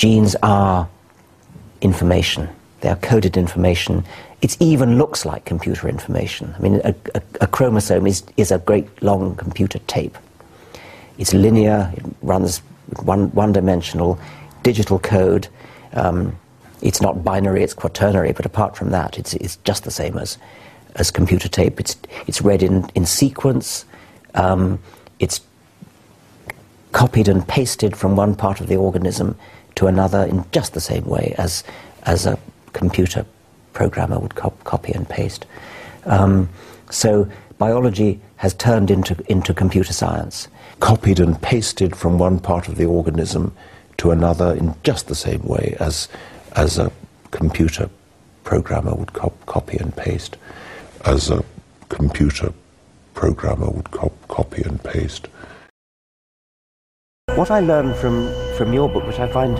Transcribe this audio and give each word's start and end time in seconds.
genes 0.00 0.34
are 0.42 0.88
information. 1.82 2.48
They 2.80 2.88
are 2.88 2.96
coded 2.96 3.36
information. 3.36 4.02
It 4.40 4.56
even 4.58 4.96
looks 4.96 5.26
like 5.26 5.44
computer 5.44 5.90
information. 5.90 6.54
I 6.56 6.60
mean, 6.62 6.80
a, 6.84 6.94
a, 7.14 7.22
a 7.42 7.46
chromosome 7.46 8.06
is, 8.06 8.22
is 8.38 8.50
a 8.50 8.58
great 8.60 8.88
long 9.02 9.36
computer 9.36 9.78
tape. 9.80 10.16
It's 11.18 11.34
linear, 11.34 11.92
it 11.94 12.02
runs 12.22 12.62
one, 13.02 13.30
one 13.32 13.52
dimensional, 13.52 14.18
digital 14.62 14.98
code. 14.98 15.48
Um, 15.92 16.34
it's 16.80 17.02
not 17.02 17.22
binary, 17.22 17.62
it's 17.62 17.74
quaternary, 17.74 18.32
but 18.32 18.46
apart 18.46 18.78
from 18.78 18.88
that, 18.92 19.18
it's, 19.18 19.34
it's 19.34 19.56
just 19.64 19.84
the 19.84 19.90
same 19.90 20.16
as, 20.16 20.38
as 20.94 21.10
computer 21.10 21.46
tape. 21.46 21.78
It's, 21.78 21.98
it's 22.26 22.40
read 22.40 22.62
in, 22.62 22.88
in 22.94 23.04
sequence, 23.04 23.84
um, 24.34 24.78
it's 25.18 25.42
copied 26.92 27.28
and 27.28 27.46
pasted 27.46 27.94
from 27.94 28.16
one 28.16 28.34
part 28.34 28.62
of 28.62 28.68
the 28.68 28.76
organism 28.76 29.36
to 29.80 29.86
another 29.86 30.24
in 30.24 30.44
just 30.52 30.74
the 30.74 30.80
same 30.80 31.06
way 31.06 31.34
as, 31.38 31.64
as 32.02 32.26
a 32.26 32.38
computer 32.74 33.24
programmer 33.72 34.18
would 34.18 34.34
cop- 34.34 34.62
copy 34.64 34.92
and 34.92 35.08
paste. 35.08 35.46
Um, 36.04 36.50
so 36.90 37.26
biology 37.56 38.20
has 38.36 38.52
turned 38.52 38.90
into, 38.90 39.16
into 39.30 39.54
computer 39.54 39.94
science. 39.94 40.48
Copied 40.80 41.18
and 41.18 41.40
pasted 41.40 41.96
from 41.96 42.18
one 42.18 42.40
part 42.40 42.68
of 42.68 42.76
the 42.76 42.84
organism 42.84 43.56
to 43.96 44.10
another 44.10 44.52
in 44.54 44.74
just 44.82 45.08
the 45.08 45.14
same 45.14 45.42
way 45.44 45.74
as, 45.80 46.08
as 46.56 46.78
a 46.78 46.92
computer 47.30 47.88
programmer 48.44 48.94
would 48.94 49.14
cop- 49.14 49.46
copy 49.46 49.78
and 49.78 49.96
paste. 49.96 50.36
As 51.06 51.30
a 51.30 51.42
computer 51.88 52.52
programmer 53.14 53.70
would 53.70 53.90
cop- 53.92 54.28
copy 54.28 54.62
and 54.62 54.82
paste. 54.84 55.28
What 57.36 57.50
I 57.52 57.60
learned 57.60 57.94
from, 57.96 58.28
from 58.56 58.72
your 58.72 58.88
book, 58.88 59.06
which 59.06 59.20
I 59.20 59.28
find 59.28 59.56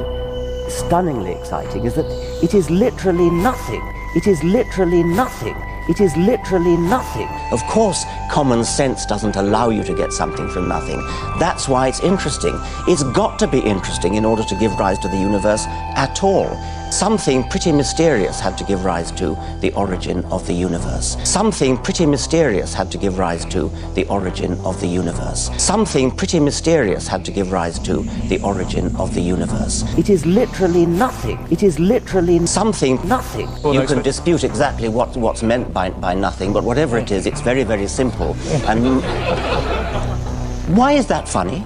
stunningly 0.71 1.33
exciting, 1.33 1.85
is 1.85 1.95
that 1.95 2.05
it 2.43 2.53
is 2.53 2.69
literally 2.69 3.31
nothing. 3.31 3.81
It 4.17 4.27
is 4.27 4.43
literally 4.43 5.05
nothing. 5.05 5.57
It 5.89 6.01
is 6.01 6.15
literally 6.17 6.77
nothing. 6.77 7.29
Of 7.53 7.63
course, 7.65 8.05
common 8.31 8.65
sense 8.65 9.07
doesn't 9.07 9.37
allow 9.37 9.71
you 9.71 9.85
to 9.85 9.95
get 9.95 10.13
something 10.13 10.49
from 10.51 10.69
nothing. 10.69 11.01
That's 11.39 11.69
why 11.69 11.89
it's 11.89 12.01
interesting. 12.01 12.59
It's 12.89 13.05
got 13.05 13.39
to 13.39 13.47
be 13.47 13.61
interesting 13.61 14.15
in 14.15 14.25
order 14.25 14.43
to 14.43 14.55
give 14.57 14.79
rise 14.79 14.99
to 14.99 15.09
the 15.09 15.17
universe 15.17 15.65
at 15.97 16.25
all. 16.25 16.49
Something 16.91 17.49
pretty 17.49 17.71
mysterious 17.71 18.41
had 18.41 18.59
to 18.59 18.65
give 18.65 18.85
rise 18.85 19.13
to 19.13 19.37
the 19.61 19.73
origin 19.75 20.25
of 20.27 20.45
the 20.47 20.53
universe. 20.53 21.17
Something 21.25 21.79
pretty 21.79 22.05
mysterious 22.05 22.75
had 22.75 22.91
to 22.91 22.99
give 22.99 23.17
rise 23.17 23.45
to 23.47 23.71
the 23.95 24.07
origin 24.09 24.59
of 24.65 24.81
the 24.81 24.89
universe. 24.89 25.51
Something 25.57 26.11
pretty 26.11 26.41
mysterious 26.41 27.07
had 27.07 27.25
to 27.27 27.31
give 27.31 27.53
rise 27.53 27.79
to 27.81 28.03
the 28.29 28.41
origin 28.43 28.95
of 28.97 29.15
the 29.15 29.21
universe. 29.21 29.85
It 29.97 30.11
is 30.11 30.27
literally 30.27 30.85
nothing. 30.85 31.39
It 31.51 31.63
is 31.63 31.79
literally 31.79 32.45
something 32.47 32.99
nothing. 33.07 33.49
Oh, 33.63 33.73
you 33.73 33.87
can 33.87 34.03
dispute 34.03 34.43
exactly 34.43 34.89
what, 34.89 35.17
what's 35.17 35.45
meant 35.45 35.73
by, 35.73 35.91
by 35.91 36.15
nothing, 36.15 36.53
but 36.53 36.65
whatever 36.65 36.99
it 36.99 37.13
is, 37.13 37.25
it's 37.25 37.41
very, 37.41 37.63
very 37.63 37.87
simple. 37.87 38.35
And 38.67 39.01
why 40.77 40.93
is 40.93 41.07
that 41.07 41.29
funny? 41.29 41.65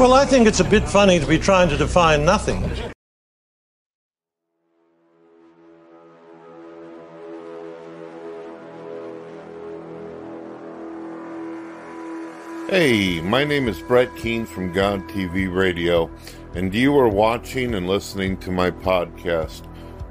Well, 0.00 0.14
I 0.14 0.24
think 0.24 0.46
it's 0.46 0.60
a 0.60 0.64
bit 0.64 0.88
funny 0.88 1.20
to 1.20 1.26
be 1.26 1.38
trying 1.38 1.68
to 1.68 1.76
define 1.76 2.24
nothing. 2.24 2.62
Hey, 12.70 13.20
my 13.20 13.44
name 13.44 13.68
is 13.68 13.82
Brett 13.82 14.08
Keane 14.16 14.46
from 14.46 14.72
God 14.72 15.06
TV 15.10 15.54
Radio, 15.54 16.10
and 16.54 16.74
you 16.74 16.98
are 16.98 17.06
watching 17.06 17.74
and 17.74 17.86
listening 17.86 18.38
to 18.38 18.50
my 18.50 18.70
podcast. 18.70 19.66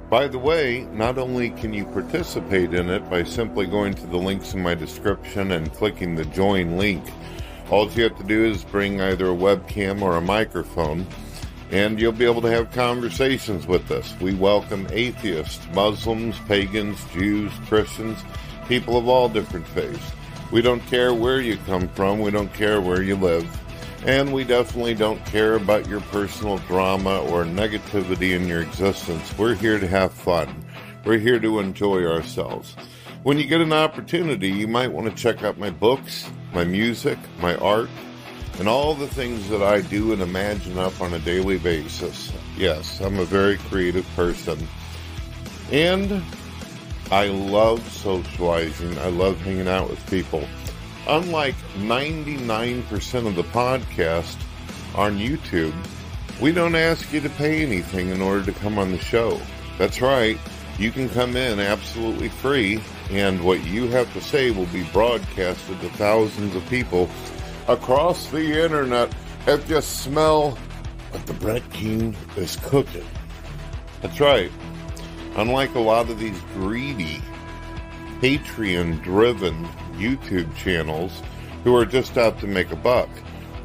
By 0.07 0.28
the 0.28 0.38
way, 0.38 0.88
not 0.91 1.17
only 1.17 1.49
can 1.49 1.73
you 1.73 1.85
participate 1.85 2.75
in 2.75 2.91
it 2.91 3.09
by 3.09 3.23
simply 3.23 3.66
going 3.66 3.95
to 3.95 4.05
the 4.05 4.17
links 4.17 4.53
in 4.53 4.61
my 4.61 4.75
description 4.75 5.53
and 5.53 5.73
clicking 5.73 6.13
the 6.13 6.25
join 6.25 6.78
link, 6.78 7.03
all 7.69 7.90
you 7.91 8.03
have 8.03 8.18
to 8.18 8.24
do 8.24 8.46
is 8.46 8.63
bring 8.63 9.00
either 9.00 9.30
a 9.30 9.35
webcam 9.35 10.02
or 10.02 10.18
a 10.18 10.22
microphone, 10.22 11.06
and 11.69 12.00
you'll 12.00 12.12
be 12.12 12.25
able 12.25 12.41
to 12.41 12.50
have 12.50 12.72
conversations 12.72 13.68
with 13.68 13.91
us. 13.91 14.16
We 14.19 14.34
welcome 14.34 14.88
atheists, 14.91 15.68
Muslims, 15.74 16.40
pagans, 16.47 17.03
Jews, 17.13 17.52
Christians, 17.68 18.18
people 18.68 18.97
of 18.97 19.08
all 19.08 19.29
different 19.29 19.68
faiths. 19.68 20.12
We 20.52 20.63
don't 20.63 20.85
care 20.88 21.13
where 21.13 21.41
you 21.41 21.58
come 21.68 21.88
from, 21.90 22.22
we 22.22 22.31
don't 22.31 22.53
care 22.56 22.81
where 22.81 23.03
you 23.03 23.16
live, 23.16 23.47
and 24.03 24.34
we 24.34 24.46
definitely 24.46 24.96
don't 24.96 25.24
care 25.28 25.53
about 25.53 25.88
your 25.88 26.02
personal 26.02 26.58
drama 26.59 27.22
or 27.22 27.44
negativity 27.44 28.35
in 28.35 28.47
your 28.47 28.62
existence. 28.62 29.38
We're 29.38 29.53
here 29.53 29.79
to 29.79 29.88
have 29.88 30.12
fun, 30.12 30.66
we're 31.06 31.19
here 31.19 31.40
to 31.40 31.59
enjoy 31.59 32.03
ourselves. 32.03 32.75
When 33.22 33.38
you 33.38 33.46
get 33.46 33.62
an 33.62 33.74
opportunity, 33.74 34.50
you 34.50 34.68
might 34.68 34.91
want 34.91 35.08
to 35.08 35.22
check 35.22 35.44
out 35.44 35.59
my 35.59 35.69
books, 35.69 36.28
my 36.53 36.63
music, 36.63 37.17
my 37.41 37.55
art, 37.55 37.89
and 38.59 38.67
all 38.67 38.93
the 38.93 39.07
things 39.07 39.47
that 39.49 39.63
I 39.63 39.81
do 39.81 40.11
and 40.13 40.21
imagine 40.21 40.77
up 40.77 40.99
on 41.01 41.13
a 41.13 41.19
daily 41.19 41.57
basis. 41.57 42.31
Yes, 42.57 42.99
I'm 42.99 43.19
a 43.19 43.25
very 43.25 43.57
creative 43.57 44.07
person. 44.15 44.67
And 45.71 46.21
I 47.11 47.27
love 47.27 47.87
socializing. 47.91 48.97
I 48.99 49.07
love 49.07 49.39
hanging 49.41 49.67
out 49.67 49.89
with 49.89 50.09
people. 50.09 50.47
Unlike 51.07 51.55
99% 51.77 53.27
of 53.27 53.35
the 53.35 53.43
podcast 53.43 54.35
on 54.95 55.17
YouTube, 55.17 55.73
we 56.41 56.51
don't 56.51 56.75
ask 56.75 57.11
you 57.11 57.21
to 57.21 57.29
pay 57.29 57.63
anything 57.63 58.09
in 58.09 58.21
order 58.21 58.45
to 58.45 58.59
come 58.59 58.77
on 58.77 58.91
the 58.91 58.99
show. 58.99 59.39
That's 59.77 60.01
right. 60.01 60.37
You 60.77 60.91
can 60.91 61.09
come 61.09 61.35
in 61.35 61.59
absolutely 61.59 62.29
free, 62.29 62.81
and 63.09 63.44
what 63.44 63.64
you 63.66 63.88
have 63.88 64.12
to 64.14 64.22
say 64.22 64.52
will 64.52 64.68
be 64.68 64.84
broadcasted 64.92 65.80
to 65.81 65.90
thousands 65.90 66.56
of 66.56 66.68
people 66.70 67.09
across 67.68 68.30
the 68.30 68.64
internet 68.64 69.14
if 69.47 69.70
you 69.70 69.81
smell 69.81 70.52
what 71.12 71.25
the 71.25 71.34
Brett 71.34 71.68
Keane 71.74 72.16
is 72.38 72.56
cooking. 72.58 73.06
That's 74.02 74.20
right. 74.20 74.52
Unlike 75.36 75.75
a 75.75 75.80
lot 75.80 76.09
of 76.09 76.20
these 76.20 76.40
greedy, 76.53 77.22
Patreon 78.22 79.03
driven 79.03 79.66
YouTube 79.96 80.53
channels 80.56 81.22
who 81.64 81.76
are 81.76 81.86
just 81.86 82.18
out 82.18 82.40
to 82.40 82.47
make 82.47 82.72
a 82.72 82.76
buck, 82.76 83.09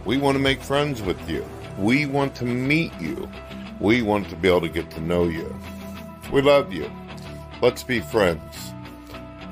we 0.05 0.17
want 0.17 0.37
to 0.37 0.43
make 0.43 0.63
friends 0.63 1.03
with 1.03 1.29
you. 1.29 1.45
We 1.79 2.07
want 2.07 2.35
to 2.37 2.45
meet 2.45 2.93
you. 3.01 3.29
We 3.81 4.03
want 4.03 4.29
to 4.31 4.37
be 4.37 4.49
able 4.49 4.63
to 4.63 4.69
get 4.69 4.91
to 4.93 5.01
know 5.01 5.25
you. 5.25 5.55
We 6.33 6.41
love 6.41 6.73
you. 6.73 6.91
Let's 7.61 7.83
be 7.83 8.01
friends. 8.01 8.74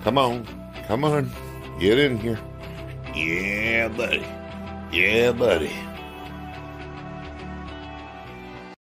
Come 0.03 0.19
on. 0.19 0.47
Come 0.87 1.05
on. 1.05 1.31
Get 1.79 1.99
in 1.99 2.19
here. 2.19 2.39
Yeah, 3.15 3.89
buddy. 3.89 4.25
Yeah, 4.91 5.33
buddy. 5.33 5.73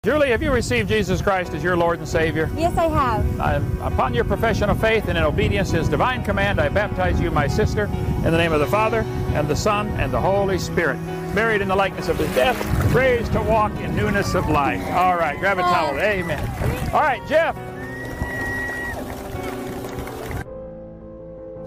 Julie, 0.04 0.30
have 0.30 0.42
you 0.42 0.52
received 0.52 0.90
Jesus 0.90 1.22
Christ 1.22 1.54
as 1.54 1.64
your 1.64 1.78
Lord 1.78 2.00
and 2.00 2.08
Savior? 2.08 2.50
Yes, 2.56 2.76
I 2.76 2.88
have. 2.88 3.40
I'm, 3.40 3.82
upon 3.84 4.16
your 4.16 4.24
profession 4.24 4.68
of 4.72 4.82
faith 4.82 5.08
and 5.08 5.16
in 5.16 5.24
obedience 5.24 5.70
to 5.72 5.78
His 5.78 5.88
divine 5.88 6.24
command, 6.24 6.60
I 6.60 6.70
baptize 6.70 7.22
you, 7.22 7.30
my 7.30 7.46
sister, 7.46 7.86
in 7.86 8.24
the 8.24 8.38
name 8.38 8.52
of 8.52 8.60
the 8.60 8.66
Father, 8.66 9.02
and 9.36 9.48
the 9.48 9.56
Son, 9.56 9.90
and 10.00 10.12
the 10.12 10.20
Holy 10.20 10.58
Spirit. 10.58 10.98
Buried 11.36 11.62
in 11.62 11.68
the 11.68 11.76
likeness 11.76 12.10
of 12.10 12.18
His 12.18 12.34
death, 12.34 12.58
raised 12.96 13.32
to 13.34 13.44
walk 13.44 13.72
in 13.74 13.96
newness 13.96 14.34
of 14.34 14.50
life. 14.50 14.84
All 14.92 15.18
right, 15.18 15.40
grab 15.40 15.60
a 15.60 15.62
towel. 15.62 16.00
Amen. 16.00 16.90
All 16.92 17.02
right, 17.02 17.22
Jeff. 17.28 17.56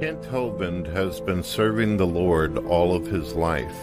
Kent 0.05 0.23
Hovind 0.25 0.87
has 0.93 1.19
been 1.23 1.43
serving 1.43 1.97
the 1.97 2.07
Lord 2.07 2.59
all 2.67 2.95
of 2.95 3.07
his 3.07 3.33
life. 3.33 3.75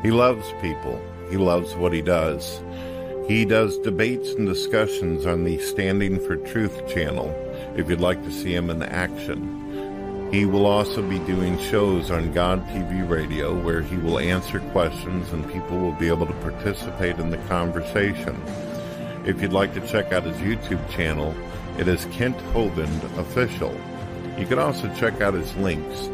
He 0.00 0.12
loves 0.12 0.46
people. 0.62 1.02
He 1.28 1.38
loves 1.38 1.74
what 1.74 1.92
he 1.92 2.02
does. 2.02 2.62
He 3.26 3.44
does 3.44 3.76
debates 3.78 4.30
and 4.34 4.46
discussions 4.46 5.26
on 5.26 5.42
the 5.42 5.58
Standing 5.58 6.20
for 6.20 6.36
Truth 6.36 6.86
channel 6.86 7.34
if 7.76 7.90
you'd 7.90 8.00
like 8.00 8.22
to 8.22 8.30
see 8.30 8.54
him 8.54 8.70
in 8.70 8.80
action. 8.84 10.30
He 10.32 10.46
will 10.46 10.66
also 10.66 11.02
be 11.02 11.18
doing 11.18 11.58
shows 11.58 12.12
on 12.12 12.30
God 12.30 12.64
TV 12.68 13.10
Radio 13.10 13.60
where 13.60 13.82
he 13.82 13.96
will 13.96 14.20
answer 14.20 14.60
questions 14.70 15.32
and 15.32 15.52
people 15.52 15.78
will 15.78 15.98
be 15.98 16.06
able 16.06 16.28
to 16.28 16.32
participate 16.34 17.18
in 17.18 17.30
the 17.30 17.38
conversation. 17.48 18.40
If 19.26 19.42
you'd 19.42 19.52
like 19.52 19.74
to 19.74 19.84
check 19.88 20.12
out 20.12 20.22
his 20.22 20.36
YouTube 20.36 20.88
channel, 20.90 21.34
it 21.76 21.88
is 21.88 22.04
Kent 22.12 22.38
Hovind 22.52 23.02
Official. 23.18 23.76
You 24.38 24.46
can 24.46 24.58
also 24.58 24.92
check 24.94 25.20
out 25.20 25.34
his 25.34 25.54
links. 25.56 26.08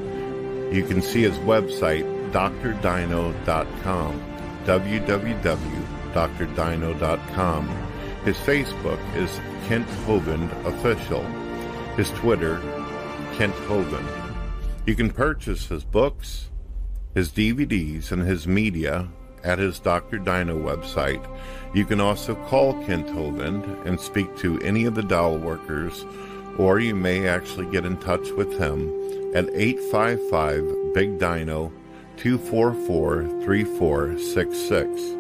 You 0.75 0.85
can 0.87 1.01
see 1.03 1.23
his 1.23 1.39
website, 1.39 2.05
drdino.com, 2.33 4.21
www.drdino.com. 4.65 5.77
His 8.25 8.37
Facebook 8.39 9.17
is 9.17 9.41
Kent 9.69 9.87
Hovind 10.07 10.51
Official. 10.67 11.23
His 11.97 12.11
Twitter, 12.11 12.61
Kent 13.35 13.55
Hovind. 13.69 14.09
You 14.87 14.95
can 14.95 15.11
purchase 15.11 15.67
his 15.67 15.85
books, 15.85 16.51
his 17.15 17.31
DVDs, 17.31 18.13
and 18.13 18.23
his 18.23 18.47
media 18.47 19.09
at 19.45 19.59
his 19.59 19.79
Dr. 19.79 20.19
Dino 20.19 20.59
website. 20.59 21.25
You 21.75 21.85
can 21.85 22.01
also 22.01 22.35
call 22.47 22.85
Kent 22.85 23.07
Hovind 23.09 23.87
and 23.87 24.01
speak 24.01 24.37
to 24.39 24.61
any 24.61 24.85
of 24.85 24.95
the 24.95 25.03
doll 25.03 25.39
workers, 25.39 26.05
or 26.59 26.81
you 26.81 26.95
may 26.95 27.29
actually 27.29 27.67
get 27.67 27.85
in 27.85 27.97
touch 27.99 28.31
with 28.33 28.59
him 28.59 28.89
at 29.35 29.49
855 29.55 30.95
Big 30.95 31.19
Dino 31.19 31.73
244 32.17 33.43
3466. 33.43 35.17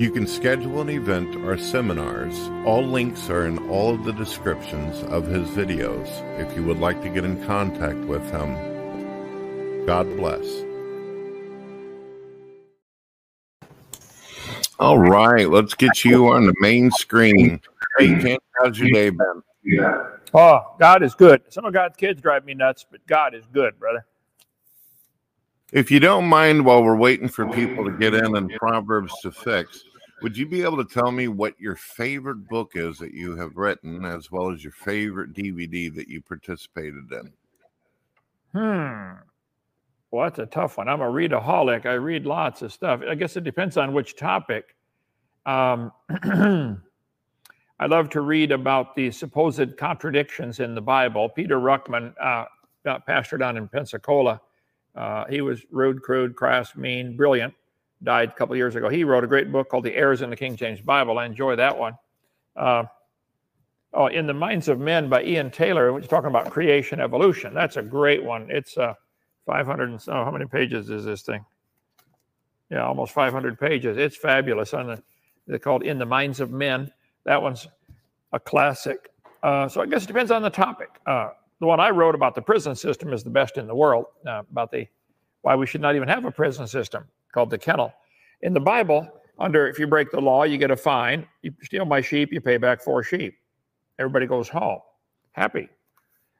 You 0.00 0.10
can 0.12 0.26
schedule 0.28 0.80
an 0.80 0.88
event 0.90 1.34
or 1.44 1.58
seminars. 1.58 2.38
All 2.64 2.84
links 2.84 3.28
are 3.28 3.46
in 3.46 3.58
all 3.68 3.92
of 3.92 4.04
the 4.04 4.12
descriptions 4.12 5.02
of 5.12 5.26
his 5.26 5.48
videos 5.48 6.08
if 6.38 6.56
you 6.56 6.62
would 6.64 6.78
like 6.78 7.02
to 7.02 7.08
get 7.08 7.24
in 7.24 7.44
contact 7.44 7.98
with 7.98 8.22
him. 8.30 9.86
God 9.86 10.06
bless. 10.16 10.46
All 14.78 14.98
right, 14.98 15.50
let's 15.50 15.74
get 15.74 16.04
you 16.04 16.28
on 16.28 16.46
the 16.46 16.54
main 16.60 16.92
screen. 16.92 17.60
Hey, 17.98 18.14
Ken, 18.20 18.38
how's 18.60 18.78
your 18.78 18.90
day 18.90 19.10
been? 19.10 19.42
Oh, 20.34 20.74
God 20.78 21.02
is 21.02 21.14
good. 21.14 21.42
Some 21.48 21.64
of 21.64 21.72
God's 21.72 21.96
kids 21.96 22.20
drive 22.20 22.44
me 22.44 22.54
nuts, 22.54 22.84
but 22.90 23.06
God 23.06 23.34
is 23.34 23.44
good, 23.52 23.78
brother. 23.78 24.06
If 25.72 25.90
you 25.90 26.00
don't 26.00 26.24
mind, 26.24 26.64
while 26.64 26.82
we're 26.82 26.96
waiting 26.96 27.28
for 27.28 27.46
people 27.46 27.84
to 27.84 27.90
get 27.92 28.14
in 28.14 28.36
and 28.36 28.50
Proverbs 28.58 29.12
to 29.22 29.30
fix, 29.30 29.84
would 30.22 30.36
you 30.36 30.46
be 30.46 30.62
able 30.62 30.82
to 30.82 30.84
tell 30.84 31.12
me 31.12 31.28
what 31.28 31.58
your 31.60 31.76
favorite 31.76 32.48
book 32.48 32.72
is 32.74 32.98
that 32.98 33.12
you 33.12 33.36
have 33.36 33.56
written, 33.56 34.04
as 34.04 34.30
well 34.30 34.50
as 34.50 34.64
your 34.64 34.72
favorite 34.72 35.34
DVD 35.34 35.94
that 35.94 36.08
you 36.08 36.22
participated 36.22 37.12
in? 37.12 37.32
Hmm. 38.52 39.18
Well, 40.10 40.24
that's 40.24 40.38
a 40.38 40.46
tough 40.46 40.78
one. 40.78 40.88
I'm 40.88 41.02
a 41.02 41.04
readaholic. 41.04 41.84
I 41.84 41.94
read 41.94 42.24
lots 42.24 42.62
of 42.62 42.72
stuff. 42.72 43.02
I 43.06 43.14
guess 43.14 43.36
it 43.36 43.44
depends 43.44 43.76
on 43.76 43.92
which 43.92 44.16
topic. 44.16 44.74
Um, 45.44 45.92
I 47.80 47.86
love 47.86 48.10
to 48.10 48.22
read 48.22 48.50
about 48.50 48.96
the 48.96 49.10
supposed 49.10 49.76
contradictions 49.76 50.58
in 50.58 50.74
the 50.74 50.80
Bible. 50.80 51.28
Peter 51.28 51.58
Ruckman, 51.58 52.12
uh, 52.20 52.46
pastor 53.06 53.38
down 53.38 53.56
in 53.56 53.68
Pensacola, 53.68 54.40
uh, 54.96 55.24
he 55.26 55.40
was 55.42 55.64
rude, 55.70 56.02
crude, 56.02 56.34
crass, 56.34 56.74
mean, 56.74 57.16
brilliant. 57.16 57.54
Died 58.02 58.30
a 58.30 58.32
couple 58.32 58.56
years 58.56 58.74
ago. 58.74 58.88
He 58.88 59.04
wrote 59.04 59.22
a 59.22 59.28
great 59.28 59.52
book 59.52 59.68
called 59.68 59.84
The 59.84 59.94
Errors 59.94 60.22
in 60.22 60.30
the 60.30 60.36
King 60.36 60.56
James 60.56 60.80
Bible. 60.80 61.18
I 61.18 61.26
enjoy 61.26 61.54
that 61.56 61.78
one. 61.78 61.96
Uh, 62.56 62.84
oh, 63.92 64.06
In 64.06 64.26
the 64.26 64.34
Minds 64.34 64.66
of 64.68 64.80
Men 64.80 65.08
by 65.08 65.22
Ian 65.22 65.50
Taylor, 65.50 65.92
which 65.92 66.04
is 66.04 66.10
talking 66.10 66.30
about 66.30 66.50
creation 66.50 67.00
evolution. 67.00 67.54
That's 67.54 67.76
a 67.76 67.82
great 67.82 68.24
one. 68.24 68.48
It's 68.50 68.76
uh, 68.76 68.94
500 69.46 69.90
and 69.90 70.04
oh, 70.08 70.24
how 70.24 70.30
many 70.32 70.46
pages 70.46 70.90
is 70.90 71.04
this 71.04 71.22
thing? 71.22 71.44
Yeah, 72.70 72.84
almost 72.84 73.12
500 73.12 73.58
pages. 73.58 73.96
It's 73.96 74.16
fabulous. 74.16 74.74
On 74.74 74.88
the, 74.88 75.02
they're 75.46 75.60
called 75.60 75.84
In 75.84 75.98
the 75.98 76.06
Minds 76.06 76.40
of 76.40 76.50
Men. 76.50 76.90
That 77.28 77.42
one's 77.42 77.68
a 78.32 78.40
classic. 78.40 79.10
Uh, 79.42 79.68
so 79.68 79.82
I 79.82 79.86
guess 79.86 80.04
it 80.04 80.06
depends 80.06 80.30
on 80.30 80.40
the 80.40 80.50
topic. 80.50 80.88
Uh, 81.06 81.30
the 81.60 81.66
one 81.66 81.78
I 81.78 81.90
wrote 81.90 82.14
about 82.14 82.34
the 82.34 82.40
prison 82.40 82.74
system 82.74 83.12
is 83.12 83.22
the 83.22 83.28
best 83.28 83.58
in 83.58 83.66
the 83.66 83.74
world. 83.74 84.06
Uh, 84.26 84.42
about 84.50 84.70
the 84.70 84.86
why 85.42 85.54
we 85.54 85.66
should 85.66 85.82
not 85.82 85.94
even 85.94 86.08
have 86.08 86.24
a 86.24 86.30
prison 86.30 86.66
system 86.66 87.04
called 87.32 87.50
the 87.50 87.58
kennel. 87.58 87.92
In 88.40 88.54
the 88.54 88.60
Bible, 88.60 89.06
under 89.38 89.68
if 89.68 89.78
you 89.78 89.86
break 89.86 90.10
the 90.10 90.20
law, 90.20 90.44
you 90.44 90.56
get 90.56 90.70
a 90.70 90.76
fine. 90.76 91.26
You 91.42 91.52
steal 91.62 91.84
my 91.84 92.00
sheep, 92.00 92.32
you 92.32 92.40
pay 92.40 92.56
back 92.56 92.80
four 92.80 93.02
sheep. 93.02 93.34
Everybody 93.98 94.26
goes 94.26 94.48
home 94.48 94.80
happy. 95.32 95.68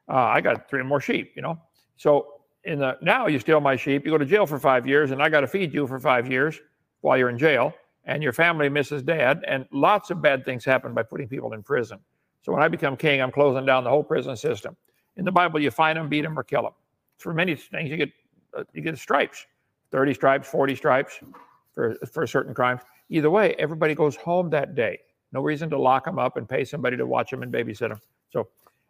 Uh, 0.09 0.15
I 0.15 0.41
got 0.41 0.69
three 0.69 0.83
more 0.83 0.99
sheep, 0.99 1.33
you 1.35 1.41
know. 1.41 1.57
So 1.97 2.41
in 2.63 2.79
the 2.79 2.97
now 3.01 3.27
you 3.27 3.39
steal 3.39 3.61
my 3.61 3.75
sheep, 3.75 4.05
you 4.05 4.11
go 4.11 4.17
to 4.17 4.25
jail 4.25 4.45
for 4.45 4.59
five 4.59 4.87
years, 4.87 5.11
and 5.11 5.21
I 5.21 5.29
got 5.29 5.41
to 5.41 5.47
feed 5.47 5.73
you 5.73 5.87
for 5.87 5.99
five 5.99 6.29
years 6.29 6.59
while 7.01 7.17
you're 7.17 7.29
in 7.29 7.37
jail, 7.37 7.73
and 8.09 8.23
your 8.23 8.33
family 8.33 8.69
misses 8.69 9.03
dad, 9.03 9.43
and 9.47 9.67
lots 9.71 10.09
of 10.09 10.19
bad 10.19 10.43
things 10.43 10.65
happen 10.65 10.95
by 10.95 11.03
putting 11.03 11.27
people 11.27 11.53
in 11.53 11.61
prison. 11.61 11.99
So 12.41 12.51
when 12.51 12.63
I 12.63 12.67
become 12.67 12.97
king, 12.97 13.21
I'm 13.21 13.31
closing 13.31 13.67
down 13.67 13.83
the 13.83 13.91
whole 13.91 14.03
prison 14.03 14.35
system. 14.35 14.75
In 15.17 15.25
the 15.25 15.31
Bible, 15.31 15.59
you 15.59 15.69
find 15.69 15.95
them, 15.95 16.09
beat 16.09 16.21
them, 16.21 16.37
or 16.37 16.43
kill 16.43 16.63
them. 16.63 16.71
For 17.19 17.35
many 17.35 17.55
things, 17.55 17.89
you 17.89 17.97
get 17.97 18.09
uh, 18.57 18.63
you 18.73 18.81
get 18.81 18.97
stripes, 18.97 19.45
30 19.91 20.15
stripes, 20.15 20.47
40 20.47 20.75
stripes 20.75 21.19
for 21.75 21.95
for 22.11 22.25
certain 22.25 22.53
crimes. 22.53 22.81
Either 23.09 23.29
way, 23.29 23.53
everybody 23.59 23.93
goes 23.93 24.15
home 24.15 24.49
that 24.49 24.73
day. 24.73 24.99
No 25.31 25.41
reason 25.41 25.69
to 25.69 25.77
lock 25.77 26.05
them 26.05 26.17
up 26.17 26.35
and 26.35 26.49
pay 26.49 26.65
somebody 26.65 26.97
to 26.97 27.05
watch 27.05 27.29
them 27.29 27.43
and 27.43 27.53
babysit 27.53 27.89
them. 27.89 28.01
So 28.31 28.47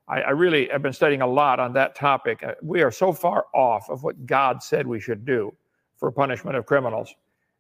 I, 0.08 0.22
I 0.22 0.30
really 0.30 0.70
have 0.70 0.82
been 0.82 0.94
studying 0.94 1.22
a 1.22 1.28
lot 1.28 1.60
on 1.60 1.74
that 1.74 1.94
topic. 1.94 2.42
Uh, 2.42 2.54
we 2.62 2.82
are 2.84 2.92
so 2.92 3.12
far 3.12 3.48
off 3.54 3.90
of 3.90 4.04
what 4.04 4.26
God 4.26 4.64
said 4.64 4.88
we 4.88 5.02
should 5.02 5.26
do 5.26 5.54
for 5.98 6.10
punishment 6.10 6.56
of 6.56 6.66
criminals. 6.66 7.14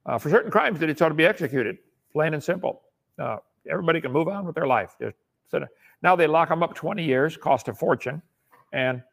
Uh, 0.09 0.17
for 0.17 0.31
certain 0.31 0.49
crimes 0.49 0.79
that 0.79 0.89
it's 0.89 1.03
ought 1.03 1.09
to 1.09 1.13
be 1.13 1.25
executed, 1.25 1.77
plain 2.11 2.33
and 2.33 2.43
simple. 2.43 2.81
Uh, 3.19 3.37
everybody 3.69 4.01
can 4.01 4.11
move 4.11 4.27
on 4.27 4.43
with 4.43 4.55
their 4.55 4.65
life. 4.65 4.95
Now 6.01 6.15
they 6.15 6.25
lock 6.25 6.49
them 6.49 6.63
up 6.63 6.73
20 6.73 7.03
years, 7.03 7.37
cost 7.37 7.67
a 7.67 7.75
fortune, 7.75 8.19
and 8.73 9.03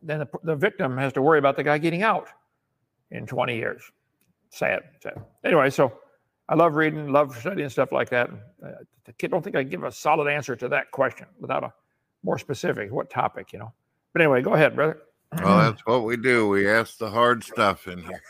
then 0.00 0.20
the, 0.20 0.28
the 0.44 0.54
victim 0.54 0.96
has 0.96 1.12
to 1.14 1.22
worry 1.22 1.40
about 1.40 1.56
the 1.56 1.64
guy 1.64 1.78
getting 1.78 2.04
out 2.04 2.28
in 3.10 3.26
20 3.26 3.56
years. 3.56 3.82
Sad, 4.50 4.82
sad. 5.02 5.24
Anyway, 5.44 5.70
so 5.70 5.92
I 6.48 6.54
love 6.54 6.76
reading, 6.76 7.10
love 7.10 7.36
studying 7.36 7.68
stuff 7.68 7.90
like 7.90 8.08
that. 8.10 8.30
Uh, 8.64 8.68
I 9.08 9.26
don't 9.26 9.42
think 9.42 9.56
I 9.56 9.64
give 9.64 9.82
a 9.82 9.90
solid 9.90 10.30
answer 10.30 10.54
to 10.54 10.68
that 10.68 10.92
question 10.92 11.26
without 11.40 11.64
a 11.64 11.72
more 12.22 12.38
specific, 12.38 12.92
what 12.92 13.10
topic, 13.10 13.52
you 13.52 13.58
know. 13.58 13.72
But 14.12 14.22
anyway, 14.22 14.40
go 14.40 14.54
ahead, 14.54 14.76
brother. 14.76 15.02
Well, 15.32 15.58
that's 15.70 15.84
what 15.86 16.04
we 16.04 16.16
do. 16.16 16.48
We 16.48 16.68
ask 16.68 16.98
the 16.98 17.10
hard 17.10 17.42
stuff 17.44 17.88
in 17.88 18.02
here. 18.02 18.22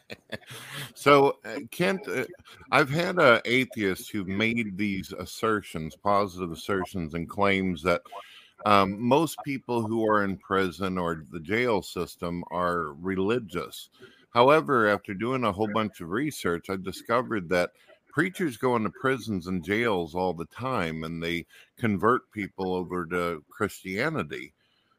so, 0.94 1.38
uh, 1.44 1.60
Kent, 1.70 2.08
uh, 2.08 2.24
I've 2.70 2.90
had 2.90 3.18
uh, 3.18 3.40
atheists 3.44 4.08
who 4.08 4.24
made 4.24 4.76
these 4.76 5.12
assertions, 5.12 5.96
positive 5.96 6.52
assertions, 6.52 7.14
and 7.14 7.28
claims 7.28 7.82
that 7.82 8.02
um, 8.64 9.00
most 9.00 9.36
people 9.44 9.82
who 9.82 10.06
are 10.06 10.24
in 10.24 10.36
prison 10.36 10.96
or 10.98 11.24
the 11.30 11.40
jail 11.40 11.82
system 11.82 12.44
are 12.50 12.92
religious. 12.94 13.88
However, 14.30 14.88
after 14.88 15.14
doing 15.14 15.44
a 15.44 15.52
whole 15.52 15.68
bunch 15.72 16.00
of 16.00 16.10
research, 16.10 16.70
I 16.70 16.76
discovered 16.76 17.48
that 17.50 17.72
preachers 18.12 18.56
go 18.56 18.76
into 18.76 18.90
prisons 18.90 19.46
and 19.46 19.64
jails 19.64 20.14
all 20.14 20.32
the 20.32 20.46
time 20.46 21.04
and 21.04 21.22
they 21.22 21.46
convert 21.76 22.30
people 22.30 22.74
over 22.74 23.04
to 23.06 23.44
Christianity. 23.50 24.52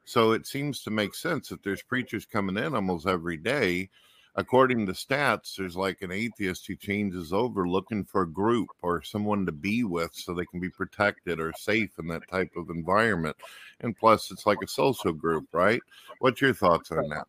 So 0.06 0.32
it 0.32 0.46
seems 0.46 0.84
to 0.84 0.92
make 0.92 1.16
sense 1.16 1.50
that 1.50 1.64
there's 1.64 1.82
preachers 1.82 2.26
coming 2.26 2.58
in 2.58 2.76
almost 2.76 3.08
every 3.08 3.38
day. 3.38 3.90
According 4.36 4.88
to 4.88 4.94
stats, 4.94 5.56
there's 5.56 5.76
like 5.76 6.02
an 6.02 6.12
atheist 6.12 6.66
who 6.66 6.76
changes 6.76 7.32
over 7.32 7.68
looking 7.68 8.04
for 8.04 8.24
a 8.24 8.30
group 8.30 8.70
or 8.82 9.04
someone 9.04 9.46
to 9.46 9.52
be 9.52 9.84
with 9.84 10.12
so 10.14 10.34
they 10.34 10.46
can 10.46 10.60
be 10.60 10.70
protected 10.70 11.40
or 11.40 11.54
safe 11.54 11.92
in 12.00 12.08
that 12.08 12.28
type 12.30 12.52
of 12.58 12.70
environment. 12.70 13.38
And 13.82 13.96
plus, 13.96 14.32
it's 14.32 14.48
like 14.48 14.58
a 14.64 14.68
social 14.68 15.14
group, 15.14 15.46
right? 15.52 15.82
What's 16.20 16.42
your 16.42 16.54
thoughts 16.54 16.92
on 16.92 17.08
that? 17.10 17.28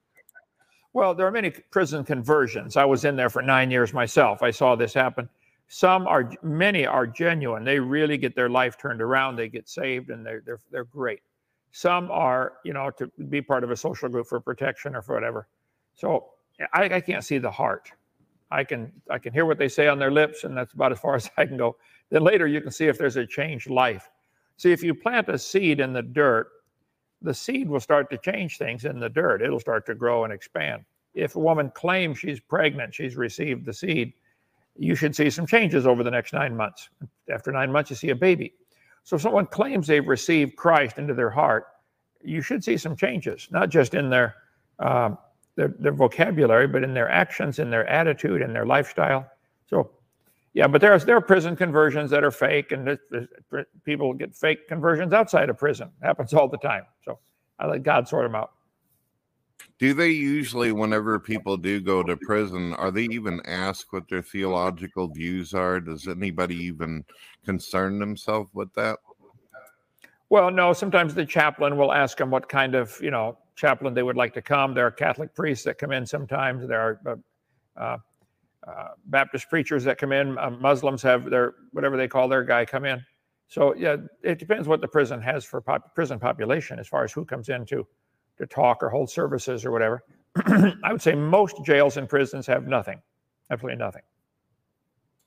Well, 0.95 1.15
there 1.15 1.27
are 1.27 1.33
many 1.33 1.51
prison 1.51 2.05
conversions. 2.05 2.77
I 2.77 2.85
was 2.85 3.05
in 3.05 3.17
there 3.17 3.29
for 3.29 3.43
nine 3.43 3.71
years 3.71 3.93
myself. 3.93 4.43
I 4.43 4.51
saw 4.51 4.75
this 4.75 4.95
happen. 4.95 5.29
Some 5.69 6.07
are, 6.07 6.31
many 6.43 6.87
are 6.87 7.07
genuine. 7.07 7.65
They 7.65 7.81
really 7.81 8.17
get 8.17 8.35
their 8.35 8.49
life 8.49 8.79
turned 8.79 9.03
around. 9.03 9.37
They 9.37 9.49
get 9.49 9.69
saved, 9.69 10.11
and 10.11 10.25
they're 10.25 10.43
they're 10.47 10.61
they're 10.71 10.85
great. 10.85 11.21
Some 11.77 12.09
are, 12.13 12.53
you 12.65 12.73
know, 12.73 12.89
to 12.93 13.11
be 13.29 13.43
part 13.43 13.65
of 13.65 13.73
a 13.73 13.77
social 13.77 14.09
group 14.09 14.29
for 14.29 14.39
protection 14.39 14.95
or 14.95 15.03
for 15.03 15.17
whatever. 15.17 15.49
So 15.97 16.31
I, 16.73 16.85
I 16.85 17.01
can't 17.01 17.25
see 17.25 17.39
the 17.39 17.51
heart. 17.51 17.91
I 18.53 18.63
can 18.63 18.93
I 19.11 19.19
can 19.19 19.33
hear 19.33 19.45
what 19.45 19.59
they 19.59 19.67
say 19.67 19.89
on 19.89 19.99
their 19.99 20.13
lips, 20.13 20.45
and 20.45 20.57
that's 20.57 20.73
about 20.73 20.93
as 20.93 21.01
far 21.01 21.15
as 21.17 21.29
I 21.37 21.47
can 21.47 21.57
go. 21.57 21.77
Then 22.11 22.23
later 22.23 22.47
you 22.47 22.61
can 22.61 22.71
see 22.71 22.87
if 22.87 22.97
there's 22.97 23.17
a 23.17 23.27
changed 23.27 23.69
life. 23.69 24.09
See, 24.57 24.71
if 24.71 24.85
you 24.85 24.95
plant 24.95 25.29
a 25.29 25.37
seed 25.37 25.81
in 25.81 25.93
the 25.93 26.03
dirt, 26.03 26.47
the 27.23 27.35
seed 27.35 27.69
will 27.69 27.81
start 27.81 28.09
to 28.11 28.19
change 28.19 28.57
things 28.57 28.85
in 28.85 29.01
the 29.01 29.09
dirt. 29.09 29.43
It'll 29.43 29.59
start 29.59 29.85
to 29.87 29.97
grow 29.97 30.23
and 30.23 30.33
expand. 30.33 30.85
If 31.13 31.35
a 31.35 31.41
woman 31.41 31.73
claims 31.75 32.21
she's 32.21 32.39
pregnant, 32.39 32.95
she's 32.95 33.17
received 33.17 33.67
the 33.67 33.73
seed, 33.73 34.13
you 34.79 34.95
should 34.95 35.17
see 35.17 35.29
some 35.29 35.49
changes 35.49 35.89
over 35.89 36.05
the 36.05 36.11
next 36.13 36.33
nine 36.33 36.57
months. 36.57 36.89
After 37.29 37.51
nine 37.51 37.73
months, 37.73 37.91
you 37.91 37.97
see 37.97 38.11
a 38.11 38.15
baby. 38.15 38.55
So 39.05 39.17
if 39.17 39.23
someone 39.23 39.47
claims 39.47 39.87
they've 39.87 40.07
received 40.07 40.57
Christ 40.57 40.99
into 40.99 41.15
their 41.15 41.31
heart, 41.31 41.67
you 42.23 42.41
should 42.41 42.65
see 42.65 42.77
some 42.79 42.97
changes, 42.97 43.49
not 43.51 43.69
just 43.69 43.95
in 43.95 44.09
their, 44.09 44.35
um, 44.79 45.19
their, 45.57 45.69
their 45.79 45.93
vocabulary, 45.93 46.67
but 46.67 46.83
in 46.83 46.95
their 46.95 47.11
actions, 47.11 47.59
in 47.59 47.71
their 47.71 47.87
attitude, 47.87 48.41
in 48.41 48.53
their 48.53 48.65
lifestyle. 48.65 49.27
So, 49.69 49.91
yeah, 50.55 50.67
but 50.67 50.81
there's 50.81 51.05
there 51.05 51.17
are 51.17 51.21
prison 51.21 51.55
conversions 51.55 52.11
that 52.11 52.25
are 52.25 52.31
fake, 52.31 52.73
and 52.73 52.99
people 53.85 54.15
get 54.15 54.35
fake 54.35 54.69
conversions 54.69 55.13
outside 55.13 55.51
of 55.51 55.59
prison. 55.59 55.91
It 56.01 56.07
happens 56.07 56.33
all 56.33 56.49
the 56.49 56.59
time. 56.59 56.85
So 57.05 57.19
I 57.59 57.67
let 57.67 57.83
God 57.83 58.09
sort 58.09 58.25
them 58.25 58.35
out. 58.35 58.53
Do 59.79 59.93
they 59.93 60.11
usually, 60.11 60.71
whenever 60.73 61.19
people 61.19 61.57
do 61.57 61.81
go 61.81 62.03
to 62.03 62.17
prison, 62.17 62.75
are 62.75 62.91
they 62.91 63.05
even 63.05 63.41
asked 63.45 63.87
what 63.91 64.09
their 64.09 64.23
theological 64.23 65.09
views 65.09 65.53
are? 65.53 65.81
Does 65.81 66.07
anybody 66.07 66.57
even 66.57 67.05
concern 67.45 67.99
themselves 67.99 68.51
with 68.55 68.73
that? 68.75 68.99
Well, 70.31 70.51
no. 70.51 70.73
Sometimes 70.73 71.15
the 71.15 71.27
chaplain 71.27 71.77
will 71.77 71.93
ask 71.93 72.19
them 72.19 72.31
what 72.31 72.49
kind 72.49 72.75
of, 72.75 72.97
you 73.01 73.11
know, 73.11 73.37
chaplain 73.57 73.95
they 73.95 74.03
would 74.03 74.17
like 74.17 74.33
to 74.35 74.43
come. 74.43 74.75
There 74.75 74.87
are 74.87 74.91
Catholic 74.91 75.35
priests 75.35 75.65
that 75.65 75.79
come 75.79 75.93
in 75.93 76.07
sometimes. 76.07 76.67
There 76.67 76.81
are, 76.81 77.01
uh, 77.07 77.81
uh 77.81 77.99
uh, 78.67 78.89
Baptist 79.07 79.51
preachers 79.51 79.85
that 79.85 79.99
come 79.99 80.13
in. 80.13 80.39
Uh, 80.39 80.51
Muslims 80.51 81.03
have 81.03 81.29
their 81.29 81.55
whatever 81.73 81.97
they 81.97 82.09
call 82.09 82.29
their 82.29 82.43
guy 82.43 82.65
come 82.65 82.85
in. 82.85 83.05
So 83.49 83.75
yeah, 83.75 83.97
it 84.23 84.39
depends 84.39 84.67
what 84.67 84.81
the 84.81 84.89
prison 84.89 85.21
has 85.21 85.45
for 85.45 85.61
pop- 85.61 85.95
prison 85.95 86.19
population 86.19 86.79
as 86.79 86.89
far 86.89 87.05
as 87.05 87.13
who 87.13 87.25
comes 87.25 87.51
in 87.51 87.67
to 87.67 87.87
to 88.39 88.47
talk 88.47 88.83
or 88.83 88.89
hold 88.89 89.11
services 89.11 89.65
or 89.65 89.71
whatever. 89.71 90.03
I 90.47 90.91
would 90.91 91.03
say 91.03 91.15
most 91.15 91.57
jails 91.65 91.97
and 91.97 92.09
prisons 92.09 92.47
have 92.47 92.67
nothing, 92.67 93.01
absolutely 93.51 93.79
nothing. 93.79 94.03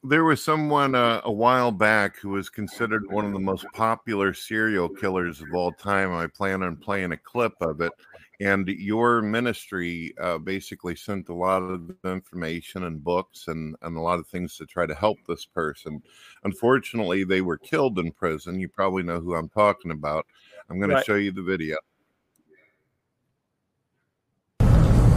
There 0.03 0.23
was 0.23 0.43
someone 0.43 0.95
uh, 0.95 1.21
a 1.23 1.31
while 1.31 1.71
back 1.71 2.17
who 2.17 2.29
was 2.29 2.49
considered 2.49 3.11
one 3.11 3.25
of 3.25 3.33
the 3.33 3.39
most 3.39 3.65
popular 3.73 4.33
serial 4.33 4.87
killers 4.87 5.41
of 5.41 5.47
all 5.53 5.71
time. 5.71 6.13
I 6.13 6.27
plan 6.27 6.61
on 6.61 6.77
playing 6.77 7.13
a 7.13 7.17
clip 7.17 7.53
of 7.61 7.81
it. 7.81 7.91
And 8.39 8.67
your 8.67 9.23
ministry 9.23 10.13
uh, 10.21 10.37
basically 10.37 10.95
sent 10.95 11.29
a 11.29 11.33
lot 11.33 11.63
of 11.63 11.95
information 12.05 12.83
and 12.83 13.03
books 13.03 13.47
and, 13.47 13.75
and 13.81 13.97
a 13.97 13.99
lot 13.99 14.19
of 14.19 14.27
things 14.27 14.55
to 14.57 14.65
try 14.67 14.85
to 14.85 14.93
help 14.93 15.17
this 15.27 15.45
person. 15.45 16.03
Unfortunately, 16.43 17.23
they 17.23 17.41
were 17.41 17.57
killed 17.57 17.97
in 17.97 18.11
prison. 18.11 18.59
You 18.59 18.69
probably 18.69 19.01
know 19.01 19.19
who 19.19 19.33
I'm 19.33 19.49
talking 19.49 19.89
about. 19.89 20.27
I'm 20.69 20.79
going 20.79 20.91
right. 20.91 20.99
to 20.99 21.05
show 21.05 21.15
you 21.15 21.31
the 21.31 21.41
video. 21.41 21.77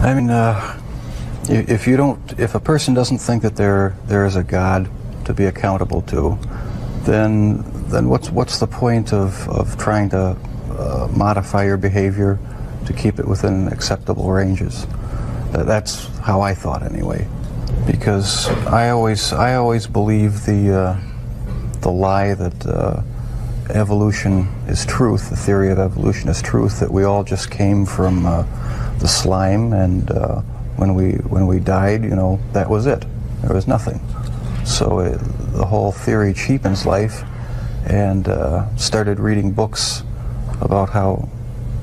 I 0.02 0.14
mean, 0.14 0.30
uh, 0.30 0.80
if 1.50 1.87
you 1.87 1.99
don't, 1.99 2.19
if 2.38 2.54
a 2.54 2.61
person 2.61 2.95
doesn't 2.95 3.19
think 3.19 3.42
that 3.42 3.57
there 3.57 3.95
there 4.07 4.25
is 4.25 4.35
a 4.35 4.42
God 4.42 4.88
to 5.26 5.35
be 5.35 5.45
accountable 5.45 6.00
to, 6.02 6.38
then 7.02 7.62
then 7.90 8.09
what's 8.09 8.30
what's 8.30 8.59
the 8.59 8.66
point 8.66 9.12
of 9.12 9.47
of 9.50 9.76
trying 9.76 10.09
to 10.11 10.38
uh, 10.71 11.09
modify 11.14 11.66
your 11.66 11.76
behavior 11.76 12.38
to 12.87 12.95
keep 12.95 13.19
it 13.19 13.28
within 13.28 13.69
acceptable 13.69 14.30
ranges? 14.30 14.87
that's 15.52 16.07
how 16.19 16.40
I 16.40 16.54
thought 16.54 16.83
anyway, 16.83 17.28
because 17.87 18.49
I 18.69 18.90
always 18.90 19.35
I 19.35 19.57
always 19.57 19.87
believe 19.87 20.47
the 20.47 20.73
uh, 20.73 21.00
the 21.80 21.90
lie 21.90 22.33
that 22.33 22.66
uh, 22.66 23.02
evolution 23.69 24.49
is 24.66 24.87
truth, 24.87 25.28
the 25.28 25.37
theory 25.37 25.71
of 25.71 25.78
evolution 25.78 26.30
is 26.30 26.40
truth, 26.40 26.80
that 26.80 26.90
we 26.90 27.04
all 27.04 27.23
just 27.23 27.50
came 27.50 27.85
from 27.85 28.25
uh, 28.25 28.45
the 29.00 29.09
slime, 29.09 29.73
and 29.73 30.11
uh, 30.11 30.40
when 30.76 30.95
we 30.95 31.12
when 31.28 31.47
we 31.47 31.59
died, 31.59 32.04
you 32.04 32.14
know, 32.14 32.38
that 32.52 32.69
was 32.69 32.87
it. 32.87 33.04
There 33.42 33.54
was 33.54 33.66
nothing. 33.66 34.00
So 34.64 35.00
it, 35.00 35.19
the 35.52 35.64
whole 35.64 35.92
theory 35.92 36.33
cheapens 36.35 36.87
life, 36.87 37.25
and 37.87 38.28
uh, 38.28 38.75
started 38.76 39.19
reading 39.19 39.52
books 39.52 40.02
about 40.61 40.90
how 40.90 41.28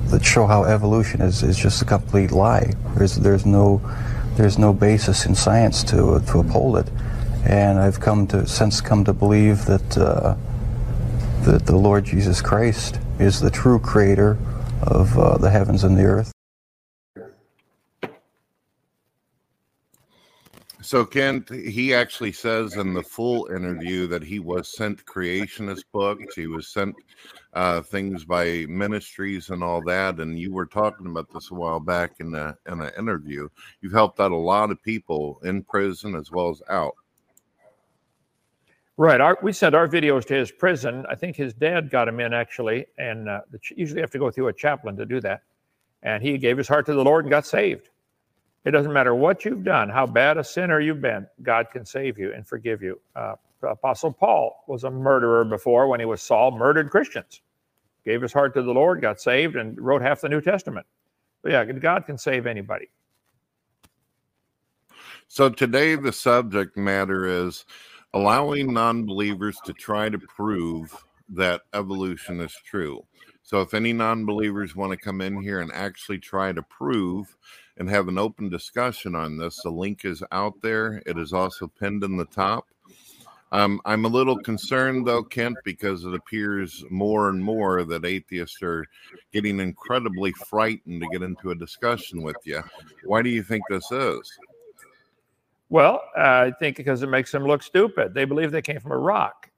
that 0.06 0.24
show 0.24 0.46
how 0.46 0.64
evolution 0.64 1.22
is, 1.22 1.44
is 1.44 1.58
just 1.58 1.82
a 1.82 1.86
complete 1.86 2.32
lie. 2.32 2.74
There's 2.96 3.16
there's 3.16 3.46
no 3.46 3.82
there's 4.36 4.58
no 4.58 4.72
basis 4.72 5.26
in 5.26 5.36
science 5.36 5.84
to 5.86 6.22
to 6.28 6.40
uphold 6.40 6.78
it, 6.78 6.90
and 7.46 7.80
I've 7.80 8.00
come 8.00 8.28
to 8.28 8.48
since 8.48 8.80
come 8.80 9.04
to 9.06 9.14
believe 9.14 9.66
that 9.66 9.98
uh, 9.98 10.36
that 11.44 11.66
the 11.66 11.76
Lord 11.76 12.06
Jesus 12.06 12.42
Christ 12.42 13.00
is 13.20 13.40
the 13.40 13.50
true 13.50 13.80
creator 13.80 14.38
of 14.84 15.18
uh, 15.18 15.38
the 15.38 15.50
heavens 15.50 15.84
and 15.84 15.98
the 15.98 16.04
earth. 16.04 16.32
So 20.88 21.04
Kent, 21.06 21.50
he 21.50 21.94
actually 21.94 22.32
says 22.32 22.78
in 22.78 22.94
the 22.94 23.04
full 23.04 23.48
interview 23.48 24.08
that 24.08 24.24
he 24.24 24.40
was 24.40 24.70
sent 24.70 25.04
creationist 25.04 25.84
books. 25.92 26.34
He 26.34 26.48
was 26.48 26.70
sent 26.70 26.96
uh, 27.52 27.82
things 27.82 28.24
by 28.24 28.66
ministries 28.70 29.50
and 29.50 29.62
all 29.62 29.84
that. 29.84 30.22
And 30.22 30.40
you 30.40 30.54
were 30.54 30.66
talking 30.66 31.08
about 31.08 31.28
this 31.34 31.52
a 31.52 31.56
while 31.56 31.82
back 31.82 32.22
in 32.22 32.34
a, 32.34 32.56
in 32.72 32.80
an 32.80 32.92
interview. 32.98 33.50
You've 33.82 33.92
helped 33.92 34.22
out 34.22 34.32
a 34.32 34.38
lot 34.38 34.72
of 34.72 34.82
people 34.82 35.42
in 35.44 35.62
prison 35.62 36.16
as 36.16 36.32
well 36.32 36.52
as 36.52 36.62
out. 36.70 36.96
Right. 38.96 39.20
Our, 39.20 39.38
we 39.44 39.52
sent 39.52 39.76
our 39.76 39.90
videos 39.90 40.24
to 40.28 40.36
his 40.36 40.54
prison. 40.54 41.06
I 41.10 41.16
think 41.16 41.36
his 41.36 41.54
dad 41.54 41.90
got 41.90 42.08
him 42.08 42.22
in 42.22 42.34
actually, 42.34 42.86
and 42.98 43.28
uh, 43.28 43.42
usually 43.76 44.00
have 44.00 44.12
to 44.12 44.20
go 44.20 44.32
through 44.32 44.48
a 44.48 44.54
chaplain 44.54 44.96
to 44.96 45.06
do 45.06 45.20
that. 45.20 45.42
And 46.04 46.24
he 46.24 46.38
gave 46.38 46.58
his 46.58 46.70
heart 46.70 46.86
to 46.86 46.94
the 46.94 47.04
Lord 47.04 47.26
and 47.26 47.30
got 47.30 47.46
saved. 47.46 47.90
It 48.66 48.72
doesn't 48.72 48.92
matter 48.92 49.16
what 49.16 49.46
you've 49.46 49.64
done, 49.64 49.90
how 49.90 50.06
bad 50.06 50.38
a 50.38 50.44
sinner 50.44 50.80
you've 50.80 51.02
been, 51.02 51.28
God 51.42 51.68
can 51.72 51.86
save 51.86 52.18
you 52.18 52.34
and 52.34 52.46
forgive 52.46 52.82
you. 52.82 53.00
Uh, 53.16 53.36
Apostle 53.64 54.12
Paul 54.12 54.64
was 54.68 54.84
a 54.84 54.92
murderer 54.92 55.46
before 55.46 55.88
when 55.88 56.00
he 56.00 56.06
was 56.06 56.22
Saul, 56.22 56.52
murdered 56.52 56.90
Christians, 56.92 57.42
gave 58.06 58.22
his 58.22 58.34
heart 58.34 58.54
to 58.56 58.62
the 58.62 58.74
Lord, 58.74 59.02
got 59.02 59.22
saved, 59.22 59.56
and 59.56 59.80
wrote 59.80 60.02
half 60.02 60.22
the 60.22 60.30
New 60.30 60.42
Testament. 60.42 60.86
But 61.42 61.52
yeah, 61.54 61.64
God 61.64 62.06
can 62.06 62.18
save 62.18 62.46
anybody. 62.46 62.90
So 65.28 65.50
today, 65.50 65.96
the 65.96 66.14
subject 66.14 66.78
matter 66.78 67.26
is 67.26 67.66
allowing 68.14 68.74
non 68.74 69.06
believers 69.06 69.58
to 69.66 69.74
try 69.74 70.10
to 70.10 70.18
prove 70.18 70.96
that 71.30 71.62
evolution 71.74 72.40
is 72.40 72.56
true. 72.66 73.06
So 73.44 73.62
if 73.62 73.74
any 73.74 73.94
non 73.94 74.26
believers 74.26 74.76
want 74.76 74.92
to 74.92 74.98
come 74.98 75.22
in 75.22 75.42
here 75.42 75.62
and 75.62 75.72
actually 75.74 76.20
try 76.20 76.54
to 76.54 76.62
prove 76.64 77.36
and 77.78 77.90
have 77.90 78.08
an 78.08 78.18
open 78.18 78.50
discussion 78.50 79.16
on 79.16 79.38
this. 79.38 79.62
The 79.64 79.70
link 79.70 80.06
is 80.06 80.24
out 80.32 80.56
there. 80.62 81.02
It 81.06 81.18
is 81.18 81.34
also 81.34 81.68
pinned 81.68 82.04
in 82.04 82.18
the 82.18 82.26
top. 82.26 82.66
Um, 83.52 83.80
I'm 83.86 84.04
a 84.04 84.10
little 84.10 84.38
concerned, 84.38 85.08
though, 85.08 85.24
Kent, 85.24 85.58
because 85.64 86.04
it 86.04 86.14
appears 86.14 86.84
more 86.90 87.30
and 87.30 87.42
more 87.42 87.84
that 87.86 88.04
atheists 88.04 88.62
are 88.62 88.86
getting 89.32 89.60
incredibly 89.60 90.34
frightened 90.34 91.02
to 91.02 91.08
get 91.12 91.22
into 91.22 91.52
a 91.52 91.56
discussion 91.56 92.22
with 92.22 92.36
you. 92.44 92.62
Why 93.06 93.22
do 93.22 93.30
you 93.30 93.44
think 93.44 93.64
this 93.70 93.90
is? 93.92 94.38
Well, 95.70 96.02
uh, 96.18 96.48
I 96.48 96.54
think 96.60 96.76
because 96.76 97.04
it 97.04 97.10
makes 97.10 97.32
them 97.32 97.46
look 97.46 97.64
stupid. 97.64 98.14
They 98.14 98.26
believe 98.26 98.52
they 98.52 98.62
came 98.62 98.80
from 98.80 98.92
a 98.92 98.98
rock. 98.98 99.50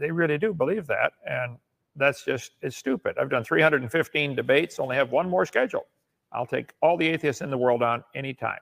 They 0.00 0.10
really 0.10 0.38
do 0.38 0.52
believe 0.52 0.86
that. 0.88 1.12
And 1.28 1.58
that's 1.94 2.24
just, 2.24 2.52
it's 2.60 2.76
stupid. 2.76 3.18
I've 3.20 3.30
done 3.30 3.44
315 3.44 4.34
debates, 4.34 4.78
only 4.80 4.96
have 4.96 5.10
one 5.10 5.28
more 5.28 5.46
scheduled. 5.46 5.84
I'll 6.32 6.46
take 6.46 6.72
all 6.82 6.96
the 6.96 7.08
atheists 7.08 7.42
in 7.42 7.50
the 7.50 7.58
world 7.58 7.82
on 7.82 8.04
anytime. 8.14 8.60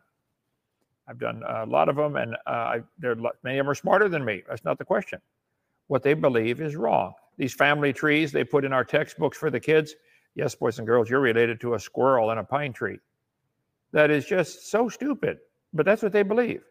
I've 1.09 1.19
done 1.19 1.43
a 1.47 1.65
lot 1.67 1.89
of 1.89 1.97
them, 1.97 2.17
and 2.17 2.35
uh, 2.47 2.51
I, 2.51 2.81
many 3.01 3.59
of 3.59 3.65
them 3.65 3.71
are 3.71 3.75
smarter 3.75 4.09
than 4.09 4.25
me. 4.25 4.43
That's 4.49 4.65
not 4.65 4.79
the 4.79 4.85
question. 4.85 5.21
What 5.87 6.03
they 6.03 6.15
believe 6.15 6.61
is 6.61 6.75
wrong. 6.75 7.15
These 7.37 7.55
family 7.55 7.93
trees 7.93 8.33
they 8.33 8.45
put 8.45 8.65
in 8.65 8.73
our 8.73 8.85
textbooks 8.85 9.39
for 9.39 9.51
the 9.51 9.61
kids. 9.61 9.95
Yes, 10.35 10.55
boys 10.55 10.79
and 10.79 10.87
girls, 10.87 11.09
you're 11.09 11.21
related 11.21 11.61
to 11.61 11.75
a 11.75 11.79
squirrel 11.79 12.31
and 12.31 12.41
a 12.41 12.45
pine 12.45 12.73
tree. 12.73 12.99
That 13.93 14.11
is 14.11 14.27
just 14.27 14.71
so 14.71 14.89
stupid, 14.89 15.39
but 15.73 15.87
that's 15.87 16.03
what 16.03 16.13
they 16.13 16.23
believe. 16.23 16.65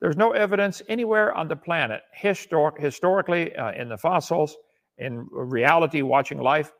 There's 0.00 0.16
no 0.16 0.32
evidence 0.32 0.82
anywhere 0.88 1.32
on 1.34 1.48
the 1.48 1.56
planet, 1.56 2.02
histor- 2.20 2.78
historically, 2.78 3.54
uh, 3.56 3.72
in 3.72 3.88
the 3.88 3.96
fossils, 3.96 4.56
in 4.98 5.26
reality, 5.30 6.02
watching 6.02 6.38
life, 6.38 6.72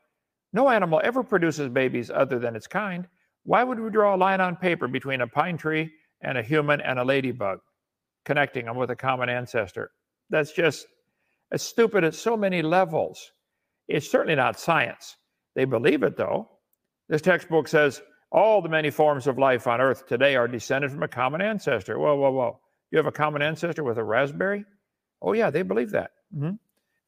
no 0.52 0.68
animal 0.68 1.00
ever 1.04 1.22
produces 1.22 1.68
babies 1.68 2.10
other 2.10 2.38
than 2.38 2.56
its 2.56 2.66
kind. 2.66 3.06
Why 3.46 3.62
would 3.62 3.78
we 3.78 3.90
draw 3.90 4.16
a 4.16 4.18
line 4.18 4.40
on 4.40 4.56
paper 4.56 4.88
between 4.88 5.20
a 5.20 5.26
pine 5.28 5.56
tree 5.56 5.92
and 6.20 6.36
a 6.36 6.42
human 6.42 6.80
and 6.80 6.98
a 6.98 7.04
ladybug, 7.04 7.60
connecting 8.24 8.66
them 8.66 8.76
with 8.76 8.90
a 8.90 8.96
common 8.96 9.28
ancestor? 9.28 9.92
That's 10.30 10.52
just 10.52 10.88
as 11.52 11.62
stupid 11.62 12.02
at 12.02 12.16
so 12.16 12.36
many 12.36 12.60
levels. 12.60 13.30
It's 13.86 14.10
certainly 14.10 14.34
not 14.34 14.58
science. 14.58 15.16
They 15.54 15.64
believe 15.64 16.02
it, 16.02 16.16
though. 16.16 16.48
This 17.08 17.22
textbook 17.22 17.68
says 17.68 18.02
all 18.32 18.60
the 18.60 18.68
many 18.68 18.90
forms 18.90 19.28
of 19.28 19.38
life 19.38 19.68
on 19.68 19.80
Earth 19.80 20.08
today 20.08 20.34
are 20.34 20.48
descended 20.48 20.90
from 20.90 21.04
a 21.04 21.08
common 21.08 21.40
ancestor. 21.40 22.00
Whoa, 22.00 22.16
whoa, 22.16 22.32
whoa. 22.32 22.58
You 22.90 22.98
have 22.98 23.06
a 23.06 23.12
common 23.12 23.42
ancestor 23.42 23.84
with 23.84 23.98
a 23.98 24.04
raspberry? 24.04 24.64
Oh, 25.22 25.34
yeah, 25.34 25.50
they 25.50 25.62
believe 25.62 25.92
that. 25.92 26.10
Mm-hmm. 26.36 26.56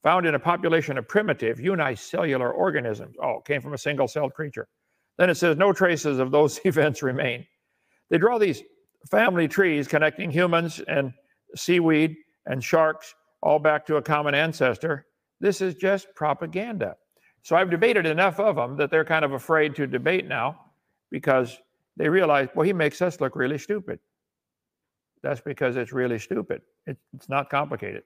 Found 0.05 0.25
in 0.25 0.37
a 0.37 0.39
population 0.39 0.99
of 0.99 1.09
primitive 1.09 1.59
unicellular 1.59 2.53
organisms. 2.53 3.17
Oh, 3.21 3.41
came 3.45 3.61
from 3.61 3.75
a 3.75 3.79
single 3.79 4.07
celled 4.07 4.35
creature. 4.35 4.69
Then 5.19 5.31
it 5.31 5.37
says 5.37 5.57
no 5.57 5.73
traces 5.73 6.19
of 6.19 6.31
those 6.31 6.61
events 6.65 7.03
remain. 7.03 7.47
They 8.11 8.19
draw 8.19 8.39
these 8.39 8.63
family 9.11 9.49
trees 9.49 9.87
connecting 9.89 10.31
humans 10.31 10.81
and 10.87 11.13
seaweed 11.55 12.17
and 12.47 12.63
sharks 12.63 13.15
all 13.43 13.59
back 13.59 13.87
to 13.87 13.97
a 13.97 14.03
common 14.03 14.35
ancestor. 14.35 15.07
This 15.41 15.61
is 15.61 15.75
just 15.75 16.09
propaganda. 16.15 16.97
So 17.43 17.57
I've 17.57 17.71
debated 17.71 18.07
enough 18.07 18.41
of 18.41 18.57
them 18.57 18.77
that 18.77 18.91
they're 18.91 19.05
kind 19.05 19.25
of 19.25 19.33
afraid 19.33 19.75
to 19.77 19.87
debate 19.87 20.27
now 20.27 20.59
because 21.11 21.59
they 21.97 22.09
realize, 22.09 22.49
well, 22.55 22.67
he 22.67 22.73
makes 22.73 23.01
us 23.03 23.21
look 23.21 23.37
really 23.37 23.59
stupid. 23.59 23.99
That's 25.23 25.41
because 25.41 25.77
it's 25.77 25.93
really 25.93 26.19
stupid. 26.19 26.63
it's 26.87 27.29
not 27.29 27.51
complicated. 27.51 28.03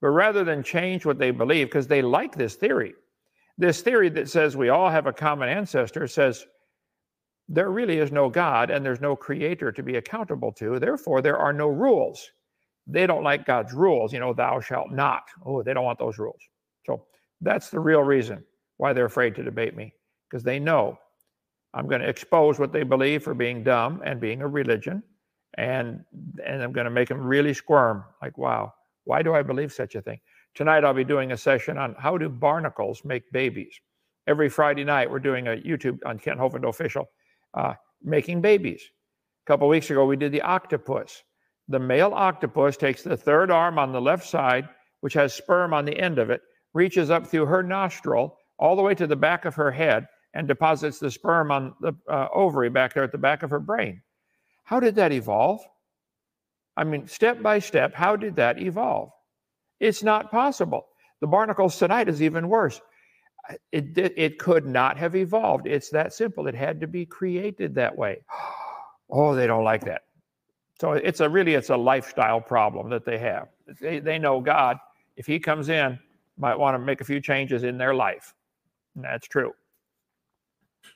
But 0.00 0.08
rather 0.08 0.44
than 0.44 0.62
change 0.62 1.04
what 1.04 1.18
they 1.18 1.30
believe, 1.30 1.66
because 1.66 1.86
they 1.86 2.00
like 2.00 2.34
this 2.34 2.54
theory, 2.54 2.94
this 3.60 3.82
theory 3.82 4.08
that 4.10 4.28
says 4.28 4.56
we 4.56 4.70
all 4.70 4.90
have 4.90 5.06
a 5.06 5.12
common 5.12 5.48
ancestor 5.48 6.06
says 6.08 6.46
there 7.48 7.70
really 7.70 7.98
is 7.98 8.12
no 8.12 8.30
God 8.30 8.70
and 8.70 8.84
there's 8.84 9.00
no 9.00 9.16
creator 9.16 9.72
to 9.72 9.82
be 9.82 9.96
accountable 9.96 10.52
to. 10.52 10.78
Therefore, 10.78 11.22
there 11.22 11.38
are 11.38 11.52
no 11.52 11.68
rules. 11.68 12.30
They 12.86 13.06
don't 13.06 13.24
like 13.24 13.46
God's 13.46 13.72
rules, 13.74 14.12
you 14.12 14.20
know, 14.20 14.32
thou 14.34 14.60
shalt 14.60 14.90
not. 14.92 15.24
Oh, 15.46 15.62
they 15.62 15.74
don't 15.74 15.84
want 15.84 15.98
those 15.98 16.18
rules. 16.18 16.42
So 16.86 17.06
that's 17.40 17.70
the 17.70 17.80
real 17.80 18.02
reason 18.02 18.44
why 18.78 18.92
they're 18.94 19.06
afraid 19.14 19.34
to 19.36 19.42
debate 19.44 19.76
me, 19.76 19.94
because 20.28 20.44
they 20.44 20.58
know 20.58 20.98
I'm 21.74 21.88
going 21.88 22.02
to 22.02 22.08
expose 22.08 22.58
what 22.58 22.72
they 22.72 22.84
believe 22.84 23.22
for 23.22 23.34
being 23.34 23.64
dumb 23.64 24.02
and 24.04 24.20
being 24.20 24.42
a 24.42 24.48
religion. 24.48 25.02
and 25.54 26.04
and 26.46 26.62
I'm 26.62 26.72
going 26.72 26.86
to 26.86 26.90
make 26.90 27.08
them 27.08 27.20
really 27.20 27.54
squirm. 27.54 28.04
Like, 28.22 28.38
wow, 28.38 28.72
why 29.04 29.22
do 29.22 29.34
I 29.34 29.42
believe 29.42 29.72
such 29.72 29.94
a 29.94 30.02
thing? 30.02 30.20
Tonight 30.54 30.84
I'll 30.84 30.94
be 30.94 31.04
doing 31.04 31.32
a 31.32 31.36
session 31.36 31.78
on 31.78 31.94
how 31.98 32.18
do 32.18 32.28
barnacles 32.28 33.04
make 33.04 33.30
babies. 33.32 33.80
Every 34.26 34.48
Friday 34.48 34.84
night 34.84 35.10
we're 35.10 35.18
doing 35.18 35.48
a 35.48 35.56
YouTube 35.56 35.98
on 36.04 36.18
Kent 36.18 36.38
Hovind 36.38 36.68
official, 36.68 37.08
uh, 37.54 37.74
making 38.02 38.40
babies. 38.40 38.82
A 39.46 39.46
couple 39.46 39.68
weeks 39.68 39.90
ago 39.90 40.04
we 40.04 40.16
did 40.16 40.32
the 40.32 40.42
octopus. 40.42 41.22
The 41.68 41.78
male 41.78 42.12
octopus 42.12 42.76
takes 42.76 43.02
the 43.02 43.16
third 43.16 43.50
arm 43.50 43.78
on 43.78 43.92
the 43.92 44.00
left 44.00 44.28
side, 44.28 44.68
which 45.00 45.14
has 45.14 45.32
sperm 45.32 45.72
on 45.72 45.84
the 45.84 45.98
end 45.98 46.18
of 46.18 46.30
it, 46.30 46.42
reaches 46.74 47.10
up 47.10 47.26
through 47.26 47.46
her 47.46 47.62
nostril 47.62 48.36
all 48.58 48.76
the 48.76 48.82
way 48.82 48.94
to 48.94 49.06
the 49.06 49.16
back 49.16 49.44
of 49.44 49.54
her 49.54 49.70
head, 49.70 50.06
and 50.34 50.46
deposits 50.46 50.98
the 50.98 51.10
sperm 51.10 51.50
on 51.50 51.74
the 51.80 51.92
uh, 52.08 52.28
ovary 52.32 52.70
back 52.70 52.94
there 52.94 53.02
at 53.02 53.12
the 53.12 53.18
back 53.18 53.42
of 53.42 53.50
her 53.50 53.58
brain. 53.58 54.02
How 54.64 54.78
did 54.78 54.94
that 54.96 55.12
evolve? 55.12 55.60
I 56.76 56.84
mean, 56.84 57.08
step 57.08 57.42
by 57.42 57.58
step, 57.58 57.94
how 57.94 58.16
did 58.16 58.36
that 58.36 58.60
evolve? 58.60 59.10
It's 59.80 60.02
not 60.02 60.30
possible. 60.30 60.88
The 61.20 61.26
barnacles 61.26 61.76
tonight 61.78 62.08
is 62.08 62.22
even 62.22 62.48
worse. 62.48 62.80
It, 63.72 63.96
it, 63.98 64.14
it 64.16 64.38
could 64.38 64.66
not 64.66 64.96
have 64.96 65.16
evolved. 65.16 65.66
It's 65.66 65.90
that 65.90 66.12
simple. 66.12 66.46
It 66.46 66.54
had 66.54 66.80
to 66.80 66.86
be 66.86 67.06
created 67.06 67.74
that 67.74 67.96
way. 67.96 68.20
Oh, 69.12 69.34
they 69.34 69.48
don't 69.48 69.64
like 69.64 69.82
that. 69.86 70.02
So 70.80 70.92
it's 70.92 71.18
a 71.18 71.28
really 71.28 71.54
it's 71.54 71.70
a 71.70 71.76
lifestyle 71.76 72.40
problem 72.40 72.90
that 72.90 73.04
they 73.04 73.18
have. 73.18 73.48
They, 73.80 73.98
they 73.98 74.20
know 74.20 74.40
God, 74.40 74.76
if 75.16 75.26
He 75.26 75.40
comes 75.40 75.68
in, 75.68 75.98
might 76.38 76.56
want 76.56 76.76
to 76.76 76.78
make 76.78 77.00
a 77.00 77.04
few 77.04 77.20
changes 77.20 77.64
in 77.64 77.76
their 77.76 77.92
life. 77.92 78.32
And 78.94 79.04
that's 79.04 79.26
true. 79.26 79.52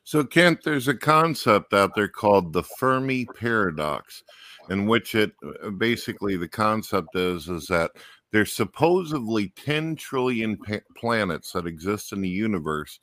So, 0.04 0.24
Kent, 0.24 0.60
there's 0.64 0.88
a 0.88 0.94
concept 0.94 1.74
out 1.74 1.94
there 1.94 2.08
called 2.08 2.52
the 2.52 2.62
Fermi 2.62 3.26
paradox, 3.26 4.22
in 4.70 4.86
which 4.86 5.14
it 5.14 5.32
uh, 5.62 5.70
basically 5.70 6.36
the 6.36 6.48
concept 6.48 7.16
is 7.16 7.48
is 7.48 7.66
that 7.66 7.90
there's 8.34 8.52
supposedly 8.52 9.50
10 9.50 9.94
trillion 9.94 10.56
pa- 10.56 10.80
planets 10.96 11.52
that 11.52 11.68
exist 11.68 12.12
in 12.12 12.20
the 12.20 12.28
universe, 12.28 12.98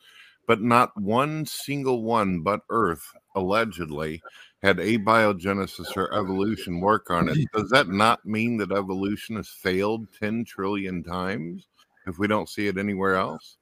but 0.46 0.62
not 0.62 0.92
one 1.00 1.46
single 1.46 2.04
one 2.04 2.42
but 2.42 2.60
Earth 2.70 3.14
allegedly 3.34 4.22
had 4.62 4.76
abiogenesis 4.76 5.96
or 5.96 6.14
evolution 6.14 6.82
work 6.82 7.10
on 7.10 7.30
it. 7.30 7.38
Does 7.56 7.70
that 7.70 7.88
not 7.88 8.26
mean 8.26 8.58
that 8.58 8.74
evolution 8.74 9.38
has 9.38 9.48
failed 9.48 10.06
10 10.20 10.44
trillion 10.44 11.02
times 11.02 11.66
if 12.08 12.20
we 12.20 12.28
don't 12.28 12.50
see 12.50 12.68
it 12.68 12.78
anywhere 12.78 13.16
else? 13.16 13.56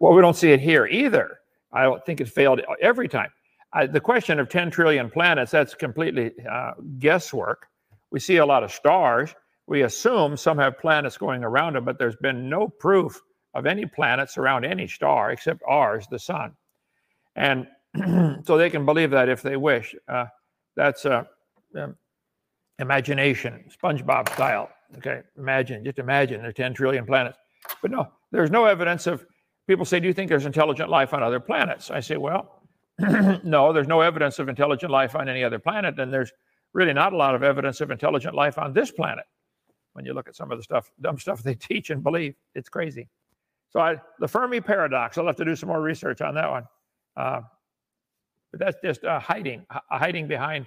Well, 0.00 0.12
we 0.12 0.20
don't 0.20 0.34
see 0.34 0.50
it 0.50 0.58
here 0.58 0.86
either. 0.86 1.38
I 1.72 1.84
don't 1.84 2.04
think 2.04 2.20
it 2.20 2.28
failed 2.28 2.62
every 2.82 3.06
time. 3.06 3.30
I, 3.72 3.86
the 3.86 4.00
question 4.00 4.40
of 4.40 4.48
10 4.48 4.72
trillion 4.72 5.08
planets, 5.08 5.52
that's 5.52 5.72
completely 5.72 6.32
uh, 6.50 6.72
guesswork. 6.98 7.68
We 8.10 8.18
see 8.18 8.38
a 8.38 8.46
lot 8.46 8.64
of 8.64 8.72
stars. 8.72 9.36
We 9.70 9.82
assume 9.82 10.36
some 10.36 10.58
have 10.58 10.78
planets 10.78 11.16
going 11.16 11.42
around 11.42 11.74
them, 11.74 11.84
but 11.86 11.98
there's 11.98 12.16
been 12.16 12.50
no 12.50 12.68
proof 12.68 13.18
of 13.54 13.64
any 13.64 13.86
planets 13.86 14.36
around 14.36 14.64
any 14.64 14.86
star 14.86 15.30
except 15.30 15.62
ours, 15.66 16.06
the 16.10 16.18
sun. 16.18 16.52
And 17.34 17.66
so 18.44 18.58
they 18.58 18.68
can 18.68 18.84
believe 18.84 19.12
that 19.12 19.30
if 19.30 19.40
they 19.40 19.56
wish. 19.56 19.94
Uh, 20.06 20.26
that's 20.76 21.06
uh, 21.06 21.24
um, 21.78 21.96
imagination, 22.78 23.64
SpongeBob 23.82 24.28
style. 24.34 24.68
Okay, 24.98 25.22
imagine, 25.38 25.84
just 25.84 25.98
imagine 25.98 26.40
there 26.40 26.50
are 26.50 26.52
10 26.52 26.74
trillion 26.74 27.06
planets. 27.06 27.38
But 27.80 27.90
no, 27.92 28.08
there's 28.30 28.50
no 28.50 28.66
evidence 28.66 29.06
of 29.06 29.24
People 29.70 29.84
say, 29.84 30.00
Do 30.00 30.08
you 30.08 30.12
think 30.12 30.28
there's 30.28 30.46
intelligent 30.46 30.90
life 30.90 31.14
on 31.14 31.22
other 31.22 31.38
planets? 31.38 31.92
I 31.92 32.00
say, 32.00 32.16
Well, 32.16 32.60
no, 33.44 33.72
there's 33.72 33.86
no 33.86 34.00
evidence 34.00 34.40
of 34.40 34.48
intelligent 34.48 34.90
life 34.90 35.14
on 35.14 35.28
any 35.28 35.44
other 35.44 35.60
planet. 35.60 36.00
And 36.00 36.12
there's 36.12 36.32
really 36.74 36.92
not 36.92 37.12
a 37.12 37.16
lot 37.16 37.36
of 37.36 37.44
evidence 37.44 37.80
of 37.80 37.92
intelligent 37.92 38.34
life 38.34 38.58
on 38.58 38.72
this 38.72 38.90
planet. 38.90 39.26
When 39.92 40.04
you 40.04 40.14
look 40.14 40.28
at 40.28 40.36
some 40.36 40.52
of 40.52 40.58
the 40.58 40.62
stuff, 40.62 40.90
dumb 41.00 41.18
stuff 41.18 41.42
they 41.42 41.54
teach 41.70 41.90
and 41.90 42.02
believe, 42.02 42.34
it's 42.54 42.68
crazy. 42.68 43.08
So 43.70 43.80
I, 43.80 43.96
the 44.18 44.28
Fermi 44.28 44.60
paradox, 44.60 45.16
I'll 45.16 45.26
have 45.26 45.36
to 45.36 45.44
do 45.44 45.54
some 45.54 45.68
more 45.68 45.80
research 45.80 46.20
on 46.20 46.34
that 46.34 46.50
one. 46.50 46.64
Uh, 47.16 47.42
but 48.50 48.60
that's 48.60 48.76
just 48.82 49.04
uh, 49.04 49.20
hiding, 49.20 49.64
uh, 49.70 49.80
hiding 49.90 50.26
behind 50.26 50.66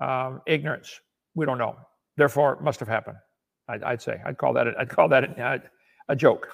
um, 0.00 0.42
ignorance. 0.46 1.00
We 1.34 1.44
don't 1.44 1.58
know. 1.58 1.76
Therefore, 2.16 2.54
it 2.54 2.62
must 2.62 2.78
have 2.80 2.88
happened. 2.88 3.18
I'd, 3.68 3.82
I'd, 3.82 4.00
say. 4.00 4.20
I'd 4.24 4.38
call 4.38 4.52
that. 4.54 4.68
A, 4.68 4.74
I'd 4.78 4.88
call 4.88 5.08
that 5.08 5.24
a, 5.24 5.62
a 6.08 6.16
joke. 6.16 6.48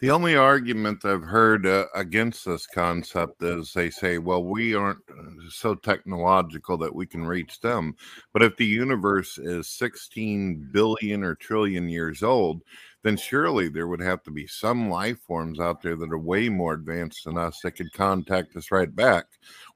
The 0.00 0.10
only 0.10 0.34
argument 0.34 1.04
I've 1.04 1.24
heard 1.24 1.66
uh, 1.66 1.84
against 1.94 2.46
this 2.46 2.66
concept 2.66 3.42
is 3.42 3.74
they 3.74 3.90
say, 3.90 4.16
well, 4.16 4.42
we 4.42 4.74
aren't 4.74 5.02
uh, 5.10 5.50
so 5.50 5.74
technological 5.74 6.78
that 6.78 6.94
we 6.94 7.04
can 7.04 7.26
reach 7.26 7.60
them. 7.60 7.94
But 8.32 8.42
if 8.42 8.56
the 8.56 8.64
universe 8.64 9.36
is 9.36 9.68
16 9.68 10.70
billion 10.72 11.22
or 11.22 11.34
trillion 11.34 11.90
years 11.90 12.22
old, 12.22 12.62
then 13.02 13.18
surely 13.18 13.68
there 13.68 13.88
would 13.88 14.00
have 14.00 14.22
to 14.22 14.30
be 14.30 14.46
some 14.46 14.88
life 14.88 15.18
forms 15.20 15.60
out 15.60 15.82
there 15.82 15.96
that 15.96 16.12
are 16.12 16.18
way 16.18 16.48
more 16.48 16.72
advanced 16.72 17.24
than 17.26 17.36
us 17.36 17.60
that 17.62 17.72
could 17.72 17.92
contact 17.92 18.56
us 18.56 18.70
right 18.70 18.96
back. 18.96 19.26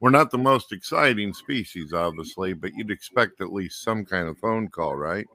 We're 0.00 0.08
not 0.08 0.30
the 0.30 0.38
most 0.38 0.72
exciting 0.72 1.34
species, 1.34 1.92
obviously, 1.92 2.54
but 2.54 2.72
you'd 2.74 2.90
expect 2.90 3.42
at 3.42 3.52
least 3.52 3.82
some 3.82 4.06
kind 4.06 4.26
of 4.28 4.38
phone 4.38 4.68
call, 4.68 4.96
right? 4.96 5.26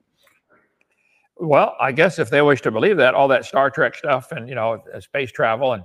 Well, 1.40 1.74
I 1.80 1.92
guess 1.92 2.18
if 2.18 2.28
they 2.28 2.42
wish 2.42 2.60
to 2.62 2.70
believe 2.70 2.98
that, 2.98 3.14
all 3.14 3.26
that 3.28 3.46
Star 3.46 3.70
Trek 3.70 3.94
stuff 3.94 4.30
and 4.30 4.46
you 4.46 4.54
know 4.54 4.82
uh, 4.94 5.00
space 5.00 5.32
travel 5.32 5.72
and 5.72 5.82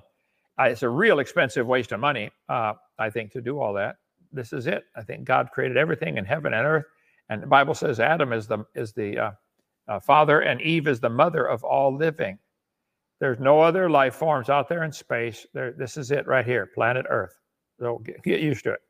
uh, 0.60 0.64
it's 0.64 0.84
a 0.84 0.90
real 0.90 1.20
expensive 1.20 1.66
waste 1.66 1.94
of 1.94 2.00
money. 2.02 2.30
Uh, 2.50 2.74
I 3.00 3.10
think 3.10 3.32
to 3.34 3.42
do 3.42 3.60
all 3.60 3.74
that. 3.74 3.96
This 4.34 4.52
is 4.52 4.68
it. 4.68 4.84
I 4.96 5.02
think 5.02 5.24
God 5.24 5.50
created 5.52 5.78
everything 5.78 6.18
in 6.18 6.26
heaven 6.26 6.54
and 6.54 6.68
earth, 6.68 6.86
and 7.30 7.42
the 7.42 7.48
Bible 7.48 7.74
says 7.74 8.02
Adam 8.02 8.34
is 8.34 8.48
the 8.48 8.66
is 8.76 8.92
the 8.92 9.18
uh, 9.18 9.32
uh, 9.88 10.00
father 10.02 10.42
and 10.42 10.62
Eve 10.62 10.88
is 10.88 11.00
the 11.00 11.10
mother 11.10 11.46
of 11.46 11.64
all 11.64 11.96
living. 11.96 12.38
There's 13.22 13.40
no 13.40 13.62
other 13.62 13.90
life 13.90 14.16
forms 14.16 14.50
out 14.50 14.68
there 14.68 14.84
in 14.84 14.92
space. 14.92 15.48
There, 15.54 15.72
this 15.72 15.96
is 15.96 16.12
it 16.12 16.28
right 16.28 16.46
here, 16.46 16.66
planet 16.66 17.06
Earth. 17.10 17.40
So 17.80 18.00
get, 18.00 18.22
get 18.24 18.42
used 18.42 18.66
to 18.66 18.74
it 18.74 18.82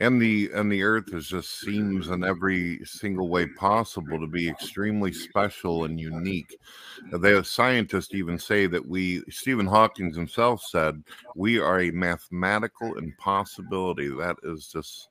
and 0.00 0.20
the 0.20 0.50
and 0.54 0.70
the 0.70 0.82
earth 0.82 1.12
is 1.12 1.28
just 1.28 1.60
seems 1.60 2.08
in 2.08 2.24
every 2.24 2.80
single 2.84 3.28
way 3.28 3.46
possible 3.46 4.18
to 4.18 4.26
be 4.26 4.48
extremely 4.48 5.12
special 5.12 5.84
and 5.84 6.00
unique 6.00 6.56
the 7.12 7.42
scientists 7.42 8.14
even 8.14 8.38
say 8.38 8.66
that 8.66 8.86
we 8.86 9.22
stephen 9.28 9.66
hawking 9.66 10.12
himself 10.12 10.62
said 10.62 11.02
we 11.34 11.58
are 11.58 11.80
a 11.80 11.90
mathematical 11.90 12.96
impossibility 12.98 14.08
that 14.08 14.36
is 14.44 14.68
just 14.68 15.08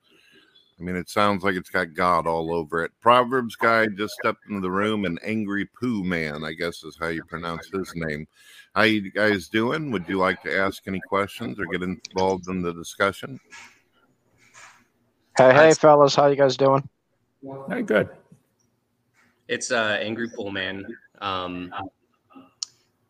I 0.80 0.84
mean, 0.84 0.96
it 0.96 1.10
sounds 1.10 1.44
like 1.44 1.56
it's 1.56 1.72
got 1.72 1.96
God 1.96 2.28
all 2.28 2.54
over 2.54 2.84
it. 2.84 2.92
Proverbs 3.02 3.56
guy 3.56 3.88
just 3.88 4.14
stepped 4.14 4.48
into 4.48 4.62
the 4.62 4.70
room, 4.70 5.06
an 5.06 5.18
Angry 5.24 5.66
Poo 5.66 6.04
Man, 6.04 6.44
I 6.44 6.54
guess 6.54 6.84
is 6.84 6.96
how 7.00 7.08
you 7.08 7.24
pronounce 7.24 7.68
his 7.74 7.92
name. 7.96 8.28
How 8.76 8.84
you 8.84 9.12
guys 9.12 9.48
doing? 9.48 9.90
Would 9.90 10.08
you 10.08 10.20
like 10.20 10.44
to 10.44 10.56
ask 10.56 10.88
any 10.88 11.00
questions 11.08 11.60
or 11.60 11.66
get 11.66 11.82
involved 11.82 12.48
in 12.48 12.62
the 12.62 12.74
discussion? 12.74 13.40
Hey, 15.38 15.54
hey, 15.54 15.74
fellas, 15.76 16.16
how 16.16 16.26
you 16.26 16.36
guys 16.36 16.58
doing? 16.58 16.90
Very 17.68 17.84
good. 17.84 18.10
It's 19.48 19.72
uh, 19.72 20.00
Angry 20.02 20.28
Pool 20.30 20.50
Man. 20.50 20.84
Um, 21.22 21.72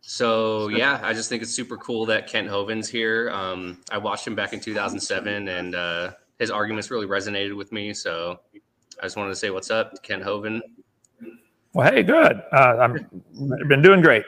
so 0.02 0.68
yeah, 0.68 1.00
I 1.04 1.14
just 1.14 1.30
think 1.30 1.42
it's 1.42 1.54
super 1.54 1.78
cool 1.78 2.06
that 2.08 2.28
Kent 2.28 2.50
Hovind's 2.50 2.90
here. 2.90 3.30
Um, 3.30 3.82
I 3.90 3.98
watched 3.98 4.28
him 4.28 4.36
back 4.36 4.52
in 4.52 4.60
2007, 4.60 5.48
and 5.48 5.74
uh, 5.74 6.12
his 6.38 6.52
arguments 6.52 6.92
really 6.92 7.08
resonated 7.08 7.56
with 7.56 7.72
me. 7.72 7.94
So 7.94 8.42
I 9.02 9.06
just 9.06 9.16
wanted 9.16 9.30
to 9.30 9.38
say 9.38 9.50
what's 9.50 9.72
up, 9.72 10.04
Kent 10.04 10.24
Hovind. 10.24 10.60
Well, 11.72 11.90
hey, 11.90 12.04
good. 12.04 12.44
Uh, 12.52 12.78
I've 12.82 13.70
been 13.70 13.82
doing 13.82 14.02
great. 14.02 14.26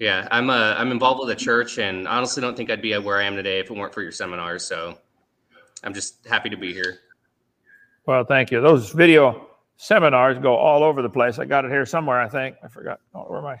Yeah, 0.00 0.26
I'm 0.32 0.50
uh, 0.50 0.74
I'm 0.76 0.90
involved 0.90 1.20
with 1.20 1.30
a 1.30 1.36
church, 1.36 1.78
and 1.78 2.08
honestly, 2.08 2.40
don't 2.40 2.56
think 2.56 2.68
I'd 2.68 2.82
be 2.82 2.98
where 2.98 3.18
I 3.18 3.24
am 3.24 3.36
today 3.36 3.60
if 3.60 3.70
it 3.70 3.76
weren't 3.76 3.94
for 3.94 4.02
your 4.02 4.10
seminars. 4.12 4.64
So 4.64 4.98
I'm 5.84 5.94
just 5.94 6.26
happy 6.26 6.50
to 6.50 6.56
be 6.56 6.72
here. 6.72 6.98
Well, 8.08 8.24
thank 8.24 8.50
you. 8.50 8.62
Those 8.62 8.90
video 8.90 9.48
seminars 9.76 10.38
go 10.38 10.56
all 10.56 10.82
over 10.82 11.02
the 11.02 11.10
place. 11.10 11.38
I 11.38 11.44
got 11.44 11.66
it 11.66 11.70
here 11.70 11.84
somewhere, 11.84 12.18
I 12.18 12.26
think. 12.26 12.56
I 12.64 12.68
forgot. 12.68 13.00
Oh, 13.14 13.24
where 13.24 13.38
am 13.38 13.44
I? 13.44 13.60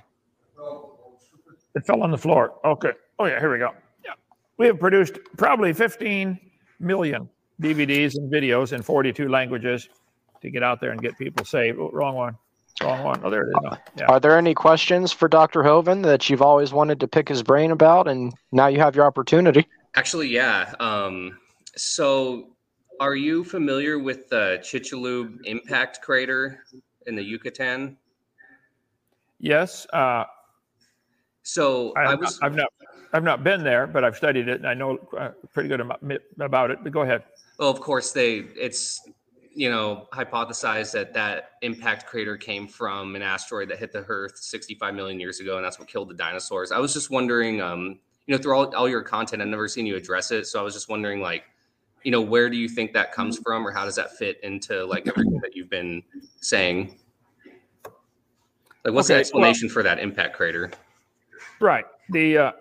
It 1.74 1.84
fell 1.84 2.02
on 2.02 2.10
the 2.10 2.16
floor. 2.16 2.54
Okay. 2.64 2.92
Oh, 3.18 3.26
yeah, 3.26 3.40
here 3.40 3.52
we 3.52 3.58
go. 3.58 3.72
Yeah. 4.02 4.12
We 4.56 4.66
have 4.68 4.80
produced 4.80 5.18
probably 5.36 5.74
15 5.74 6.40
million 6.80 7.28
DVDs 7.60 8.14
and 8.16 8.32
videos 8.32 8.72
in 8.72 8.80
42 8.80 9.28
languages 9.28 9.90
to 10.40 10.48
get 10.48 10.62
out 10.62 10.80
there 10.80 10.92
and 10.92 11.02
get 11.02 11.18
people 11.18 11.44
saved. 11.44 11.78
Oh, 11.78 11.90
wrong 11.92 12.14
one. 12.14 12.34
Wrong 12.82 13.04
one. 13.04 13.20
Oh, 13.22 13.28
there 13.28 13.50
it 13.50 13.54
is. 13.54 13.78
Yeah. 13.98 14.06
Are 14.06 14.18
there 14.18 14.38
any 14.38 14.54
questions 14.54 15.12
for 15.12 15.28
Dr. 15.28 15.62
Hovind 15.62 16.04
that 16.04 16.30
you've 16.30 16.40
always 16.40 16.72
wanted 16.72 17.00
to 17.00 17.06
pick 17.06 17.28
his 17.28 17.42
brain 17.42 17.70
about, 17.70 18.08
and 18.08 18.32
now 18.50 18.68
you 18.68 18.78
have 18.78 18.96
your 18.96 19.04
opportunity? 19.04 19.66
Actually, 19.94 20.28
yeah. 20.28 20.72
Um, 20.80 21.38
so 21.76 22.48
are 23.00 23.16
you 23.16 23.44
familiar 23.44 23.98
with 23.98 24.28
the 24.28 24.58
Chicxulub 24.62 25.38
impact 25.44 26.00
crater 26.02 26.64
in 27.06 27.14
the 27.14 27.22
Yucatan? 27.22 27.96
Yes. 29.38 29.86
Uh, 29.92 30.24
so 31.42 31.92
I, 31.96 32.02
I, 32.02 32.14
was. 32.14 32.38
I've 32.42 32.54
not. 32.54 32.72
I've 33.12 33.24
not 33.24 33.42
been 33.42 33.64
there, 33.64 33.86
but 33.86 34.04
I've 34.04 34.16
studied 34.16 34.48
it, 34.48 34.58
and 34.58 34.66
I 34.66 34.74
know 34.74 34.98
uh, 35.16 35.30
pretty 35.54 35.68
good 35.68 35.80
about, 35.80 36.02
about 36.40 36.70
it. 36.70 36.80
But 36.82 36.92
go 36.92 37.02
ahead. 37.02 37.24
Well, 37.58 37.70
of 37.70 37.80
course 37.80 38.12
they. 38.12 38.44
It's 38.56 39.00
you 39.58 39.68
know, 39.68 40.06
hypothesized 40.12 40.92
that 40.92 41.12
that 41.14 41.50
impact 41.62 42.06
crater 42.06 42.36
came 42.36 42.68
from 42.68 43.16
an 43.16 43.22
asteroid 43.22 43.68
that 43.68 43.80
hit 43.80 43.92
the 43.92 44.04
Earth 44.06 44.38
65 44.38 44.94
million 44.94 45.18
years 45.18 45.40
ago, 45.40 45.56
and 45.56 45.64
that's 45.64 45.80
what 45.80 45.88
killed 45.88 46.08
the 46.10 46.14
dinosaurs. 46.14 46.70
I 46.70 46.78
was 46.78 46.94
just 46.94 47.10
wondering, 47.10 47.60
um, 47.60 47.98
you 48.26 48.36
know, 48.36 48.38
through 48.38 48.54
all, 48.54 48.72
all 48.76 48.88
your 48.88 49.02
content, 49.02 49.42
I've 49.42 49.48
never 49.48 49.66
seen 49.66 49.84
you 49.84 49.96
address 49.96 50.30
it. 50.30 50.46
So 50.46 50.60
I 50.60 50.62
was 50.62 50.74
just 50.74 50.88
wondering, 50.88 51.20
like, 51.20 51.42
you 52.04 52.10
know, 52.10 52.20
where 52.20 52.48
do 52.48 52.56
you 52.56 52.68
think 52.68 52.92
that 52.92 53.12
comes 53.12 53.38
from, 53.38 53.66
or 53.66 53.70
how 53.72 53.84
does 53.84 53.96
that 53.96 54.16
fit 54.16 54.38
into 54.42 54.84
like 54.84 55.06
everything 55.08 55.40
that 55.42 55.54
you've 55.54 55.70
been 55.70 56.02
saying? 56.40 56.96
Like, 58.84 58.94
what's 58.94 59.08
Okay, 59.10 59.16
the 59.16 59.20
explanation 59.20 59.68
for 59.68 59.82
that 59.82 59.98
impact 59.98 60.36
crater? 60.36 60.70
Right. 61.60 61.84
The 62.10 62.38
uh, 62.38 62.52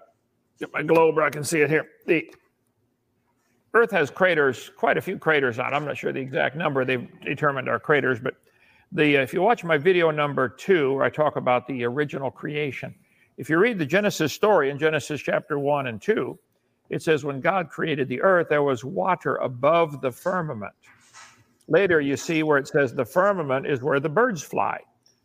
my 0.73 0.81
globe 0.81 1.17
I 1.19 1.29
can 1.29 1.43
see 1.43 1.61
it 1.61 1.69
here. 1.69 1.87
The 2.05 2.29
Earth 3.73 3.91
has 3.91 4.09
craters, 4.09 4.71
quite 4.75 4.97
a 4.97 5.01
few 5.01 5.19
craters 5.19 5.59
on. 5.59 5.71
it. 5.71 5.75
I'm 5.75 5.85
not 5.85 5.97
sure 5.97 6.11
the 6.11 6.19
exact 6.19 6.55
number 6.55 6.83
they've 6.83 7.07
determined 7.21 7.69
are 7.69 7.79
craters, 7.79 8.19
but 8.19 8.35
the 8.91 9.15
if 9.15 9.33
you 9.33 9.41
watch 9.41 9.63
my 9.63 9.77
video 9.77 10.09
number 10.09 10.49
two, 10.49 10.93
where 10.95 11.03
I 11.03 11.09
talk 11.09 11.35
about 11.35 11.67
the 11.67 11.83
original 11.83 12.31
creation, 12.31 12.95
if 13.37 13.49
you 13.49 13.57
read 13.59 13.77
the 13.77 13.85
Genesis 13.85 14.33
story 14.33 14.71
in 14.71 14.79
Genesis 14.79 15.21
chapter 15.21 15.59
one 15.59 15.87
and 15.87 16.01
two, 16.01 16.39
it 16.89 17.01
says 17.01 17.23
when 17.23 17.41
God 17.41 17.69
created 17.69 18.07
the 18.07 18.21
earth, 18.21 18.47
there 18.49 18.63
was 18.63 18.83
water 18.83 19.35
above 19.37 20.01
the 20.01 20.11
firmament. 20.11 20.73
Later, 21.67 21.99
you 21.99 22.15
see 22.15 22.43
where 22.43 22.57
it 22.57 22.67
says 22.67 22.93
the 22.93 23.05
firmament 23.05 23.67
is 23.67 23.81
where 23.81 23.99
the 23.99 24.09
birds 24.09 24.41
fly. 24.41 24.79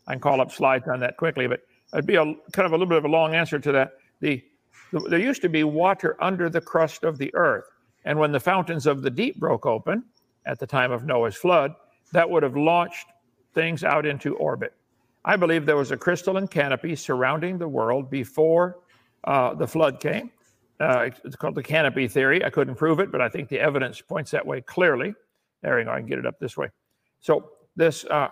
I 0.06 0.12
can 0.12 0.20
call 0.20 0.40
up 0.40 0.50
slides 0.50 0.88
on 0.88 0.98
that 1.00 1.16
quickly, 1.16 1.46
but 1.46 1.60
it'd 1.92 2.06
be 2.06 2.16
a 2.16 2.24
kind 2.24 2.66
of 2.66 2.72
a 2.72 2.74
little 2.74 2.86
bit 2.86 2.98
of 2.98 3.04
a 3.04 3.08
long 3.08 3.34
answer 3.34 3.58
to 3.60 3.72
that. 3.72 3.92
The, 4.20 4.42
the 4.90 5.00
there 5.08 5.20
used 5.20 5.42
to 5.42 5.48
be 5.48 5.62
water 5.62 6.16
under 6.20 6.50
the 6.50 6.60
crust 6.60 7.04
of 7.04 7.18
the 7.18 7.32
earth, 7.34 7.66
and 8.04 8.18
when 8.18 8.32
the 8.32 8.40
fountains 8.40 8.86
of 8.86 9.02
the 9.02 9.10
deep 9.10 9.38
broke 9.38 9.66
open 9.66 10.02
at 10.46 10.58
the 10.58 10.66
time 10.66 10.90
of 10.90 11.04
Noah's 11.04 11.36
flood, 11.36 11.74
that 12.12 12.28
would 12.28 12.42
have 12.42 12.56
launched 12.56 13.06
things 13.54 13.84
out 13.84 14.04
into 14.04 14.34
orbit. 14.36 14.74
I 15.24 15.36
believe 15.36 15.66
there 15.66 15.76
was 15.76 15.92
a 15.92 15.96
crystalline 15.96 16.48
canopy 16.48 16.96
surrounding 16.96 17.58
the 17.58 17.68
world 17.68 18.10
before 18.10 18.78
uh, 19.24 19.54
the 19.54 19.66
flood 19.66 20.00
came. 20.00 20.32
Uh, 20.80 21.10
it's 21.24 21.36
called 21.36 21.54
the 21.54 21.62
canopy 21.62 22.08
theory. 22.08 22.44
I 22.44 22.50
couldn't 22.50 22.74
prove 22.74 22.98
it, 23.00 23.12
but 23.12 23.20
I 23.20 23.28
think 23.28 23.48
the 23.48 23.60
evidence 23.60 24.00
points 24.00 24.30
that 24.32 24.44
way 24.44 24.60
clearly. 24.60 25.14
There 25.62 25.76
we 25.76 25.84
go. 25.84 25.90
I 25.90 25.98
can 25.98 26.06
get 26.06 26.18
it 26.18 26.26
up 26.26 26.38
this 26.38 26.56
way. 26.56 26.70
So 27.20 27.50
this, 27.76 28.04
uh, 28.06 28.28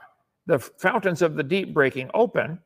the 0.46 0.58
fountains 0.58 1.22
of 1.22 1.36
the 1.36 1.42
deep 1.42 1.72
breaking 1.72 2.10
open, 2.12 2.58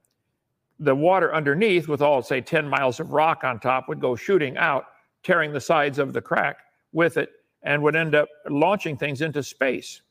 the 0.78 0.94
water 0.94 1.34
underneath, 1.34 1.86
with 1.86 2.00
all 2.00 2.22
say 2.22 2.40
10 2.40 2.68
miles 2.68 2.98
of 2.98 3.12
rock 3.12 3.44
on 3.44 3.60
top, 3.60 3.88
would 3.88 4.00
go 4.00 4.16
shooting 4.16 4.56
out, 4.56 4.86
tearing 5.22 5.52
the 5.52 5.60
sides 5.60 5.98
of 5.98 6.12
the 6.12 6.20
crack 6.20 6.58
with 6.92 7.16
it, 7.16 7.30
and 7.62 7.82
would 7.82 7.96
end 7.96 8.14
up 8.14 8.28
launching 8.48 8.96
things 8.96 9.20
into 9.20 9.42
space. 9.42 10.02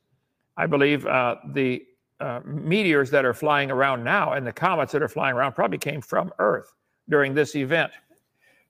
I 0.55 0.67
believe 0.67 1.05
uh, 1.07 1.37
the 1.53 1.83
uh, 2.19 2.39
meteors 2.45 3.09
that 3.09 3.25
are 3.25 3.33
flying 3.33 3.71
around 3.71 4.03
now 4.03 4.33
and 4.33 4.45
the 4.45 4.51
comets 4.53 4.91
that 4.91 5.01
are 5.01 5.09
flying 5.09 5.35
around 5.35 5.53
probably 5.53 5.77
came 5.77 6.01
from 6.01 6.31
Earth 6.39 6.73
during 7.09 7.33
this 7.33 7.55
event. 7.55 7.91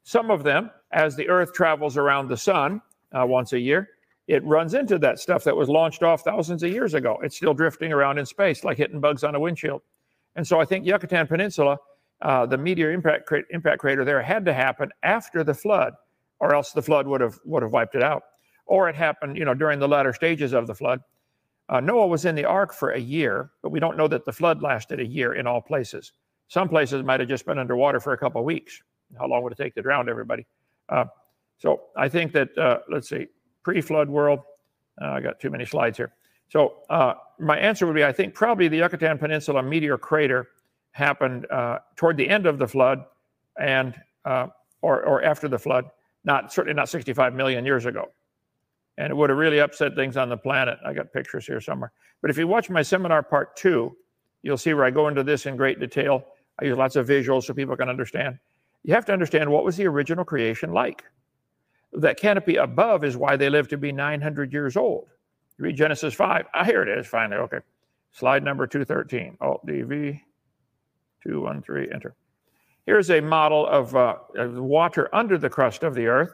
Some 0.04 0.30
of 0.30 0.44
them, 0.44 0.70
as 0.92 1.16
the 1.16 1.28
Earth 1.30 1.54
travels 1.54 1.98
around 1.98 2.28
the 2.28 2.38
sun 2.38 2.82
uh, 3.18 3.26
once 3.26 3.54
a 3.54 3.60
year, 3.60 3.90
it 4.28 4.44
runs 4.46 4.74
into 4.74 4.98
that 5.00 5.20
stuff 5.20 5.44
that 5.44 5.56
was 5.56 5.70
launched 5.70 6.04
off 6.04 6.22
thousands 6.24 6.64
of 6.64 6.72
years 6.72 6.94
ago. 6.94 7.20
It's 7.24 7.36
still 7.36 7.54
drifting 7.54 7.92
around 7.92 8.18
in 8.18 8.26
space, 8.26 8.64
like 8.64 8.78
hitting 8.78 9.00
bugs 9.00 9.24
on 9.24 9.36
a 9.36 9.40
windshield. 9.40 9.82
And 10.36 10.48
so 10.48 10.60
I 10.60 10.66
think 10.66 10.86
Yucatan 10.86 11.28
Peninsula, 11.28 11.78
uh, 12.22 12.46
the 12.46 12.58
meteor 12.58 12.92
impact, 12.92 13.26
cra- 13.26 13.44
impact 13.50 13.80
crater 13.80 14.06
there, 14.06 14.22
had 14.22 14.46
to 14.46 14.54
happen 14.54 14.90
after 15.04 15.44
the 15.44 15.54
flood, 15.54 15.94
or 16.40 16.56
else 16.56 16.72
the 16.72 16.82
flood 16.82 17.08
would 17.08 17.22
have 17.22 17.40
would 17.46 17.64
have 17.64 17.72
wiped 17.72 17.96
it 17.96 18.04
out. 18.04 18.24
Or 18.66 18.88
it 18.88 18.96
happened, 18.96 19.38
you 19.38 19.46
know, 19.46 19.54
during 19.54 19.80
the 19.80 19.88
latter 19.88 20.14
stages 20.14 20.54
of 20.54 20.68
the 20.68 20.76
flood. 20.76 21.02
Uh, 21.70 21.80
Noah 21.80 22.08
was 22.08 22.26
in 22.26 22.36
the 22.36 22.46
ark 22.46 22.74
for 22.74 22.92
a 22.92 23.00
year, 23.00 23.52
but 23.62 23.70
we 23.70 23.80
don't 23.80 23.98
know 23.98 24.08
that 24.08 24.26
the 24.26 24.32
flood 24.32 24.62
lasted 24.62 25.00
a 25.00 25.06
year 25.06 25.34
in 25.34 25.48
all 25.48 25.62
places. 25.62 26.14
Some 26.48 26.70
places 26.70 27.04
might 27.04 27.20
have 27.20 27.30
just 27.30 27.46
been 27.46 27.58
underwater 27.58 28.00
for 28.00 28.14
a 28.14 28.18
couple 28.18 28.40
of 28.40 28.46
weeks. 28.46 28.82
How 29.18 29.28
long 29.28 29.44
would 29.44 29.54
it 29.54 29.58
take 29.58 29.76
to 29.76 29.82
drown 29.82 30.10
everybody? 30.10 30.46
Uh, 30.90 31.06
so 31.58 31.84
I 31.96 32.10
think 32.10 32.34
that 32.34 32.58
uh, 32.58 32.80
let's 32.90 33.10
see, 33.10 33.28
pre-flood 33.64 34.10
world. 34.10 34.40
Uh, 35.02 35.12
I 35.12 35.22
got 35.22 35.40
too 35.40 35.50
many 35.50 35.66
slides 35.66 35.98
here. 35.98 36.14
So 36.50 36.80
uh, 36.90 37.16
my 37.40 37.58
answer 37.58 37.88
would 37.88 37.96
be: 37.96 38.04
I 38.04 38.12
think 38.12 38.34
probably 38.34 38.68
the 38.68 38.78
Yucatan 38.78 39.18
Peninsula 39.18 39.64
meteor 39.64 39.98
crater 39.98 40.50
happened 40.92 41.50
uh, 41.52 41.80
toward 41.96 42.18
the 42.18 42.30
end 42.30 42.46
of 42.46 42.60
the 42.60 42.68
flood, 42.68 43.04
and 43.60 43.96
uh, 44.26 44.48
or 44.82 45.04
or 45.04 45.24
after 45.24 45.48
the 45.48 45.58
flood. 45.58 45.86
Not 46.26 46.54
certainly 46.54 46.76
not 46.76 46.88
65 46.88 47.34
million 47.34 47.66
years 47.66 47.86
ago, 47.86 48.12
and 48.98 49.10
it 49.10 49.16
would 49.16 49.30
have 49.30 49.38
really 49.38 49.60
upset 49.60 49.96
things 49.96 50.16
on 50.16 50.30
the 50.30 50.38
planet. 50.38 50.78
I 50.86 50.94
got 50.94 51.12
pictures 51.12 51.46
here 51.46 51.60
somewhere. 51.60 51.92
But 52.22 52.30
if 52.30 52.38
you 52.38 52.48
watch 52.48 52.70
my 52.70 52.82
seminar 52.82 53.24
part 53.24 53.58
two, 53.58 53.98
you'll 54.42 54.58
see 54.58 54.74
where 54.74 54.86
I 54.86 54.92
go 54.92 55.10
into 55.10 55.24
this 55.24 55.46
in 55.46 55.58
great 55.58 55.80
detail. 55.80 56.24
I 56.62 56.66
use 56.66 56.78
lots 56.78 56.96
of 56.96 57.08
visuals 57.08 57.44
so 57.44 57.54
people 57.54 57.76
can 57.76 57.90
understand. 57.90 58.38
You 58.84 58.94
have 58.94 59.06
to 59.06 59.14
understand 59.14 59.50
what 59.50 59.64
was 59.64 59.78
the 59.78 59.88
original 59.88 60.26
creation 60.26 60.72
like 60.72 61.04
that 61.94 62.18
canopy 62.18 62.56
above 62.56 63.04
is 63.04 63.16
why 63.18 63.36
they 63.36 63.50
live 63.50 63.68
to 63.70 63.78
be 63.78 63.92
900 63.92 64.52
years 64.52 64.76
old. 64.76 65.08
You 65.58 65.66
read 65.66 65.76
Genesis 65.76 66.14
5. 66.14 66.48
Ah, 66.54 66.64
here 66.64 66.82
it 66.82 66.90
is, 66.90 67.08
finally. 67.08 67.38
Okay. 67.42 67.60
Slide 68.12 68.44
number 68.44 68.68
213. 68.68 69.38
Alt 69.42 69.66
DV 69.66 70.20
213, 71.24 71.94
enter. 71.94 72.16
Here's 72.86 73.10
a 73.12 73.22
model 73.22 73.66
of, 73.68 73.96
uh, 73.96 74.16
of 74.36 74.56
water 74.56 75.14
under 75.16 75.38
the 75.38 75.50
crust 75.50 75.84
of 75.84 75.96
the 75.96 76.08
earth, 76.08 76.34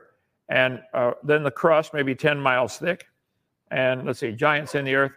and 0.50 0.82
uh, 0.94 1.12
then 1.24 1.44
the 1.44 1.52
crust, 1.52 1.94
maybe 1.94 2.16
10 2.16 2.40
miles 2.40 2.78
thick, 2.78 3.06
and 3.70 4.06
let's 4.06 4.20
see, 4.20 4.32
giants 4.32 4.74
in 4.74 4.84
the 4.84 4.96
earth. 4.96 5.12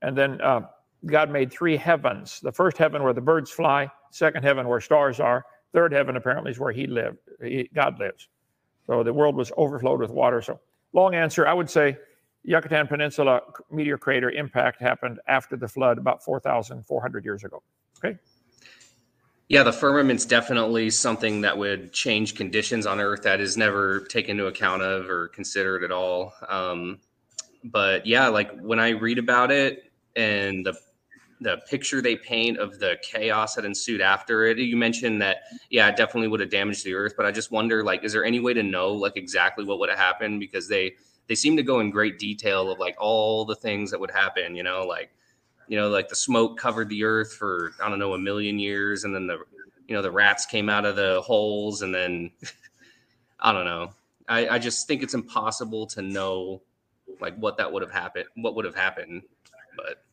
And 0.00 0.16
then 0.16 0.40
uh, 0.40 0.62
God 1.04 1.30
made 1.30 1.52
three 1.52 1.76
heavens 1.76 2.40
the 2.40 2.52
first 2.52 2.78
heaven 2.78 3.02
where 3.02 3.12
the 3.12 3.20
birds 3.20 3.50
fly, 3.50 3.90
second 4.10 4.44
heaven 4.44 4.66
where 4.66 4.80
stars 4.80 5.20
are, 5.20 5.44
third 5.72 5.92
heaven 5.92 6.16
apparently 6.16 6.50
is 6.50 6.58
where 6.58 6.72
he 6.72 6.86
lived, 6.86 7.18
he, 7.42 7.68
God 7.74 7.98
lives. 7.98 8.28
So 8.86 9.02
the 9.02 9.12
world 9.12 9.36
was 9.36 9.52
overflowed 9.56 10.00
with 10.00 10.10
water. 10.10 10.40
So, 10.40 10.60
long 10.92 11.14
answer, 11.14 11.46
I 11.46 11.52
would 11.52 11.68
say 11.68 11.98
Yucatan 12.44 12.86
Peninsula 12.86 13.42
meteor 13.70 13.98
crater 13.98 14.30
impact 14.30 14.80
happened 14.80 15.20
after 15.28 15.56
the 15.56 15.68
flood 15.68 15.98
about 15.98 16.24
4,400 16.24 17.24
years 17.24 17.44
ago. 17.44 17.62
Okay. 17.98 18.18
Yeah, 19.48 19.62
the 19.62 19.72
firmament's 19.72 20.26
definitely 20.26 20.90
something 20.90 21.40
that 21.40 21.56
would 21.56 21.92
change 21.92 22.34
conditions 22.34 22.86
on 22.86 23.00
Earth 23.00 23.22
that 23.22 23.40
is 23.40 23.56
never 23.56 24.00
taken 24.00 24.32
into 24.32 24.46
account 24.46 24.82
of 24.82 25.08
or 25.08 25.28
considered 25.28 25.84
at 25.84 25.90
all. 25.90 26.34
Um, 26.48 27.00
but 27.64 28.06
yeah, 28.06 28.28
like 28.28 28.58
when 28.60 28.78
I 28.78 28.90
read 28.90 29.18
about 29.18 29.50
it 29.50 29.90
and 30.16 30.66
the 30.66 30.78
the 31.40 31.58
picture 31.68 32.02
they 32.02 32.16
paint 32.16 32.58
of 32.58 32.78
the 32.78 32.96
chaos 33.02 33.54
that 33.54 33.64
ensued 33.64 34.00
after 34.00 34.46
it, 34.46 34.58
you 34.58 34.76
mentioned 34.76 35.22
that 35.22 35.38
yeah, 35.70 35.88
it 35.88 35.96
definitely 35.96 36.28
would 36.28 36.40
have 36.40 36.50
damaged 36.50 36.84
the 36.84 36.94
Earth. 36.94 37.14
But 37.16 37.26
I 37.26 37.32
just 37.32 37.50
wonder, 37.50 37.84
like, 37.84 38.04
is 38.04 38.12
there 38.12 38.24
any 38.24 38.40
way 38.40 38.54
to 38.54 38.62
know 38.62 38.92
like 38.92 39.16
exactly 39.16 39.64
what 39.64 39.78
would 39.78 39.88
have 39.88 39.98
happened? 39.98 40.40
Because 40.40 40.68
they 40.68 40.94
they 41.28 41.34
seem 41.34 41.56
to 41.56 41.62
go 41.62 41.80
in 41.80 41.90
great 41.90 42.18
detail 42.18 42.70
of 42.70 42.78
like 42.78 42.96
all 42.98 43.44
the 43.44 43.54
things 43.54 43.90
that 43.90 44.00
would 44.00 44.10
happen. 44.10 44.56
You 44.56 44.62
know, 44.62 44.84
like 44.84 45.10
you 45.68 45.76
know, 45.76 45.88
like 45.88 46.08
the 46.08 46.16
smoke 46.16 46.58
covered 46.58 46.88
the 46.88 47.04
earth 47.04 47.34
for 47.34 47.72
I 47.82 47.88
don't 47.88 47.98
know 47.98 48.14
a 48.14 48.18
million 48.18 48.58
years, 48.58 49.04
and 49.04 49.14
then 49.14 49.26
the 49.26 49.38
you 49.86 49.94
know 49.94 50.02
the 50.02 50.10
rats 50.10 50.46
came 50.46 50.68
out 50.68 50.84
of 50.84 50.96
the 50.96 51.20
holes, 51.22 51.82
and 51.82 51.94
then 51.94 52.30
I 53.40 53.52
don't 53.52 53.64
know. 53.64 53.92
I, 54.28 54.48
I 54.48 54.58
just 54.58 54.86
think 54.86 55.02
it's 55.02 55.14
impossible 55.14 55.86
to 55.88 56.02
know 56.02 56.62
like 57.20 57.36
what 57.36 57.56
that 57.58 57.72
would 57.72 57.82
have 57.82 57.92
happened, 57.92 58.26
what 58.36 58.54
would 58.54 58.64
have 58.64 58.74
happened, 58.74 59.22
but 59.76 60.04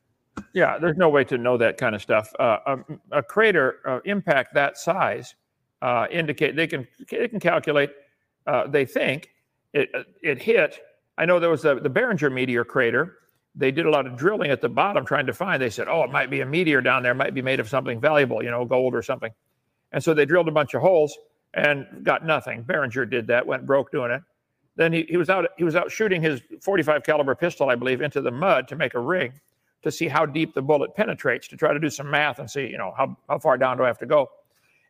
Yeah, 0.55 0.77
there's 0.79 0.95
no 0.95 1.09
way 1.09 1.25
to 1.25 1.37
know 1.37 1.57
that 1.57 1.77
kind 1.77 1.93
of 1.95 2.01
stuff. 2.01 2.33
Uh, 2.39 2.59
a, 2.65 2.77
a 3.19 3.23
crater 3.23 3.79
uh, 3.85 3.99
impact 4.05 4.53
that 4.53 4.77
size 4.77 5.35
uh, 5.81 6.07
indicate 6.09 6.55
they 6.55 6.65
can 6.65 6.87
they 7.11 7.27
can 7.27 7.41
calculate. 7.41 7.91
Uh, 8.47 8.65
they 8.65 8.85
think 8.85 9.31
it 9.73 9.89
it 10.23 10.41
hit. 10.41 10.79
I 11.17 11.25
know 11.25 11.39
there 11.41 11.49
was 11.49 11.65
a, 11.65 11.75
the 11.75 11.89
Barringer 11.89 12.29
meteor 12.29 12.63
crater. 12.63 13.17
They 13.53 13.69
did 13.71 13.85
a 13.85 13.89
lot 13.89 14.07
of 14.07 14.15
drilling 14.15 14.49
at 14.49 14.61
the 14.61 14.69
bottom 14.69 15.05
trying 15.05 15.25
to 15.25 15.33
find. 15.33 15.61
They 15.61 15.69
said, 15.69 15.89
"Oh, 15.89 16.03
it 16.03 16.11
might 16.11 16.29
be 16.29 16.39
a 16.39 16.45
meteor 16.45 16.81
down 16.81 17.03
there. 17.03 17.11
It 17.11 17.15
might 17.17 17.33
be 17.33 17.41
made 17.41 17.59
of 17.59 17.67
something 17.67 17.99
valuable, 17.99 18.41
you 18.41 18.49
know, 18.49 18.63
gold 18.63 18.95
or 18.95 19.01
something." 19.01 19.33
And 19.91 20.01
so 20.01 20.13
they 20.13 20.25
drilled 20.25 20.47
a 20.47 20.51
bunch 20.53 20.73
of 20.73 20.81
holes 20.81 21.17
and 21.53 21.85
got 22.03 22.25
nothing. 22.25 22.63
Barringer 22.63 23.05
did 23.05 23.27
that, 23.27 23.45
went 23.45 23.65
broke 23.65 23.91
doing 23.91 24.11
it. 24.11 24.21
Then 24.77 24.93
he, 24.93 25.05
he 25.09 25.17
was 25.17 25.29
out 25.29 25.49
he 25.57 25.65
was 25.65 25.75
out 25.75 25.91
shooting 25.91 26.21
his 26.21 26.41
45 26.61 27.03
caliber 27.03 27.35
pistol, 27.35 27.69
I 27.69 27.75
believe, 27.75 28.01
into 28.01 28.21
the 28.21 28.31
mud 28.31 28.69
to 28.69 28.77
make 28.77 28.93
a 28.93 28.99
rig 29.01 29.33
to 29.85 29.91
see 29.91 30.07
how 30.07 30.25
deep 30.25 30.55
the 30.55 30.61
bullet 30.61 30.95
penetrates 30.95 31.47
to 31.47 31.55
try 31.55 31.71
to 31.71 31.79
do 31.79 31.91
some 31.91 32.09
math 32.09 32.39
and 32.39 32.49
see, 32.49 32.67
you 32.67 32.77
know, 32.77 32.91
how, 32.97 33.15
how 33.29 33.37
far 33.37 33.55
down 33.55 33.77
do 33.77 33.83
I 33.83 33.87
have 33.87 33.99
to 33.99 34.07
go. 34.07 34.27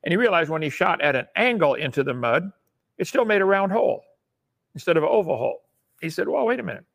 And 0.03 0.11
he 0.11 0.17
realized 0.17 0.49
when 0.49 0.61
he 0.61 0.69
shot 0.69 1.01
at 1.01 1.17
an 1.17 1.27
angle 1.35 1.73
into 1.73 2.01
the 2.01 2.13
mud, 2.13 2.49
it 2.97 3.05
still 3.05 3.25
made 3.25 3.41
a 3.41 3.45
round 3.45 3.73
hole 3.73 4.05
instead 4.73 4.95
of 4.95 5.03
an 5.03 5.09
oval 5.11 5.35
hole. 5.35 5.63
He 5.99 6.09
said, 6.09 6.29
well, 6.29 6.45
wait 6.45 6.61
a 6.61 6.63
minute. 6.63 6.85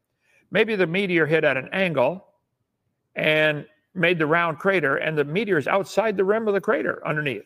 Maybe 0.51 0.77
the 0.77 0.87
meteor 0.87 1.27
hit 1.27 1.45
at 1.45 1.59
an 1.59 1.69
angle 1.73 2.27
and 3.17 3.67
made 3.95 4.19
the 4.19 4.27
round 4.27 4.59
crater, 4.59 4.97
and 4.97 5.19
the 5.19 5.25
meteor 5.25 5.59
is 5.59 5.69
outside 5.69 6.17
the 6.17 6.25
rim 6.25 6.49
of 6.49 6.55
the 6.55 6.61
crater 6.61 7.07
underneath. 7.07 7.45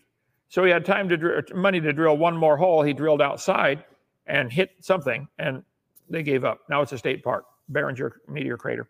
So 0.51 0.63
he 0.63 0.71
had 0.71 0.85
time 0.85 1.09
to 1.09 1.17
dr- 1.17 1.53
money 1.53 1.81
to 1.81 1.93
drill 1.93 2.17
one 2.17 2.37
more 2.37 2.57
hole. 2.57 2.83
He 2.83 2.93
drilled 2.93 3.21
outside 3.21 3.85
and 4.27 4.53
hit 4.53 4.71
something, 4.81 5.27
and 5.41 5.65
they 6.09 6.23
gave 6.23 6.45
up. 6.45 6.61
Now 6.69 6.81
it's 6.81 6.93
a 6.93 6.99
state 6.99 7.25
park, 7.25 7.45
Barringer 7.71 8.21
Meteor 8.29 8.57
Crater. 8.57 8.89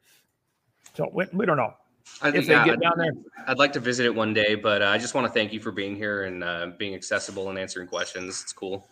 So 0.95 1.11
we, 1.13 1.27
we 1.33 1.47
don't 1.47 1.57
know. 1.57 1.75
I 2.23 2.29
if 2.29 2.35
think, 2.35 2.47
they 2.47 2.53
yeah, 2.53 2.65
get 2.65 2.75
I'd, 2.75 2.81
down 2.81 2.99
there. 2.99 3.13
I'd 3.47 3.59
like 3.59 3.73
to 3.73 3.81
visit 3.81 4.07
it 4.07 4.15
one 4.15 4.35
day, 4.35 4.55
but 4.55 4.83
uh, 4.83 4.87
I 4.87 4.99
just 4.99 5.15
want 5.15 5.27
to 5.27 5.33
thank 5.33 5.53
you 5.53 5.61
for 5.61 5.73
being 5.73 5.97
here 5.97 6.25
and 6.25 6.45
uh, 6.45 6.69
being 6.79 6.95
accessible 6.95 7.51
and 7.51 7.59
answering 7.59 7.89
questions. 7.89 8.43
It's 8.43 8.53
cool. 8.53 8.87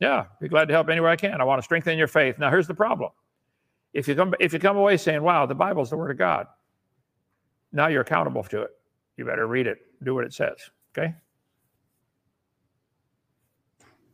Yeah, 0.00 0.26
be 0.40 0.48
glad 0.48 0.68
to 0.68 0.74
help 0.74 0.88
anywhere 0.88 1.10
I 1.10 1.16
can. 1.16 1.40
I 1.40 1.44
want 1.44 1.58
to 1.58 1.62
strengthen 1.64 1.98
your 1.98 2.06
faith. 2.06 2.38
Now, 2.38 2.50
here's 2.50 2.66
the 2.66 2.74
problem: 2.74 3.10
if 3.94 4.06
you 4.06 4.14
come 4.14 4.34
if 4.38 4.52
you 4.52 4.58
come 4.58 4.76
away 4.76 4.96
saying, 4.96 5.22
"Wow, 5.22 5.46
the 5.46 5.54
Bible's 5.54 5.90
the 5.90 5.96
Word 5.96 6.10
of 6.10 6.18
God," 6.18 6.46
now 7.72 7.88
you're 7.88 8.02
accountable 8.02 8.44
to 8.44 8.62
it. 8.62 8.70
You 9.16 9.24
better 9.24 9.46
read 9.46 9.66
it, 9.66 9.78
do 10.04 10.14
what 10.14 10.24
it 10.24 10.32
says. 10.32 10.56
Okay. 10.96 11.14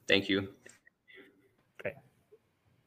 Thank 0.08 0.28
you. 0.28 0.48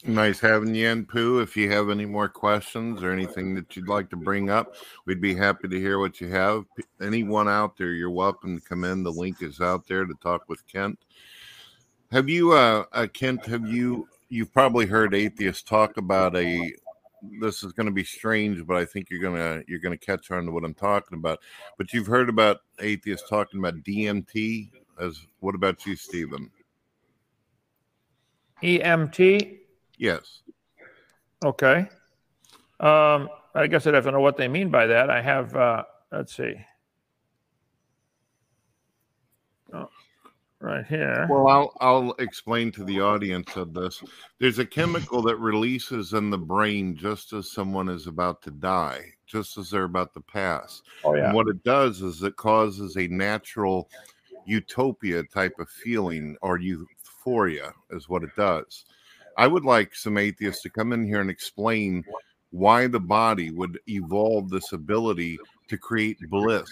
Nice 0.07 0.39
having 0.39 0.75
you 0.75 0.87
in, 0.87 1.03
Pooh. 1.03 1.39
If 1.39 1.57
you 1.57 1.71
have 1.71 1.89
any 1.89 2.05
more 2.05 2.29
questions 2.29 3.01
or 3.01 3.11
anything 3.11 3.55
that 3.55 3.75
you'd 3.75 3.87
like 3.87 4.07
to 4.11 4.15
bring 4.15 4.51
up, 4.51 4.75
we'd 5.05 5.19
be 5.19 5.33
happy 5.33 5.67
to 5.67 5.79
hear 5.79 5.97
what 5.97 6.21
you 6.21 6.27
have. 6.27 6.65
Anyone 7.01 7.49
out 7.49 7.75
there, 7.75 7.91
you're 7.91 8.11
welcome 8.11 8.59
to 8.59 8.63
come 8.63 8.83
in. 8.83 9.01
The 9.01 9.11
link 9.11 9.41
is 9.41 9.59
out 9.61 9.87
there 9.87 10.05
to 10.05 10.13
talk 10.21 10.47
with 10.47 10.65
Kent. 10.67 10.99
Have 12.11 12.29
you, 12.29 12.51
uh, 12.51 12.85
uh 12.93 13.07
Kent? 13.11 13.47
Have 13.47 13.67
you? 13.67 14.07
You've 14.29 14.53
probably 14.53 14.85
heard 14.85 15.15
atheists 15.15 15.63
talk 15.63 15.97
about 15.97 16.35
a. 16.35 16.71
This 17.41 17.63
is 17.63 17.73
going 17.73 17.87
to 17.87 17.91
be 17.91 18.03
strange, 18.03 18.63
but 18.67 18.77
I 18.77 18.85
think 18.85 19.09
you're 19.09 19.23
gonna 19.23 19.63
you're 19.67 19.79
gonna 19.79 19.97
catch 19.97 20.29
on 20.29 20.45
to 20.45 20.51
what 20.51 20.63
I'm 20.63 20.75
talking 20.75 21.17
about. 21.17 21.39
But 21.79 21.93
you've 21.93 22.05
heard 22.05 22.29
about 22.29 22.59
atheists 22.79 23.27
talking 23.27 23.59
about 23.59 23.83
DMT. 23.83 24.69
As 24.99 25.19
what 25.39 25.55
about 25.55 25.83
you, 25.87 25.95
Stephen? 25.95 26.51
EMT. 28.61 29.64
Yes. 29.97 30.41
Okay. 31.43 31.87
Um, 32.79 33.29
I 33.53 33.67
guess 33.67 33.87
I'd 33.87 33.93
have 33.93 34.03
to 34.05 34.11
know 34.11 34.19
what 34.19 34.37
they 34.37 34.47
mean 34.47 34.69
by 34.69 34.87
that. 34.87 35.09
I 35.09 35.21
have. 35.21 35.55
Uh, 35.55 35.83
let's 36.11 36.35
see. 36.35 36.55
Oh, 39.73 39.89
right 40.59 40.85
here. 40.85 41.27
Well, 41.29 41.47
I'll 41.47 41.73
I'll 41.79 42.11
explain 42.19 42.71
to 42.73 42.83
the 42.83 42.99
audience 42.99 43.55
of 43.55 43.73
this. 43.73 44.03
There's 44.39 44.59
a 44.59 44.65
chemical 44.65 45.21
that 45.23 45.37
releases 45.37 46.13
in 46.13 46.29
the 46.29 46.37
brain 46.37 46.95
just 46.95 47.33
as 47.33 47.51
someone 47.51 47.89
is 47.89 48.07
about 48.07 48.41
to 48.43 48.51
die, 48.51 49.05
just 49.25 49.57
as 49.57 49.69
they're 49.69 49.83
about 49.83 50.13
to 50.15 50.21
pass. 50.21 50.81
Oh 51.03 51.15
yeah. 51.15 51.27
And 51.27 51.33
what 51.33 51.47
it 51.47 51.63
does 51.63 52.01
is 52.01 52.21
it 52.23 52.35
causes 52.35 52.97
a 52.97 53.07
natural 53.07 53.89
utopia 54.45 55.23
type 55.23 55.57
of 55.59 55.69
feeling 55.69 56.37
or 56.41 56.59
euphoria 56.59 57.73
is 57.91 58.09
what 58.09 58.23
it 58.23 58.35
does. 58.35 58.85
I 59.37 59.47
would 59.47 59.65
like 59.65 59.95
some 59.95 60.17
atheists 60.17 60.61
to 60.63 60.69
come 60.69 60.93
in 60.93 61.05
here 61.05 61.21
and 61.21 61.29
explain 61.29 62.03
why 62.51 62.87
the 62.87 62.99
body 62.99 63.51
would 63.51 63.79
evolve 63.87 64.49
this 64.49 64.71
ability 64.71 65.37
to 65.67 65.77
create 65.77 66.17
bliss 66.29 66.69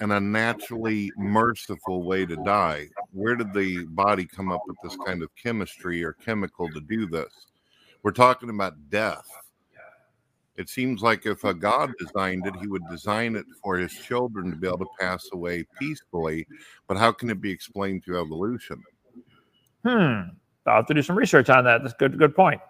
and 0.00 0.12
a 0.12 0.20
naturally 0.20 1.12
merciful 1.16 2.02
way 2.02 2.24
to 2.26 2.36
die. 2.44 2.88
Where 3.12 3.36
did 3.36 3.52
the 3.52 3.84
body 3.86 4.26
come 4.26 4.50
up 4.50 4.62
with 4.66 4.76
this 4.82 4.96
kind 5.04 5.22
of 5.22 5.30
chemistry 5.40 6.04
or 6.04 6.12
chemical 6.12 6.68
to 6.70 6.80
do 6.80 7.06
this? 7.06 7.32
We're 8.02 8.12
talking 8.12 8.50
about 8.50 8.90
death. 8.90 9.26
It 10.56 10.68
seems 10.68 11.02
like 11.02 11.26
if 11.26 11.44
a 11.44 11.54
God 11.54 11.92
designed 12.00 12.46
it, 12.46 12.56
he 12.56 12.66
would 12.66 12.82
design 12.90 13.36
it 13.36 13.46
for 13.62 13.76
his 13.76 13.92
children 13.92 14.50
to 14.50 14.56
be 14.56 14.66
able 14.66 14.78
to 14.78 14.86
pass 14.98 15.28
away 15.32 15.64
peacefully. 15.78 16.46
But 16.88 16.96
how 16.96 17.12
can 17.12 17.30
it 17.30 17.40
be 17.40 17.52
explained 17.52 18.04
through 18.04 18.20
evolution? 18.20 18.82
Hmm. 19.84 20.30
I'll 20.68 20.76
have 20.76 20.86
to 20.86 20.94
do 20.94 21.02
some 21.02 21.16
research 21.16 21.48
on 21.50 21.64
that. 21.64 21.82
That's 21.82 21.94
good. 21.94 22.18
Good 22.18 22.34
point. 22.34 22.60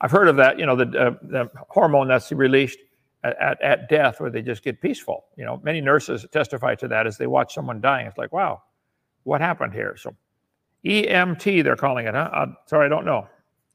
I've 0.00 0.10
heard 0.10 0.28
of 0.28 0.36
that. 0.36 0.58
You 0.58 0.66
know, 0.66 0.76
the, 0.76 0.84
uh, 0.84 1.10
the 1.22 1.50
hormone 1.68 2.08
that's 2.08 2.30
released 2.32 2.78
at, 3.24 3.40
at, 3.40 3.62
at, 3.62 3.88
death, 3.88 4.20
where 4.20 4.30
they 4.30 4.42
just 4.42 4.62
get 4.62 4.80
peaceful. 4.80 5.24
You 5.36 5.44
know, 5.44 5.60
many 5.62 5.80
nurses 5.80 6.26
testify 6.30 6.74
to 6.76 6.88
that 6.88 7.06
as 7.06 7.16
they 7.18 7.26
watch 7.26 7.54
someone 7.54 7.80
dying. 7.80 8.06
It's 8.06 8.18
like, 8.18 8.32
wow, 8.32 8.62
what 9.24 9.40
happened 9.40 9.72
here? 9.72 9.96
So, 9.98 10.14
EMT, 10.84 11.64
they're 11.64 11.76
calling 11.76 12.06
it. 12.06 12.14
Huh? 12.14 12.30
Uh, 12.32 12.46
sorry, 12.66 12.86
I 12.86 12.88
don't 12.88 13.04
know. 13.04 13.26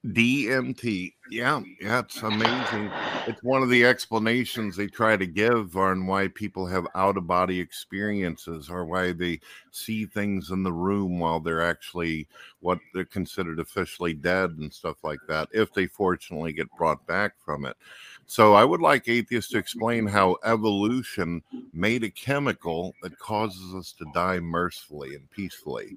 DMT. 0.06 1.14
Yeah, 1.32 1.62
yeah, 1.80 2.00
it's 2.00 2.22
amazing. 2.24 2.92
It's 3.26 3.42
one 3.42 3.64
of 3.64 3.70
the 3.70 3.86
explanations 3.86 4.76
they 4.76 4.88
try 4.88 5.16
to 5.16 5.26
give 5.26 5.78
on 5.78 6.06
why 6.06 6.28
people 6.28 6.66
have 6.66 6.86
out 6.94 7.16
of 7.16 7.26
body 7.26 7.58
experiences 7.58 8.70
or 8.70 8.84
why 8.84 9.14
they 9.14 9.40
see 9.72 10.06
things 10.06 10.52
in 10.52 10.64
the 10.64 10.74
room 10.74 11.20
while 11.20 11.40
they're 11.40 11.62
actually 11.62 12.28
what 12.60 12.80
they're 12.94 13.06
considered 13.06 13.62
officially 13.62 14.14
dead 14.14 14.50
and 14.60 14.74
stuff 14.74 15.06
like 15.06 15.22
that, 15.30 15.48
if 15.54 15.74
they 15.74 15.88
fortunately 15.88 16.52
get 16.52 16.68
brought 16.78 17.08
back 17.08 17.36
from 17.40 17.64
it. 17.64 17.78
So 18.26 18.54
I 18.54 18.66
would 18.66 18.82
like 18.82 19.08
atheists 19.08 19.52
to 19.52 19.58
explain 19.58 20.08
how 20.08 20.36
evolution 20.44 21.44
made 21.72 22.04
a 22.04 22.10
chemical 22.10 22.94
that 23.04 23.18
causes 23.20 23.74
us 23.74 23.94
to 24.00 24.06
die 24.14 24.42
mercifully 24.42 25.16
and 25.16 25.32
peacefully. 25.32 25.96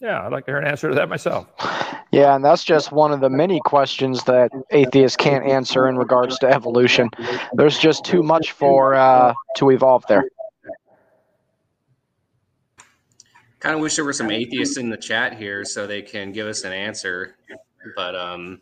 Yeah, 0.00 0.26
I'd 0.26 0.32
like 0.32 0.44
to 0.44 0.50
hear 0.50 0.58
an 0.58 0.66
answer 0.66 0.90
to 0.90 0.94
that 0.94 1.08
myself. 1.08 1.46
Yeah, 2.12 2.34
and 2.34 2.44
that's 2.44 2.64
just 2.64 2.92
one 2.92 3.12
of 3.12 3.20
the 3.20 3.30
many 3.30 3.60
questions 3.64 4.24
that 4.24 4.50
atheists 4.70 5.16
can't 5.16 5.44
answer 5.46 5.88
in 5.88 5.96
regards 5.96 6.38
to 6.40 6.48
evolution. 6.48 7.10
There's 7.54 7.78
just 7.78 8.04
too 8.04 8.22
much 8.22 8.52
for 8.52 8.94
uh, 8.94 9.32
to 9.56 9.70
evolve 9.70 10.04
there. 10.06 10.24
Kind 13.58 13.74
of 13.74 13.80
wish 13.80 13.96
there 13.96 14.04
were 14.04 14.12
some 14.12 14.30
atheists 14.30 14.76
in 14.76 14.90
the 14.90 14.98
chat 14.98 15.36
here 15.36 15.64
so 15.64 15.86
they 15.86 16.02
can 16.02 16.30
give 16.30 16.46
us 16.46 16.64
an 16.64 16.72
answer, 16.72 17.36
but 17.96 18.14
um, 18.14 18.60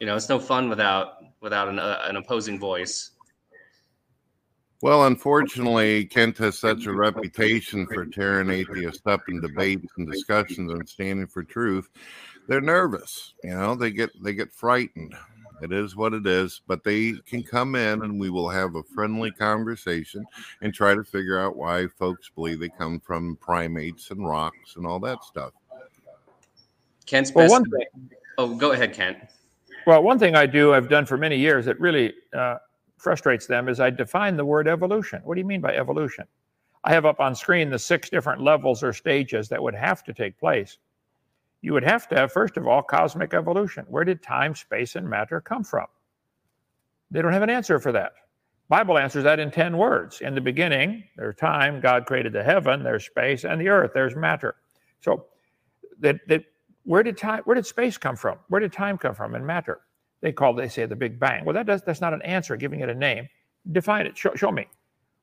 you 0.00 0.06
know, 0.06 0.14
it's 0.14 0.28
no 0.28 0.38
fun 0.38 0.68
without 0.68 1.14
without 1.40 1.68
an, 1.68 1.78
uh, 1.78 2.02
an 2.04 2.16
opposing 2.16 2.58
voice. 2.58 3.10
Well, 4.80 5.06
unfortunately, 5.06 6.04
Kent 6.04 6.38
has 6.38 6.58
such 6.58 6.86
a 6.86 6.92
reputation 6.92 7.86
for 7.86 8.06
tearing 8.06 8.50
atheists 8.50 9.02
up 9.06 9.22
in 9.28 9.40
debates 9.40 9.92
and 9.96 10.10
discussions 10.10 10.72
and 10.72 10.88
standing 10.88 11.26
for 11.26 11.42
truth. 11.42 11.88
They're 12.46 12.60
nervous, 12.60 13.34
you 13.42 13.50
know. 13.50 13.74
They 13.74 13.90
get 13.90 14.10
they 14.22 14.34
get 14.34 14.52
frightened. 14.52 15.14
It 15.60 15.72
is 15.72 15.96
what 15.96 16.14
it 16.14 16.26
is, 16.26 16.60
but 16.68 16.84
they 16.84 17.14
can 17.26 17.42
come 17.42 17.74
in 17.74 18.02
and 18.02 18.20
we 18.20 18.30
will 18.30 18.48
have 18.48 18.76
a 18.76 18.82
friendly 18.84 19.32
conversation 19.32 20.24
and 20.62 20.72
try 20.72 20.94
to 20.94 21.02
figure 21.02 21.40
out 21.40 21.56
why 21.56 21.88
folks 21.88 22.30
believe 22.32 22.60
they 22.60 22.68
come 22.68 23.00
from 23.00 23.36
primates 23.40 24.12
and 24.12 24.26
rocks 24.26 24.76
and 24.76 24.86
all 24.86 25.00
that 25.00 25.24
stuff. 25.24 25.50
Kent's 27.06 27.32
best. 27.32 27.50
Well, 27.50 27.60
one 27.60 27.70
thing. 27.70 28.10
Oh, 28.38 28.54
go 28.54 28.70
ahead, 28.70 28.92
Kent. 28.94 29.18
Well, 29.86 30.02
one 30.02 30.18
thing 30.18 30.36
I 30.36 30.46
do, 30.46 30.74
I've 30.74 30.88
done 30.88 31.06
for 31.06 31.16
many 31.16 31.36
years, 31.36 31.64
that 31.64 31.80
really 31.80 32.12
uh, 32.32 32.58
frustrates 32.98 33.46
them 33.46 33.68
is 33.68 33.80
I 33.80 33.90
define 33.90 34.36
the 34.36 34.44
word 34.44 34.68
evolution. 34.68 35.20
What 35.24 35.34
do 35.34 35.40
you 35.40 35.46
mean 35.46 35.60
by 35.60 35.74
evolution? 35.74 36.26
I 36.84 36.92
have 36.92 37.06
up 37.06 37.20
on 37.20 37.34
screen 37.34 37.70
the 37.70 37.78
six 37.78 38.10
different 38.10 38.42
levels 38.42 38.82
or 38.82 38.92
stages 38.92 39.48
that 39.48 39.62
would 39.62 39.74
have 39.74 40.04
to 40.04 40.12
take 40.12 40.38
place. 40.38 40.78
You 41.60 41.72
would 41.72 41.84
have 41.84 42.08
to 42.08 42.16
have, 42.16 42.32
first 42.32 42.56
of 42.56 42.66
all, 42.66 42.82
cosmic 42.82 43.34
evolution. 43.34 43.84
Where 43.88 44.04
did 44.04 44.22
time, 44.22 44.54
space, 44.54 44.94
and 44.94 45.08
matter 45.08 45.40
come 45.40 45.64
from? 45.64 45.86
They 47.10 47.20
don't 47.20 47.32
have 47.32 47.42
an 47.42 47.50
answer 47.50 47.78
for 47.78 47.92
that. 47.92 48.12
Bible 48.68 48.98
answers 48.98 49.24
that 49.24 49.40
in 49.40 49.50
10 49.50 49.76
words. 49.78 50.20
In 50.20 50.34
the 50.34 50.40
beginning, 50.40 51.04
there's 51.16 51.36
time, 51.36 51.80
God 51.80 52.04
created 52.06 52.32
the 52.32 52.42
heaven, 52.42 52.82
there's 52.82 53.06
space, 53.06 53.44
and 53.44 53.60
the 53.60 53.68
earth, 53.68 53.92
there's 53.94 54.14
matter. 54.14 54.56
So 55.00 55.26
that, 56.00 56.20
that 56.28 56.44
where 56.84 57.02
did 57.02 57.16
time, 57.16 57.42
where 57.44 57.54
did 57.54 57.66
space 57.66 57.96
come 57.96 58.14
from? 58.14 58.38
Where 58.48 58.60
did 58.60 58.72
time 58.72 58.98
come 58.98 59.14
from 59.14 59.34
and 59.34 59.46
matter? 59.46 59.80
They 60.20 60.32
call, 60.32 60.54
they 60.54 60.68
say 60.68 60.86
the 60.86 60.96
Big 60.96 61.18
Bang. 61.18 61.44
Well, 61.44 61.54
that 61.54 61.66
does, 61.66 61.82
that's 61.82 62.00
not 62.00 62.12
an 62.12 62.22
answer, 62.22 62.56
giving 62.56 62.80
it 62.80 62.88
a 62.88 62.94
name. 62.94 63.28
Define 63.70 64.06
it. 64.06 64.16
Show, 64.16 64.34
show 64.34 64.50
me. 64.50 64.66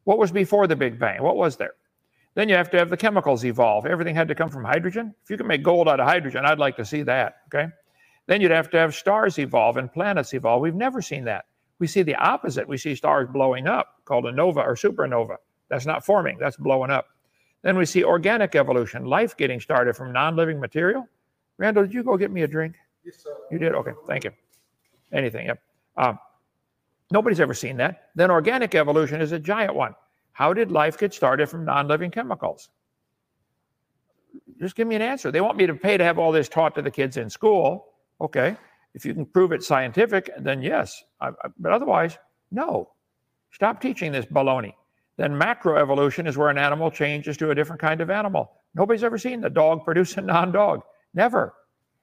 What 0.05 0.17
was 0.17 0.31
before 0.31 0.67
the 0.67 0.75
Big 0.75 0.99
Bang? 0.99 1.21
What 1.21 1.35
was 1.35 1.57
there? 1.57 1.73
Then 2.35 2.49
you 2.49 2.55
have 2.55 2.69
to 2.71 2.77
have 2.77 2.89
the 2.89 2.97
chemicals 2.97 3.43
evolve. 3.45 3.85
Everything 3.85 4.15
had 4.15 4.27
to 4.27 4.35
come 4.35 4.49
from 4.49 4.63
hydrogen. 4.63 5.13
If 5.23 5.29
you 5.29 5.37
can 5.37 5.47
make 5.47 5.63
gold 5.63 5.87
out 5.87 5.99
of 5.99 6.07
hydrogen, 6.07 6.45
I'd 6.45 6.59
like 6.59 6.75
to 6.77 6.85
see 6.85 7.01
that. 7.03 7.37
Okay. 7.47 7.67
Then 8.27 8.41
you'd 8.41 8.51
have 8.51 8.69
to 8.71 8.77
have 8.77 8.95
stars 8.95 9.39
evolve 9.39 9.77
and 9.77 9.91
planets 9.91 10.33
evolve. 10.33 10.61
We've 10.61 10.75
never 10.75 11.01
seen 11.01 11.23
that. 11.25 11.45
We 11.79 11.87
see 11.87 12.03
the 12.03 12.15
opposite. 12.15 12.67
We 12.67 12.77
see 12.77 12.95
stars 12.95 13.27
blowing 13.31 13.67
up, 13.67 14.01
called 14.05 14.25
a 14.25 14.31
nova 14.31 14.61
or 14.61 14.75
supernova. 14.75 15.37
That's 15.69 15.85
not 15.85 16.05
forming, 16.05 16.37
that's 16.37 16.57
blowing 16.57 16.91
up. 16.91 17.07
Then 17.63 17.77
we 17.77 17.85
see 17.85 18.03
organic 18.03 18.55
evolution, 18.55 19.05
life 19.05 19.35
getting 19.35 19.59
started 19.59 19.95
from 19.95 20.13
non 20.13 20.35
living 20.35 20.59
material. 20.59 21.07
Randall, 21.57 21.83
did 21.83 21.93
you 21.93 22.03
go 22.03 22.17
get 22.17 22.31
me 22.31 22.43
a 22.43 22.47
drink? 22.47 22.75
Yes, 23.03 23.17
sir. 23.23 23.35
You 23.51 23.59
did? 23.59 23.73
Okay, 23.73 23.93
thank 24.07 24.23
you 24.23 24.31
anything. 25.15 25.47
Yep. 25.47 25.59
Um, 25.97 26.19
nobody's 27.11 27.39
ever 27.39 27.53
seen 27.53 27.77
that. 27.77 28.09
Then 28.15 28.31
organic 28.31 28.75
evolution 28.75 29.21
is 29.21 29.31
a 29.31 29.39
giant 29.39 29.75
one. 29.75 29.95
How 30.31 30.53
did 30.53 30.71
life 30.71 30.97
get 30.97 31.13
started 31.13 31.49
from 31.49 31.65
non 31.65 31.87
living 31.87 32.11
chemicals? 32.11 32.69
Just 34.59 34.75
give 34.75 34.87
me 34.87 34.95
an 34.95 35.01
answer. 35.01 35.31
They 35.31 35.41
want 35.41 35.57
me 35.57 35.65
to 35.67 35.73
pay 35.73 35.97
to 35.97 36.03
have 36.03 36.19
all 36.19 36.31
this 36.31 36.49
taught 36.49 36.75
to 36.75 36.81
the 36.81 36.91
kids 36.91 37.17
in 37.17 37.29
school. 37.29 37.87
Okay. 38.19 38.57
If 38.93 39.05
you 39.05 39.13
can 39.13 39.25
prove 39.25 39.51
it's 39.51 39.67
scientific, 39.67 40.29
then 40.39 40.61
yes. 40.61 41.03
I, 41.19 41.29
I, 41.29 41.49
but 41.57 41.71
otherwise, 41.71 42.17
no. 42.51 42.91
Stop 43.51 43.81
teaching 43.81 44.11
this 44.11 44.25
baloney. 44.25 44.73
Then 45.17 45.39
macroevolution 45.39 46.27
is 46.27 46.37
where 46.37 46.49
an 46.49 46.57
animal 46.57 46.91
changes 46.91 47.37
to 47.37 47.51
a 47.51 47.55
different 47.55 47.81
kind 47.81 48.01
of 48.01 48.09
animal. 48.09 48.51
Nobody's 48.73 49.03
ever 49.03 49.17
seen 49.17 49.41
the 49.41 49.49
dog 49.49 49.85
produce 49.85 50.17
a 50.17 50.21
non 50.21 50.51
dog. 50.51 50.81
Never. 51.13 51.53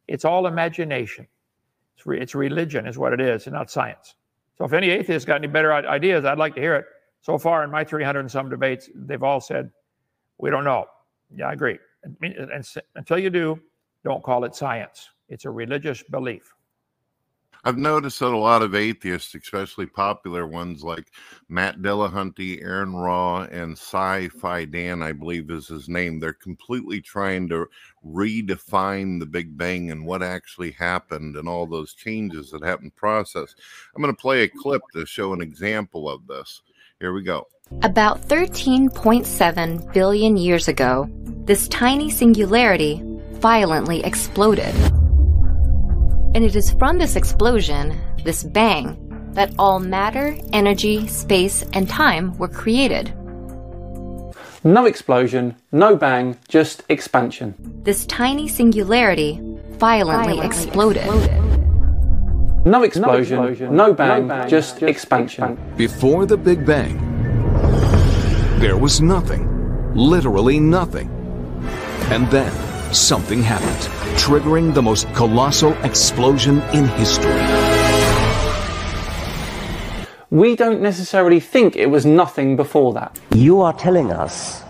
It's 0.08 0.24
all 0.24 0.46
imagination. 0.46 1.26
It's, 2.02 2.06
re- 2.06 2.20
it's 2.20 2.34
religion, 2.34 2.86
is 2.86 2.98
what 2.98 3.12
it 3.12 3.20
is, 3.20 3.46
and 3.46 3.54
not 3.54 3.70
science. 3.70 4.16
So 4.58 4.64
if 4.64 4.72
any 4.72 4.90
atheists 4.90 5.24
got 5.24 5.36
any 5.36 5.46
better 5.46 5.72
ideas, 5.72 6.24
I'd 6.24 6.36
like 6.38 6.56
to 6.56 6.60
hear 6.60 6.74
it. 6.74 6.84
So 7.20 7.38
far 7.38 7.62
in 7.62 7.70
my 7.70 7.84
300 7.84 8.18
and 8.18 8.30
some 8.30 8.50
debates, 8.50 8.90
they've 8.94 9.22
all 9.22 9.40
said, 9.40 9.70
we 10.38 10.50
don't 10.50 10.64
know. 10.64 10.86
Yeah, 11.34 11.46
I 11.46 11.52
agree. 11.52 11.78
And 12.02 12.64
until 12.96 13.18
you 13.18 13.30
do, 13.30 13.60
don't 14.04 14.22
call 14.24 14.44
it 14.44 14.56
science. 14.56 15.10
It's 15.28 15.44
a 15.44 15.50
religious 15.50 16.02
belief. 16.02 16.52
I've 17.64 17.78
noticed 17.78 18.18
that 18.18 18.32
a 18.32 18.36
lot 18.36 18.62
of 18.62 18.74
atheists, 18.74 19.36
especially 19.36 19.86
popular 19.86 20.48
ones 20.48 20.82
like 20.82 21.12
Matt 21.48 21.80
Dillahunty, 21.80 22.60
Aron 22.60 22.96
Ra, 22.96 23.42
and 23.42 23.74
Sci-Fi 23.74 24.64
Dan, 24.64 25.00
I 25.00 25.12
believe 25.12 25.48
is 25.48 25.68
his 25.68 25.88
name, 25.88 26.18
they're 26.18 26.32
completely 26.32 27.00
trying 27.00 27.48
to 27.50 27.66
redefine 28.04 29.20
the 29.20 29.26
Big 29.26 29.56
Bang 29.56 29.92
and 29.92 30.04
what 30.04 30.24
actually 30.24 30.72
happened 30.72 31.36
and 31.36 31.48
all 31.48 31.66
those 31.66 31.94
changes 31.94 32.50
that 32.50 32.64
happened 32.64 32.96
process. 32.96 33.54
I'm 33.94 34.02
going 34.02 34.14
to 34.14 34.20
play 34.20 34.42
a 34.42 34.48
clip 34.48 34.82
to 34.94 35.06
show 35.06 35.32
an 35.32 35.40
example 35.40 36.08
of 36.08 36.26
this. 36.26 36.62
Here 36.98 37.12
we 37.12 37.22
go. 37.22 37.46
About 37.82 38.20
13.7 38.22 39.92
billion 39.92 40.36
years 40.36 40.66
ago, 40.66 41.08
this 41.46 41.68
tiny 41.68 42.10
singularity 42.10 43.02
violently 43.34 44.04
exploded. 44.04 44.74
And 46.34 46.44
it 46.44 46.56
is 46.56 46.70
from 46.72 46.96
this 46.96 47.14
explosion, 47.14 48.00
this 48.24 48.42
bang, 48.42 48.96
that 49.32 49.52
all 49.58 49.80
matter, 49.80 50.34
energy, 50.52 51.06
space, 51.06 51.62
and 51.74 51.88
time 51.88 52.36
were 52.38 52.48
created. 52.48 53.12
No 54.64 54.86
explosion, 54.86 55.56
no 55.72 55.94
bang, 55.96 56.38
just 56.48 56.84
expansion. 56.88 57.54
This 57.82 58.06
tiny 58.06 58.48
singularity 58.48 59.40
violently, 59.72 60.36
violently 60.36 60.46
exploded. 60.46 61.04
exploded. 61.04 61.42
No 62.64 62.82
explosion, 62.82 63.36
no, 63.36 63.42
explosion, 63.48 63.76
no, 63.76 63.92
bang, 63.92 64.22
no 64.22 64.28
bang, 64.28 64.48
just, 64.48 64.78
just 64.78 64.82
expansion. 64.84 65.44
expansion. 65.44 65.76
Before 65.76 66.24
the 66.26 66.36
Big 66.36 66.64
Bang, 66.64 66.96
there 68.60 68.78
was 68.78 69.00
nothing, 69.00 69.94
literally 69.94 70.60
nothing. 70.60 71.10
And 72.10 72.26
then 72.30 72.71
something 72.94 73.42
happened, 73.42 73.92
triggering 74.18 74.74
the 74.74 74.82
most 74.82 75.12
colossal 75.14 75.72
explosion 75.84 76.60
in 76.74 76.86
history. 76.88 77.40
We 80.30 80.56
don't 80.56 80.80
necessarily 80.80 81.40
think 81.40 81.76
it 81.76 81.86
was 81.90 82.06
nothing 82.06 82.56
before 82.56 82.94
that. 82.94 83.20
You 83.34 83.60
are 83.60 83.74
telling 83.74 84.12
us 84.12 84.62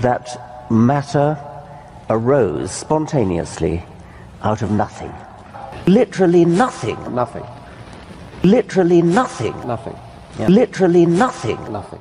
that 0.00 0.70
matter 0.70 1.36
arose 2.08 2.70
spontaneously 2.70 3.82
out 4.42 4.62
of 4.62 4.70
nothing. 4.70 5.12
Literally 5.86 6.44
nothing. 6.44 6.96
Nothing. 7.14 7.44
Literally 8.44 9.02
nothing. 9.02 9.54
Nothing. 9.66 9.96
Yeah. 10.38 10.48
Literally 10.48 11.06
nothing. 11.06 11.72
Nothing. 11.72 12.00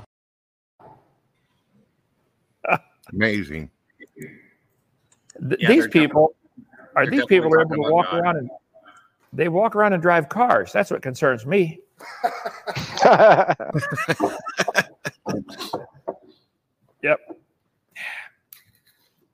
Amazing. 3.12 3.72
Th- 5.48 5.62
yeah, 5.62 5.68
these 5.68 5.88
people 5.88 6.36
are 6.96 7.06
these 7.08 7.26
people 7.26 7.54
are 7.54 7.62
able 7.62 7.76
to 7.76 7.92
walk 7.92 8.12
God. 8.12 8.20
around 8.20 8.38
and 8.38 8.50
they 9.32 9.48
walk 9.48 9.76
around 9.76 9.94
and 9.94 10.02
drive 10.02 10.30
cars. 10.30 10.72
That's 10.72 10.92
what 10.92 11.02
concerns 11.02 11.46
me. 11.46 11.80
yep. 17.04 17.20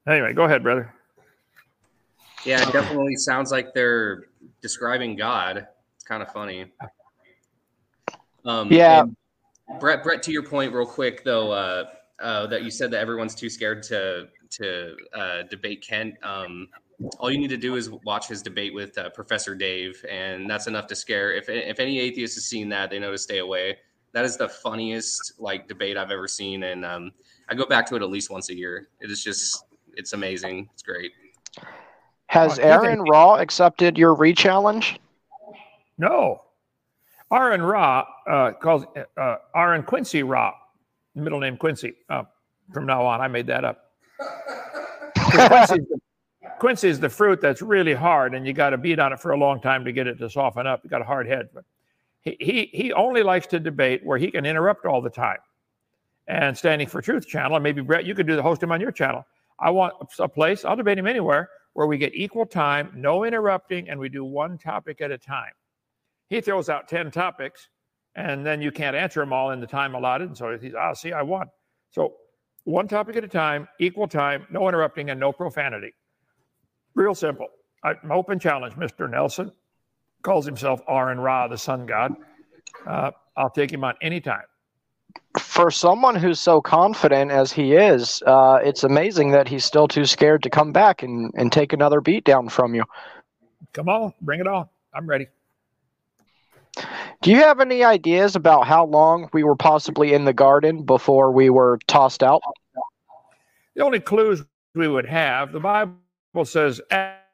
Anyway, 0.08 0.34
go 0.34 0.44
ahead, 0.44 0.64
brother. 0.64 0.94
Yeah, 2.44 2.62
it 2.68 2.72
definitely 2.72 3.16
sounds 3.16 3.52
like 3.52 3.74
they're 3.74 4.26
describing 4.62 5.16
God. 5.16 5.68
It's 5.96 6.04
kind 6.04 6.22
of 6.22 6.32
funny. 6.32 6.72
Um, 8.46 8.72
yeah. 8.72 9.06
Brett, 9.80 10.04
Brett, 10.04 10.22
to 10.24 10.32
your 10.32 10.44
point, 10.44 10.72
real 10.74 10.86
quick 10.86 11.24
though, 11.24 11.52
uh, 11.52 11.86
uh, 12.20 12.48
that 12.48 12.64
you 12.64 12.70
said 12.70 12.92
that 12.92 13.00
everyone's 13.00 13.34
too 13.34 13.50
scared 13.50 13.82
to 13.84 14.28
to 14.52 14.96
uh, 15.14 15.44
debate 15.50 15.82
Kent. 15.82 16.16
Um, 16.24 16.68
all 17.20 17.32
you 17.32 17.38
need 17.38 17.50
to 17.50 17.58
do 17.58 17.76
is 17.76 17.90
watch 17.90 18.28
his 18.28 18.42
debate 18.42 18.74
with 18.74 18.98
uh, 18.98 19.10
Professor 19.10 19.56
Dave, 19.56 20.04
and 20.10 20.50
that's 20.50 20.68
enough 20.68 20.88
to 20.88 20.96
scare. 20.96 21.34
If 21.34 21.50
if 21.50 21.80
any 21.80 22.00
atheist 22.00 22.36
has 22.36 22.46
seen 22.46 22.70
that, 22.70 22.90
they 22.90 23.00
know 23.00 23.12
to 23.12 23.18
stay 23.18 23.40
away. 23.40 23.78
That 24.14 24.24
is 24.24 24.38
the 24.38 24.48
funniest 24.48 25.34
like 25.40 25.68
debate 25.68 25.98
I've 25.98 26.12
ever 26.12 26.28
seen, 26.28 26.64
and 26.64 26.86
um, 26.86 27.12
I 27.50 27.56
go 27.56 27.66
back 27.66 27.86
to 27.88 27.96
it 27.96 28.02
at 28.02 28.10
least 28.10 28.30
once 28.30 28.50
a 28.50 28.56
year. 28.56 28.88
It 29.02 29.12
is 29.12 29.24
just 29.24 29.66
it's 29.96 30.14
amazing. 30.14 30.70
It's 30.74 30.84
great. 30.84 31.12
Has 32.28 32.60
Aron 32.60 33.02
Ra 33.02 33.36
accepted 33.36 33.98
your 33.98 34.14
re-challenge? 34.14 35.00
No. 35.98 36.42
Aron 37.32 37.62
Ra 37.62 38.06
uh, 38.28 38.52
calls 38.54 38.86
uh, 39.18 39.36
Aron 39.56 39.84
Quincy 39.84 40.24
Ra, 40.24 40.54
middle 41.14 41.40
name 41.40 41.58
Quincy. 41.58 41.94
Uh, 42.10 42.24
from 42.74 42.86
now 42.86 43.06
on, 43.06 43.22
I 43.22 43.28
made 43.28 43.48
that 43.48 43.64
up. 43.64 43.85
Quincy, 46.60 46.88
is 46.88 47.00
the, 47.00 47.10
fruit 47.10 47.42
that's 47.42 47.62
really 47.62 47.94
hard, 47.94 48.34
and 48.34 48.48
you 48.48 48.54
got 48.54 48.70
to 48.70 48.78
beat 48.78 49.00
on 49.00 49.12
it 49.12 49.20
for 49.20 49.32
a 49.32 49.38
long 49.38 49.60
time 49.60 49.84
to 49.86 49.92
get 49.92 50.08
it 50.08 50.18
to 50.20 50.30
soften 50.30 50.66
up. 50.66 50.82
You 50.84 50.90
got 50.90 51.02
a 51.02 51.06
hard 51.06 51.28
head, 51.28 51.50
but 51.54 51.66
he, 52.22 52.38
he 52.40 52.70
he 52.74 52.94
only 52.94 53.24
likes 53.24 53.48
to 53.48 53.60
debate 53.60 54.06
where 54.06 54.18
he 54.18 54.32
can 54.32 54.46
interrupt 54.46 54.86
all 54.86 55.02
the 55.02 55.10
time. 55.10 55.40
And 56.28 56.58
Standing 56.58 56.88
for 56.88 57.02
Truth 57.02 57.28
channel, 57.28 57.56
and 57.56 57.64
maybe 57.64 57.82
Brett, 57.82 58.06
you 58.06 58.16
could 58.16 58.28
do 58.28 58.36
the 58.36 58.42
host 58.42 58.64
him 58.64 58.72
on 58.72 58.82
your 58.82 58.92
channel. 58.92 59.26
I 59.60 59.70
want 59.70 59.94
a 60.20 60.28
place. 60.28 60.66
I'll 60.66 60.76
debate 60.76 60.98
him 60.98 61.08
anywhere 61.08 61.50
where 61.74 61.88
we 61.88 61.98
get 61.98 62.16
equal 62.16 62.46
time, 62.46 62.92
no 62.96 63.26
interrupting, 63.26 63.90
and 63.90 64.00
we 64.00 64.08
do 64.08 64.24
one 64.24 64.58
topic 64.58 65.02
at 65.02 65.12
a 65.12 65.18
time. 65.18 65.52
He 66.30 66.42
throws 66.42 66.70
out 66.70 66.88
ten 66.88 67.12
topics, 67.12 67.70
and 68.16 68.46
then 68.46 68.62
you 68.62 68.72
can't 68.72 68.96
answer 68.96 69.20
them 69.20 69.34
all 69.34 69.52
in 69.52 69.60
the 69.60 69.68
time 69.68 69.94
allotted. 69.94 70.30
And 70.30 70.38
so 70.38 70.58
he's, 70.58 70.74
ah, 70.74 70.94
see, 70.94 71.12
I 71.12 71.22
won. 71.22 71.48
So 71.92 72.16
one 72.66 72.88
topic 72.88 73.16
at 73.16 73.24
a 73.24 73.28
time, 73.28 73.68
equal 73.80 74.08
time, 74.08 74.46
no 74.52 74.68
interrupting, 74.68 75.10
and 75.10 75.20
no 75.20 75.32
profanity. 75.32 75.94
Real 76.96 77.16
simple. 77.16 77.48
I'm 77.84 78.12
open 78.12 78.40
challenge. 78.40 78.76
Mr. 78.76 79.10
Nelson 79.10 79.52
calls 80.24 80.46
himself 80.46 80.82
Aron 80.90 81.20
Ra, 81.20 81.48
the 81.48 81.58
sun 81.58 81.86
god. 81.86 82.14
Uh, 82.86 83.12
I'll 83.38 83.50
take 83.50 83.72
him 83.72 83.84
on 83.84 83.94
any 84.02 84.20
time. 84.20 84.44
For 85.40 85.70
someone 85.70 86.16
who's 86.16 86.40
so 86.40 86.62
confident 86.62 87.32
as 87.32 87.52
he 87.52 87.74
is, 87.74 88.24
uh, 88.26 88.60
it's 88.64 88.84
amazing 88.84 89.32
that 89.32 89.48
he's 89.48 89.64
still 89.64 89.88
too 89.88 90.06
scared 90.06 90.42
to 90.44 90.50
come 90.50 90.72
back 90.72 91.04
and, 91.04 91.32
and 91.36 91.52
take 91.52 91.74
another 91.74 92.02
beat 92.02 92.24
down 92.24 92.50
from 92.50 92.74
you. 92.74 92.84
Come 93.74 93.90
on, 93.90 94.14
bring 94.22 94.40
it 94.40 94.48
on. 94.48 94.68
I'm 94.94 95.06
ready. 95.06 95.28
Do 97.26 97.32
you 97.32 97.38
have 97.38 97.60
any 97.60 97.84
ideas 97.84 98.36
about 98.36 98.68
how 98.68 98.86
long 98.86 99.32
we 99.34 99.44
were 99.44 99.56
possibly 99.56 100.14
in 100.14 100.26
the 100.26 100.32
garden 100.32 100.84
before 100.84 101.32
we 101.32 101.50
were 101.50 101.80
tossed 101.88 102.22
out? 102.22 102.44
The 103.74 103.84
only 103.84 104.00
clues 104.00 104.46
we 104.76 104.88
would 104.88 105.08
have, 105.08 105.52
the 105.52 105.60
Bible 105.60 105.96
says 106.44 106.80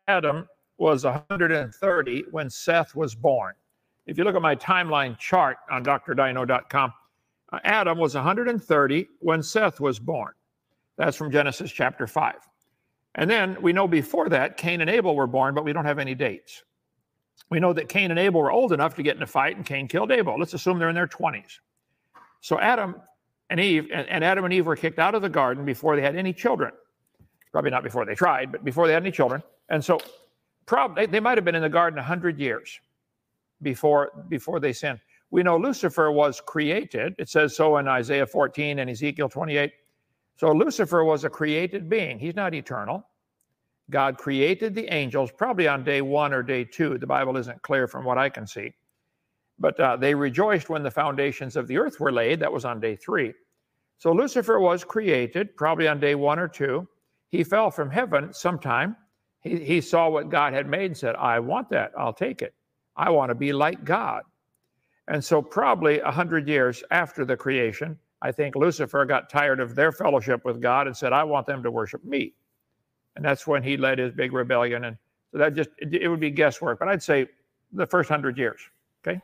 Adam 0.08 0.47
was 0.77 1.04
130 1.04 2.23
when 2.32 2.49
Seth 2.49 2.95
was 2.95 3.15
born. 3.15 3.54
If 4.06 4.17
you 4.17 4.23
look 4.23 4.38
at 4.38 4.41
my 4.41 4.56
timeline 4.56 5.17
chart 5.17 5.58
on 5.69 5.84
drdino.com, 5.84 6.93
uh, 7.51 7.60
Adam 7.65 7.97
was 7.97 8.15
130 8.15 9.08
when 9.19 9.43
Seth 9.43 9.82
was 9.82 9.99
born. 9.99 10.32
That's 10.95 11.18
from 11.18 11.34
Genesis 11.34 11.70
chapter 11.70 12.07
5. 12.07 12.36
And 13.16 13.30
then 13.30 13.61
we 13.61 13.74
know 13.74 13.89
before 13.89 14.30
that, 14.30 14.55
Cain 14.55 14.80
and 14.80 14.89
Abel 14.89 15.18
were 15.18 15.28
born, 15.28 15.53
but 15.53 15.66
we 15.66 15.74
don't 15.74 15.84
have 15.84 15.99
any 15.99 16.16
dates 16.16 16.63
we 17.49 17.59
know 17.59 17.73
that 17.73 17.89
Cain 17.89 18.11
and 18.11 18.19
Abel 18.19 18.41
were 18.41 18.51
old 18.51 18.73
enough 18.73 18.95
to 18.95 19.03
get 19.03 19.17
in 19.17 19.23
a 19.23 19.27
fight, 19.27 19.57
and 19.57 19.65
Cain 19.65 19.88
killed 19.88 20.11
Abel. 20.11 20.38
Let's 20.39 20.53
assume 20.53 20.79
they're 20.79 20.89
in 20.89 20.95
their 20.95 21.07
20s. 21.07 21.59
So 22.39 22.59
Adam 22.59 22.95
and 23.49 23.59
Eve, 23.59 23.89
and, 23.93 24.23
Adam 24.23 24.45
and 24.45 24.53
Eve 24.53 24.65
were 24.65 24.75
kicked 24.75 24.99
out 24.99 25.15
of 25.15 25.21
the 25.21 25.29
garden 25.29 25.65
before 25.65 25.95
they 25.95 26.01
had 26.01 26.15
any 26.15 26.34
children. 26.34 26.71
Probably 27.51 27.71
not 27.71 27.84
before 27.84 28.05
they 28.05 28.15
tried, 28.15 28.51
but 28.51 28.63
before 28.63 28.88
they 28.88 28.93
had 28.93 29.03
any 29.03 29.11
children. 29.11 29.43
And 29.69 29.84
so 29.84 29.99
probably 30.65 31.05
they, 31.05 31.11
they 31.11 31.19
might 31.19 31.38
have 31.38 31.43
been 31.43 31.55
in 31.55 31.61
the 31.61 31.69
garden 31.69 31.97
100 31.97 32.39
years 32.39 32.79
before, 33.61 34.11
before 34.29 34.59
they 34.59 34.71
sinned. 34.71 34.99
We 35.29 35.43
know 35.43 35.57
Lucifer 35.57 36.11
was 36.11 36.41
created. 36.41 37.15
It 37.17 37.29
says 37.29 37.55
so 37.55 37.77
in 37.77 37.88
Isaiah 37.88 38.25
14 38.25 38.79
and 38.79 38.89
Ezekiel 38.89 39.29
28. 39.29 39.71
So 40.38 40.51
Lucifer 40.51 41.03
was 41.03 41.23
a 41.25 41.29
created 41.29 41.89
being. 41.89 42.17
He's 42.17 42.36
not 42.36 42.53
eternal. 42.53 43.05
God 43.92 44.18
created 44.18 44.74
the 44.74 44.92
angels 44.92 45.32
probably 45.32 45.68
on 45.68 45.84
day 45.84 46.02
one 46.02 46.34
or 46.34 46.42
day 46.42 46.64
two. 46.64 46.98
The 46.98 47.06
Bible 47.06 47.38
isn't 47.38 47.62
clear 47.62 47.88
from 47.88 48.06
what 48.06 48.18
I 48.18 48.30
can 48.30 48.48
see. 48.48 48.74
But 49.60 49.80
uh, 49.80 49.98
they 49.98 50.16
rejoiced 50.16 50.70
when 50.70 50.82
the 50.82 50.89
foundations 50.89 51.56
of 51.56 51.68
the 51.68 51.78
earth 51.78 52.00
were 52.00 52.12
laid. 52.12 52.39
That 52.39 52.52
was 52.52 52.66
on 52.66 52.80
day 52.80 52.96
three. 52.96 53.34
So 54.00 54.12
Lucifer 54.12 54.60
was 54.60 54.84
created 54.84 55.56
probably 55.56 55.88
on 55.88 56.00
day 56.00 56.16
one 56.16 56.39
or 56.39 56.48
two. 56.48 56.88
He 57.30 57.44
fell 57.44 57.70
from 57.70 57.92
heaven 57.92 58.34
sometime. 58.34 58.96
He, 59.42 59.64
he 59.64 59.82
saw 59.82 60.10
what 60.10 60.30
God 60.30 60.54
had 60.54 60.68
made 60.68 60.86
and 60.86 60.98
said, 60.98 61.16
I 61.16 61.39
want 61.39 61.70
that. 61.70 61.92
I'll 61.98 62.14
take 62.14 62.42
it. 62.42 62.56
I 62.96 63.10
want 63.10 63.30
to 63.30 63.36
be 63.36 63.54
like 63.54 63.84
God. 63.84 64.24
And 65.08 65.24
so, 65.24 65.42
probably 65.42 66.00
a 66.00 66.12
hundred 66.12 66.48
years 66.48 66.84
after 66.92 67.26
the 67.26 67.36
creation, 67.36 67.98
I 68.22 68.32
think 68.32 68.56
Lucifer 68.56 69.04
got 69.06 69.30
tired 69.30 69.60
of 69.60 69.76
their 69.76 69.92
fellowship 69.92 70.46
with 70.46 70.62
God 70.62 70.88
and 70.88 70.96
said, 70.96 71.12
I 71.12 71.24
want 71.24 71.48
them 71.48 71.64
to 71.64 71.72
worship 71.72 72.04
me 72.04 72.34
and 73.16 73.26
that's 73.26 73.45
when 73.45 73.64
he 73.64 73.78
led 73.78 73.99
his 73.99 74.14
big 74.14 74.34
rebellion. 74.34 74.86
And 74.86 74.97
so 75.32 75.38
that 75.38 75.53
just 75.53 75.70
it, 75.78 75.93
it 75.93 76.07
would 76.07 76.20
be 76.20 76.32
guesswork, 76.32 76.80
but 76.80 76.88
I'd 76.88 77.03
say 77.03 77.28
the 77.74 77.86
first 77.86 78.09
hundred 78.09 78.38
years. 78.38 78.59
Okay. 79.05 79.22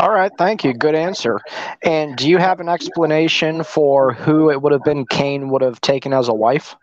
All 0.00 0.10
right, 0.10 0.30
thank 0.38 0.62
you. 0.62 0.72
Good 0.72 0.94
answer. 0.94 1.40
And 1.82 2.16
do 2.16 2.28
you 2.28 2.38
have 2.38 2.60
an 2.60 2.68
explanation 2.68 3.64
for 3.64 4.12
who 4.12 4.50
it 4.50 4.62
would 4.62 4.72
have 4.72 4.84
been 4.84 5.04
Cain 5.06 5.48
would 5.48 5.62
have 5.62 5.80
taken 5.80 6.12
as 6.12 6.28
a 6.28 6.34
wife? 6.34 6.76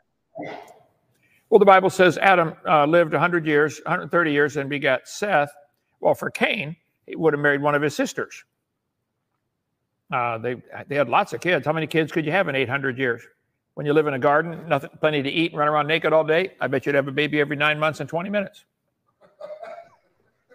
Well, 1.50 1.60
the 1.60 1.66
Bible 1.66 1.90
says 1.90 2.18
Adam 2.18 2.56
uh, 2.68 2.86
lived 2.86 3.14
100 3.14 3.46
years, 3.46 3.80
130 3.86 4.32
years, 4.32 4.58
and 4.58 4.70
begat 4.70 5.08
Seth. 5.08 5.52
Well, 6.02 6.14
for 6.14 6.30
Cain, 6.30 6.76
he 7.06 7.16
would 7.16 7.34
have 7.34 7.40
married 7.40 7.62
one 7.62 7.76
of 7.76 7.82
his 7.82 7.96
sisters. 7.96 8.44
Uh, 10.12 10.38
they 10.38 10.56
they 10.88 10.96
had 10.96 11.10
lots 11.10 11.34
of 11.34 11.42
kids. 11.42 11.66
How 11.66 11.74
many 11.74 11.88
kids 11.88 12.12
could 12.12 12.26
you 12.26 12.32
have 12.32 12.48
in 12.48 12.56
800 12.56 12.98
years? 12.98 13.24
When 13.76 13.86
you 13.86 13.94
live 13.94 14.08
in 14.08 14.14
a 14.14 14.20
garden, 14.20 14.68
nothing, 14.70 14.90
plenty 15.02 15.22
to 15.22 15.30
eat, 15.30 15.52
and 15.52 15.60
run 15.60 15.68
around 15.68 15.88
naked 15.88 16.14
all 16.14 16.24
day. 16.24 16.54
I 16.62 16.68
bet 16.68 16.86
you'd 16.86 16.96
have 16.96 17.08
a 17.10 17.12
baby 17.12 17.40
every 17.42 17.58
nine 17.58 17.78
months 17.78 18.00
and 18.00 18.10
20 18.10 18.30
minutes. 18.30 18.64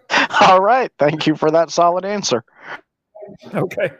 All 0.41 0.59
right, 0.59 0.91
thank 0.97 1.27
you 1.27 1.35
for 1.35 1.51
that 1.51 1.69
solid 1.69 2.03
answer. 2.03 2.43
Okay. 3.53 3.91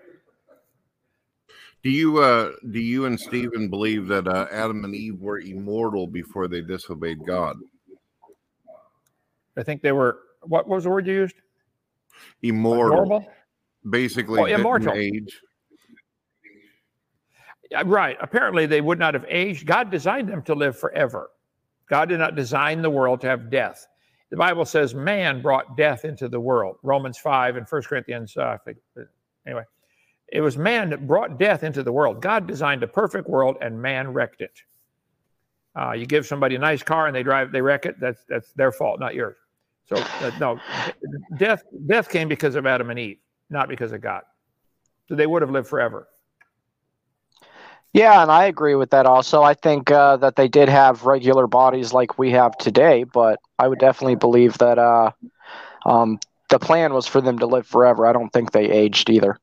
Do 1.84 1.90
you 1.90 2.18
uh, 2.18 2.52
do 2.72 2.80
you 2.80 3.06
and 3.06 3.20
Stephen 3.20 3.70
believe 3.70 4.08
that 4.08 4.28
uh, 4.28 4.48
Adam 4.52 4.84
and 4.86 4.94
Eve 4.96 5.20
were 5.20 5.40
immortal 5.40 6.06
before 6.08 6.48
they 6.48 6.62
disobeyed 6.62 7.26
God? 7.26 7.58
I 9.58 9.64
think 9.64 9.82
they 9.82 9.92
were. 9.92 10.20
What 10.42 10.68
was 10.68 10.84
the 10.84 10.90
word 10.90 11.06
you 11.08 11.14
used? 11.14 11.36
Immortal. 12.42 12.98
Normal? 12.98 13.28
Basically, 13.90 14.40
Oh, 14.42 14.46
didn't 14.46 14.60
immortal. 14.60 14.94
age. 14.94 15.40
Yeah, 17.72 17.84
right. 17.86 18.18
Apparently, 18.20 18.66
they 18.66 18.82
would 18.82 19.00
not 19.00 19.14
have 19.14 19.26
aged. 19.30 19.66
God 19.66 19.90
designed 19.90 20.28
them 20.28 20.42
to 20.44 20.54
live 20.54 20.78
forever. 20.78 21.32
God 21.90 22.10
did 22.10 22.20
not 22.20 22.36
design 22.36 22.82
the 22.82 22.90
world 22.90 23.22
to 23.22 23.28
have 23.28 23.50
death. 23.50 23.88
The 24.30 24.38
Bible 24.38 24.66
says 24.66 24.94
man 24.94 25.42
brought 25.42 25.78
death 25.78 26.04
into 26.06 26.28
the 26.28 26.40
world. 26.40 26.78
Romans 26.84 27.18
5 27.18 27.56
and 27.56 27.66
1 27.68 27.82
Corinthians, 27.84 28.36
uh, 28.36 28.58
think, 28.64 28.78
anyway. 29.46 29.64
It 30.32 30.42
was 30.42 30.58
man 30.58 30.90
that 30.90 31.08
brought 31.08 31.38
death 31.40 31.64
into 31.64 31.84
the 31.84 31.92
world. 31.92 32.22
God 32.22 32.48
designed 32.48 32.84
a 32.84 32.88
perfect 32.88 33.28
world 33.28 33.58
and 33.62 33.82
man 33.82 34.14
wrecked 34.14 34.42
it. 34.42 34.62
Uh, 35.78 35.92
you 35.94 36.06
give 36.06 36.26
somebody 36.26 36.56
a 36.56 36.60
nice 36.60 36.84
car 36.84 37.08
and 37.08 37.16
they 37.16 37.24
drive, 37.24 37.52
they 37.52 37.62
wreck 37.62 37.86
it. 37.86 38.00
That's 38.00 38.24
that's 38.28 38.52
their 38.54 38.72
fault, 38.72 39.00
not 39.00 39.16
yours. 39.16 39.36
So 39.86 39.96
uh, 39.98 40.32
no, 40.40 40.60
death 41.38 41.64
death 41.86 42.10
came 42.10 42.28
because 42.30 42.56
of 42.56 42.66
Adam 42.66 42.90
and 42.90 43.00
Eve, 43.00 43.20
not 43.50 43.68
because 43.68 43.92
of 43.92 44.02
God. 44.02 44.24
So 45.08 45.16
they 45.16 45.28
would 45.28 45.42
have 45.42 45.52
lived 45.52 45.68
forever. 45.68 46.08
Yeah, 47.94 48.22
and 48.22 48.32
I 48.32 48.46
agree 48.46 48.76
with 48.76 48.92
that 48.92 49.06
also. 49.06 49.44
I 49.44 49.54
think 49.54 49.92
uh, 49.92 50.18
that 50.18 50.38
they 50.38 50.48
did 50.48 50.70
have 50.70 51.06
regular 51.06 51.46
bodies 51.46 51.92
like 51.92 52.18
we 52.18 52.32
have 52.32 52.58
today, 52.58 53.04
but 53.04 53.39
I 53.60 53.68
would 53.68 53.80
definitely 53.80 54.16
believe 54.16 54.58
that 54.60 54.80
uh, 54.80 55.12
um, 55.86 56.20
the 56.50 56.60
plan 56.60 56.94
was 56.94 57.06
for 57.06 57.20
them 57.20 57.39
to 57.39 57.46
live 57.48 57.68
forever. 57.68 58.06
I 58.06 58.14
don't 58.14 58.32
think 58.32 58.52
they 58.52 58.70
aged 58.70 59.10
either. 59.10 59.38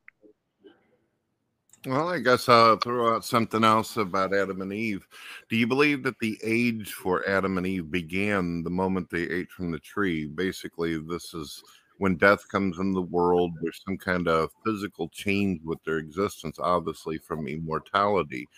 Well, 1.86 2.08
I 2.08 2.18
guess 2.18 2.48
I'll 2.48 2.76
throw 2.76 3.14
out 3.14 3.24
something 3.24 3.62
else 3.62 3.96
about 3.96 4.34
Adam 4.34 4.62
and 4.62 4.72
Eve. 4.72 5.06
Do 5.48 5.56
you 5.56 5.66
believe 5.66 6.02
that 6.02 6.18
the 6.18 6.38
age 6.42 6.92
for 6.92 7.26
Adam 7.28 7.56
and 7.56 7.66
Eve 7.66 7.90
began 7.90 8.62
the 8.62 8.70
moment 8.70 9.10
they 9.10 9.22
ate 9.22 9.50
from 9.50 9.70
the 9.70 9.78
tree? 9.78 10.26
Basically, 10.26 10.98
this 10.98 11.34
is 11.34 11.62
when 11.98 12.16
death 12.16 12.48
comes 12.48 12.78
in 12.78 12.92
the 12.92 13.02
world, 13.02 13.52
there's 13.60 13.82
some 13.84 13.98
kind 13.98 14.28
of 14.28 14.50
physical 14.64 15.08
change 15.08 15.60
with 15.64 15.82
their 15.84 15.98
existence, 15.98 16.58
obviously 16.58 17.18
from 17.18 17.46
immortality. 17.46 18.48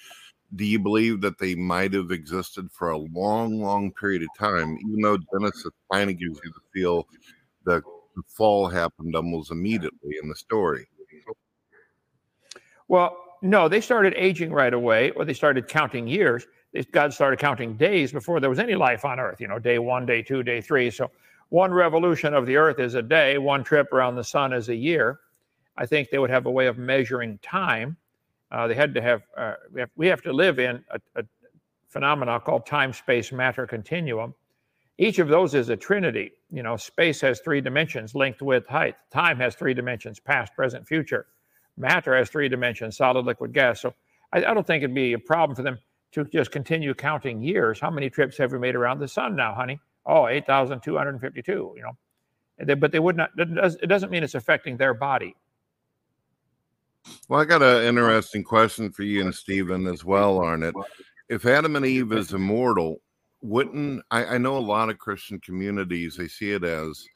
Do 0.56 0.64
you 0.64 0.78
believe 0.78 1.20
that 1.20 1.38
they 1.38 1.54
might 1.54 1.92
have 1.94 2.10
existed 2.10 2.70
for 2.72 2.90
a 2.90 2.98
long, 2.98 3.60
long 3.60 3.92
period 3.92 4.22
of 4.22 4.28
time, 4.38 4.76
even 4.86 5.00
though 5.00 5.18
Genesis 5.32 5.70
kind 5.92 6.10
of 6.10 6.18
gives 6.18 6.40
you 6.44 6.52
the 6.52 6.80
feel 6.80 7.06
that 7.66 7.82
the 8.16 8.22
fall 8.26 8.68
happened 8.68 9.14
almost 9.14 9.50
immediately 9.50 10.16
in 10.22 10.28
the 10.28 10.36
story? 10.36 10.86
Well, 12.88 13.16
no, 13.42 13.68
they 13.68 13.80
started 13.80 14.12
aging 14.16 14.52
right 14.52 14.74
away, 14.74 15.12
or 15.12 15.24
they 15.24 15.32
started 15.32 15.68
counting 15.68 16.08
years. 16.08 16.46
God 16.90 17.14
started 17.14 17.38
counting 17.38 17.76
days 17.76 18.12
before 18.12 18.40
there 18.40 18.50
was 18.50 18.58
any 18.58 18.74
life 18.74 19.04
on 19.04 19.18
Earth. 19.18 19.40
You 19.40 19.48
know, 19.48 19.58
day 19.58 19.78
one, 19.78 20.04
day 20.04 20.22
two, 20.22 20.42
day 20.42 20.60
three. 20.60 20.90
So 20.90 21.10
one 21.50 21.72
revolution 21.72 22.34
of 22.34 22.46
the 22.46 22.56
Earth 22.56 22.80
is 22.80 22.94
a 22.94 23.02
day. 23.02 23.38
One 23.38 23.62
trip 23.62 23.92
around 23.92 24.16
the 24.16 24.24
sun 24.24 24.52
is 24.52 24.68
a 24.68 24.74
year. 24.74 25.20
I 25.76 25.86
think 25.86 26.10
they 26.10 26.18
would 26.18 26.30
have 26.30 26.46
a 26.46 26.50
way 26.50 26.66
of 26.66 26.78
measuring 26.78 27.38
time. 27.38 27.96
Uh, 28.50 28.66
they 28.66 28.74
had 28.74 28.94
to 28.94 29.02
have. 29.02 29.22
Uh, 29.36 29.54
we, 29.72 29.80
have 29.80 29.90
we 29.96 30.06
have 30.08 30.22
to 30.22 30.32
live 30.32 30.58
in 30.58 30.84
a, 30.90 31.00
a 31.20 31.24
phenomena 31.88 32.40
called 32.40 32.66
time, 32.66 32.92
space, 32.92 33.30
matter 33.30 33.66
continuum. 33.66 34.34
Each 34.98 35.18
of 35.18 35.28
those 35.28 35.54
is 35.54 35.68
a 35.68 35.76
trinity. 35.76 36.32
You 36.50 36.62
know, 36.62 36.76
space 36.76 37.20
has 37.20 37.40
three 37.40 37.60
dimensions: 37.60 38.14
length, 38.14 38.42
width, 38.42 38.66
height. 38.66 38.96
Time 39.12 39.38
has 39.38 39.54
three 39.54 39.74
dimensions: 39.74 40.18
past, 40.18 40.54
present, 40.54 40.86
future 40.86 41.26
matter 41.80 42.16
has 42.16 42.28
three 42.28 42.48
dimensions 42.48 42.96
solid 42.96 43.24
liquid 43.24 43.52
gas 43.52 43.80
so 43.80 43.94
I, 44.32 44.38
I, 44.44 44.54
don't 44.54 44.66
think 44.66 44.82
it'd 44.84 44.94
be 44.94 45.14
a 45.14 45.18
problem 45.18 45.56
for 45.56 45.62
them 45.62 45.78
to 46.12 46.24
just 46.24 46.50
continue 46.50 46.94
counting 46.94 47.42
years 47.42 47.80
how 47.80 47.90
many 47.90 48.10
trips 48.10 48.36
have 48.38 48.52
we 48.52 48.58
made 48.58 48.76
around 48.76 49.00
the 49.00 49.08
sun 49.08 49.34
now 49.34 49.54
honey 49.54 49.80
oh 50.06 50.28
8252 50.28 51.74
you 51.76 51.82
know 51.82 51.92
they, 52.58 52.74
but 52.74 52.92
they 52.92 52.98
would 52.98 53.16
not 53.16 53.30
it 53.36 53.88
doesn't 53.88 54.10
mean 54.10 54.22
it's 54.22 54.34
affecting 54.34 54.76
their 54.76 54.94
body 54.94 55.34
well 57.28 57.40
i 57.40 57.44
got 57.44 57.62
an 57.62 57.84
interesting 57.84 58.44
question 58.44 58.90
for 58.90 59.02
you 59.02 59.22
and 59.22 59.34
stephen 59.34 59.86
as 59.86 60.04
well 60.04 60.38
arnett 60.38 60.74
if 61.28 61.46
adam 61.46 61.76
and 61.76 61.86
eve 61.86 62.12
is 62.12 62.32
immortal 62.32 63.00
wouldn't 63.42 64.02
I, 64.10 64.24
I 64.24 64.38
know 64.38 64.56
a 64.56 64.58
lot 64.58 64.90
of 64.90 64.98
christian 64.98 65.40
communities 65.40 66.16
they 66.16 66.28
see 66.28 66.52
it 66.52 66.64
as 66.64 67.06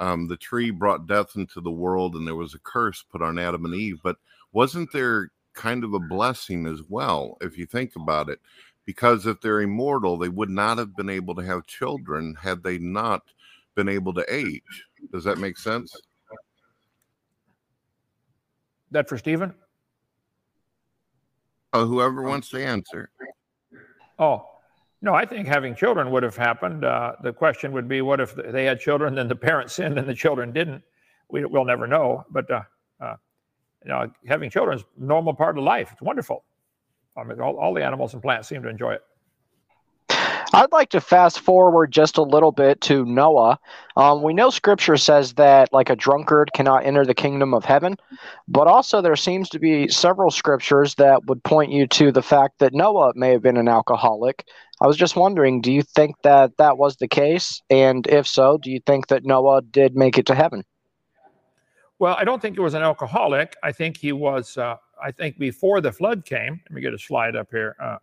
um, 0.00 0.28
the 0.28 0.36
tree 0.36 0.70
brought 0.70 1.06
death 1.06 1.36
into 1.36 1.60
the 1.60 1.70
world 1.70 2.14
and 2.14 2.26
there 2.26 2.34
was 2.34 2.54
a 2.54 2.60
curse 2.60 3.02
put 3.02 3.22
on 3.22 3.38
Adam 3.38 3.64
and 3.64 3.74
Eve. 3.74 4.00
But 4.02 4.16
wasn't 4.52 4.92
there 4.92 5.30
kind 5.54 5.84
of 5.84 5.94
a 5.94 6.00
blessing 6.00 6.66
as 6.66 6.82
well, 6.88 7.36
if 7.40 7.56
you 7.56 7.66
think 7.66 7.96
about 7.96 8.28
it? 8.28 8.40
Because 8.86 9.26
if 9.26 9.40
they're 9.40 9.62
immortal, 9.62 10.18
they 10.18 10.28
would 10.28 10.50
not 10.50 10.78
have 10.78 10.94
been 10.94 11.08
able 11.08 11.34
to 11.36 11.42
have 11.42 11.66
children 11.66 12.36
had 12.40 12.62
they 12.62 12.78
not 12.78 13.22
been 13.74 13.88
able 13.88 14.12
to 14.14 14.24
age. 14.28 14.84
Does 15.12 15.24
that 15.24 15.38
make 15.38 15.56
sense? 15.58 15.94
That 18.90 19.08
for 19.08 19.18
Stephen? 19.18 19.54
Oh, 21.72 21.86
whoever 21.86 22.22
wants 22.22 22.50
to 22.50 22.64
answer. 22.64 23.10
Oh, 24.18 24.46
no, 25.02 25.12
I 25.12 25.26
think 25.26 25.48
having 25.48 25.74
children 25.74 26.10
would 26.12 26.22
have 26.22 26.36
happened. 26.36 26.84
Uh, 26.84 27.14
the 27.22 27.32
question 27.32 27.72
would 27.72 27.88
be, 27.88 28.00
what 28.00 28.20
if 28.20 28.34
they 28.36 28.64
had 28.64 28.78
children, 28.80 29.14
then 29.14 29.28
the 29.28 29.36
parents 29.36 29.74
sinned 29.76 29.98
and 29.98 30.08
the 30.08 30.14
children 30.14 30.52
didn't? 30.52 30.82
We, 31.28 31.44
will 31.44 31.64
never 31.64 31.86
know. 31.86 32.24
But 32.30 32.50
uh, 32.50 32.62
uh, 33.00 33.16
you 33.84 33.88
know, 33.88 34.10
having 34.26 34.50
children 34.50 34.78
is 34.78 34.84
a 35.00 35.04
normal 35.04 35.34
part 35.34 35.58
of 35.58 35.64
life. 35.64 35.90
It's 35.92 36.02
wonderful. 36.02 36.44
I 37.16 37.24
mean, 37.24 37.40
all, 37.40 37.56
all 37.56 37.74
the 37.74 37.84
animals 37.84 38.12
and 38.12 38.22
plants 38.22 38.48
seem 38.48 38.62
to 38.62 38.68
enjoy 38.68 38.94
it. 38.94 39.02
I'd 40.52 40.70
like 40.70 40.90
to 40.90 41.00
fast 41.00 41.40
forward 41.40 41.90
just 41.90 42.16
a 42.16 42.22
little 42.22 42.52
bit 42.52 42.80
to 42.82 43.04
Noah. 43.04 43.58
Um, 43.96 44.22
we 44.22 44.32
know 44.32 44.50
Scripture 44.50 44.96
says 44.96 45.34
that, 45.34 45.72
like 45.72 45.90
a 45.90 45.96
drunkard 45.96 46.52
cannot 46.54 46.84
enter 46.84 47.04
the 47.04 47.14
kingdom 47.14 47.52
of 47.54 47.64
heaven, 47.64 47.96
but 48.46 48.68
also 48.68 49.00
there 49.00 49.16
seems 49.16 49.48
to 49.48 49.58
be 49.58 49.88
several 49.88 50.30
scriptures 50.30 50.94
that 50.96 51.24
would 51.26 51.42
point 51.42 51.72
you 51.72 51.88
to 51.88 52.12
the 52.12 52.22
fact 52.22 52.60
that 52.60 52.72
Noah 52.72 53.12
may 53.16 53.30
have 53.30 53.42
been 53.42 53.56
an 53.56 53.68
alcoholic. 53.68 54.46
I 54.80 54.86
was 54.86 54.96
just 54.96 55.16
wondering, 55.16 55.60
do 55.60 55.72
you 55.72 55.82
think 55.82 56.14
that 56.22 56.56
that 56.58 56.78
was 56.78 56.96
the 56.96 57.08
case? 57.08 57.60
And 57.68 58.06
if 58.06 58.26
so, 58.26 58.58
do 58.58 58.70
you 58.70 58.80
think 58.86 59.08
that 59.08 59.24
Noah 59.24 59.62
did 59.62 59.96
make 59.96 60.18
it 60.18 60.26
to 60.26 60.36
heaven? 60.36 60.64
Well, 61.98 62.16
I 62.16 62.22
don't 62.24 62.40
think 62.40 62.56
he 62.56 62.60
was 62.60 62.74
an 62.74 62.82
alcoholic. 62.82 63.56
I 63.62 63.72
think 63.72 63.96
he 63.96 64.12
was, 64.12 64.56
uh, 64.56 64.76
I 65.02 65.10
think 65.10 65.38
before 65.38 65.80
the 65.80 65.92
flood 65.92 66.24
came, 66.24 66.60
let 66.64 66.72
me 66.72 66.80
get 66.80 66.94
a 66.94 66.98
slide 66.98 67.36
up 67.36 67.48
here 67.50 67.76
uh, 67.80 67.98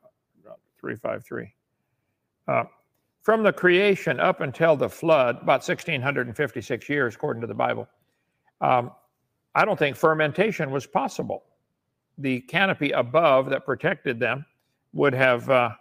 353. 0.80 1.54
Uh, 2.48 2.64
from 3.24 3.44
the 3.44 3.54
creation 3.54 4.20
up 4.20 4.42
until 4.42 4.76
the 4.76 4.89
flood, 4.89 5.36
about 5.38 5.62
1656 5.62 6.89
years, 6.89 7.16
according 7.16 7.42
to 7.42 7.48
the 7.48 7.54
Bible, 7.54 7.88
um, 8.62 8.92
I 9.54 9.66
don't 9.66 9.78
think 9.78 9.96
fermentation 9.96 10.72
was 10.72 10.88
possible. 10.88 11.44
The 12.18 12.42
canopy 12.42 12.92
above 12.92 13.50
that 13.50 13.66
protected 13.66 14.20
them 14.20 14.46
would 14.94 15.14
have 15.14 15.50
uh, 15.50 15.72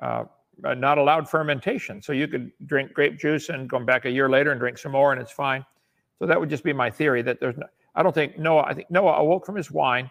uh, 0.00 0.24
not 0.62 0.98
allowed 0.98 1.28
fermentation. 1.28 2.02
So 2.02 2.12
you 2.12 2.28
could 2.28 2.50
drink 2.66 2.92
grape 2.92 3.18
juice 3.18 3.48
and 3.48 3.70
come 3.70 3.84
back 3.84 4.04
a 4.04 4.10
year 4.10 4.28
later 4.28 4.50
and 4.50 4.60
drink 4.60 4.78
some 4.78 4.92
more, 4.92 5.12
and 5.12 5.20
it's 5.20 5.32
fine. 5.32 5.64
So 6.18 6.26
that 6.26 6.38
would 6.38 6.50
just 6.50 6.64
be 6.64 6.72
my 6.72 6.90
theory 6.90 7.22
that 7.22 7.40
there's 7.40 7.56
no, 7.56 7.66
I 7.94 8.02
don't 8.02 8.14
think 8.14 8.38
Noah, 8.38 8.62
I 8.62 8.74
think 8.74 8.90
Noah 8.90 9.14
awoke 9.14 9.44
from 9.44 9.56
his 9.56 9.70
wine. 9.70 10.10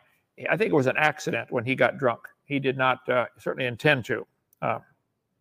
I 0.50 0.58
think 0.58 0.72
it 0.72 0.76
was 0.76 0.88
an 0.88 0.98
accident 0.98 1.52
when 1.52 1.66
he 1.66 1.76
got 1.76 1.98
drunk. 1.98 2.22
He 2.46 2.60
did 2.60 2.78
not 2.78 3.08
uh, 3.10 3.26
certainly 3.38 3.66
intend 3.66 4.06
to. 4.06 4.26
Uh, 4.62 4.80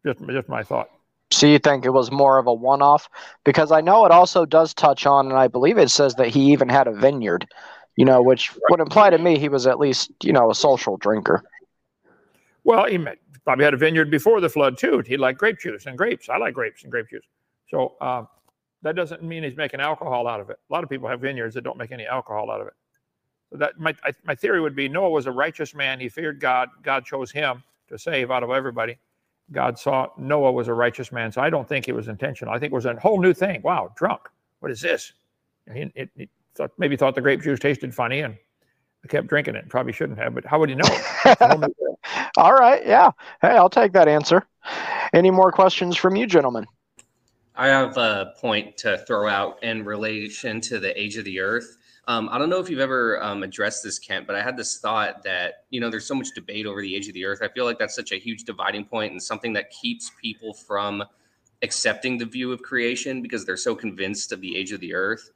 just, 0.04 0.20
just 0.26 0.48
my 0.48 0.62
thought. 0.62 0.90
So 1.30 1.46
you 1.46 1.58
think 1.58 1.84
it 1.84 1.90
was 1.90 2.10
more 2.10 2.38
of 2.38 2.46
a 2.46 2.52
one-off? 2.54 3.08
Because 3.44 3.70
I 3.70 3.80
know 3.80 4.04
it 4.04 4.12
also 4.12 4.44
does 4.44 4.74
touch 4.74 5.06
on, 5.06 5.26
and 5.26 5.36
I 5.36 5.46
believe 5.46 5.78
it 5.78 5.90
says 5.90 6.14
that 6.16 6.28
he 6.28 6.52
even 6.52 6.68
had 6.68 6.86
a 6.86 6.92
vineyard, 6.92 7.46
you 7.96 8.04
know, 8.04 8.20
which 8.22 8.52
would 8.68 8.80
imply 8.80 9.10
to 9.10 9.18
me 9.18 9.38
he 9.38 9.48
was 9.48 9.66
at 9.66 9.78
least, 9.78 10.10
you 10.22 10.32
know, 10.32 10.50
a 10.50 10.54
social 10.54 10.96
drinker. 10.96 11.44
Well, 12.64 12.86
he 12.86 12.98
probably 13.44 13.64
had 13.64 13.74
a 13.74 13.76
vineyard 13.76 14.10
before 14.10 14.40
the 14.40 14.48
flood 14.48 14.76
too. 14.76 15.02
He 15.06 15.16
liked 15.16 15.38
grape 15.38 15.58
juice 15.58 15.86
and 15.86 15.96
grapes. 15.96 16.28
I 16.28 16.36
like 16.36 16.54
grapes 16.54 16.82
and 16.82 16.90
grape 16.90 17.08
juice. 17.08 17.26
So, 17.68 17.94
uh, 18.00 18.24
That 18.82 18.96
doesn't 18.96 19.22
mean 19.22 19.42
he's 19.42 19.56
making 19.56 19.80
alcohol 19.80 20.26
out 20.26 20.40
of 20.40 20.48
it. 20.50 20.58
A 20.68 20.72
lot 20.72 20.82
of 20.82 20.90
people 20.90 21.08
have 21.08 21.20
vineyards 21.20 21.54
that 21.54 21.64
don't 21.64 21.76
make 21.76 21.92
any 21.92 22.06
alcohol 22.06 22.50
out 22.50 22.60
of 22.60 22.66
it. 22.66 22.72
So 23.50 23.58
that 23.58 23.78
my 23.78 23.94
I, 24.04 24.12
my 24.24 24.34
theory 24.34 24.60
would 24.60 24.76
be 24.76 24.88
Noah 24.88 25.10
was 25.10 25.26
a 25.26 25.32
righteous 25.32 25.74
man. 25.74 26.00
He 26.00 26.08
feared 26.08 26.40
God. 26.40 26.68
God 26.82 27.04
chose 27.04 27.30
him 27.30 27.62
to 27.88 27.98
save 27.98 28.30
out 28.30 28.42
of 28.42 28.50
everybody. 28.50 28.96
God 29.52 29.78
saw 29.78 30.08
Noah 30.16 30.52
was 30.52 30.68
a 30.68 30.74
righteous 30.74 31.10
man. 31.10 31.32
So 31.32 31.40
I 31.40 31.50
don't 31.50 31.68
think 31.68 31.88
it 31.88 31.92
was 31.92 32.08
intentional. 32.08 32.54
I 32.54 32.58
think 32.58 32.72
it 32.72 32.76
was 32.76 32.86
a 32.86 32.94
whole 32.94 33.20
new 33.20 33.34
thing. 33.34 33.62
Wow, 33.62 33.92
drunk. 33.96 34.22
What 34.60 34.70
is 34.70 34.80
this? 34.80 35.12
And 35.66 35.76
he, 35.76 36.00
it, 36.00 36.10
he 36.16 36.28
thought, 36.54 36.70
maybe 36.78 36.96
thought 36.96 37.14
the 37.14 37.20
grape 37.20 37.42
juice 37.42 37.58
tasted 37.58 37.94
funny 37.94 38.20
and 38.20 38.36
kept 39.08 39.26
drinking 39.26 39.56
it. 39.56 39.68
Probably 39.68 39.92
shouldn't 39.92 40.18
have, 40.18 40.34
but 40.34 40.44
how 40.44 40.58
would 40.60 40.68
he 40.68 40.74
know? 40.74 40.88
All 42.36 42.52
right. 42.52 42.86
Yeah. 42.86 43.10
Hey, 43.42 43.48
I'll 43.48 43.70
take 43.70 43.92
that 43.92 44.08
answer. 44.08 44.46
Any 45.12 45.30
more 45.30 45.50
questions 45.50 45.96
from 45.96 46.16
you, 46.16 46.26
gentlemen? 46.26 46.66
I 47.56 47.68
have 47.68 47.96
a 47.96 48.34
point 48.38 48.76
to 48.78 48.98
throw 48.98 49.28
out 49.28 49.62
in 49.62 49.84
relation 49.84 50.60
to 50.62 50.78
the 50.78 50.98
age 51.00 51.16
of 51.16 51.24
the 51.24 51.40
earth. 51.40 51.78
Um, 52.08 52.28
I 52.32 52.38
don't 52.38 52.50
know 52.50 52.58
if 52.58 52.68
you've 52.68 52.80
ever 52.80 53.22
um, 53.22 53.42
addressed 53.42 53.84
this, 53.84 53.98
Kent, 53.98 54.26
but 54.26 54.34
I 54.34 54.42
had 54.42 54.56
this 54.56 54.78
thought 54.78 55.22
that, 55.22 55.64
you 55.70 55.80
know, 55.80 55.90
there's 55.90 56.06
so 56.06 56.14
much 56.14 56.28
debate 56.34 56.66
over 56.66 56.80
the 56.80 56.94
age 56.94 57.08
of 57.08 57.14
the 57.14 57.24
earth. 57.24 57.40
I 57.42 57.48
feel 57.48 57.64
like 57.64 57.78
that's 57.78 57.94
such 57.94 58.12
a 58.12 58.16
huge 58.16 58.44
dividing 58.44 58.84
point 58.84 59.12
and 59.12 59.22
something 59.22 59.52
that 59.52 59.70
keeps 59.70 60.10
people 60.20 60.54
from 60.54 61.04
accepting 61.62 62.18
the 62.18 62.24
view 62.24 62.52
of 62.52 62.62
creation 62.62 63.22
because 63.22 63.44
they're 63.44 63.56
so 63.56 63.74
convinced 63.74 64.32
of 64.32 64.40
the 64.40 64.56
age 64.56 64.72
of 64.72 64.80
the 64.80 64.94
earth. 64.94 65.30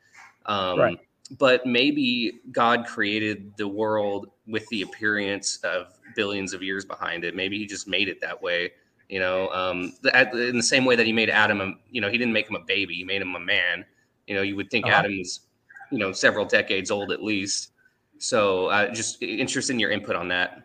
Um, 0.46 0.78
right. 0.78 1.00
But 1.38 1.64
maybe 1.64 2.40
God 2.52 2.86
created 2.86 3.52
the 3.56 3.68
world 3.68 4.30
with 4.46 4.66
the 4.68 4.82
appearance 4.82 5.58
of 5.64 5.98
billions 6.16 6.52
of 6.52 6.62
years 6.62 6.84
behind 6.84 7.24
it. 7.24 7.34
Maybe 7.36 7.58
he 7.58 7.66
just 7.66 7.86
made 7.86 8.08
it 8.08 8.20
that 8.20 8.42
way 8.42 8.72
you 9.08 9.20
know 9.20 9.48
um, 9.50 9.92
in 10.32 10.56
the 10.56 10.62
same 10.62 10.84
way 10.84 10.96
that 10.96 11.06
he 11.06 11.12
made 11.12 11.30
adam 11.30 11.78
you 11.90 12.00
know 12.00 12.08
he 12.08 12.18
didn't 12.18 12.32
make 12.32 12.48
him 12.48 12.56
a 12.56 12.64
baby 12.64 12.94
he 12.94 13.04
made 13.04 13.20
him 13.20 13.34
a 13.34 13.40
man 13.40 13.84
you 14.26 14.34
know 14.34 14.42
you 14.42 14.56
would 14.56 14.70
think 14.70 14.86
uh-huh. 14.86 14.96
adam 14.96 15.18
was 15.18 15.40
you 15.94 16.00
know 16.00 16.12
several 16.12 16.44
decades 16.44 16.90
old 16.90 17.12
at 17.12 17.22
least. 17.22 17.72
So 18.18 18.66
uh, 18.66 18.92
just 18.92 19.22
interested 19.22 19.72
in 19.72 19.80
your 19.80 19.90
input 19.90 20.16
on 20.16 20.28
that. 20.28 20.62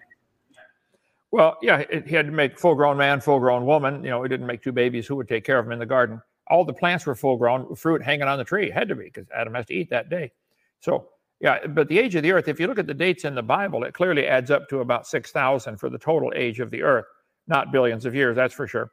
Well 1.32 1.58
yeah 1.62 1.84
it, 1.90 2.08
he 2.08 2.16
had 2.16 2.26
to 2.26 2.32
make 2.32 2.58
full 2.58 2.76
grown 2.76 2.98
man 2.98 3.22
full 3.22 3.40
grown 3.40 3.66
woman. 3.66 4.04
You 4.04 4.10
know 4.10 4.24
he 4.24 4.30
didn't 4.30 4.48
make 4.48 4.64
two 4.64 4.72
babies 4.72 5.08
who 5.08 5.16
would 5.16 5.28
take 5.28 5.46
care 5.46 5.60
of 5.60 5.66
him 5.66 5.72
in 5.72 5.80
the 5.80 5.86
garden? 5.86 6.22
All 6.48 6.66
the 6.66 6.74
plants 6.74 7.06
were 7.06 7.16
full 7.16 7.38
grown 7.38 7.76
fruit 7.76 8.02
hanging 8.02 8.28
on 8.28 8.38
the 8.38 8.44
tree 8.44 8.70
had 8.70 8.88
to 8.90 8.96
be 8.96 9.06
because 9.06 9.28
adam 9.36 9.54
has 9.54 9.66
to 9.68 9.74
eat 9.74 9.90
that 9.92 10.10
day. 10.10 10.32
So 10.80 11.10
yeah 11.40 11.66
but 11.68 11.88
the 11.88 12.00
age 12.00 12.16
of 12.16 12.24
the 12.24 12.32
earth 12.32 12.48
if 12.48 12.60
you 12.60 12.68
look 12.68 12.80
at 12.80 12.88
the 12.88 12.94
dates 12.94 13.24
in 13.24 13.36
the 13.36 13.44
bible 13.44 13.84
it 13.84 13.94
clearly 13.94 14.28
adds 14.28 14.52
up 14.52 14.68
to 14.70 14.80
about 14.80 15.08
6000 15.08 15.78
for 15.78 15.90
the 15.90 15.98
total 15.98 16.34
age 16.36 16.60
of 16.60 16.70
the 16.70 16.82
earth 16.82 17.06
not 17.50 17.72
billions 17.72 18.06
of 18.06 18.16
years, 18.16 18.36
that's 18.36 18.54
for 18.54 18.68
sure. 18.68 18.92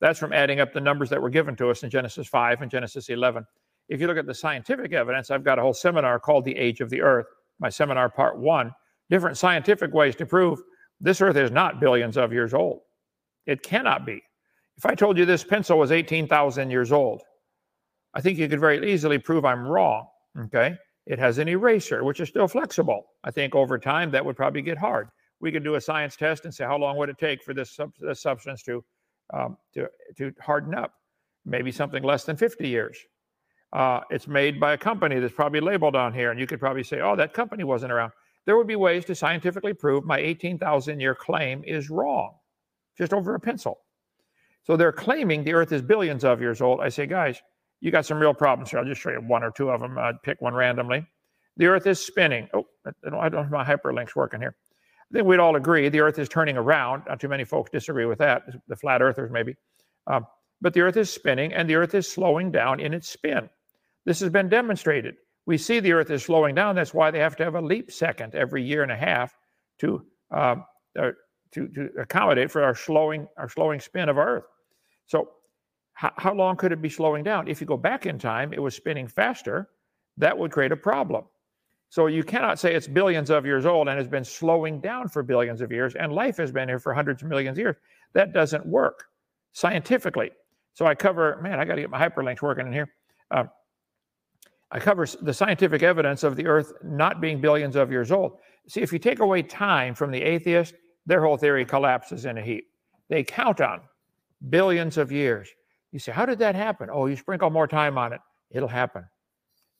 That's 0.00 0.18
from 0.18 0.32
adding 0.32 0.60
up 0.60 0.72
the 0.72 0.80
numbers 0.80 1.10
that 1.10 1.20
were 1.20 1.30
given 1.30 1.54
to 1.56 1.70
us 1.70 1.82
in 1.82 1.90
Genesis 1.90 2.26
5 2.26 2.62
and 2.62 2.70
Genesis 2.70 3.08
11. 3.08 3.46
If 3.88 4.00
you 4.00 4.06
look 4.06 4.18
at 4.18 4.26
the 4.26 4.34
scientific 4.34 4.92
evidence, 4.92 5.30
I've 5.30 5.44
got 5.44 5.58
a 5.58 5.62
whole 5.62 5.74
seminar 5.74 6.18
called 6.18 6.44
The 6.44 6.56
Age 6.56 6.80
of 6.80 6.90
the 6.90 7.00
Earth, 7.00 7.26
my 7.58 7.68
seminar 7.68 8.08
part 8.08 8.38
one, 8.38 8.72
different 9.10 9.38
scientific 9.38 9.92
ways 9.92 10.14
to 10.16 10.26
prove 10.26 10.60
this 11.00 11.20
Earth 11.20 11.36
is 11.36 11.50
not 11.50 11.80
billions 11.80 12.16
of 12.16 12.32
years 12.32 12.54
old. 12.54 12.80
It 13.46 13.62
cannot 13.62 14.04
be. 14.04 14.22
If 14.76 14.86
I 14.86 14.94
told 14.94 15.16
you 15.16 15.24
this 15.24 15.44
pencil 15.44 15.78
was 15.78 15.90
18,000 15.90 16.70
years 16.70 16.92
old, 16.92 17.22
I 18.14 18.20
think 18.20 18.38
you 18.38 18.48
could 18.48 18.60
very 18.60 18.92
easily 18.92 19.18
prove 19.18 19.44
I'm 19.44 19.66
wrong. 19.66 20.06
Okay. 20.38 20.74
It 21.06 21.18
has 21.18 21.38
an 21.38 21.48
eraser, 21.48 22.04
which 22.04 22.20
is 22.20 22.28
still 22.28 22.48
flexible. 22.48 23.06
I 23.24 23.30
think 23.30 23.54
over 23.54 23.78
time 23.78 24.10
that 24.10 24.24
would 24.24 24.36
probably 24.36 24.62
get 24.62 24.76
hard 24.76 25.08
we 25.40 25.52
could 25.52 25.64
do 25.64 25.76
a 25.76 25.80
science 25.80 26.16
test 26.16 26.44
and 26.44 26.54
say 26.54 26.64
how 26.64 26.76
long 26.76 26.96
would 26.96 27.08
it 27.08 27.18
take 27.18 27.42
for 27.42 27.54
this, 27.54 27.70
sub- 27.70 27.92
this 28.00 28.20
substance 28.20 28.62
to, 28.64 28.84
um, 29.32 29.56
to, 29.74 29.88
to 30.16 30.32
harden 30.40 30.74
up? 30.74 30.92
Maybe 31.44 31.70
something 31.70 32.02
less 32.02 32.24
than 32.24 32.36
50 32.36 32.68
years. 32.68 32.98
Uh, 33.72 34.00
it's 34.10 34.26
made 34.26 34.58
by 34.58 34.72
a 34.72 34.78
company 34.78 35.20
that's 35.20 35.34
probably 35.34 35.60
labeled 35.60 35.94
on 35.94 36.12
here, 36.12 36.30
and 36.30 36.40
you 36.40 36.46
could 36.46 36.60
probably 36.60 36.82
say, 36.82 37.00
oh, 37.00 37.16
that 37.16 37.34
company 37.34 37.64
wasn't 37.64 37.92
around. 37.92 38.12
There 38.46 38.56
would 38.56 38.66
be 38.66 38.76
ways 38.76 39.04
to 39.06 39.14
scientifically 39.14 39.74
prove 39.74 40.04
my 40.04 40.18
18,000 40.18 41.00
year 41.00 41.14
claim 41.14 41.62
is 41.66 41.90
wrong, 41.90 42.34
just 42.96 43.12
over 43.12 43.34
a 43.34 43.40
pencil. 43.40 43.80
So 44.64 44.76
they're 44.76 44.92
claiming 44.92 45.44
the 45.44 45.52
Earth 45.52 45.72
is 45.72 45.82
billions 45.82 46.24
of 46.24 46.40
years 46.40 46.60
old. 46.60 46.80
I 46.80 46.88
say, 46.88 47.06
guys, 47.06 47.42
you 47.80 47.90
got 47.90 48.06
some 48.06 48.18
real 48.18 48.34
problems 48.34 48.70
here. 48.70 48.78
I'll 48.78 48.86
just 48.86 49.00
show 49.00 49.10
you 49.10 49.20
one 49.20 49.42
or 49.42 49.50
two 49.50 49.70
of 49.70 49.80
them. 49.80 49.98
I'd 49.98 50.22
pick 50.22 50.40
one 50.40 50.54
randomly. 50.54 51.06
The 51.58 51.66
Earth 51.66 51.86
is 51.86 52.04
spinning. 52.04 52.48
Oh, 52.54 52.66
I 52.86 53.28
don't 53.28 53.44
have 53.44 53.50
my 53.50 53.64
hyperlinks 53.64 54.16
working 54.16 54.40
here. 54.40 54.56
I 55.10 55.14
think 55.14 55.26
we'd 55.26 55.40
all 55.40 55.56
agree 55.56 55.88
the 55.88 56.00
Earth 56.00 56.18
is 56.18 56.28
turning 56.28 56.56
around. 56.56 57.04
Not 57.08 57.20
too 57.20 57.28
many 57.28 57.44
folks 57.44 57.70
disagree 57.70 58.06
with 58.06 58.18
that, 58.18 58.42
the 58.68 58.76
flat 58.76 59.00
earthers 59.00 59.30
maybe. 59.30 59.56
Um, 60.06 60.26
but 60.60 60.74
the 60.74 60.80
Earth 60.80 60.96
is 60.96 61.10
spinning 61.10 61.52
and 61.52 61.68
the 61.68 61.76
Earth 61.76 61.94
is 61.94 62.10
slowing 62.10 62.50
down 62.50 62.80
in 62.80 62.92
its 62.92 63.08
spin. 63.08 63.48
This 64.04 64.20
has 64.20 64.30
been 64.30 64.48
demonstrated. 64.48 65.16
We 65.46 65.58
see 65.58 65.80
the 65.80 65.92
Earth 65.92 66.10
is 66.10 66.24
slowing 66.24 66.54
down. 66.54 66.74
That's 66.74 66.94
why 66.94 67.10
they 67.10 67.18
have 67.18 67.36
to 67.36 67.44
have 67.44 67.54
a 67.54 67.60
leap 67.60 67.90
second 67.90 68.34
every 68.34 68.62
year 68.62 68.82
and 68.82 68.92
a 68.92 68.96
half 68.96 69.34
to 69.80 70.02
uh, 70.30 70.56
uh, 70.98 71.10
to, 71.52 71.68
to 71.68 71.88
accommodate 71.98 72.50
for 72.50 72.62
our 72.62 72.74
slowing 72.74 73.26
our 73.36 73.48
slowing 73.48 73.80
spin 73.80 74.08
of 74.08 74.18
Earth. 74.18 74.44
So, 75.06 75.30
how, 75.94 76.12
how 76.16 76.34
long 76.34 76.56
could 76.56 76.72
it 76.72 76.82
be 76.82 76.90
slowing 76.90 77.24
down? 77.24 77.48
If 77.48 77.60
you 77.60 77.66
go 77.66 77.76
back 77.76 78.06
in 78.06 78.18
time, 78.18 78.52
it 78.52 78.60
was 78.60 78.74
spinning 78.74 79.08
faster. 79.08 79.68
That 80.18 80.36
would 80.36 80.50
create 80.50 80.72
a 80.72 80.76
problem. 80.76 81.24
So 81.90 82.06
you 82.06 82.22
cannot 82.22 82.58
say 82.58 82.74
it's 82.74 82.86
billions 82.86 83.30
of 83.30 83.46
years 83.46 83.64
old 83.64 83.88
and 83.88 83.98
has 83.98 84.08
been 84.08 84.24
slowing 84.24 84.80
down 84.80 85.08
for 85.08 85.22
billions 85.22 85.60
of 85.60 85.72
years, 85.72 85.94
and 85.94 86.12
life 86.12 86.36
has 86.36 86.52
been 86.52 86.68
here 86.68 86.78
for 86.78 86.92
hundreds 86.92 87.22
of 87.22 87.28
millions 87.28 87.56
of 87.56 87.62
years. 87.62 87.76
That 88.12 88.32
doesn't 88.32 88.66
work 88.66 89.04
scientifically. 89.52 90.30
So 90.74 90.86
I 90.86 90.94
cover, 90.94 91.40
man, 91.42 91.58
I 91.58 91.64
got 91.64 91.76
to 91.76 91.80
get 91.80 91.90
my 91.90 91.98
hyperlinks 91.98 92.42
working 92.42 92.66
in 92.66 92.72
here. 92.72 92.88
Uh, 93.30 93.44
I 94.70 94.78
cover 94.78 95.06
the 95.22 95.32
scientific 95.32 95.82
evidence 95.82 96.22
of 96.22 96.36
the 96.36 96.46
Earth 96.46 96.72
not 96.82 97.20
being 97.20 97.40
billions 97.40 97.76
of 97.76 97.90
years 97.90 98.12
old. 98.12 98.38
See, 98.68 98.80
if 98.80 98.92
you 98.92 98.98
take 98.98 99.20
away 99.20 99.42
time 99.42 99.94
from 99.94 100.10
the 100.10 100.22
atheist, 100.22 100.74
their 101.06 101.22
whole 101.22 101.38
theory 101.38 101.64
collapses 101.64 102.26
in 102.26 102.36
a 102.36 102.42
heap. 102.42 102.66
They 103.08 103.24
count 103.24 103.60
on 103.60 103.80
billions 104.50 104.98
of 104.98 105.10
years. 105.10 105.48
You 105.90 105.98
say, 105.98 106.12
how 106.12 106.26
did 106.26 106.38
that 106.40 106.54
happen? 106.54 106.90
Oh, 106.92 107.06
you 107.06 107.16
sprinkle 107.16 107.48
more 107.48 107.66
time 107.66 107.96
on 107.96 108.12
it, 108.12 108.20
it'll 108.50 108.68
happen. 108.68 109.04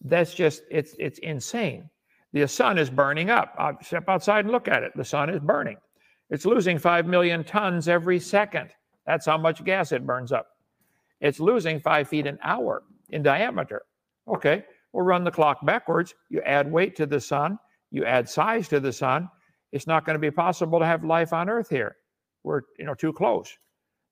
That's 0.00 0.32
just, 0.32 0.62
it's, 0.70 0.94
it's 0.98 1.18
insane. 1.18 1.90
The 2.32 2.46
sun 2.48 2.78
is 2.78 2.88
burning 2.88 3.30
up. 3.30 3.54
I'll 3.58 3.78
step 3.82 4.08
outside 4.08 4.44
and 4.44 4.52
look 4.52 4.68
at 4.68 4.82
it. 4.82 4.92
The 4.96 5.04
sun 5.04 5.28
is 5.28 5.40
burning. 5.40 5.76
It's 6.30 6.46
losing 6.46 6.78
5 6.78 7.06
million 7.06 7.44
tons 7.44 7.88
every 7.88 8.20
second. 8.20 8.70
That's 9.06 9.26
how 9.26 9.38
much 9.38 9.64
gas 9.64 9.92
it 9.92 10.06
burns 10.06 10.32
up. 10.32 10.48
It's 11.20 11.40
losing 11.40 11.80
five 11.80 12.08
feet 12.08 12.26
an 12.26 12.38
hour 12.42 12.82
in 13.10 13.22
diameter. 13.22 13.82
Okay, 14.28 14.64
we'll 14.98 15.06
run 15.06 15.22
the 15.22 15.30
clock 15.30 15.64
backwards. 15.64 16.14
You 16.28 16.42
add 16.42 16.70
weight 16.70 16.96
to 16.96 17.06
the 17.06 17.20
sun, 17.20 17.58
you 17.92 18.04
add 18.04 18.28
size 18.28 18.66
to 18.68 18.80
the 18.80 18.92
sun. 18.92 19.30
It's 19.70 19.86
not 19.86 20.04
going 20.04 20.14
to 20.14 20.20
be 20.20 20.30
possible 20.30 20.80
to 20.80 20.86
have 20.86 21.04
life 21.04 21.32
on 21.32 21.48
Earth 21.48 21.70
here. 21.70 21.96
We're 22.42 22.62
you 22.78 22.84
know 22.84 22.94
too 22.94 23.12
close. 23.12 23.56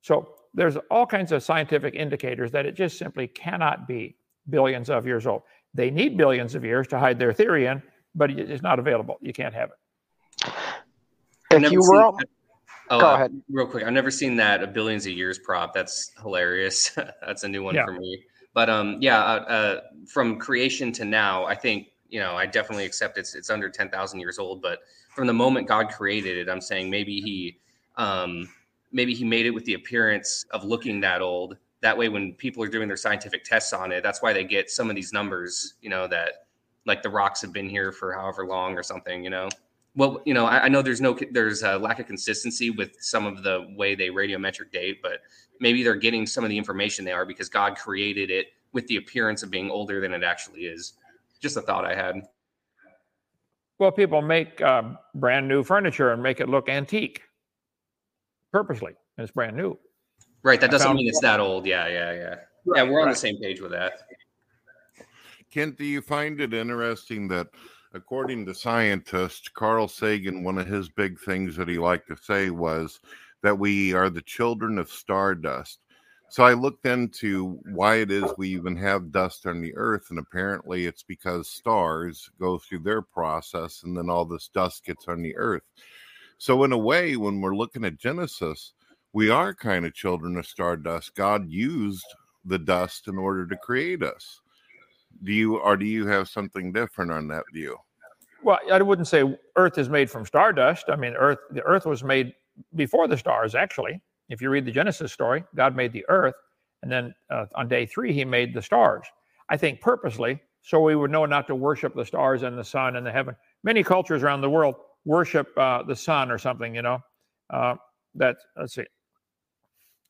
So 0.01 0.29
there's 0.55 0.77
all 0.91 1.07
kinds 1.07 1.33
of 1.33 1.43
scientific 1.43 1.95
indicators 1.95 2.53
that 2.53 2.67
it 2.67 2.77
just 2.77 2.99
simply 2.99 3.27
cannot 3.27 3.89
be 3.89 4.17
billions 4.49 4.89
of 4.89 5.07
years 5.07 5.27
old. 5.27 5.43
They 5.75 5.91
need 5.91 6.17
billions 6.17 6.55
of 6.55 6.65
years 6.65 6.87
to 6.89 6.99
hide 6.99 7.19
their 7.19 7.33
theory 7.33 7.67
in, 7.67 7.83
but 8.15 8.31
it's 8.31 8.63
not 8.63 8.79
available. 8.79 9.17
You 9.21 9.33
can't 9.33 9.55
have 9.55 9.71
it. 9.71 10.53
If 11.65 11.73
you 11.73 11.81
were, 11.81 12.05
oh, 12.05 12.17
go 12.91 13.07
uh, 13.07 13.15
ahead. 13.15 13.43
Real 13.51 13.67
quick, 13.67 13.85
I've 13.85 13.93
never 13.93 14.11
seen 14.11 14.37
that 14.37 14.63
a 14.63 14.67
billions 14.67 15.07
of 15.07 15.13
years 15.13 15.39
prop. 15.39 15.75
That's 15.75 16.13
hilarious. 16.23 16.97
That's 17.27 17.43
a 17.43 17.49
new 17.49 17.65
one 17.65 17.75
yeah. 17.75 17.87
for 17.87 17.93
me. 17.93 18.25
But 18.57 18.71
um, 18.71 18.97
yeah, 19.01 19.19
uh, 19.19 19.45
uh, 19.45 19.81
from 20.07 20.39
creation 20.39 20.91
to 20.93 21.05
now, 21.05 21.45
I 21.45 21.55
think 21.55 21.89
you 22.09 22.21
know 22.21 22.37
I 22.37 22.47
definitely 22.47 22.87
accept 22.87 23.19
it's 23.19 23.35
it's 23.35 23.51
under 23.51 23.69
ten 23.69 23.91
thousand 23.91 24.19
years 24.19 24.39
old. 24.39 24.63
But 24.63 24.79
from 25.15 25.27
the 25.27 25.35
moment 25.35 25.69
God 25.69 25.91
created 25.91 26.39
it, 26.39 26.51
I'm 26.51 26.63
saying 26.63 26.89
maybe 26.89 27.21
he 27.21 27.59
um, 27.97 28.49
maybe 28.93 29.13
he 29.13 29.25
made 29.25 29.45
it 29.45 29.51
with 29.51 29.67
the 29.67 29.75
appearance 29.75 30.47
of 30.53 30.65
looking 30.65 31.01
that 31.01 31.21
old. 31.21 31.59
That 31.83 31.99
way, 31.99 32.09
when 32.09 32.33
people 32.33 32.63
are 32.63 32.69
doing 32.69 32.89
their 32.89 32.97
scientific 32.97 33.45
tests 33.45 33.75
on 33.75 33.93
it, 33.93 34.03
that's 34.03 34.23
why 34.23 34.33
they 34.33 34.43
get 34.43 34.71
some 34.71 34.89
of 34.89 34.97
these 34.97 35.13
numbers. 35.13 35.75
You 35.83 35.91
know 35.91 36.07
that 36.07 36.47
like 36.87 37.03
the 37.03 37.11
rocks 37.11 37.43
have 37.43 37.53
been 37.53 37.69
here 37.69 37.93
for 37.93 38.15
however 38.15 38.47
long 38.47 38.79
or 38.79 38.83
something, 38.83 39.23
you 39.23 39.29
know. 39.29 39.51
Well, 39.97 40.21
you 40.27 40.35
know, 40.35 40.45
I, 40.45 40.65
I 40.65 40.69
know 40.69 40.83
there's 40.83 41.01
no 41.01 41.19
there's 41.31 41.63
a 41.63 41.79
lack 41.79 41.99
of 41.99 42.07
consistency 42.07 42.71
with 42.71 42.97
some 43.01 43.27
of 43.27 43.43
the 43.43 43.67
way 43.77 43.95
they 43.95 44.09
radiometric 44.09 44.71
date, 44.71 45.01
but 45.03 45.23
maybe 45.59 45.83
they're 45.83 45.97
getting 45.97 46.27
some 46.27 46.45
of 46.45 46.51
the 46.51 46.59
information 46.59 47.05
they 47.05 47.13
are 47.13 47.25
because 47.25 47.49
God 47.49 47.77
created 47.77 48.31
it 48.31 48.49
with 48.73 48.87
the 48.89 48.97
appearance 48.97 49.43
of 49.43 49.51
being 49.51 49.71
older 49.71 50.01
than 50.01 50.13
it 50.13 50.23
actually 50.23 50.67
is. 50.67 50.95
Just 51.41 51.57
a 51.57 51.63
thought 51.63 51.87
I 51.87 51.95
had. 51.95 52.21
Well, 53.79 53.91
people 53.91 54.23
make 54.23 54.61
uh, 54.61 54.83
brand 55.15 55.49
new 55.49 55.63
furniture 55.63 56.13
and 56.13 56.23
make 56.23 56.41
it 56.41 56.49
look 56.49 56.69
antique 56.69 57.23
purposely, 58.53 58.93
and 59.17 59.25
it's 59.25 59.33
brand 59.33 59.57
new. 59.57 59.79
Right. 60.43 60.61
That 60.61 60.71
doesn't 60.71 60.95
mean 60.95 61.09
it's 61.09 61.21
that 61.21 61.41
old. 61.41 61.67
Yeah. 61.67 61.89
Yeah. 61.89 62.13
Yeah. 62.13 62.35
Right, 62.65 62.77
yeah. 62.77 62.83
We're 62.85 63.01
on 63.01 63.07
right. 63.07 63.13
the 63.13 63.19
same 63.19 63.39
page 63.39 63.61
with 63.61 63.73
that. 63.73 63.95
Kent, 65.51 65.77
do 65.77 65.85
you 65.85 66.01
find 66.01 66.41
it 66.41 66.55
interesting 66.55 67.29
that, 67.29 67.49
according 67.97 68.45
to 68.45 68.55
scientists, 68.55 69.49
Carl 69.49 69.89
Sagan, 69.89 70.45
one 70.45 70.59
of 70.59 70.67
his 70.67 70.91
big 70.91 71.19
things 71.19 71.57
that 71.57 71.69
he 71.69 71.79
liked 71.79 72.09
to 72.09 72.17
say 72.17 72.51
was 72.51 73.01
that 73.43 73.59
we 73.59 73.95
are 73.95 74.11
the 74.11 74.23
children 74.23 74.79
of 74.79 74.91
stardust. 74.91 75.81
So 76.29 76.45
I 76.45 76.53
looked 76.53 76.85
into 76.85 77.59
why 77.73 77.97
it 77.97 78.11
is 78.11 78.25
we 78.37 78.51
even 78.51 78.77
have 78.77 79.13
dust 79.13 79.47
on 79.47 79.63
the 79.63 79.75
earth, 79.77 80.09
and 80.11 80.19
apparently 80.19 80.85
it's 80.85 81.03
because 81.03 81.49
stars 81.49 82.29
go 82.39 82.59
through 82.59 82.81
their 82.81 83.01
process 83.01 83.83
and 83.83 83.97
then 83.97 84.11
all 84.11 84.27
this 84.27 84.49
dust 84.53 84.85
gets 84.85 85.09
on 85.09 85.23
the 85.23 85.35
earth. 85.37 85.63
So, 86.39 86.65
in 86.65 86.73
a 86.73 86.79
way, 86.79 87.17
when 87.17 87.41
we're 87.41 87.57
looking 87.57 87.85
at 87.85 87.97
Genesis, 87.97 88.75
we 89.15 89.31
are 89.31 89.55
kind 89.55 89.87
of 89.87 89.95
children 89.95 90.37
of 90.37 90.47
stardust. 90.47 91.15
God 91.15 91.49
used 91.49 92.05
the 92.45 92.59
dust 92.59 93.09
in 93.09 93.17
order 93.17 93.47
to 93.47 93.57
create 93.57 94.03
us. 94.03 94.43
Do 95.25 95.33
you 95.33 95.59
or 95.59 95.77
do 95.77 95.85
you 95.87 96.07
have 96.07 96.29
something 96.29 96.73
different 96.73 97.11
on 97.11 97.29
that 97.29 97.45
view? 97.53 97.77
Well, 98.43 98.59
I 98.71 98.81
wouldn't 98.81 99.09
say 99.09 99.25
Earth 99.57 99.79
is 99.79 99.89
made 99.89 100.11
from 100.11 100.25
stardust. 100.25 100.87
I 100.89 100.97
mean, 100.97 101.15
Earth 101.15 101.39
the 101.51 101.63
Earth 101.63 101.87
was 101.87 102.05
made 102.05 102.35
before 102.75 103.09
the 103.09 103.17
stars, 103.17 103.55
actually. 103.55 104.01
If 104.29 104.43
you 104.43 104.51
read 104.51 104.65
the 104.65 104.73
Genesis 104.73 105.13
story, 105.13 105.45
God 105.55 105.77
made 105.77 105.93
the 105.93 106.05
earth, 106.09 106.35
and 106.83 106.91
then 106.91 107.15
uh, 107.31 107.47
on 107.55 107.69
day 107.69 107.87
three, 107.87 108.13
he 108.13 108.25
made 108.25 108.55
the 108.55 108.63
stars. 108.63 109.07
I 109.49 109.57
think 109.57 109.81
purposely, 109.81 110.41
so 110.63 110.81
we 110.81 110.97
would 110.97 111.13
know 111.13 111.27
not 111.27 111.47
to 111.47 111.55
worship 111.55 111.95
the 111.95 112.05
stars 112.05 112.43
and 112.43 112.59
the 112.59 112.65
sun 112.65 112.97
and 112.97 113.07
the 113.07 113.13
heaven. 113.13 113.37
Many 113.63 113.85
cultures 113.85 114.25
around 114.25 114.41
the 114.41 114.51
world 114.51 114.75
worship 115.05 115.57
uh, 115.57 115.85
the 115.85 115.95
sun 115.95 116.31
or 116.31 116.39
something, 116.39 116.75
you 116.75 116.83
know. 116.83 116.99
Uh, 117.51 117.77
that, 118.17 118.37
let's 118.59 118.75
see, 118.75 118.85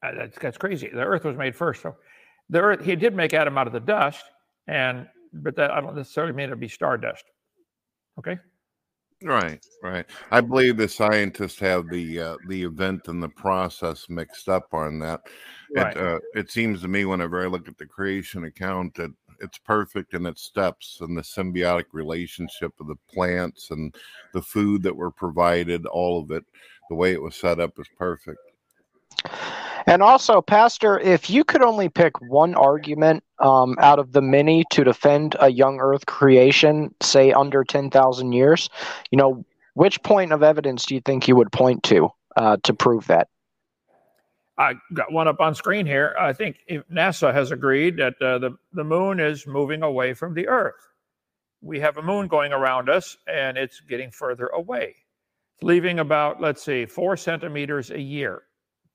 uh, 0.02 0.12
that's, 0.16 0.38
that's 0.38 0.56
crazy. 0.56 0.88
The 0.88 1.02
earth 1.02 1.24
was 1.24 1.36
made 1.36 1.54
first. 1.54 1.82
So 1.82 1.96
the 2.48 2.60
earth, 2.60 2.84
he 2.84 2.96
did 2.96 3.14
make 3.14 3.34
Adam 3.34 3.58
out 3.58 3.66
of 3.66 3.74
the 3.74 3.80
dust, 3.80 4.24
and 4.66 5.06
but 5.32 5.56
that 5.56 5.70
I 5.70 5.80
don't 5.80 5.96
necessarily 5.96 6.32
mean 6.32 6.46
it 6.46 6.50
to 6.50 6.56
be 6.56 6.68
stardust. 6.68 7.24
Okay. 8.18 8.38
Right, 9.22 9.64
right. 9.82 10.04
I 10.30 10.42
believe 10.42 10.76
the 10.76 10.88
scientists 10.88 11.58
have 11.60 11.88
the 11.88 12.20
uh, 12.20 12.36
the 12.48 12.62
event 12.62 13.08
and 13.08 13.22
the 13.22 13.30
process 13.30 14.06
mixed 14.10 14.48
up 14.48 14.68
on 14.72 14.98
that. 14.98 15.22
Right. 15.74 15.96
It 15.96 16.02
uh, 16.02 16.18
it 16.34 16.50
seems 16.50 16.82
to 16.82 16.88
me 16.88 17.06
whenever 17.06 17.42
I 17.42 17.46
look 17.46 17.66
at 17.66 17.78
the 17.78 17.86
creation 17.86 18.44
account 18.44 18.94
that 18.96 19.12
it's 19.40 19.58
perfect 19.58 20.14
in 20.14 20.26
its 20.26 20.42
steps 20.42 20.98
and 21.00 21.16
the 21.16 21.22
symbiotic 21.22 21.86
relationship 21.92 22.72
of 22.80 22.88
the 22.88 22.96
plants 23.12 23.70
and 23.70 23.94
the 24.32 24.42
food 24.42 24.82
that 24.82 24.96
were 24.96 25.10
provided, 25.10 25.86
all 25.86 26.20
of 26.20 26.30
it, 26.30 26.44
the 26.88 26.94
way 26.94 27.12
it 27.12 27.22
was 27.22 27.36
set 27.36 27.60
up 27.60 27.78
is 27.78 27.88
perfect. 27.98 28.38
And 29.86 30.02
also, 30.02 30.42
Pastor, 30.42 30.98
if 30.98 31.30
you 31.30 31.44
could 31.44 31.62
only 31.62 31.88
pick 31.88 32.20
one 32.20 32.56
argument 32.56 33.22
um, 33.38 33.76
out 33.78 34.00
of 34.00 34.12
the 34.12 34.20
many 34.20 34.64
to 34.70 34.82
defend 34.82 35.36
a 35.38 35.48
young 35.48 35.78
Earth 35.78 36.06
creation, 36.06 36.92
say 37.00 37.32
under 37.32 37.62
10,000 37.62 38.32
years, 38.32 38.68
you 39.12 39.18
know, 39.18 39.44
which 39.74 40.02
point 40.02 40.32
of 40.32 40.42
evidence 40.42 40.86
do 40.86 40.94
you 40.96 41.00
think 41.00 41.28
you 41.28 41.36
would 41.36 41.52
point 41.52 41.82
to 41.84 42.08
uh, 42.36 42.56
to 42.64 42.74
prove 42.74 43.06
that? 43.06 43.28
I 44.58 44.74
got 44.94 45.12
one 45.12 45.28
up 45.28 45.40
on 45.40 45.54
screen 45.54 45.86
here. 45.86 46.16
I 46.18 46.32
think 46.32 46.56
NASA 46.90 47.32
has 47.32 47.50
agreed 47.52 47.98
that 47.98 48.14
uh, 48.20 48.38
the, 48.38 48.56
the 48.72 48.84
moon 48.84 49.20
is 49.20 49.46
moving 49.46 49.82
away 49.82 50.14
from 50.14 50.34
the 50.34 50.48
Earth. 50.48 50.74
We 51.60 51.78
have 51.80 51.98
a 51.98 52.02
moon 52.02 52.26
going 52.26 52.52
around 52.52 52.88
us, 52.88 53.18
and 53.26 53.58
it's 53.58 53.80
getting 53.80 54.10
further 54.10 54.46
away. 54.46 54.94
It's 55.56 55.62
leaving 55.62 55.98
about, 55.98 56.40
let's 56.40 56.64
see, 56.64 56.86
four 56.86 57.16
centimeters 57.18 57.90
a 57.90 58.00
year 58.00 58.44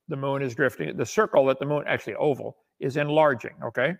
the 0.08 0.18
moon 0.18 0.42
is 0.42 0.56
drifting. 0.56 0.96
The 0.98 1.06
circle 1.06 1.46
that 1.46 1.60
the 1.60 1.66
moon, 1.66 1.84
actually 1.88 2.16
oval, 2.16 2.58
is 2.80 2.98
enlarging. 2.98 3.56
Okay. 3.64 3.96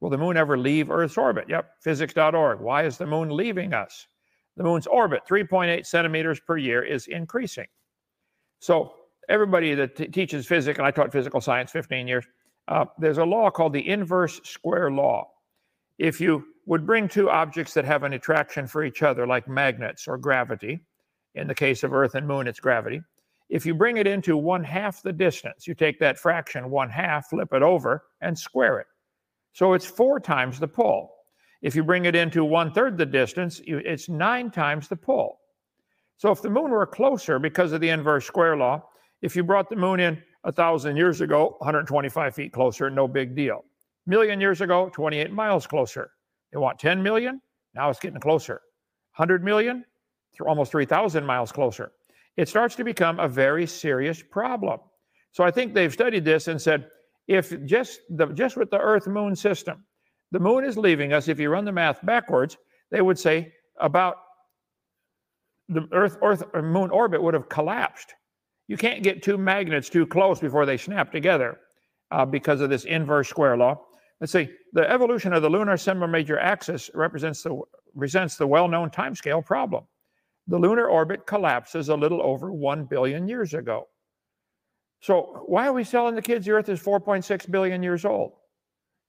Will 0.00 0.10
the 0.10 0.18
moon 0.18 0.36
ever 0.36 0.56
leave 0.56 0.90
Earth's 0.90 1.18
orbit? 1.18 1.46
Yep. 1.48 1.68
Physics.org. 1.82 2.60
Why 2.60 2.84
is 2.84 2.98
the 2.98 3.06
moon 3.06 3.30
leaving 3.30 3.72
us? 3.72 4.06
The 4.56 4.64
moon's 4.64 4.86
orbit, 4.86 5.22
3.8 5.28 5.86
centimeters 5.86 6.40
per 6.40 6.56
year, 6.56 6.82
is 6.82 7.06
increasing. 7.06 7.66
So 8.60 8.92
everybody 9.28 9.74
that 9.74 9.96
t- 9.96 10.08
teaches 10.08 10.46
physics, 10.46 10.78
and 10.78 10.86
I 10.86 10.90
taught 10.90 11.12
physical 11.12 11.40
science 11.40 11.70
15 11.70 12.08
years, 12.08 12.26
uh, 12.66 12.84
there's 12.98 13.18
a 13.18 13.24
law 13.24 13.50
called 13.50 13.72
the 13.72 13.88
inverse 13.88 14.40
square 14.44 14.90
law. 14.90 15.28
If 15.98 16.20
you 16.20 16.44
would 16.66 16.86
bring 16.86 17.08
two 17.08 17.30
objects 17.30 17.72
that 17.74 17.84
have 17.84 18.02
an 18.02 18.12
attraction 18.12 18.66
for 18.66 18.84
each 18.84 19.02
other, 19.02 19.26
like 19.26 19.48
magnets 19.48 20.06
or 20.06 20.18
gravity, 20.18 20.80
in 21.34 21.46
the 21.46 21.54
case 21.54 21.82
of 21.84 21.92
Earth 21.92 22.14
and 22.14 22.26
Moon, 22.26 22.46
it's 22.46 22.60
gravity, 22.60 23.00
if 23.48 23.64
you 23.64 23.74
bring 23.74 23.96
it 23.96 24.06
into 24.06 24.36
one 24.36 24.62
half 24.62 25.02
the 25.02 25.12
distance, 25.12 25.66
you 25.66 25.74
take 25.74 25.98
that 26.00 26.18
fraction 26.18 26.70
one 26.70 26.90
half, 26.90 27.30
flip 27.30 27.52
it 27.52 27.62
over, 27.62 28.04
and 28.20 28.38
square 28.38 28.78
it. 28.80 28.86
So 29.52 29.72
it's 29.72 29.86
four 29.86 30.20
times 30.20 30.60
the 30.60 30.68
pull. 30.68 31.14
If 31.62 31.74
you 31.74 31.82
bring 31.82 32.04
it 32.04 32.14
into 32.14 32.44
one 32.44 32.72
third 32.72 32.98
the 32.98 33.06
distance, 33.06 33.60
it's 33.64 34.08
nine 34.08 34.50
times 34.50 34.88
the 34.88 34.96
pull. 34.96 35.40
So 36.18 36.30
if 36.30 36.42
the 36.42 36.50
moon 36.50 36.70
were 36.70 36.86
closer 36.86 37.38
because 37.38 37.72
of 37.72 37.80
the 37.80 37.88
inverse 37.88 38.26
square 38.26 38.56
law, 38.56 38.84
if 39.22 39.34
you 39.34 39.42
brought 39.42 39.70
the 39.70 39.76
moon 39.76 39.98
in 39.98 40.22
a 40.44 40.52
thousand 40.52 40.96
years 40.96 41.20
ago, 41.20 41.56
125 41.58 42.34
feet 42.34 42.52
closer, 42.52 42.90
no 42.90 43.08
big 43.08 43.34
deal. 43.34 43.64
Million 44.06 44.40
years 44.40 44.60
ago, 44.60 44.90
28 44.92 45.32
miles 45.32 45.66
closer. 45.66 46.10
They 46.52 46.58
want 46.58 46.78
10 46.78 47.02
million, 47.02 47.40
now 47.74 47.90
it's 47.90 47.98
getting 47.98 48.20
closer. 48.20 48.60
100 49.16 49.42
million, 49.42 49.84
almost 50.46 50.70
3,000 50.70 51.24
miles 51.24 51.50
closer 51.50 51.92
it 52.38 52.48
starts 52.48 52.76
to 52.76 52.84
become 52.84 53.18
a 53.18 53.28
very 53.28 53.66
serious 53.66 54.22
problem. 54.22 54.78
So 55.32 55.42
I 55.42 55.50
think 55.50 55.74
they've 55.74 55.92
studied 55.92 56.24
this 56.24 56.46
and 56.46 56.62
said, 56.62 56.88
if 57.26 57.52
just 57.66 58.00
the 58.08 58.26
just 58.28 58.56
with 58.56 58.70
the 58.70 58.78
Earth 58.78 59.08
Moon 59.08 59.34
system, 59.34 59.84
the 60.30 60.38
moon 60.38 60.64
is 60.64 60.78
leaving 60.78 61.12
us. 61.12 61.26
If 61.26 61.40
you 61.40 61.50
run 61.50 61.64
the 61.64 61.72
math 61.72 61.98
backwards, 62.06 62.56
they 62.90 63.02
would 63.02 63.18
say 63.18 63.52
about 63.80 64.16
the 65.68 65.86
Earth, 65.92 66.16
Earth 66.22 66.44
or 66.54 66.62
Moon 66.62 66.90
orbit 66.90 67.20
would 67.20 67.34
have 67.34 67.48
collapsed. 67.48 68.14
You 68.68 68.76
can't 68.76 69.02
get 69.02 69.22
two 69.22 69.36
magnets 69.36 69.88
too 69.88 70.06
close 70.06 70.38
before 70.38 70.64
they 70.64 70.76
snap 70.76 71.10
together 71.10 71.58
uh, 72.12 72.24
because 72.24 72.60
of 72.60 72.70
this 72.70 72.84
inverse 72.84 73.28
square 73.28 73.56
law. 73.56 73.80
Let's 74.20 74.32
see. 74.32 74.48
The 74.74 74.88
evolution 74.88 75.32
of 75.32 75.42
the 75.42 75.50
lunar 75.50 75.76
semi-major 75.76 76.38
axis 76.38 76.88
represents 76.94 77.42
the 77.42 77.60
presents 77.98 78.36
the 78.36 78.46
well-known 78.46 78.90
timescale 78.90 79.44
problem 79.44 79.84
the 80.48 80.58
lunar 80.58 80.86
orbit 80.86 81.26
collapses 81.26 81.90
a 81.90 81.96
little 81.96 82.22
over 82.22 82.50
1 82.50 82.84
billion 82.84 83.28
years 83.28 83.52
ago. 83.54 83.86
So, 85.00 85.44
why 85.46 85.68
are 85.68 85.72
we 85.72 85.84
selling 85.84 86.16
the 86.16 86.22
kids 86.22 86.46
the 86.46 86.52
Earth 86.52 86.68
is 86.68 86.80
4.6 86.80 87.50
billion 87.50 87.82
years 87.82 88.04
old? 88.04 88.32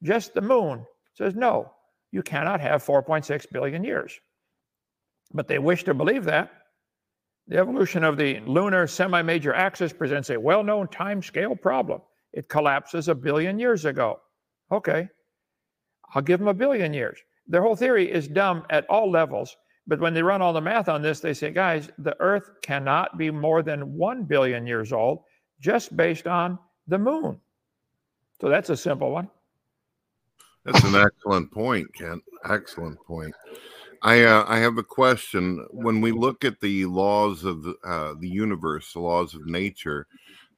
Just 0.03 0.33
the 0.33 0.41
moon 0.41 0.85
says, 1.15 1.35
no, 1.35 1.71
you 2.11 2.21
cannot 2.21 2.61
have 2.61 2.85
4.6 2.85 3.45
billion 3.51 3.83
years. 3.83 4.19
But 5.33 5.47
they 5.47 5.59
wish 5.59 5.83
to 5.85 5.93
believe 5.93 6.25
that. 6.25 6.51
The 7.47 7.57
evolution 7.57 8.03
of 8.03 8.17
the 8.17 8.41
lunar 8.41 8.85
semi 8.85 9.21
major 9.23 9.53
axis 9.53 9.91
presents 9.91 10.29
a 10.29 10.39
well 10.39 10.63
known 10.63 10.87
time 10.89 11.21
scale 11.23 11.55
problem. 11.55 12.01
It 12.33 12.49
collapses 12.49 13.07
a 13.07 13.15
billion 13.15 13.57
years 13.57 13.85
ago. 13.85 14.19
Okay, 14.71 15.07
I'll 16.13 16.21
give 16.21 16.39
them 16.39 16.47
a 16.47 16.53
billion 16.53 16.93
years. 16.93 17.17
Their 17.47 17.63
whole 17.63 17.75
theory 17.75 18.11
is 18.11 18.27
dumb 18.27 18.63
at 18.69 18.85
all 18.87 19.09
levels 19.09 19.55
but 19.89 19.99
when 19.99 20.13
they 20.13 20.21
run 20.21 20.39
all 20.39 20.53
the 20.53 20.61
math 20.61 20.87
on 20.87 21.01
this, 21.01 21.19
they 21.19 21.33
say, 21.33 21.49
guys, 21.49 21.89
the 21.97 22.15
Earth 22.19 22.51
cannot 22.61 23.17
be 23.17 23.31
more 23.31 23.63
than 23.63 23.97
1 23.97 24.23
billion 24.25 24.67
years 24.67 24.93
old 24.93 25.23
just 25.59 25.97
based 25.97 26.27
on 26.27 26.59
the 26.87 26.99
moon. 26.99 27.39
So 28.39 28.49
that's 28.49 28.69
a 28.69 28.77
simple 28.77 29.09
one. 29.09 29.29
That's 30.63 30.83
an 30.83 30.95
excellent 30.95 31.51
point, 31.51 31.91
Kent. 31.95 32.21
Excellent 32.47 33.03
point. 33.03 33.33
I 34.03 34.23
uh, 34.23 34.45
I 34.47 34.59
have 34.59 34.77
a 34.77 34.83
question. 34.83 35.65
When 35.71 36.01
we 36.01 36.11
look 36.11 36.45
at 36.45 36.61
the 36.61 36.85
laws 36.85 37.43
of 37.43 37.65
uh, 37.83 38.13
the 38.19 38.29
universe, 38.29 38.93
the 38.93 38.99
laws 38.99 39.33
of 39.33 39.47
nature, 39.47 40.05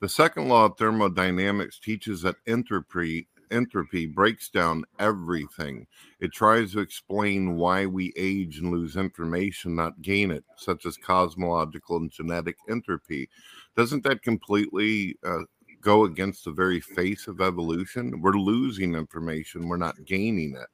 the 0.02 0.10
second 0.10 0.50
law 0.50 0.66
of 0.66 0.78
thermodynamics 0.78 1.80
teaches 1.80 2.22
that 2.24 2.36
entropy 2.48 3.30
entropy 3.52 4.06
breaks 4.06 4.50
down 4.50 4.86
everything. 5.00 5.86
It 6.20 6.32
tries 6.32 6.72
to 6.72 6.80
explain 6.80 7.58
why 7.58 7.86
we 7.86 8.14
age 8.18 8.60
and 8.60 8.72
lose 8.72 8.96
information, 8.96 9.76
not 9.76 10.02
gain 10.02 10.32
it, 10.32 10.44
such 10.58 10.86
as 10.86 10.98
cosmological 10.98 11.98
and 11.98 12.12
genetic 12.12 12.58
entropy. 12.70 13.30
Doesn't 13.76 14.04
that 14.04 14.24
completely 14.24 15.18
uh, 15.26 15.44
go 15.82 16.06
against 16.06 16.46
the 16.46 16.52
very 16.52 16.80
face 16.80 17.28
of 17.28 17.42
evolution? 17.42 18.22
We're 18.22 18.32
losing 18.34 18.96
information, 18.96 19.68
we're 19.68 19.78
not 19.78 20.06
gaining 20.06 20.56
it. 20.56 20.68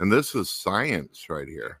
And 0.00 0.12
this 0.12 0.34
is 0.34 0.50
science 0.50 1.26
right 1.28 1.48
here. 1.48 1.80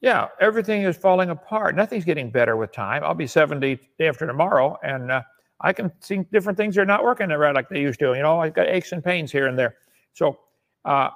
Yeah, 0.00 0.28
everything 0.38 0.82
is 0.82 0.98
falling 0.98 1.30
apart. 1.30 1.74
Nothing's 1.74 2.04
getting 2.04 2.30
better 2.30 2.56
with 2.56 2.72
time. 2.72 3.02
I'll 3.02 3.14
be 3.14 3.26
70 3.26 3.78
after 4.00 4.26
tomorrow, 4.26 4.76
and 4.82 5.10
uh, 5.10 5.22
I 5.60 5.72
can 5.72 5.92
see 6.00 6.20
different 6.32 6.58
things 6.58 6.76
are 6.76 6.84
not 6.84 7.04
working 7.04 7.28
right 7.28 7.54
like 7.54 7.68
they 7.68 7.80
used 7.80 8.00
to. 8.00 8.14
You 8.14 8.22
know, 8.22 8.40
I've 8.40 8.54
got 8.54 8.68
aches 8.68 8.92
and 8.92 9.02
pains 9.02 9.30
here 9.32 9.46
and 9.46 9.58
there. 9.58 9.76
So 10.12 10.38
uh, 10.84 11.10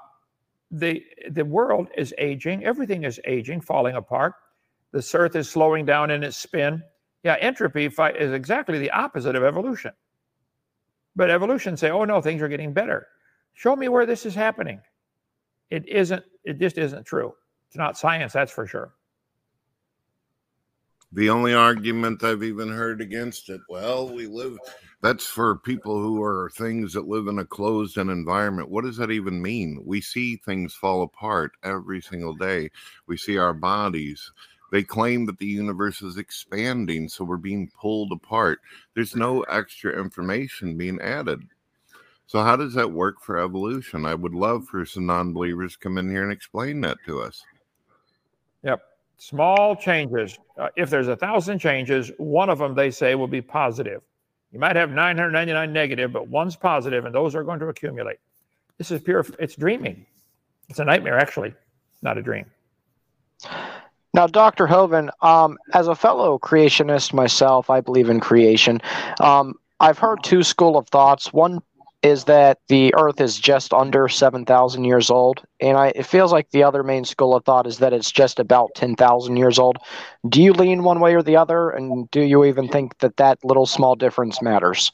the 0.70 1.02
the 1.30 1.44
world 1.44 1.88
is 1.96 2.14
aging. 2.18 2.64
Everything 2.64 3.04
is 3.04 3.20
aging, 3.26 3.60
falling 3.60 3.96
apart. 3.96 4.34
The 4.92 5.06
earth 5.14 5.36
is 5.36 5.50
slowing 5.50 5.84
down 5.84 6.10
in 6.10 6.22
its 6.22 6.36
spin. 6.36 6.82
Yeah, 7.24 7.36
entropy 7.40 7.86
is 7.86 8.32
exactly 8.32 8.78
the 8.78 8.90
opposite 8.90 9.34
of 9.36 9.42
evolution. 9.42 9.92
But 11.16 11.30
evolution 11.30 11.76
say, 11.76 11.90
oh 11.90 12.04
no, 12.04 12.20
things 12.20 12.40
are 12.40 12.48
getting 12.48 12.72
better. 12.72 13.08
Show 13.54 13.74
me 13.74 13.88
where 13.88 14.06
this 14.06 14.24
is 14.24 14.34
happening. 14.34 14.80
It 15.70 15.86
isn't. 15.88 16.22
It 16.44 16.58
just 16.58 16.78
isn't 16.78 17.04
true. 17.04 17.34
It's 17.68 17.76
not 17.76 17.98
science, 17.98 18.32
that's 18.32 18.52
for 18.52 18.66
sure. 18.66 18.94
The 21.12 21.30
only 21.30 21.54
argument 21.54 22.22
I've 22.22 22.42
even 22.42 22.68
heard 22.68 23.00
against 23.00 23.48
it, 23.48 23.62
well, 23.68 24.08
we 24.10 24.26
live 24.26 24.58
That's 25.00 25.24
for 25.24 25.56
people 25.56 25.98
who 26.00 26.22
are 26.22 26.50
things 26.50 26.92
that 26.92 27.08
live 27.08 27.28
in 27.28 27.38
a 27.38 27.46
closed 27.46 27.96
in 27.96 28.10
environment. 28.10 28.68
What 28.68 28.84
does 28.84 28.98
that 28.98 29.10
even 29.10 29.40
mean? 29.40 29.80
We 29.86 30.02
see 30.02 30.36
things 30.36 30.74
fall 30.74 31.02
apart 31.02 31.52
every 31.62 32.02
single 32.02 32.34
day. 32.34 32.70
We 33.06 33.16
see 33.16 33.38
our 33.38 33.54
bodies. 33.54 34.30
They 34.70 34.82
claim 34.82 35.24
that 35.26 35.38
the 35.38 35.46
universe 35.46 36.02
is 36.02 36.18
expanding, 36.18 37.08
so 37.08 37.24
we're 37.24 37.38
being 37.38 37.70
pulled 37.80 38.12
apart. 38.12 38.60
There's 38.94 39.16
no 39.16 39.42
extra 39.44 39.98
information 39.98 40.76
being 40.76 41.00
added. 41.00 41.40
So, 42.26 42.42
how 42.42 42.56
does 42.56 42.74
that 42.74 42.92
work 42.92 43.22
for 43.22 43.38
evolution? 43.38 44.04
I 44.04 44.14
would 44.14 44.34
love 44.34 44.66
for 44.66 44.84
some 44.84 45.06
non 45.06 45.32
believers 45.32 45.72
to 45.72 45.78
come 45.78 45.96
in 45.96 46.10
here 46.10 46.22
and 46.22 46.32
explain 46.32 46.82
that 46.82 46.98
to 47.06 47.22
us. 47.22 47.42
Yep. 48.62 48.82
Small 49.18 49.74
changes. 49.74 50.38
Uh, 50.56 50.68
if 50.76 50.90
there's 50.90 51.08
a 51.08 51.16
thousand 51.16 51.58
changes, 51.58 52.10
one 52.18 52.48
of 52.48 52.58
them 52.58 52.74
they 52.74 52.90
say 52.90 53.16
will 53.16 53.26
be 53.26 53.42
positive. 53.42 54.00
You 54.52 54.60
might 54.60 54.76
have 54.76 54.90
999 54.90 55.72
negative, 55.72 56.12
but 56.12 56.28
one's 56.28 56.56
positive, 56.56 57.04
and 57.04 57.14
those 57.14 57.34
are 57.34 57.42
going 57.42 57.58
to 57.60 57.66
accumulate. 57.66 58.18
This 58.78 58.90
is 58.92 59.02
pure, 59.02 59.26
it's 59.38 59.56
dreaming. 59.56 60.06
It's 60.68 60.78
a 60.78 60.84
nightmare, 60.84 61.18
actually, 61.18 61.52
not 62.00 62.16
a 62.16 62.22
dream. 62.22 62.46
Now, 64.14 64.26
Dr. 64.26 64.66
Hovind, 64.66 65.10
um, 65.20 65.58
as 65.74 65.88
a 65.88 65.94
fellow 65.94 66.38
creationist 66.38 67.12
myself, 67.12 67.70
I 67.70 67.80
believe 67.80 68.08
in 68.08 68.20
creation. 68.20 68.80
Um, 69.20 69.54
I've 69.80 69.98
heard 69.98 70.22
two 70.22 70.42
school 70.42 70.76
of 70.76 70.88
thoughts. 70.88 71.32
One 71.32 71.60
is 72.02 72.24
that 72.24 72.58
the 72.68 72.94
Earth 72.94 73.20
is 73.20 73.38
just 73.38 73.72
under 73.72 74.08
7,000 74.08 74.84
years 74.84 75.10
old, 75.10 75.42
and 75.60 75.76
I, 75.76 75.88
it 75.88 76.06
feels 76.06 76.32
like 76.32 76.50
the 76.50 76.62
other 76.62 76.82
main 76.82 77.04
school 77.04 77.34
of 77.34 77.44
thought 77.44 77.66
is 77.66 77.78
that 77.78 77.92
it's 77.92 78.12
just 78.12 78.38
about 78.38 78.70
10,000 78.76 79.36
years 79.36 79.58
old. 79.58 79.78
Do 80.28 80.42
you 80.42 80.52
lean 80.52 80.84
one 80.84 81.00
way 81.00 81.14
or 81.14 81.22
the 81.22 81.36
other, 81.36 81.70
and 81.70 82.08
do 82.10 82.20
you 82.20 82.44
even 82.44 82.68
think 82.68 82.98
that 82.98 83.16
that 83.16 83.38
little 83.44 83.66
small 83.66 83.96
difference 83.96 84.40
matters? 84.40 84.92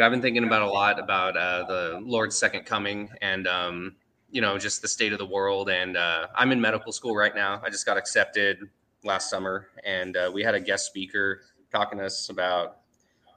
I've 0.00 0.10
been 0.10 0.22
thinking 0.22 0.44
about 0.44 0.62
a 0.62 0.68
lot 0.68 0.98
about 0.98 1.36
uh, 1.36 1.64
the 1.66 2.00
Lord's 2.02 2.36
second 2.36 2.64
coming 2.64 3.10
and 3.20 3.46
um, 3.46 3.96
you 4.30 4.40
know 4.40 4.58
just 4.58 4.82
the 4.82 4.88
state 4.88 5.12
of 5.12 5.18
the 5.18 5.26
world. 5.26 5.68
And 5.68 5.96
uh, 5.96 6.28
I'm 6.36 6.52
in 6.52 6.60
medical 6.60 6.92
school 6.92 7.14
right 7.14 7.34
now. 7.34 7.60
I 7.64 7.70
just 7.70 7.86
got 7.86 7.96
accepted 7.96 8.68
last 9.04 9.30
summer, 9.30 9.68
and 9.84 10.16
uh, 10.16 10.30
we 10.32 10.42
had 10.42 10.54
a 10.54 10.60
guest 10.60 10.86
speaker 10.86 11.42
talking 11.72 11.98
to 11.98 12.04
us 12.04 12.28
about 12.28 12.78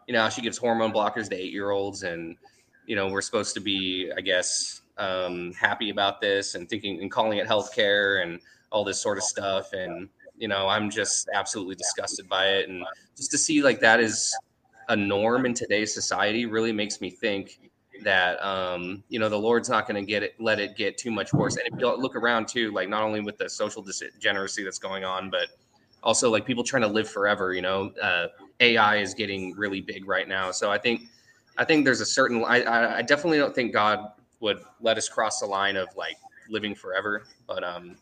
you 0.07 0.13
know 0.13 0.21
how 0.21 0.29
she 0.29 0.41
gives 0.41 0.57
hormone 0.57 0.91
blockers 0.91 1.29
to 1.29 1.35
eight 1.35 1.51
year 1.51 1.71
olds, 1.71 2.03
and 2.03 2.37
you 2.87 2.95
know 2.95 3.09
we're 3.09 3.21
supposed 3.21 3.53
to 3.53 3.59
be, 3.59 4.11
I 4.17 4.21
guess, 4.21 4.81
um, 4.97 5.53
happy 5.53 5.91
about 5.91 6.19
this 6.19 6.55
and 6.55 6.67
thinking 6.67 6.99
and 7.01 7.11
calling 7.11 7.37
it 7.37 7.47
healthcare 7.47 8.23
and 8.23 8.39
all 8.71 8.83
this 8.83 8.99
sort 8.99 9.17
of 9.17 9.23
stuff. 9.23 9.73
And 9.73 10.09
you 10.37 10.47
know 10.47 10.67
I'm 10.67 10.89
just 10.89 11.29
absolutely 11.33 11.75
disgusted 11.75 12.27
by 12.27 12.47
it, 12.47 12.69
and 12.69 12.83
just 13.15 13.29
to 13.31 13.37
see 13.37 13.61
like 13.61 13.79
that 13.81 13.99
is 13.99 14.35
a 14.89 14.95
norm 14.95 15.45
in 15.45 15.53
today's 15.53 15.93
society 15.93 16.45
really 16.45 16.71
makes 16.71 17.01
me 17.01 17.09
think 17.09 17.59
that 18.03 18.43
um, 18.43 19.03
you 19.09 19.19
know 19.19 19.29
the 19.29 19.37
Lord's 19.37 19.69
not 19.69 19.87
going 19.87 20.03
to 20.03 20.07
get 20.07 20.23
it, 20.23 20.35
let 20.39 20.59
it 20.59 20.75
get 20.75 20.97
too 20.97 21.11
much 21.11 21.33
worse. 21.33 21.57
And 21.57 21.67
if 21.71 21.79
you 21.79 21.95
look 21.97 22.15
around 22.15 22.47
too, 22.47 22.71
like 22.71 22.89
not 22.89 23.03
only 23.03 23.19
with 23.19 23.37
the 23.37 23.49
social 23.49 23.83
degeneracy 23.83 24.63
that's 24.63 24.79
going 24.79 25.03
on, 25.03 25.29
but 25.29 25.49
also 26.03 26.31
like 26.31 26.45
people 26.45 26.63
trying 26.63 26.83
to 26.83 26.87
live 26.87 27.09
forever. 27.09 27.53
You 27.53 27.61
know, 27.61 27.91
uh, 28.01 28.27
AI 28.59 28.97
is 28.97 29.13
getting 29.13 29.53
really 29.55 29.81
big 29.81 30.07
right 30.07 30.27
now. 30.27 30.51
So 30.51 30.71
I 30.71 30.77
think 30.77 31.09
I 31.57 31.65
think 31.65 31.85
there's 31.85 32.01
a 32.01 32.05
certain. 32.05 32.43
I, 32.43 32.97
I 32.97 33.01
definitely 33.01 33.37
don't 33.37 33.55
think 33.55 33.73
God 33.73 34.11
would 34.39 34.59
let 34.81 34.97
us 34.97 35.09
cross 35.09 35.39
the 35.39 35.45
line 35.45 35.75
of 35.75 35.87
like 35.95 36.17
living 36.49 36.75
forever, 36.75 37.23
but 37.47 37.63
um, 37.63 37.95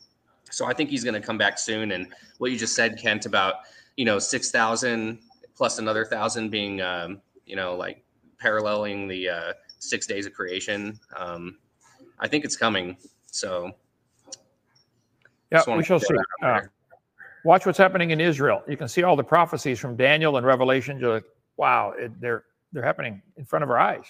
so 0.50 0.66
I 0.66 0.74
think 0.74 0.90
He's 0.90 1.04
going 1.04 1.20
to 1.20 1.26
come 1.26 1.38
back 1.38 1.58
soon. 1.58 1.92
And 1.92 2.08
what 2.38 2.52
you 2.52 2.58
just 2.58 2.76
said, 2.76 3.00
Kent, 3.00 3.26
about 3.26 3.56
you 3.96 4.06
know 4.06 4.20
six 4.20 4.52
thousand 4.52 5.20
plus 5.56 5.80
another 5.80 6.06
thousand 6.06 6.50
being 6.50 6.82
um, 6.82 7.22
you 7.46 7.56
know 7.56 7.76
like 7.76 8.04
paralleling 8.40 9.08
the 9.08 9.30
uh, 9.30 9.54
six 9.80 10.06
days 10.06 10.26
of 10.26 10.34
creation. 10.34 11.00
Um, 11.16 11.58
I 12.20 12.28
think 12.28 12.46
it's 12.46 12.58
coming. 12.58 12.98
So 13.28 13.72
yeah, 15.52 15.64
we 15.76 15.84
shall 15.84 16.00
see. 16.00 16.16
Uh, 16.42 16.62
watch 17.46 17.66
what's 17.66 17.78
happening 17.78 18.12
in 18.12 18.20
Israel. 18.20 18.64
You 18.68 18.76
can 18.76 18.88
see 18.88 19.04
all 19.04 19.16
the 19.16 19.24
prophecies 19.24 19.80
from 19.80 19.96
Daniel 19.96 20.38
and 20.38 20.46
Revelation. 20.46 21.00
You're 21.00 21.14
like, 21.16 21.26
wow, 21.58 21.94
it, 21.98 22.20
they're 22.20 22.44
they're 22.76 22.84
happening 22.84 23.22
in 23.38 23.46
front 23.46 23.64
of 23.64 23.70
our 23.70 23.80
eyes. 23.80 24.06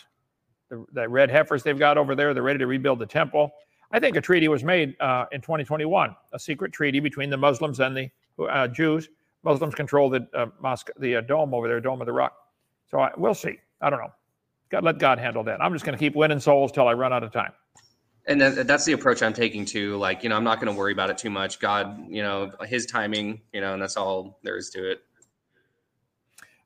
The, 0.70 0.84
the, 0.91 1.07
red 1.07 1.30
heifers 1.30 1.61
they've 1.61 1.78
got 1.78 1.97
over 1.97 2.16
there, 2.16 2.34
they're 2.34 2.43
ready 2.43 2.59
to 2.59 2.68
rebuild 2.68 2.99
the 2.99 3.05
temple. 3.05 3.51
I 3.91 3.99
think 3.99 4.16
a 4.16 4.22
treaty 4.22 4.47
was 4.47 4.63
made 4.63 4.99
uh, 4.99 5.26
in 5.32 5.39
2021, 5.41 6.16
a 6.34 6.39
secret 6.39 6.74
treaty 6.74 6.99
between 6.99 7.30
the 7.30 7.38
Muslims 7.38 7.80
and 7.80 7.95
the 7.95 8.09
uh, 8.43 8.68
Jews 8.68 9.09
Muslims 9.43 9.76
control 9.76 10.09
the 10.09 10.28
uh, 10.34 10.47
mosque, 10.59 10.89
the 10.99 11.18
uh, 11.18 11.22
dome 11.22 11.53
over 11.53 11.68
there, 11.68 11.80
Dome 11.80 12.01
of 12.01 12.07
the 12.07 12.13
Rock. 12.13 12.36
So 12.89 12.99
I, 12.99 13.11
we'll 13.16 13.36
see. 13.36 13.59
I 13.80 13.91
don't 13.91 13.99
know. 13.99 14.11
God, 14.70 14.84
let 14.84 14.97
God 14.97 15.20
handle 15.20 15.43
that. 15.43 15.61
I'm 15.61 15.72
just 15.72 15.86
going 15.86 15.95
to 15.95 15.99
keep 16.03 16.16
winning 16.16 16.39
souls 16.39 16.72
till 16.72 16.88
I 16.88 16.93
run 16.93 17.13
out 17.13 17.22
of 17.22 17.32
time. 17.32 17.51
And 18.28 18.41
that's 18.41 18.86
the 18.86 18.93
approach 18.93 19.22
I'm 19.22 19.34
taking 19.34 19.66
too. 19.66 19.97
Like, 19.97 20.24
you 20.24 20.30
know, 20.30 20.36
I'm 20.36 20.43
not 20.43 20.59
going 20.59 20.74
to 20.74 20.78
worry 20.78 20.91
about 20.91 21.11
it 21.11 21.18
too 21.20 21.30
much. 21.30 21.59
God, 21.59 22.07
you 22.09 22.24
know, 22.24 22.51
His 22.63 22.88
timing, 22.88 23.39
you 23.53 23.61
know, 23.61 23.74
and 23.74 23.82
that's 23.82 23.97
all 23.97 24.39
there 24.41 24.57
is 24.57 24.72
to 24.72 24.89
it. 24.89 25.03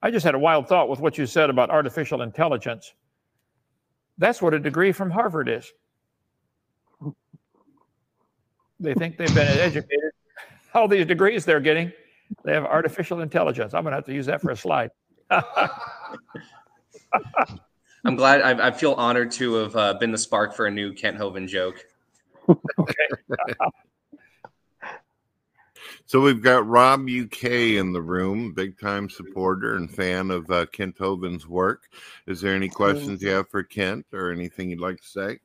I 0.02 0.12
just 0.12 0.26
had 0.26 0.36
a 0.36 0.40
wild 0.40 0.68
thought 0.68 0.90
with 0.90 1.00
what 1.00 1.18
you 1.18 1.26
said 1.26 1.50
about 1.50 1.70
artificial 1.70 2.22
intelligence. 2.22 2.94
That's 4.18 4.42
what 4.42 4.54
a 4.54 4.60
degree 4.60 4.92
from 4.92 5.12
Harvard 5.12 5.50
is. 5.50 5.72
They 8.80 8.94
think 8.94 9.18
they've 9.18 9.34
been 9.34 9.48
educated. 9.48 10.12
All 10.74 10.88
these 10.88 11.06
degrees 11.06 11.46
they're 11.46 11.60
getting 11.60 11.92
they 12.44 12.54
have 12.54 12.66
artificial 12.66 13.22
intelligence. 13.22 13.74
I'm 13.74 13.84
going 13.84 13.92
to 13.92 13.98
have 13.98 14.06
to 14.06 14.14
use 14.14 14.28
that 14.28 14.42
for 14.42 14.52
a 14.52 14.56
slide. 14.56 14.92
I'm 15.30 15.42
glad. 18.16 18.42
I, 18.42 18.68
I, 18.68 18.72
feel 18.72 18.94
honored 18.94 19.32
to 19.34 19.56
have 19.56 19.76
uh, 19.76 19.96
been 19.96 20.12
the 20.12 20.18
spark 20.18 20.56
for 20.56 20.68
a 20.68 20.72
new 20.72 20.94
Kent 20.94 21.18
Hovind 21.18 21.48
joke. 21.48 21.86
okay. 22.80 23.08
so 26.10 26.20
we've 26.20 26.42
got 26.42 26.66
Rob 26.66 27.02
UK 27.02 27.44
in 27.78 27.94
the 27.94 28.02
room, 28.02 28.52
big 28.52 28.80
time 28.80 29.12
supporter 29.12 29.76
and 29.76 29.94
fan 29.94 30.32
of 30.32 30.50
uh, 30.50 30.66
Kent 30.66 30.98
Hovind's 30.98 31.48
work. 31.48 31.84
Is 32.26 32.42
there 32.42 32.56
any 32.56 32.68
questions 32.68 33.22
you 33.22 33.30
have 33.30 33.48
for 33.48 33.62
Kent 33.62 34.08
or 34.12 34.32
anything 34.32 34.72
you'd 34.72 34.80
like 34.80 35.00
to 35.00 35.08
say? 35.08 35.40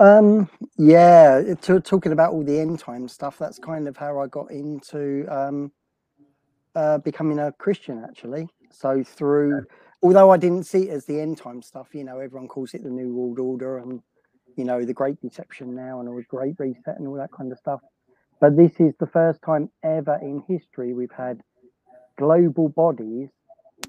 Um, 0.00 0.50
yeah, 0.76 1.54
to, 1.62 1.78
talking 1.78 2.10
about 2.10 2.32
all 2.32 2.42
the 2.42 2.58
end 2.58 2.80
time 2.80 3.06
stuff, 3.06 3.38
that's 3.38 3.60
kind 3.60 3.86
of 3.86 3.96
how 3.96 4.18
I 4.18 4.26
got 4.26 4.50
into 4.50 5.24
um, 5.28 5.70
uh, 6.74 6.98
becoming 6.98 7.38
a 7.38 7.52
Christian, 7.52 8.02
actually. 8.02 8.48
So 8.72 9.04
through 9.04 9.66
although 10.02 10.32
I 10.32 10.36
didn't 10.36 10.64
see 10.64 10.88
it 10.88 10.90
as 10.90 11.04
the 11.04 11.20
end 11.20 11.38
time 11.38 11.62
stuff, 11.62 11.94
you 11.94 12.02
know, 12.02 12.18
everyone 12.18 12.48
calls 12.48 12.74
it 12.74 12.82
the 12.82 12.90
New 12.90 13.14
World 13.14 13.38
Order 13.38 13.78
and 13.78 14.02
you 14.56 14.64
know 14.64 14.84
the 14.84 14.92
Great 14.92 15.20
Deception 15.20 15.76
now 15.76 16.00
and 16.00 16.08
all 16.08 16.16
the 16.16 16.24
Great 16.24 16.56
Reset 16.58 16.98
and 16.98 17.06
all 17.06 17.14
that 17.14 17.30
kind 17.30 17.52
of 17.52 17.58
stuff. 17.58 17.82
But 18.42 18.58
this 18.58 18.72
is 18.80 18.94
the 19.00 19.08
first 19.08 19.42
time 19.42 19.70
ever 19.84 20.16
in 20.22 20.44
history 20.48 20.94
we've 20.94 21.12
had 21.12 21.42
global 22.18 22.70
bodies 22.70 23.30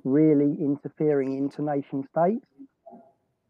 really 0.05 0.57
interfering 0.61 1.37
into 1.37 1.63
nation 1.63 2.05
states. 2.11 2.45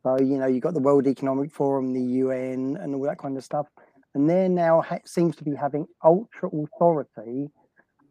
So 0.04 0.20
you 0.20 0.38
know 0.40 0.48
you've 0.48 0.64
got 0.64 0.76
the 0.76 0.82
World 0.82 1.08
Economic 1.08 1.52
Forum, 1.52 1.94
the 1.94 2.02
UN, 2.02 2.78
and 2.82 2.96
all 2.96 3.04
that 3.04 3.20
kind 3.20 3.38
of 3.38 3.44
stuff, 3.46 3.68
and 4.16 4.30
they're 4.30 4.50
now 4.50 4.82
ha- 4.82 5.00
seems 5.06 5.36
to 5.38 5.46
be 5.46 5.56
having 5.56 5.88
ultra 6.04 6.50
authority 6.50 7.50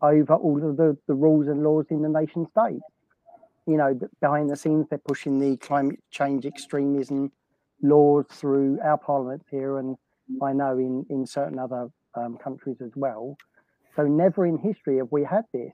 over 0.03 0.35
all 0.35 0.69
of 0.69 0.77
the, 0.79 0.97
the 1.09 1.15
rules 1.15 1.49
and 1.49 1.65
laws 1.65 1.87
in 1.91 2.03
the 2.03 2.11
nation 2.11 2.47
state. 2.47 2.83
you 3.67 3.77
know, 3.79 3.99
behind 4.21 4.51
the 4.51 4.57
scenes, 4.57 4.87
they're 4.91 4.99
pushing 5.01 5.41
the 5.41 5.57
climate 5.59 6.01
change 6.11 6.47
extremism 6.47 7.33
laws 7.83 8.27
through 8.31 8.79
our 8.83 8.99
parliament 8.99 9.43
here, 9.51 9.79
and 9.79 9.97
I 10.43 10.53
know 10.55 10.79
in 10.79 11.07
in 11.11 11.27
certain 11.27 11.59
other 11.59 11.91
um, 12.15 12.39
countries 12.43 12.77
as 12.85 12.91
well. 12.95 13.37
So 13.97 14.05
never 14.05 14.47
in 14.47 14.59
history 14.59 14.99
have 14.99 15.09
we 15.11 15.25
had 15.25 15.45
this. 15.53 15.73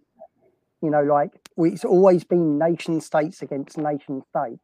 You 0.83 0.91
know, 0.91 1.03
like 1.03 1.31
we, 1.57 1.73
it's 1.73 1.85
always 1.85 2.25
been 2.25 2.59
nation 2.59 3.01
states 3.01 3.43
against 3.43 3.79
nation 3.79 4.23
states, 4.31 4.63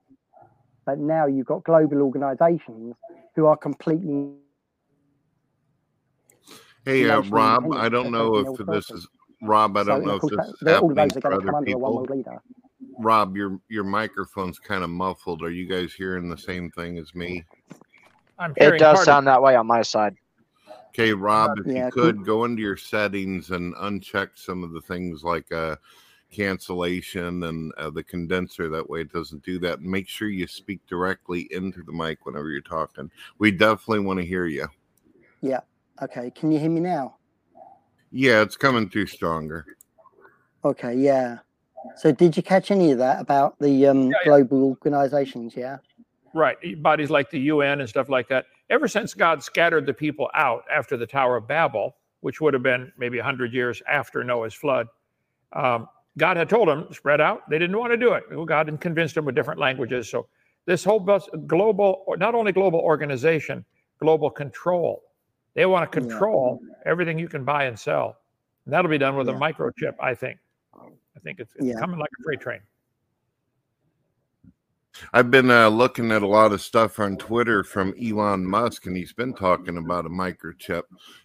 but 0.85 0.99
now 0.99 1.27
you've 1.27 1.47
got 1.47 1.65
global 1.65 2.03
organisations 2.03 2.95
who 3.35 3.47
are 3.47 3.57
completely. 3.57 4.35
Hey, 6.85 7.09
uh, 7.09 7.23
Rob, 7.23 7.73
I 7.73 7.89
don't 7.89 8.13
know 8.13 8.37
if 8.37 8.67
this 8.67 8.91
is 8.91 9.09
Rob. 9.43 9.77
I 9.77 9.85
don't 9.85 10.03
so, 10.03 10.07
know 10.07 10.17
if 10.17 10.23
this 10.23 10.47
is 10.55 10.69
happening 10.69 11.21
for 11.21 11.33
other 11.33 11.65
people. 11.65 12.07
Rob, 12.99 13.37
your 13.37 13.59
your 13.69 13.85
microphone's 13.85 14.59
kind 14.59 14.85
of 14.85 14.91
muffled. 14.91 15.43
Are 15.43 15.51
you 15.51 15.67
guys 15.67 15.93
hearing 15.95 16.29
the 16.29 16.39
same 16.39 16.71
thing 16.71 16.99
as 16.99 17.15
me? 17.15 17.45
it 18.57 18.79
does 18.79 19.05
sound 19.05 19.27
that 19.27 19.43
way 19.43 19.57
on 19.57 19.67
my 19.67 19.83
side. 19.83 20.17
Okay, 20.97 21.13
Rob, 21.13 21.59
if 21.59 21.67
yeah, 21.67 21.87
you 21.87 21.91
could 21.91 22.25
go 22.25 22.45
into 22.45 22.63
your 22.63 22.77
settings 22.77 23.51
and 23.51 23.75
uncheck 23.75 24.31
some 24.37 24.63
of 24.63 24.71
the 24.71 24.81
things 24.81 25.25
like 25.25 25.51
uh, 25.51 25.75
cancellation 26.31 27.43
and 27.43 27.73
uh, 27.79 27.91
the 27.91 28.05
condenser. 28.05 28.69
That 28.69 28.89
way, 28.89 29.01
it 29.01 29.13
doesn't 29.13 29.43
do 29.43 29.59
that. 29.59 29.81
Make 29.81 30.07
sure 30.07 30.29
you 30.29 30.47
speak 30.47 30.87
directly 30.87 31.49
into 31.51 31.83
the 31.83 31.93
mic 31.93 32.25
whenever 32.27 32.49
you're 32.49 32.61
talking. 32.61 33.11
We 33.39 33.51
definitely 33.51 34.05
want 34.05 34.21
to 34.21 34.25
hear 34.25 34.47
you. 34.47 34.69
Yeah. 35.41 35.61
Okay. 36.01 36.31
Can 36.31 36.53
you 36.53 36.61
hear 36.61 36.71
me 36.71 36.81
now? 36.81 37.17
Yeah, 38.13 38.43
it's 38.43 38.57
coming 38.57 38.89
through 38.89 39.07
stronger. 39.07 39.67
Okay. 40.65 40.95
Yeah. 40.95 41.39
So, 41.97 42.13
did 42.13 42.37
you 42.37 42.43
catch 42.45 42.71
any 42.71 42.93
of 42.93 42.99
that 42.99 43.21
about 43.21 43.59
the 43.59 43.89
um, 43.89 44.11
yeah, 44.11 44.17
global 44.25 44.61
yeah. 44.61 44.65
organizations? 44.67 45.57
Yeah. 45.57 45.79
Right. 46.35 46.81
Bodies 46.81 47.11
like 47.11 47.31
the 47.31 47.41
UN 47.41 47.81
and 47.81 47.89
stuff 47.89 48.09
like 48.09 48.29
that. 48.29 48.47
Ever 48.71 48.89
since 48.89 49.15
God 49.15 49.43
scattered 49.43 49.87
the 49.87 49.95
people 49.95 50.31
out 50.35 50.65
after 50.73 50.97
the 50.97 51.07
Tower 51.07 51.37
of 51.37 51.47
Babel, 51.47 51.97
which 52.21 52.41
would 52.41 52.55
have 52.55 52.63
been 52.63 52.91
maybe 52.97 53.19
100 53.19 53.53
years 53.53 53.83
after 53.89 54.25
Noah's 54.25 54.55
flood, 54.55 54.87
um, 55.53 55.89
God 56.17 56.37
had 56.37 56.49
told 56.49 56.69
them, 56.69 56.87
spread 56.93 57.21
out. 57.21 57.49
They 57.51 57.59
didn't 57.59 57.77
want 57.77 57.93
to 57.93 57.97
do 57.97 58.15
it. 58.15 58.25
God 58.47 58.69
had 58.69 58.81
convinced 58.81 59.17
them 59.17 59.25
with 59.25 59.35
different 59.35 59.61
languages. 59.61 60.09
So, 60.09 60.29
this 60.67 60.83
whole 60.83 61.01
global, 61.47 62.05
not 62.17 62.35
only 62.35 62.53
global 62.53 62.79
organization, 62.81 63.65
global 64.01 64.31
control. 64.31 65.03
They 65.55 65.67
want 65.67 65.91
to 65.91 66.01
control 66.01 66.61
yeah. 66.63 66.91
everything 66.91 67.19
you 67.19 67.29
can 67.29 67.45
buy 67.45 67.65
and 67.65 67.79
sell. 67.79 68.17
And 68.65 68.73
that'll 68.73 68.91
be 68.91 68.99
done 68.99 69.15
with 69.15 69.29
a 69.29 69.33
microchip, 69.33 69.95
I 70.01 70.15
think. 70.15 70.39
I 70.75 71.21
think 71.21 71.39
it's, 71.39 71.55
it's 71.57 71.67
yeah. 71.67 71.75
coming 71.79 71.99
like 71.99 72.11
a 72.21 72.23
freight 72.23 72.41
train. 72.41 72.61
I've 75.13 75.31
been 75.31 75.51
uh, 75.51 75.69
looking 75.69 76.13
at 76.13 76.23
a 76.23 76.27
lot 76.27 76.53
of 76.53 76.61
stuff 76.61 76.99
on 76.99 77.17
Twitter 77.17 77.65
from 77.65 77.95
Elon 78.01 78.47
Musk, 78.47 78.87
and 78.87 78.97
he's 78.97 79.13
been 79.13 79.35
talking 79.35 79.77
about 79.77 80.07
a 80.07 80.11
microchip 80.11 80.83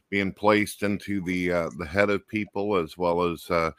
being 0.09 0.34
placed 0.34 0.84
into 0.84 1.22
the 1.22 1.51
uh, 1.51 1.70
the 1.78 1.86
head 1.86 2.09
of 2.09 2.28
people, 2.28 2.76
as 2.78 2.97
well 2.97 3.24
as 3.24 3.49
uh, 3.49 3.72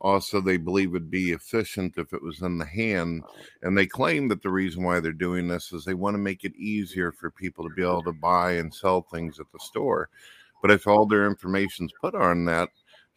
also 0.00 0.40
they 0.40 0.56
believe 0.56 0.90
it'd 0.90 1.10
be 1.10 1.32
efficient 1.32 1.94
if 1.96 2.12
it 2.12 2.22
was 2.22 2.42
in 2.42 2.58
the 2.58 2.64
hand. 2.64 3.22
And 3.62 3.76
they 3.76 3.86
claim 3.86 4.28
that 4.28 4.42
the 4.42 4.50
reason 4.50 4.82
why 4.82 5.00
they're 5.00 5.12
doing 5.12 5.48
this 5.48 5.72
is 5.72 5.84
they 5.84 5.94
want 5.94 6.14
to 6.14 6.18
make 6.18 6.44
it 6.44 6.54
easier 6.56 7.12
for 7.12 7.30
people 7.30 7.68
to 7.68 7.74
be 7.74 7.82
able 7.82 8.02
to 8.04 8.12
buy 8.12 8.52
and 8.52 8.72
sell 8.72 9.02
things 9.02 9.40
at 9.40 9.46
the 9.52 9.58
store. 9.60 10.10
But 10.60 10.70
if 10.70 10.86
all 10.86 11.06
their 11.06 11.26
information's 11.26 11.92
put 12.00 12.14
on 12.14 12.44
that, 12.46 12.68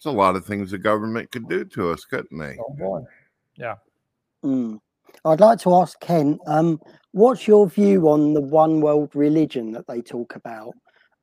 there's 0.02 0.14
a 0.14 0.18
lot 0.18 0.36
of 0.36 0.46
things 0.46 0.72
the 0.72 0.78
government 0.78 1.32
could 1.32 1.50
do 1.50 1.66
to 1.66 1.92
us, 1.92 2.06
couldn't 2.06 2.38
they? 2.38 2.58
Oh 2.60 2.74
boy, 2.78 3.02
yeah. 3.56 3.76
Mm. 4.44 4.80
I'd 5.26 5.40
like 5.40 5.60
to 5.60 5.76
ask 5.76 6.00
Ken, 6.00 6.40
um, 6.48 6.80
what's 7.12 7.48
your 7.48 7.68
view 7.68 8.10
on 8.10 8.34
the 8.34 8.42
one 8.42 8.82
world 8.82 9.16
religion 9.16 9.72
that 9.74 9.88
they 9.88 10.02
talk 10.02 10.36
about? 10.36 10.74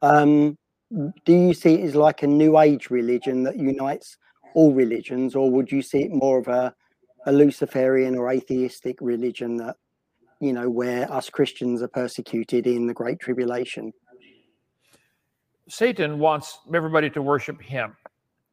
Um, 0.03 0.57
do 0.91 1.33
you 1.33 1.55
see 1.55 1.75
it 1.75 1.85
as 1.85 1.95
like 1.95 2.23
a 2.23 2.27
new 2.27 2.59
age 2.59 2.91
religion 2.91 3.43
that 3.43 3.59
unites 3.59 4.17
all 4.55 4.73
religions, 4.73 5.35
or 5.35 5.51
would 5.51 5.71
you 5.71 5.83
see 5.83 6.05
it 6.05 6.11
more 6.11 6.39
of 6.39 6.49
a, 6.49 6.75
a 7.27 7.33
Luciferian 7.33 8.17
or 8.17 8.31
atheistic 8.31 8.97
religion 9.01 9.57
that, 9.59 9.77
you 10.41 10.53
know, 10.53 10.71
where 10.71 11.11
us 11.13 11.29
Christians 11.29 11.83
are 11.83 11.89
persecuted 11.89 12.67
in 12.67 12.87
the 12.87 12.95
Great 12.95 13.19
Tribulation? 13.21 13.93
Satan 15.69 16.19
wants 16.19 16.59
everybody 16.75 17.11
to 17.11 17.21
worship 17.21 17.61
him. 17.61 17.95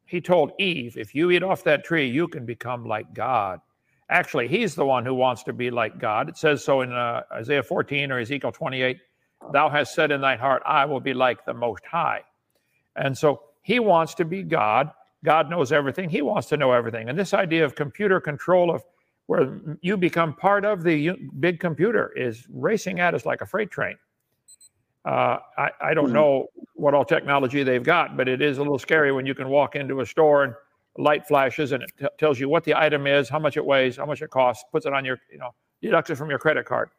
He 0.04 0.20
told 0.20 0.52
Eve, 0.58 0.96
if 0.98 1.14
you 1.14 1.30
eat 1.30 1.42
off 1.42 1.64
that 1.64 1.84
tree, 1.84 2.06
you 2.06 2.28
can 2.28 2.44
become 2.44 2.84
like 2.84 3.12
God. 3.14 3.60
Actually, 4.08 4.48
he's 4.48 4.74
the 4.74 4.84
one 4.84 5.04
who 5.04 5.14
wants 5.14 5.42
to 5.44 5.52
be 5.52 5.70
like 5.70 5.98
God. 5.98 6.28
It 6.28 6.36
says 6.36 6.62
so 6.62 6.82
in 6.82 6.92
uh, 6.92 7.22
Isaiah 7.32 7.62
14 7.62 8.12
or 8.12 8.20
Ezekiel 8.20 8.52
28 8.52 8.98
Thou 9.52 9.68
hast 9.68 9.94
said 9.94 10.10
in 10.10 10.20
thine 10.20 10.38
heart, 10.38 10.62
I 10.66 10.84
will 10.84 11.00
be 11.00 11.14
like 11.14 11.44
the 11.44 11.54
Most 11.54 11.84
High. 11.84 12.22
And 12.96 13.16
so 13.16 13.42
he 13.62 13.78
wants 13.78 14.14
to 14.14 14.24
be 14.24 14.42
God. 14.42 14.90
God 15.24 15.50
knows 15.50 15.72
everything. 15.72 16.08
He 16.08 16.22
wants 16.22 16.48
to 16.48 16.56
know 16.56 16.72
everything. 16.72 17.08
And 17.08 17.18
this 17.18 17.34
idea 17.34 17.64
of 17.64 17.74
computer 17.74 18.20
control 18.20 18.74
of 18.74 18.82
where 19.26 19.60
you 19.80 19.96
become 19.96 20.34
part 20.34 20.64
of 20.64 20.82
the 20.82 21.12
big 21.40 21.58
computer 21.58 22.12
is 22.16 22.46
racing 22.50 23.00
at 23.00 23.14
us 23.14 23.26
like 23.26 23.40
a 23.40 23.46
freight 23.46 23.70
train. 23.70 23.96
Uh, 25.04 25.38
I, 25.56 25.70
I, 25.80 25.94
don't 25.94 26.06
mm-hmm. 26.06 26.14
know 26.14 26.46
what 26.74 26.94
all 26.94 27.04
technology 27.04 27.62
they've 27.62 27.82
got, 27.82 28.16
but 28.16 28.28
it 28.28 28.42
is 28.42 28.58
a 28.58 28.60
little 28.60 28.78
scary 28.78 29.12
when 29.12 29.24
you 29.24 29.34
can 29.34 29.48
walk 29.48 29.76
into 29.76 30.00
a 30.00 30.06
store 30.06 30.44
and 30.44 30.54
light 30.98 31.26
flashes 31.26 31.72
and 31.72 31.82
it 31.82 31.90
t- 31.98 32.06
tells 32.18 32.38
you 32.40 32.48
what 32.48 32.64
the 32.64 32.74
item 32.74 33.06
is, 33.06 33.28
how 33.28 33.38
much 33.38 33.56
it 33.56 33.64
weighs, 33.64 33.96
how 33.96 34.06
much 34.06 34.22
it 34.22 34.30
costs, 34.30 34.64
puts 34.72 34.86
it 34.86 34.92
on 34.92 35.04
your, 35.04 35.18
you 35.30 35.38
know, 35.38 35.50
deducts 35.82 36.10
it 36.10 36.16
from 36.16 36.30
your 36.30 36.38
credit 36.38 36.66
card. 36.66 36.90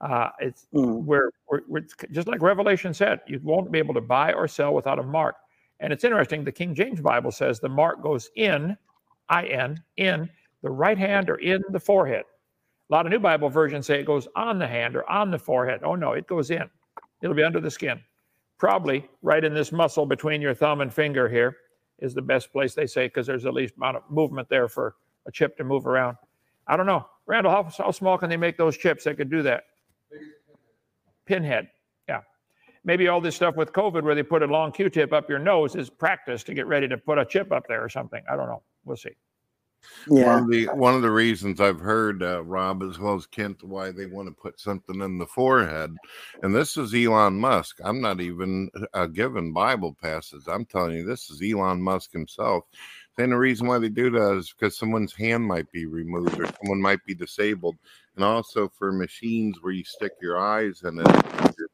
Uh, 0.00 0.30
it's 0.40 0.66
mm. 0.74 1.02
where 1.04 1.30
we're, 1.50 1.60
we're, 1.68 1.86
just 2.10 2.26
like 2.26 2.42
Revelation 2.42 2.92
said, 2.92 3.20
you 3.26 3.40
won't 3.42 3.70
be 3.70 3.78
able 3.78 3.94
to 3.94 4.00
buy 4.00 4.32
or 4.32 4.48
sell 4.48 4.74
without 4.74 4.98
a 4.98 5.02
mark. 5.02 5.36
And 5.80 5.92
it's 5.92 6.04
interesting. 6.04 6.44
The 6.44 6.52
King 6.52 6.74
James 6.74 7.00
Bible 7.00 7.30
says 7.30 7.60
the 7.60 7.68
mark 7.68 8.02
goes 8.02 8.30
in, 8.36 8.76
I 9.28 9.46
N, 9.46 9.82
in 9.96 10.28
the 10.62 10.70
right 10.70 10.98
hand 10.98 11.30
or 11.30 11.36
in 11.36 11.62
the 11.70 11.80
forehead. 11.80 12.24
A 12.90 12.92
lot 12.92 13.06
of 13.06 13.12
new 13.12 13.18
Bible 13.18 13.48
versions 13.48 13.86
say 13.86 14.00
it 14.00 14.06
goes 14.06 14.28
on 14.36 14.58
the 14.58 14.66
hand 14.66 14.96
or 14.96 15.08
on 15.08 15.30
the 15.30 15.38
forehead. 15.38 15.80
Oh 15.82 15.94
no, 15.94 16.12
it 16.12 16.26
goes 16.26 16.50
in. 16.50 16.68
It'll 17.22 17.36
be 17.36 17.42
under 17.42 17.60
the 17.60 17.70
skin. 17.70 18.00
Probably 18.58 19.08
right 19.22 19.42
in 19.42 19.54
this 19.54 19.72
muscle 19.72 20.04
between 20.04 20.42
your 20.42 20.54
thumb 20.54 20.82
and 20.82 20.92
finger 20.92 21.28
here 21.28 21.56
is 22.02 22.12
the 22.12 22.20
best 22.22 22.52
place 22.52 22.74
they 22.74 22.86
say 22.86 23.06
because 23.06 23.26
there's 23.26 23.44
the 23.44 23.52
least 23.52 23.76
amount 23.76 23.96
of 23.96 24.02
movement 24.10 24.48
there 24.48 24.68
for 24.68 24.96
a 25.26 25.32
chip 25.32 25.56
to 25.56 25.64
move 25.64 25.86
around. 25.86 26.16
I 26.66 26.76
don't 26.76 26.86
know. 26.86 27.06
Randall, 27.26 27.52
how, 27.52 27.62
how 27.84 27.90
small 27.92 28.18
can 28.18 28.28
they 28.28 28.36
make 28.36 28.56
those 28.56 28.76
chips 28.76 29.04
that 29.04 29.16
could 29.16 29.30
do 29.30 29.42
that? 29.42 29.64
Pinhead. 31.24 31.68
Yeah. 32.08 32.20
Maybe 32.84 33.08
all 33.08 33.20
this 33.20 33.36
stuff 33.36 33.54
with 33.54 33.72
COVID 33.72 34.02
where 34.02 34.14
they 34.14 34.24
put 34.24 34.42
a 34.42 34.46
long 34.46 34.72
Q 34.72 34.90
tip 34.90 35.12
up 35.12 35.28
your 35.30 35.38
nose 35.38 35.76
is 35.76 35.88
practice 35.88 36.42
to 36.44 36.54
get 36.54 36.66
ready 36.66 36.88
to 36.88 36.98
put 36.98 37.18
a 37.18 37.24
chip 37.24 37.52
up 37.52 37.66
there 37.68 37.82
or 37.82 37.88
something. 37.88 38.22
I 38.30 38.36
don't 38.36 38.48
know. 38.48 38.62
We'll 38.84 38.96
see. 38.96 39.16
Yeah. 40.08 40.26
One 40.26 40.42
of 40.42 40.50
the 40.50 40.66
one 40.74 40.94
of 40.94 41.02
the 41.02 41.10
reasons 41.10 41.60
I've 41.60 41.80
heard 41.80 42.22
uh, 42.22 42.42
Rob 42.42 42.82
as 42.82 42.98
well 42.98 43.14
as 43.14 43.26
Kent 43.26 43.62
why 43.62 43.90
they 43.90 44.06
want 44.06 44.28
to 44.28 44.34
put 44.34 44.58
something 44.58 45.00
in 45.00 45.18
the 45.18 45.26
forehead, 45.26 45.94
and 46.42 46.54
this 46.54 46.76
is 46.76 46.94
Elon 46.94 47.38
Musk. 47.38 47.78
I'm 47.84 48.00
not 48.00 48.20
even 48.20 48.70
uh, 48.94 49.06
given 49.06 49.52
Bible 49.52 49.96
passages. 50.00 50.48
I'm 50.48 50.64
telling 50.64 50.96
you, 50.96 51.04
this 51.04 51.30
is 51.30 51.42
Elon 51.42 51.80
Musk 51.80 52.12
himself. 52.12 52.64
Saying 53.16 53.30
the 53.30 53.36
reason 53.36 53.66
why 53.66 53.78
they 53.78 53.90
do 53.90 54.10
that 54.10 54.36
is 54.38 54.54
because 54.58 54.78
someone's 54.78 55.14
hand 55.14 55.44
might 55.44 55.70
be 55.70 55.84
removed 55.86 56.40
or 56.40 56.46
someone 56.46 56.80
might 56.80 57.04
be 57.04 57.14
disabled, 57.14 57.76
and 58.16 58.24
also 58.24 58.68
for 58.68 58.90
machines 58.90 59.58
where 59.60 59.72
you 59.72 59.84
stick 59.84 60.12
your 60.20 60.38
eyes 60.38 60.82
in 60.82 60.98
it. 60.98 61.24
You're, 61.58 61.68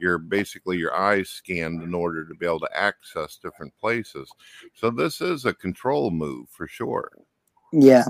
you're 0.00 0.18
basically 0.18 0.78
your 0.78 0.94
eyes 0.94 1.28
scanned 1.28 1.82
in 1.82 1.94
order 1.94 2.26
to 2.26 2.34
be 2.34 2.46
able 2.46 2.60
to 2.60 2.76
access 2.76 3.36
different 3.36 3.72
places. 3.78 4.28
So 4.74 4.90
this 4.90 5.20
is 5.20 5.44
a 5.44 5.54
control 5.54 6.10
move 6.10 6.48
for 6.50 6.66
sure. 6.66 7.10
Yeah, 7.72 8.04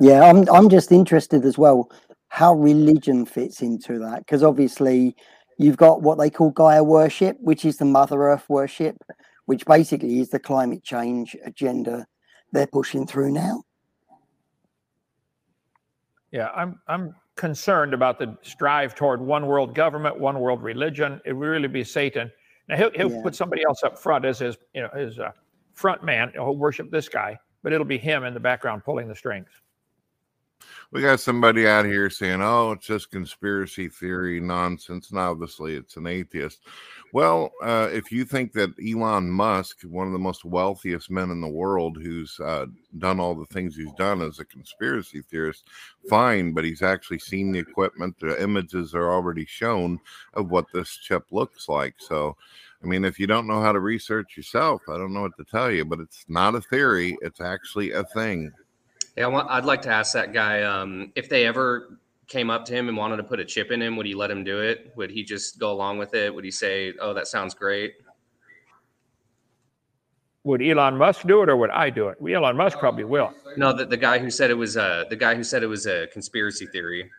yeah. 0.00 0.22
I'm 0.22 0.48
I'm 0.48 0.68
just 0.68 0.92
interested 0.92 1.44
as 1.44 1.58
well 1.58 1.90
how 2.28 2.54
religion 2.54 3.24
fits 3.26 3.62
into 3.62 3.98
that 4.00 4.20
because 4.20 4.42
obviously 4.42 5.14
you've 5.58 5.76
got 5.76 6.02
what 6.02 6.18
they 6.18 6.30
call 6.30 6.50
Gaia 6.50 6.82
worship, 6.82 7.36
which 7.40 7.64
is 7.64 7.76
the 7.76 7.84
Mother 7.84 8.22
Earth 8.22 8.44
worship, 8.48 8.96
which 9.46 9.64
basically 9.66 10.20
is 10.20 10.30
the 10.30 10.38
climate 10.40 10.82
change 10.82 11.36
agenda 11.44 12.06
they're 12.52 12.66
pushing 12.66 13.06
through 13.06 13.30
now. 13.32 13.62
Yeah, 16.32 16.48
I'm 16.54 16.80
I'm 16.88 17.14
concerned 17.36 17.94
about 17.94 18.18
the 18.18 18.36
strive 18.42 18.94
toward 18.94 19.20
one 19.20 19.46
world 19.46 19.74
government, 19.74 20.18
one 20.18 20.40
world 20.40 20.62
religion. 20.62 21.20
It 21.24 21.32
would 21.32 21.46
really 21.46 21.68
be 21.68 21.84
Satan. 21.84 22.30
Now 22.68 22.76
he'll 22.76 22.90
he'll 22.92 23.10
Yeah. 23.12 23.22
put 23.22 23.34
somebody 23.36 23.62
else 23.64 23.82
up 23.84 23.98
front 23.98 24.24
as 24.24 24.38
his 24.40 24.56
you 24.74 24.82
know 24.82 24.88
his 24.96 25.18
uh, 25.18 25.30
front 25.74 26.02
man. 26.02 26.30
He'll 26.32 26.56
worship 26.56 26.90
this 26.90 27.08
guy, 27.08 27.38
but 27.64 27.72
it'll 27.72 27.84
be 27.84 27.98
him 27.98 28.22
in 28.22 28.34
the 28.34 28.38
background 28.40 28.84
pulling 28.84 29.08
the 29.08 29.16
strings. 29.16 29.48
We 30.92 31.02
got 31.02 31.18
somebody 31.18 31.66
out 31.66 31.86
here 31.86 32.08
saying, 32.08 32.40
"Oh, 32.40 32.72
it's 32.72 32.86
just 32.86 33.10
conspiracy 33.10 33.88
theory 33.88 34.40
nonsense." 34.40 35.10
And 35.10 35.18
obviously, 35.18 35.74
it's 35.74 35.96
an 35.96 36.06
atheist. 36.06 36.60
Well, 37.12 37.52
uh, 37.62 37.88
if 37.92 38.12
you 38.12 38.24
think 38.24 38.52
that 38.52 38.70
Elon 38.78 39.28
Musk, 39.28 39.82
one 39.82 40.06
of 40.06 40.12
the 40.12 40.18
most 40.20 40.44
wealthiest 40.44 41.10
men 41.10 41.30
in 41.30 41.40
the 41.40 41.48
world, 41.48 41.98
who's 42.00 42.38
uh, 42.38 42.66
done 42.98 43.18
all 43.18 43.34
the 43.34 43.46
things 43.46 43.74
he's 43.74 43.92
done 43.94 44.22
as 44.22 44.38
a 44.38 44.44
conspiracy 44.44 45.22
theorist, 45.22 45.64
fine. 46.08 46.52
But 46.52 46.64
he's 46.64 46.82
actually 46.82 47.18
seen 47.18 47.50
the 47.50 47.58
equipment. 47.58 48.20
The 48.20 48.40
images 48.40 48.94
are 48.94 49.12
already 49.12 49.46
shown 49.46 49.98
of 50.34 50.50
what 50.50 50.66
this 50.72 50.96
chip 50.96 51.24
looks 51.32 51.68
like. 51.68 51.94
So, 51.98 52.36
I 52.84 52.86
mean, 52.86 53.04
if 53.04 53.18
you 53.18 53.26
don't 53.26 53.46
know 53.46 53.62
how 53.62 53.72
to 53.72 53.80
research 53.80 54.36
yourself, 54.36 54.82
I 54.88 54.98
don't 54.98 55.14
know 55.14 55.22
what 55.22 55.36
to 55.38 55.44
tell 55.44 55.70
you. 55.70 55.84
But 55.84 56.00
it's 56.00 56.24
not 56.28 56.54
a 56.54 56.60
theory; 56.60 57.16
it's 57.22 57.40
actually 57.40 57.92
a 57.92 58.04
thing. 58.04 58.52
Yeah, 59.16 59.24
I 59.24 59.28
want, 59.28 59.50
I'd 59.50 59.64
like 59.64 59.80
to 59.82 59.90
ask 59.90 60.12
that 60.12 60.32
guy 60.32 60.62
um, 60.62 61.12
if 61.14 61.28
they 61.28 61.46
ever 61.46 61.98
came 62.26 62.50
up 62.50 62.64
to 62.66 62.74
him 62.74 62.88
and 62.88 62.96
wanted 62.96 63.16
to 63.18 63.22
put 63.22 63.40
a 63.40 63.44
chip 63.44 63.70
in 63.70 63.80
him, 63.80 63.96
would 63.96 64.06
he 64.06 64.14
let 64.14 64.30
him 64.30 64.44
do 64.44 64.60
it? 64.60 64.92
Would 64.96 65.10
he 65.10 65.22
just 65.22 65.58
go 65.58 65.72
along 65.72 65.98
with 65.98 66.14
it? 66.14 66.34
Would 66.34 66.44
he 66.44 66.50
say, 66.50 66.92
"Oh, 67.00 67.14
that 67.14 67.26
sounds 67.26 67.54
great"? 67.54 67.94
Would 70.42 70.60
Elon 70.60 70.98
Musk 70.98 71.26
do 71.26 71.42
it, 71.42 71.48
or 71.48 71.56
would 71.56 71.70
I 71.70 71.88
do 71.88 72.08
it? 72.08 72.18
Elon 72.20 72.54
Musk 72.54 72.78
probably 72.78 73.04
will. 73.04 73.32
No, 73.56 73.72
the, 73.72 73.86
the 73.86 73.96
guy 73.96 74.18
who 74.18 74.30
said 74.30 74.50
it 74.50 74.54
was 74.54 74.76
a 74.76 75.06
the 75.08 75.16
guy 75.16 75.34
who 75.34 75.42
said 75.42 75.62
it 75.62 75.68
was 75.68 75.86
a 75.86 76.06
conspiracy 76.08 76.66
theory. 76.66 77.10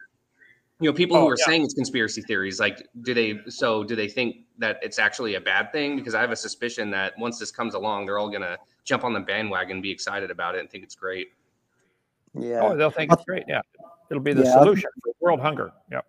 You 0.81 0.89
know, 0.89 0.93
people 0.93 1.17
who 1.17 1.23
Oh, 1.23 1.29
are 1.29 1.37
yeah. 1.39 1.45
saying 1.45 1.63
it's 1.63 1.73
conspiracy 1.73 2.21
theories, 2.21 2.59
like, 2.59 2.85
do 3.03 3.13
they? 3.13 3.39
So, 3.47 3.83
do 3.83 3.95
they 3.95 4.09
think 4.09 4.45
that 4.57 4.77
it's 4.83 4.99
actually 4.99 5.35
a 5.35 5.41
bad 5.41 5.71
thing? 5.71 5.95
Because 5.95 6.13
I 6.15 6.19
have 6.21 6.31
a 6.31 6.35
suspicion 6.35 6.91
that 6.91 7.17
once 7.17 7.39
this 7.39 7.49
comes 7.49 7.75
along, 7.75 8.05
they're 8.05 8.17
all 8.17 8.29
gonna 8.29 8.57
jump 8.83 9.05
on 9.05 9.13
the 9.13 9.21
bandwagon, 9.21 9.81
be 9.81 9.89
excited 9.89 10.31
about 10.31 10.55
it, 10.55 10.59
and 10.59 10.69
think 10.69 10.83
it's 10.83 10.95
great. 10.95 11.29
Yeah. 12.33 12.59
Oh, 12.61 12.75
they'll 12.75 12.91
think 12.91 13.13
it's 13.13 13.23
great. 13.23 13.45
Yeah, 13.47 13.61
it'll 14.11 14.21
be 14.21 14.33
the 14.33 14.43
Yeah, 14.43 14.49
I- 14.49 14.63
solution 14.63 14.89
for 15.01 15.13
world 15.21 15.39
hunger. 15.39 15.71
Yep. 15.91 16.05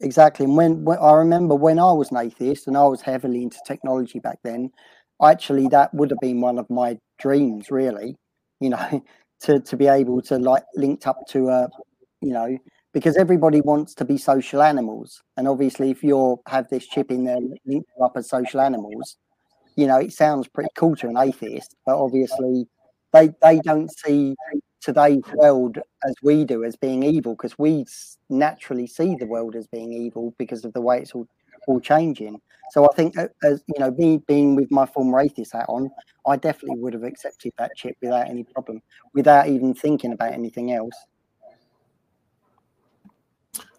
Exactly. 0.00 0.44
And 0.44 0.56
when, 0.56 0.84
when 0.84 0.98
I 0.98 1.14
remember 1.14 1.56
when 1.56 1.80
I 1.80 1.90
was 1.90 2.12
an 2.12 2.18
atheist 2.18 2.68
and 2.68 2.76
I 2.76 2.86
was 2.86 3.00
heavily 3.00 3.42
into 3.42 3.58
technology 3.66 4.20
back 4.20 4.38
then, 4.44 4.70
actually 5.20 5.66
that 5.68 5.92
would 5.92 6.10
have 6.10 6.20
been 6.20 6.40
one 6.40 6.60
of 6.60 6.70
my 6.70 6.96
dreams, 7.18 7.72
really. 7.72 8.14
You 8.60 8.70
know, 8.70 9.02
to 9.40 9.58
to 9.58 9.76
be 9.76 9.88
able 9.88 10.22
to 10.22 10.38
like 10.38 10.62
linked 10.76 11.08
up 11.08 11.18
to 11.30 11.48
a, 11.48 11.68
you 12.20 12.32
know, 12.32 12.56
because 12.92 13.16
everybody 13.16 13.60
wants 13.60 13.94
to 13.96 14.04
be 14.04 14.18
social 14.18 14.62
animals, 14.62 15.22
and 15.36 15.46
obviously 15.48 15.90
if 15.90 16.02
you're 16.02 16.38
have 16.48 16.68
this 16.68 16.86
chip 16.86 17.10
in 17.10 17.24
there 17.24 17.38
linked 17.66 17.90
up 18.02 18.12
as 18.16 18.28
social 18.28 18.60
animals, 18.60 19.16
you 19.76 19.86
know, 19.86 19.98
it 19.98 20.12
sounds 20.12 20.48
pretty 20.48 20.70
cool 20.76 20.96
to 20.96 21.08
an 21.08 21.18
atheist, 21.18 21.76
but 21.86 21.96
obviously 22.02 22.66
they 23.12 23.30
they 23.42 23.60
don't 23.60 23.90
see 23.98 24.34
today's 24.80 25.22
world 25.34 25.78
as 26.06 26.14
we 26.22 26.44
do 26.44 26.64
as 26.64 26.76
being 26.76 27.02
evil 27.02 27.34
because 27.34 27.58
we 27.58 27.84
naturally 28.30 28.86
see 28.86 29.14
the 29.16 29.26
world 29.26 29.56
as 29.56 29.66
being 29.66 29.92
evil 29.92 30.34
because 30.38 30.64
of 30.64 30.72
the 30.72 30.80
way 30.80 30.98
it's 31.00 31.12
all 31.12 31.26
all 31.66 31.80
changing. 31.80 32.40
So 32.70 32.84
I 32.84 32.94
think 32.94 33.18
uh, 33.18 33.28
as 33.42 33.62
you 33.66 33.80
know, 33.80 33.90
me 33.92 34.18
being 34.26 34.56
with 34.56 34.70
my 34.70 34.86
former 34.86 35.20
atheist 35.20 35.52
hat 35.52 35.66
on, 35.68 35.90
I 36.26 36.36
definitely 36.36 36.80
would 36.80 36.94
have 36.94 37.02
accepted 37.04 37.52
that 37.58 37.72
chip 37.76 37.96
without 38.02 38.28
any 38.28 38.44
problem, 38.44 38.82
without 39.14 39.48
even 39.48 39.74
thinking 39.74 40.12
about 40.12 40.32
anything 40.32 40.72
else. 40.72 40.94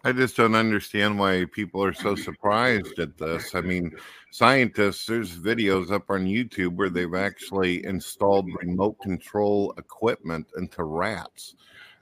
I 0.02 0.12
just 0.12 0.36
don't 0.36 0.54
understand 0.54 1.18
why 1.18 1.44
people 1.52 1.84
are 1.84 1.92
so 1.92 2.14
surprised 2.14 2.98
at 2.98 3.18
this. 3.18 3.54
I 3.54 3.60
mean, 3.60 3.92
scientists, 4.30 5.04
there's 5.04 5.36
videos 5.36 5.90
up 5.90 6.08
on 6.08 6.24
YouTube 6.24 6.76
where 6.76 6.88
they've 6.88 7.14
actually 7.14 7.84
installed 7.84 8.48
remote 8.62 8.98
control 9.00 9.74
equipment 9.76 10.46
into 10.56 10.84
rats. 10.84 11.54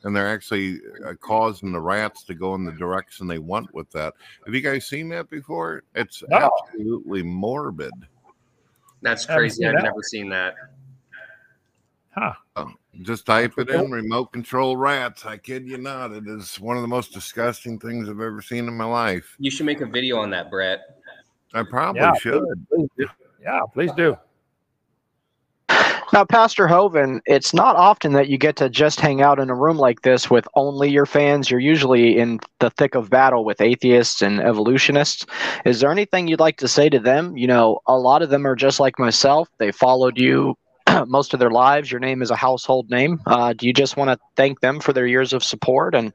And 0.05 0.15
they're 0.15 0.33
actually 0.33 0.79
uh, 1.05 1.15
causing 1.15 1.73
the 1.73 1.81
rats 1.81 2.23
to 2.25 2.35
go 2.35 2.55
in 2.55 2.65
the 2.65 2.71
direction 2.71 3.27
they 3.27 3.41
want 3.41 3.75
with 3.75 3.91
that. 3.91 4.15
Have 4.47 4.55
you 4.55 4.61
guys 4.61 4.87
seen 4.87 5.09
that 5.09 5.29
before? 5.29 5.83
It's 5.97 6.23
No. 6.29 6.51
absolutely 6.71 7.25
morbid. 7.25 7.91
That's 9.03 9.27
crazy. 9.27 9.67
I've 9.67 9.75
that. 9.75 9.83
never 9.83 10.03
seen 10.03 10.29
that. 10.29 10.55
Huh. 12.11 12.33
Oh, 12.55 12.71
just 13.03 13.27
type 13.27 13.53
it 13.59 13.71
in 13.71 13.91
remote 13.91 14.33
control 14.33 14.77
rats. 14.77 15.25
I 15.25 15.37
kid 15.37 15.67
you 15.67 15.79
not. 15.79 16.13
It 16.13 16.27
is 16.27 16.59
one 16.61 16.77
of 16.77 16.83
the 16.83 16.89
most 16.89 17.13
disgusting 17.13 17.79
things 17.79 18.09
I've 18.09 18.21
ever 18.21 18.43
seen 18.43 18.67
in 18.67 18.77
my 18.77 18.85
life. 18.85 19.37
You 19.39 19.51
should 19.51 19.67
make 19.67 19.81
a 19.81 19.87
video 19.87 20.19
on 20.19 20.31
that, 20.31 20.51
Brett. 20.51 20.81
I 21.55 21.63
probably 21.63 22.01
Yeah, 22.01 22.15
should. 22.15 22.67
Please 22.71 22.89
do. 22.99 23.07
Yeah, 23.41 23.61
please 23.73 23.93
do. 23.93 24.17
Now, 26.11 26.25
Pastor 26.25 26.67
Hovind, 26.67 27.21
it's 27.27 27.53
not 27.53 27.77
often 27.77 28.15
that 28.15 28.29
you 28.29 28.39
get 28.39 28.57
to 28.57 28.71
just 28.71 28.99
hang 28.99 29.21
out 29.21 29.39
in 29.39 29.51
a 29.51 29.55
room 29.55 29.77
like 29.77 30.03
this 30.03 30.31
with 30.31 30.49
only 30.55 30.89
your 30.89 31.05
fans. 31.05 31.51
You're 31.51 31.61
usually 31.61 32.19
in 32.19 32.41
the 32.61 32.71
thick 32.71 32.95
of 32.95 33.11
battle 33.11 33.45
with 33.45 33.61
atheists 33.61 34.23
and 34.23 34.41
evolutionists. 34.41 35.27
Is 35.67 35.81
there 35.81 35.93
anything 35.93 36.27
you'd 36.27 36.41
like 36.41 36.57
to 36.59 36.69
say 36.69 36.89
to 36.89 36.99
them? 36.99 37.37
You 37.37 37.47
know, 37.47 37.81
a 37.87 37.99
lot 37.99 38.23
of 38.23 38.31
them 38.31 38.47
are 38.47 38.57
just 38.57 38.81
like 38.81 38.99
myself. 38.99 39.51
They 39.59 39.71
followed 39.71 40.17
you 40.17 40.57
most 41.07 41.35
of 41.35 41.41
their 41.41 41.51
lives. 41.51 41.91
Your 41.91 42.01
name 42.01 42.23
is 42.23 42.31
a 42.31 42.37
household 42.37 42.91
name. 42.91 43.21
Uh, 43.27 43.53
do 43.53 43.67
you 43.67 43.73
just 43.73 43.97
want 43.97 44.11
to 44.11 44.19
thank 44.37 44.61
them 44.61 44.81
for 44.81 44.93
their 44.93 45.07
years 45.07 45.33
of 45.33 45.45
support? 45.45 45.95
And 45.95 46.13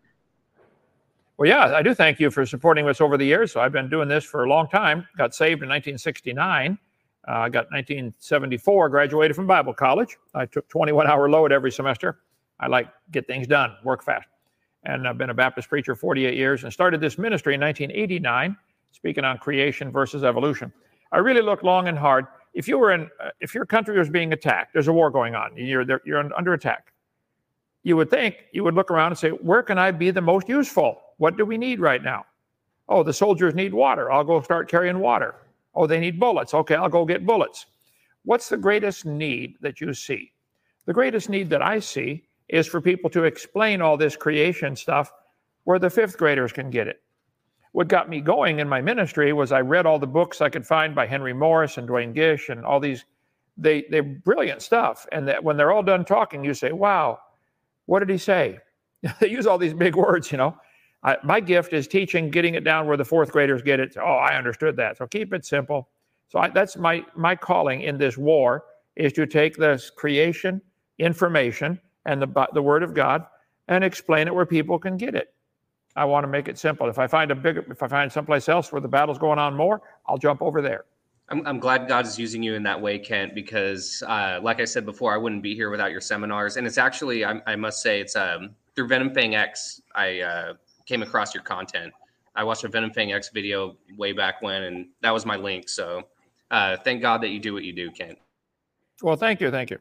Well, 1.38 1.48
yeah, 1.48 1.76
I 1.76 1.82
do 1.82 1.94
thank 1.94 2.20
you 2.20 2.30
for 2.32 2.46
supporting 2.46 2.88
us 2.88 3.02
over 3.02 3.18
the 3.18 3.26
years. 3.26 3.52
So 3.52 3.62
I've 3.62 3.72
been 3.72 3.90
doing 3.90 4.08
this 4.08 4.24
for 4.24 4.44
a 4.44 4.50
long 4.50 4.68
time. 4.68 5.08
Got 5.18 5.34
saved 5.34 5.64
in 5.64 5.70
1969. 5.70 6.78
Uh, 7.26 7.32
I 7.32 7.50
got 7.50 7.72
1974, 7.72 8.90
graduated 8.90 9.36
from 9.36 9.48
Bible 9.48 9.74
college. 9.74 10.18
I 10.34 10.46
took 10.46 10.68
21 10.68 11.08
hour 11.08 11.30
load 11.30 11.54
every 11.54 11.72
semester. 11.72 12.20
I 12.60 12.68
like 12.68 12.88
get 13.12 13.28
things 13.28 13.48
done, 13.48 13.76
work 13.84 14.04
fast. 14.04 14.28
And 14.84 15.08
I've 15.08 15.18
been 15.18 15.30
a 15.30 15.34
Baptist 15.34 15.70
preacher 15.70 15.96
48 15.96 16.36
years 16.36 16.64
and 16.64 16.74
started 16.74 17.00
this 17.00 17.18
ministry 17.18 17.54
in 17.54 17.62
1989, 17.62 18.58
speaking 18.92 19.24
on 19.24 19.38
creation 19.38 19.92
versus 19.92 20.24
evolution. 20.26 20.74
I 21.14 21.20
really 21.20 21.42
looked 21.42 21.64
long 21.64 21.88
and 21.88 21.98
hard. 21.98 22.26
If 22.54 22.68
you 22.68 22.78
were 22.78 22.92
in, 22.92 23.10
uh, 23.20 23.30
if 23.40 23.56
your 23.56 23.66
country 23.66 23.98
was 23.98 24.10
being 24.10 24.34
attacked, 24.34 24.74
there's 24.74 24.88
a 24.88 24.94
war 24.94 25.10
going 25.10 25.36
on, 25.36 25.58
you're 25.58 25.86
there, 25.86 26.02
you're 26.06 26.20
under 26.36 26.54
attack 26.54 26.94
you 27.84 27.98
would 27.98 28.10
think 28.10 28.46
you 28.54 28.64
would 28.64 28.74
look 28.74 28.90
around 28.90 29.12
and 29.12 29.18
say, 29.18 29.30
Where 29.30 29.62
can 29.62 29.78
I 29.78 29.92
be 29.92 30.10
the 30.12 30.22
most 30.22 30.50
useful? 30.50 31.02
What 31.18 31.38
do 31.38 31.46
we 31.46 31.58
need 31.58 31.80
right 31.80 32.02
now? 32.02 32.26
Oh, 32.90 33.04
the 33.04 33.14
soldiers 33.14 33.54
need 33.54 33.74
water. 33.74 34.12
I'll 34.12 34.24
go 34.24 34.42
start 34.42 34.70
carrying 34.70 35.00
water. 35.00 35.36
Oh, 35.76 35.86
they 35.88 36.00
need 36.00 36.20
bullets. 36.20 36.54
Okay, 36.54 36.76
I'll 36.76 36.90
go 36.90 37.06
get 37.06 37.26
bullets. 37.26 37.66
What's 38.26 38.50
the 38.50 38.58
greatest 38.58 39.06
need 39.06 39.58
that 39.62 39.82
you 39.82 39.94
see? 39.94 40.32
The 40.86 40.94
greatest 40.94 41.30
need 41.30 41.50
that 41.50 41.62
I 41.62 41.80
see 41.80 42.24
is 42.50 42.68
for 42.68 42.82
people 42.82 43.10
to 43.12 43.24
explain 43.24 43.82
all 43.82 43.98
this 43.98 44.16
creation 44.16 44.76
stuff 44.76 45.12
where 45.64 45.80
the 45.80 45.90
fifth 45.90 46.18
graders 46.18 46.52
can 46.52 46.70
get 46.70 46.88
it. 46.88 47.02
What 47.74 47.88
got 47.88 48.10
me 48.10 48.22
going 48.22 48.60
in 48.60 48.70
my 48.70 48.82
ministry 48.82 49.34
was 49.34 49.52
I 49.52 49.62
read 49.62 49.86
all 49.86 50.00
the 50.00 50.08
books 50.08 50.42
I 50.42 50.50
could 50.50 50.66
find 50.66 50.96
by 50.96 51.08
Henry 51.08 51.34
Morris 51.34 51.78
and 51.78 51.88
Duane 51.88 52.14
Gish 52.14 52.50
and 52.50 52.66
all 52.66 52.80
these. 52.80 53.06
They 53.58 53.86
they're 53.90 54.04
brilliant 54.04 54.62
stuff. 54.62 55.06
And 55.12 55.28
that 55.28 55.44
when 55.44 55.58
they're 55.58 55.72
all 55.72 55.84
done 55.84 56.06
talking, 56.06 56.44
you 56.44 56.54
say, 56.54 56.72
"Wow, 56.72 57.20
what 57.86 58.00
did 58.00 58.10
he 58.10 58.18
say? 58.18 58.60
they 59.20 59.30
use 59.30 59.48
all 59.48 59.58
these 59.58 59.74
big 59.74 59.96
words, 59.96 60.32
you 60.32 60.38
know. 60.38 60.58
I, 61.04 61.18
my 61.24 61.40
gift 61.40 61.74
is 61.74 61.88
teaching, 61.88 62.30
getting 62.30 62.56
it 62.56 62.64
down 62.64 62.88
where 62.88 62.96
the 62.96 63.06
fourth 63.06 63.32
graders 63.32 63.62
get 63.62 63.80
it. 63.80 63.98
Oh, 63.98 64.06
I 64.06 64.38
understood 64.38 64.78
that. 64.78 64.98
So 64.98 65.06
keep 65.06 65.34
it 65.34 65.46
simple. 65.46 65.90
So 66.30 66.40
I, 66.40 66.50
that's 66.50 66.78
my 66.78 67.06
my 67.16 67.36
calling 67.36 67.82
in 67.82 67.98
this 67.98 68.18
war 68.18 68.64
is 68.96 69.14
to 69.14 69.26
take 69.26 69.58
this 69.58 69.90
creation 69.90 70.62
information 71.00 71.80
and 72.06 72.22
the 72.22 72.48
the 72.54 72.62
Word 72.62 72.84
of 72.84 72.94
God 72.94 73.26
and 73.68 73.84
explain 73.84 74.28
it 74.28 74.36
where 74.36 74.46
people 74.46 74.80
can 74.80 74.98
get 74.98 75.16
it. 75.16 75.34
I 75.96 76.06
want 76.06 76.24
to 76.24 76.28
make 76.28 76.48
it 76.48 76.58
simple. 76.58 76.90
If 76.90 76.98
I 76.98 77.08
find 77.08 77.32
a 77.32 77.36
bigger, 77.36 77.64
if 77.70 77.84
I 77.84 77.88
find 77.88 78.12
someplace 78.12 78.50
else 78.50 78.72
where 78.72 78.82
the 78.82 78.88
battle's 78.88 79.20
going 79.20 79.40
on 79.40 79.56
more, 79.56 79.82
I'll 80.08 80.18
jump 80.18 80.42
over 80.42 80.62
there. 80.62 80.86
I'm, 81.30 81.46
I'm 81.48 81.60
glad 81.60 81.88
God 81.88 82.06
is 82.06 82.20
using 82.20 82.44
you 82.44 82.56
in 82.56 82.64
that 82.64 82.80
way, 82.80 83.00
Kent, 83.00 83.34
because 83.34 84.04
uh, 84.08 84.40
like 84.42 84.60
I 84.60 84.66
said 84.66 84.86
before, 84.86 85.14
I 85.14 85.18
wouldn't 85.18 85.42
be 85.42 85.56
here 85.56 85.70
without 85.70 85.92
your 85.92 86.02
seminars. 86.02 86.58
And 86.58 86.68
it's 86.68 86.78
actually, 86.78 87.24
I, 87.24 87.42
I 87.46 87.56
must 87.56 87.82
say, 87.82 88.02
it's 88.02 88.16
um, 88.16 88.56
through 88.76 88.88
Venom 88.88 89.14
Fang 89.14 89.36
X, 89.36 89.82
I 89.96 90.20
uh, 90.20 90.54
came 90.86 91.02
across 91.02 91.34
your 91.34 91.44
content. 91.44 91.94
I 92.36 92.44
watched 92.44 92.64
a 92.64 92.68
Venom 92.68 92.92
Fang 92.92 93.14
X 93.14 93.30
video 93.30 93.78
way 93.98 94.12
back 94.12 94.42
when, 94.42 94.64
and 94.64 94.88
that 95.02 95.12
was 95.12 95.26
my 95.26 95.36
link. 95.36 95.70
So 95.70 96.04
uh, 96.52 96.78
thank 96.78 97.02
God 97.02 97.22
that 97.22 97.30
you 97.30 97.40
do 97.40 97.54
what 97.54 97.64
you 97.64 97.74
do, 97.74 97.92
Kent. 97.92 98.18
Well, 99.02 99.16
thank 99.16 99.40
you, 99.40 99.52
thank 99.52 99.70
you. 99.70 99.78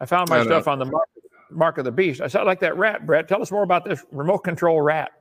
I 0.00 0.06
found 0.06 0.30
my 0.30 0.38
No, 0.38 0.44
no. 0.44 0.48
stuff 0.48 0.68
on 0.68 0.78
the 0.78 0.86
mark, 0.86 1.08
mark 1.50 1.78
of 1.78 1.84
the 1.84 1.92
beast. 1.92 2.20
I 2.20 2.26
sound 2.26 2.46
like 2.46 2.60
that 2.60 2.76
rat, 2.76 3.06
Brett. 3.06 3.28
Tell 3.28 3.40
us 3.42 3.50
more 3.52 3.62
about 3.62 3.84
this 3.84 4.04
remote 4.10 4.38
control 4.38 4.80
rat. 4.80 5.12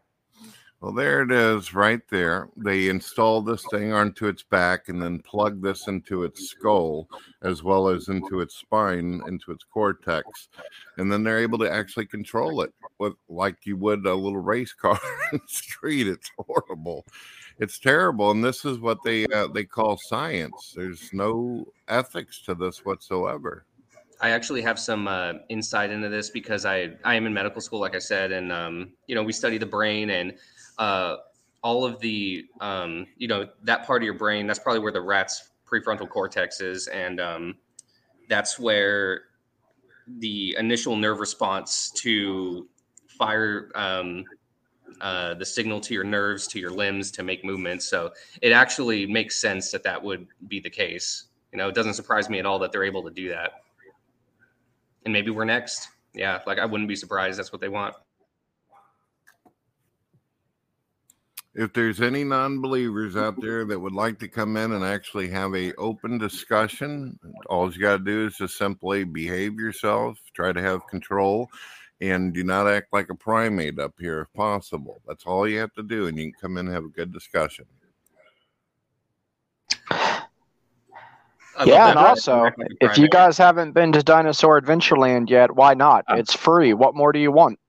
Well, 0.82 0.94
there 0.94 1.22
it 1.22 1.32
is, 1.32 1.76
right 1.76 2.02
there. 2.10 2.50
They 2.58 2.90
install 2.90 3.44
this 3.44 3.64
thing 3.70 3.94
onto 3.94 4.26
its 4.26 4.42
back 4.42 4.90
and 4.90 5.00
then 5.00 5.20
plug 5.20 5.62
this 5.62 5.88
into 5.88 6.24
its 6.24 6.50
skull 6.50 7.08
as 7.44 7.62
well 7.62 7.88
as 7.88 8.08
into 8.08 8.40
its 8.40 8.56
spine, 8.56 9.22
into 9.28 9.52
its 9.52 9.64
cortex, 9.64 10.50
and 10.98 11.12
then 11.12 11.22
they're 11.24 11.38
able 11.38 11.60
to 11.60 11.72
actually 11.72 12.08
control 12.08 12.62
it 12.62 12.74
with 12.98 13.14
like 13.30 13.58
you 13.64 13.78
would 13.78 14.08
a 14.08 14.16
little 14.16 14.40
race 14.40 14.74
car 14.74 15.00
in 15.32 15.38
the 15.38 15.54
street. 15.54 16.08
It's 16.08 16.32
horrible, 16.40 17.06
it's 17.60 17.78
terrible, 17.78 18.32
and 18.32 18.44
this 18.44 18.66
is 18.66 18.80
what 18.80 18.98
they 19.06 19.28
uh, 19.28 19.50
they 19.54 19.66
call 19.66 20.00
science. 20.10 20.74
There's 20.76 21.14
no 21.14 21.64
ethics 21.90 22.42
to 22.46 22.56
this 22.56 22.84
whatsoever. 22.84 23.66
I 24.20 24.32
actually 24.32 24.62
have 24.62 24.80
some 24.80 25.08
uh, 25.08 25.34
insight 25.50 25.92
into 25.92 26.10
this 26.10 26.32
because 26.32 26.66
I 26.66 26.94
I 27.04 27.14
am 27.14 27.28
in 27.28 27.34
medical 27.36 27.62
school, 27.62 27.80
like 27.80 27.96
I 27.96 28.00
said, 28.00 28.32
and 28.32 28.52
um, 28.52 28.94
you 29.06 29.14
know 29.14 29.22
we 29.22 29.34
study 29.34 29.60
the 29.60 29.66
brain 29.68 30.10
and 30.10 30.34
uh, 30.82 31.18
all 31.62 31.86
of 31.86 32.00
the 32.00 32.46
um, 32.60 33.06
you 33.18 33.28
know 33.28 33.48
that 33.64 33.86
part 33.86 34.02
of 34.02 34.06
your 34.06 34.16
brain. 34.16 34.48
That's 34.48 34.60
probably 34.60 34.82
where 34.82 34.92
the 34.92 35.02
rat's 35.02 35.52
prefrontal 35.66 36.10
cortex 36.10 36.60
is, 36.60 36.88
and 36.88 37.22
um, 37.22 37.56
that's 38.28 38.58
where 38.58 39.26
the 40.18 40.56
initial 40.58 40.96
nerve 40.96 41.20
response 41.20 41.92
to 41.98 42.68
fire 43.08 43.70
um, 43.76 44.26
uh, 45.02 45.36
the 45.36 45.46
signal 45.46 45.80
to 45.82 45.94
your 45.94 46.04
nerves 46.04 46.48
to 46.48 46.60
your 46.60 46.72
limbs 46.72 47.12
to 47.12 47.24
make 47.24 47.46
movements. 47.46 47.86
So 47.86 48.12
it 48.42 48.52
actually 48.52 49.06
makes 49.06 49.40
sense 49.40 49.72
that 49.72 49.84
that 49.84 50.02
would 50.02 50.28
be 50.48 50.60
the 50.60 50.70
case. 50.70 51.26
You 51.52 51.60
know, 51.60 51.70
it 51.70 51.76
doesn't 51.76 51.94
surprise 51.94 52.28
me 52.28 52.40
at 52.40 52.48
all 52.48 52.58
that 52.60 52.72
they're 52.72 52.84
able 52.84 53.04
to 53.04 53.12
do 53.12 53.30
that. 53.30 53.52
And 55.06 55.14
maybe 55.14 55.30
we're 55.30 55.46
next. 55.46 55.90
Yeah, 56.14 56.40
like 56.48 56.58
I 56.58 56.66
wouldn't 56.66 56.88
be 56.88 56.96
surprised. 56.96 57.38
That's 57.38 57.52
what 57.52 57.62
they 57.62 57.70
want. 57.70 57.96
If 61.54 61.74
there's 61.74 62.02
any 62.02 62.24
non-believers 62.24 63.18
out 63.18 63.40
there 63.42 63.66
that 63.66 63.80
would 63.80 63.94
like 63.94 64.18
to 64.20 64.28
come 64.28 64.56
in 64.56 64.72
and 64.72 64.86
actually 64.86 65.28
have 65.28 65.54
a 65.56 65.74
open 65.76 66.18
discussion 66.18 67.20
all 67.48 67.72
you 67.72 67.80
got 67.80 67.98
to 67.98 68.04
do 68.04 68.26
is 68.28 68.38
just 68.38 68.58
simply 68.58 69.04
behave 69.04 69.60
yourself 69.60 70.18
try 70.34 70.52
to 70.52 70.62
have 70.62 70.88
control 70.88 71.50
and 72.00 72.34
do 72.34 72.44
not 72.44 72.68
act 72.68 72.88
like 72.94 73.10
a 73.10 73.16
primate 73.16 73.80
up 73.80 73.94
here 74.00 74.22
if 74.22 74.34
possible 74.34 75.02
that's 75.08 75.26
all 75.26 75.48
you 75.48 75.60
have 75.60 75.74
to 75.74 75.84
do 75.84 76.08
and 76.08 76.18
you 76.18 76.32
can 76.32 76.40
come 76.40 76.58
in 76.58 76.68
and 76.68 76.76
have 76.76 76.86
a 76.86 76.90
good 76.90 77.12
discussion 77.12 77.66
yeah, 81.66 81.90
and 81.90 82.00
also, 82.00 82.50
if 82.80 82.98
you 82.98 83.08
guys 83.08 83.38
haven't 83.38 83.74
been 83.74 83.92
to 83.92 84.02
Dinosaur 84.02 84.60
Adventureland 84.60 85.30
yet, 85.30 85.54
why 85.54 85.74
not? 85.74 86.06
It's 86.10 86.34
free. 86.34 86.74
What 86.74 86.96
more 86.96 87.12
do 87.12 87.20
you 87.20 87.32
want? 87.32 87.60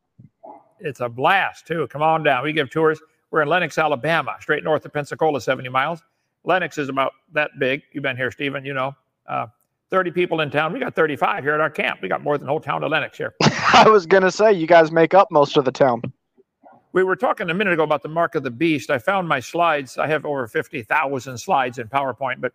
It's 0.80 1.00
a 1.00 1.08
blast, 1.08 1.66
too. 1.66 1.86
Come 1.88 2.00
on 2.00 2.22
down. 2.22 2.42
We 2.42 2.52
give 2.52 2.70
tours 2.70 3.00
we're 3.32 3.42
in 3.42 3.48
Lenox, 3.48 3.78
Alabama, 3.78 4.36
straight 4.40 4.62
north 4.62 4.84
of 4.84 4.92
Pensacola, 4.92 5.40
70 5.40 5.68
miles. 5.70 6.02
Lenox 6.44 6.76
is 6.76 6.88
about 6.88 7.12
that 7.32 7.50
big. 7.58 7.82
You've 7.92 8.02
been 8.02 8.16
here, 8.16 8.30
Stephen, 8.30 8.64
you 8.64 8.74
know. 8.74 8.94
Uh, 9.26 9.46
30 9.90 10.10
people 10.10 10.40
in 10.40 10.50
town. 10.50 10.72
We 10.72 10.80
got 10.80 10.94
35 10.94 11.42
here 11.42 11.54
at 11.54 11.60
our 11.60 11.70
camp. 11.70 12.00
We 12.02 12.08
got 12.08 12.22
more 12.22 12.38
than 12.38 12.46
the 12.46 12.50
whole 12.50 12.60
town 12.60 12.84
of 12.84 12.90
Lenox 12.90 13.16
here. 13.16 13.34
I 13.42 13.88
was 13.88 14.06
going 14.06 14.22
to 14.22 14.30
say, 14.30 14.52
you 14.52 14.66
guys 14.66 14.92
make 14.92 15.14
up 15.14 15.30
most 15.30 15.56
of 15.56 15.64
the 15.64 15.72
town. 15.72 16.02
We 16.92 17.04
were 17.04 17.16
talking 17.16 17.48
a 17.48 17.54
minute 17.54 17.72
ago 17.72 17.84
about 17.84 18.02
the 18.02 18.08
mark 18.08 18.34
of 18.34 18.42
the 18.42 18.50
beast. 18.50 18.90
I 18.90 18.98
found 18.98 19.28
my 19.28 19.40
slides. 19.40 19.96
I 19.96 20.06
have 20.08 20.26
over 20.26 20.46
50,000 20.46 21.38
slides 21.38 21.78
in 21.78 21.88
PowerPoint, 21.88 22.40
but 22.40 22.52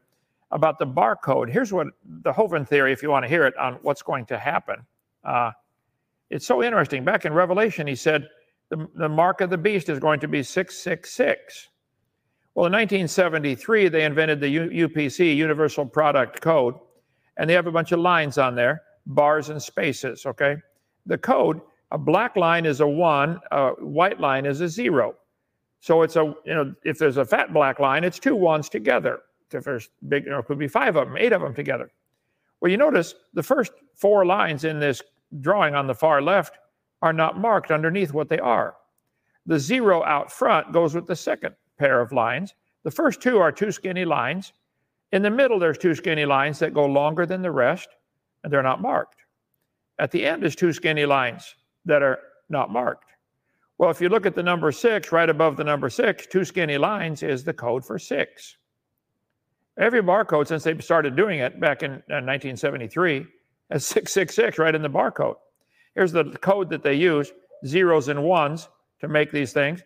about 0.51 0.77
the 0.77 0.85
barcode. 0.85 1.49
Here's 1.49 1.73
what 1.73 1.87
the 2.21 2.31
Hovind 2.31 2.67
theory, 2.67 2.91
if 2.91 3.01
you 3.01 3.09
want 3.09 3.23
to 3.23 3.29
hear 3.29 3.45
it, 3.47 3.57
on 3.57 3.75
what's 3.81 4.03
going 4.03 4.25
to 4.27 4.37
happen. 4.37 4.85
Uh, 5.23 5.51
it's 6.29 6.45
so 6.45 6.61
interesting. 6.61 7.03
Back 7.03 7.25
in 7.25 7.33
Revelation, 7.33 7.87
he 7.87 7.95
said, 7.95 8.27
the, 8.69 8.87
the 8.95 9.09
mark 9.09 9.41
of 9.41 9.49
the 9.49 9.57
beast 9.57 9.89
is 9.89 9.99
going 9.99 10.19
to 10.19 10.27
be 10.27 10.43
666. 10.43 11.69
Well, 12.55 12.65
in 12.65 12.73
1973, 12.73 13.87
they 13.89 14.03
invented 14.03 14.39
the 14.39 14.49
U- 14.49 14.87
UPC, 14.87 15.35
Universal 15.35 15.85
Product 15.87 16.41
Code, 16.41 16.75
and 17.37 17.49
they 17.49 17.53
have 17.53 17.67
a 17.67 17.71
bunch 17.71 17.91
of 17.91 17.99
lines 17.99 18.37
on 18.37 18.55
there, 18.55 18.81
bars 19.05 19.49
and 19.49 19.61
spaces, 19.61 20.25
okay? 20.25 20.57
The 21.05 21.17
code, 21.17 21.61
a 21.91 21.97
black 21.97 22.35
line 22.35 22.65
is 22.65 22.81
a 22.81 22.87
one, 22.87 23.39
a 23.51 23.69
white 23.79 24.19
line 24.19 24.45
is 24.45 24.59
a 24.61 24.67
zero. 24.67 25.15
So 25.79 26.01
it's 26.01 26.15
a, 26.15 26.33
you 26.45 26.55
know, 26.55 26.73
if 26.83 26.97
there's 26.97 27.17
a 27.17 27.25
fat 27.25 27.53
black 27.53 27.79
line, 27.79 28.03
it's 28.03 28.19
two 28.19 28.35
ones 28.35 28.67
together. 28.67 29.19
If 29.51 29.63
there's 29.63 29.89
big, 30.09 30.25
you 30.25 30.31
know, 30.31 30.39
it 30.39 30.45
could 30.45 30.59
be 30.59 30.67
five 30.67 30.95
of 30.95 31.07
them, 31.07 31.17
eight 31.17 31.31
of 31.31 31.41
them 31.41 31.53
together. 31.53 31.91
Well, 32.59 32.71
you 32.71 32.77
notice 32.77 33.13
the 33.33 33.43
first 33.43 33.71
four 33.95 34.25
lines 34.25 34.63
in 34.63 34.79
this 34.79 35.01
drawing 35.39 35.75
on 35.75 35.87
the 35.87 35.93
far 35.93 36.21
left 36.21 36.57
are 37.01 37.13
not 37.13 37.39
marked 37.39 37.71
underneath 37.71 38.13
what 38.13 38.29
they 38.29 38.39
are. 38.39 38.75
The 39.45 39.59
zero 39.59 40.03
out 40.03 40.31
front 40.31 40.73
goes 40.73 40.93
with 40.93 41.07
the 41.07 41.15
second 41.15 41.55
pair 41.77 42.01
of 42.01 42.11
lines. 42.11 42.53
The 42.83 42.91
first 42.91 43.21
two 43.21 43.39
are 43.39 43.51
two 43.51 43.71
skinny 43.71 44.05
lines. 44.05 44.53
In 45.11 45.21
the 45.21 45.29
middle, 45.29 45.59
there's 45.59 45.77
two 45.77 45.95
skinny 45.95 46.25
lines 46.25 46.59
that 46.59 46.73
go 46.73 46.85
longer 46.85 47.25
than 47.25 47.41
the 47.41 47.51
rest, 47.51 47.89
and 48.43 48.51
they're 48.51 48.63
not 48.63 48.81
marked. 48.81 49.23
At 49.99 50.11
the 50.11 50.25
end 50.25 50.43
is 50.43 50.55
two 50.55 50.73
skinny 50.73 51.05
lines 51.05 51.55
that 51.85 52.03
are 52.03 52.19
not 52.49 52.71
marked. 52.71 53.11
Well, 53.77 53.91
if 53.91 54.01
you 54.01 54.09
look 54.09 54.25
at 54.25 54.35
the 54.35 54.43
number 54.43 54.71
six, 54.71 55.11
right 55.11 55.29
above 55.29 55.55
the 55.55 55.63
number 55.63 55.89
six, 55.89 56.25
two 56.25 56.43
skinny 56.43 56.77
lines 56.77 57.23
is 57.23 57.43
the 57.43 57.53
code 57.53 57.85
for 57.85 57.99
six. 57.99 58.57
Every 59.77 60.01
barcode 60.01 60.47
since 60.47 60.63
they 60.63 60.77
started 60.79 61.15
doing 61.15 61.39
it 61.39 61.59
back 61.59 61.83
in 61.83 61.91
1973 61.91 63.19
uh, 63.19 63.23
has 63.69 63.85
666 63.85 64.57
right 64.57 64.73
in 64.73 64.81
the 64.81 64.89
barcode. 64.89 65.35
Here's 65.97 66.11
the 66.11 66.25
code 66.25 66.69
that 66.69 66.83
they 66.83 66.93
use 66.93 67.31
zeros 67.65 68.07
and 68.07 68.23
ones 68.23 68.69
to 69.01 69.07
make 69.07 69.31
these 69.31 69.51
things. 69.51 69.81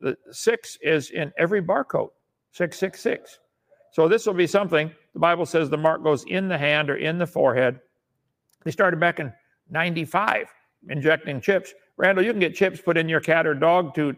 The 0.00 0.16
six 0.30 0.78
is 0.80 1.10
in 1.10 1.30
every 1.38 1.60
barcode 1.60 2.08
666. 2.52 3.38
So 3.92 4.08
this 4.08 4.24
will 4.24 4.32
be 4.32 4.46
something 4.46 4.90
the 5.12 5.20
Bible 5.20 5.44
says 5.44 5.68
the 5.68 5.76
mark 5.76 6.02
goes 6.02 6.24
in 6.24 6.48
the 6.48 6.56
hand 6.56 6.88
or 6.88 6.96
in 6.96 7.18
the 7.18 7.26
forehead. 7.26 7.80
They 8.64 8.70
started 8.70 8.98
back 8.98 9.20
in 9.20 9.30
95 9.68 10.48
injecting 10.88 11.38
chips. 11.42 11.74
Randall, 11.98 12.24
you 12.24 12.30
can 12.30 12.40
get 12.40 12.54
chips 12.54 12.80
put 12.80 12.96
in 12.96 13.06
your 13.06 13.20
cat 13.20 13.46
or 13.46 13.52
dog 13.52 13.94
to 13.96 14.16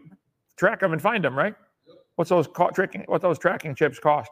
track 0.55 0.79
them 0.79 0.93
and 0.93 1.01
find 1.01 1.21
them, 1.21 1.37
right? 1.37 1.53
Yep. 1.85 1.97
What's 2.15 2.29
those 2.29 2.47
ca- 2.47 2.69
tracking? 2.69 3.03
What 3.07 3.21
those 3.21 3.37
tracking 3.37 3.75
chips 3.75 3.99
cost? 3.99 4.31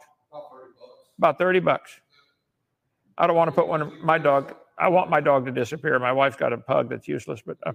About 1.18 1.36
30 1.36 1.60
bucks. 1.60 2.00
I 3.18 3.26
don't 3.26 3.36
want 3.36 3.48
to 3.48 3.54
put 3.54 3.68
one 3.68 3.82
of 3.82 3.92
my 4.00 4.16
dog 4.16 4.54
I 4.78 4.88
want 4.88 5.10
my 5.10 5.20
dog 5.20 5.46
to 5.46 5.52
disappear. 5.52 5.98
My 5.98 6.12
wife's 6.12 6.36
got 6.36 6.52
a 6.52 6.58
pug 6.58 6.90
that's 6.90 7.08
useless, 7.08 7.40
but. 7.44 7.56
Uh, 7.64 7.72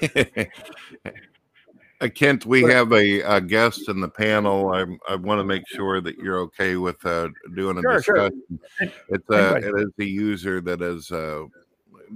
uh, 2.00 2.08
Kent, 2.14 2.46
we 2.46 2.62
have 2.62 2.92
a, 2.92 3.20
a, 3.22 3.40
guest 3.40 3.88
in 3.88 4.00
the 4.00 4.08
panel. 4.08 4.70
I, 4.70 4.84
I 5.08 5.16
want 5.16 5.38
to 5.38 5.44
make 5.44 5.66
sure 5.68 6.00
that 6.00 6.16
you're 6.18 6.38
okay 6.40 6.76
with 6.76 7.04
uh, 7.04 7.28
doing 7.54 7.78
a 7.78 7.82
sure, 7.82 7.96
discussion. 7.96 8.60
Sure. 8.78 8.88
It's 9.08 9.30
uh, 9.30 9.60
it 9.62 9.80
is 9.80 9.90
a 9.98 10.04
user 10.04 10.60
that 10.62 10.80
has 10.80 11.10
uh, 11.10 11.44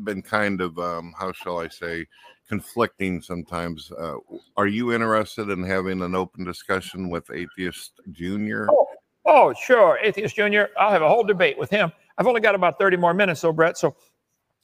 been 0.04 0.22
kind 0.22 0.60
of 0.60 0.78
um, 0.78 1.14
how 1.18 1.32
shall 1.32 1.58
I 1.58 1.68
say 1.68 2.06
conflicting 2.48 3.20
sometimes. 3.20 3.90
Uh, 3.92 4.16
are 4.56 4.66
you 4.66 4.92
interested 4.92 5.50
in 5.50 5.62
having 5.62 6.02
an 6.02 6.14
open 6.14 6.44
discussion 6.44 7.08
with 7.08 7.30
Atheist 7.30 7.92
Junior? 8.12 8.68
Oh, 8.70 8.86
Oh, 9.24 9.52
sure. 9.54 9.98
Atheist 10.02 10.36
Junior. 10.36 10.70
I'll 10.78 10.90
have 10.90 11.02
a 11.02 11.08
whole 11.08 11.24
debate 11.24 11.58
with 11.58 11.70
him. 11.70 11.92
I've 12.18 12.26
only 12.26 12.40
got 12.40 12.54
about 12.54 12.78
30 12.78 12.96
more 12.96 13.14
minutes, 13.14 13.40
though, 13.40 13.52
Brett. 13.52 13.78
So, 13.78 13.96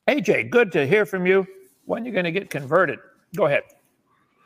AJ, 0.08 0.50
good 0.50 0.70
to 0.72 0.86
hear 0.86 1.06
from 1.06 1.26
you. 1.26 1.46
When 1.86 2.02
are 2.02 2.06
you 2.06 2.12
going 2.12 2.24
to 2.24 2.30
get 2.30 2.50
converted? 2.50 2.98
Go 3.34 3.46
ahead. 3.46 3.62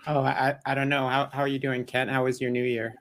Oh, 0.06 0.20
I, 0.20 0.56
I 0.66 0.74
don't 0.74 0.88
know. 0.88 1.08
How, 1.08 1.28
how 1.32 1.40
are 1.40 1.48
you 1.48 1.58
doing, 1.58 1.84
Kent? 1.84 2.10
How 2.10 2.24
was 2.24 2.40
your 2.40 2.50
new 2.50 2.62
year? 2.62 2.94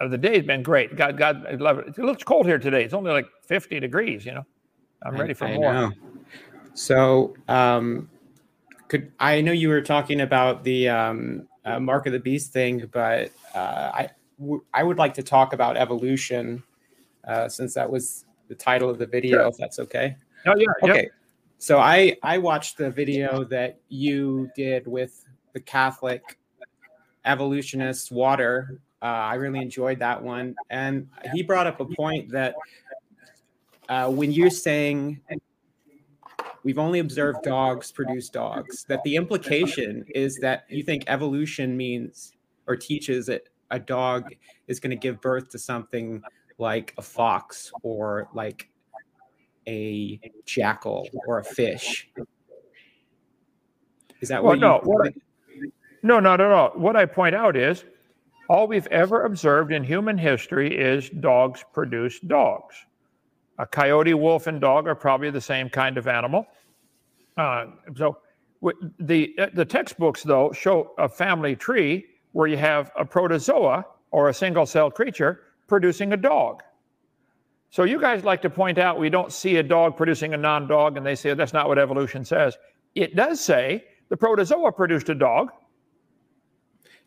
Uh, 0.00 0.08
the 0.08 0.18
day's 0.18 0.44
been 0.44 0.62
great. 0.62 0.96
God, 0.96 1.16
God, 1.16 1.46
I 1.46 1.54
love 1.54 1.78
it. 1.78 1.88
It 1.88 1.98
looks 1.98 2.22
cold 2.22 2.46
here 2.46 2.58
today. 2.58 2.84
It's 2.84 2.94
only 2.94 3.10
like 3.10 3.26
50 3.46 3.80
degrees, 3.80 4.24
you 4.24 4.34
know. 4.34 4.44
I'm 5.02 5.16
ready 5.16 5.34
for 5.34 5.46
I, 5.46 5.54
more. 5.54 5.72
Know. 5.72 5.92
So, 6.74 7.34
um, 7.48 8.08
could 8.88 9.12
I 9.20 9.40
know 9.40 9.52
you 9.52 9.68
were 9.68 9.82
talking 9.82 10.20
about 10.22 10.64
the 10.64 10.88
um, 10.88 11.48
uh, 11.64 11.80
Mark 11.80 12.06
of 12.06 12.12
the 12.12 12.18
Beast 12.18 12.52
thing, 12.52 12.88
but 12.92 13.30
uh, 13.54 13.90
I 13.94 14.08
I 14.72 14.82
would 14.82 14.98
like 14.98 15.14
to 15.14 15.22
talk 15.22 15.52
about 15.52 15.76
evolution, 15.76 16.62
uh, 17.26 17.48
since 17.48 17.74
that 17.74 17.90
was 17.90 18.24
the 18.48 18.54
title 18.54 18.90
of 18.90 18.98
the 18.98 19.06
video. 19.06 19.38
Sure. 19.38 19.48
If 19.48 19.56
that's 19.56 19.78
okay. 19.78 20.16
Oh 20.46 20.54
yeah. 20.56 20.66
Okay. 20.82 21.02
Yep. 21.02 21.12
So 21.58 21.78
I 21.78 22.16
I 22.22 22.38
watched 22.38 22.76
the 22.76 22.90
video 22.90 23.44
that 23.44 23.78
you 23.88 24.50
did 24.54 24.86
with 24.86 25.24
the 25.52 25.60
Catholic 25.60 26.38
evolutionist 27.24 28.12
Water. 28.12 28.80
Uh, 29.00 29.06
I 29.06 29.34
really 29.34 29.60
enjoyed 29.60 29.98
that 30.00 30.22
one, 30.22 30.54
and 30.70 31.08
he 31.32 31.42
brought 31.42 31.66
up 31.66 31.80
a 31.80 31.84
point 31.84 32.30
that 32.30 32.54
uh, 33.88 34.10
when 34.10 34.32
you're 34.32 34.50
saying 34.50 35.20
we've 36.64 36.78
only 36.78 36.98
observed 36.98 37.42
dogs 37.42 37.92
produce 37.92 38.30
dogs, 38.30 38.84
that 38.88 39.02
the 39.04 39.16
implication 39.16 40.04
is 40.14 40.38
that 40.38 40.64
you 40.68 40.82
think 40.82 41.04
evolution 41.06 41.76
means 41.76 42.32
or 42.66 42.76
teaches 42.76 43.28
it 43.28 43.50
a 43.74 43.78
dog 43.78 44.34
is 44.68 44.80
going 44.80 44.90
to 44.90 44.96
give 44.96 45.20
birth 45.20 45.50
to 45.50 45.58
something 45.58 46.22
like 46.58 46.94
a 46.98 47.02
fox 47.02 47.72
or 47.82 48.28
like 48.34 48.68
a 49.66 50.20
jackal 50.44 51.08
or 51.26 51.38
a 51.38 51.44
fish. 51.44 52.08
Is 54.20 54.28
that 54.28 54.42
Well, 54.42 54.52
what 54.52 54.60
no, 54.60 54.80
what 54.84 55.08
I- 55.08 55.14
No, 56.02 56.20
not 56.20 56.40
at 56.40 56.50
all. 56.50 56.70
What 56.70 56.96
I 56.96 57.06
point 57.06 57.34
out 57.34 57.56
is 57.56 57.84
all 58.48 58.66
we've 58.68 58.86
ever 58.88 59.24
observed 59.24 59.72
in 59.72 59.82
human 59.82 60.18
history 60.18 60.76
is 60.76 61.10
dogs 61.10 61.64
produce 61.72 62.20
dogs. 62.20 62.74
A 63.58 63.66
coyote, 63.66 64.14
wolf, 64.14 64.46
and 64.46 64.60
dog 64.60 64.86
are 64.86 64.94
probably 64.94 65.30
the 65.30 65.40
same 65.40 65.68
kind 65.68 65.96
of 65.96 66.06
animal. 66.06 66.46
Uh, 67.36 67.66
so 67.96 68.18
the 68.98 69.34
uh, 69.38 69.46
the 69.54 69.64
textbooks 69.64 70.22
though 70.22 70.52
show 70.52 70.92
a 70.98 71.08
family 71.08 71.56
tree 71.56 72.04
where 72.34 72.48
you 72.48 72.56
have 72.56 72.90
a 72.98 73.04
protozoa 73.04 73.86
or 74.10 74.28
a 74.28 74.34
single-celled 74.34 74.92
creature 74.94 75.40
producing 75.68 76.12
a 76.12 76.16
dog. 76.16 76.62
So 77.70 77.84
you 77.84 78.00
guys 78.00 78.24
like 78.24 78.42
to 78.42 78.50
point 78.50 78.76
out 78.76 78.98
we 78.98 79.08
don't 79.08 79.32
see 79.32 79.56
a 79.56 79.62
dog 79.62 79.96
producing 79.96 80.34
a 80.34 80.36
non-dog, 80.36 80.96
and 80.96 81.06
they 81.06 81.14
say 81.14 81.32
that's 81.34 81.52
not 81.52 81.68
what 81.68 81.78
evolution 81.78 82.24
says. 82.24 82.56
It 82.96 83.14
does 83.14 83.40
say 83.40 83.84
the 84.08 84.16
protozoa 84.16 84.72
produced 84.72 85.08
a 85.08 85.14
dog. 85.14 85.50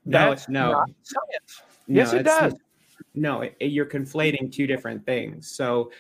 No, 0.05 0.29
That's 0.29 0.47
no. 0.47 0.71
not 0.71 0.89
science. 1.03 1.61
No, 1.89 1.95
yes, 1.95 2.13
it 2.13 2.23
does. 2.23 2.53
No, 3.13 3.41
it- 3.41 3.55
you're 3.59 3.85
conflating 3.85 4.49
two 4.51 4.65
different 4.65 5.05
things. 5.05 5.49
So 5.49 5.91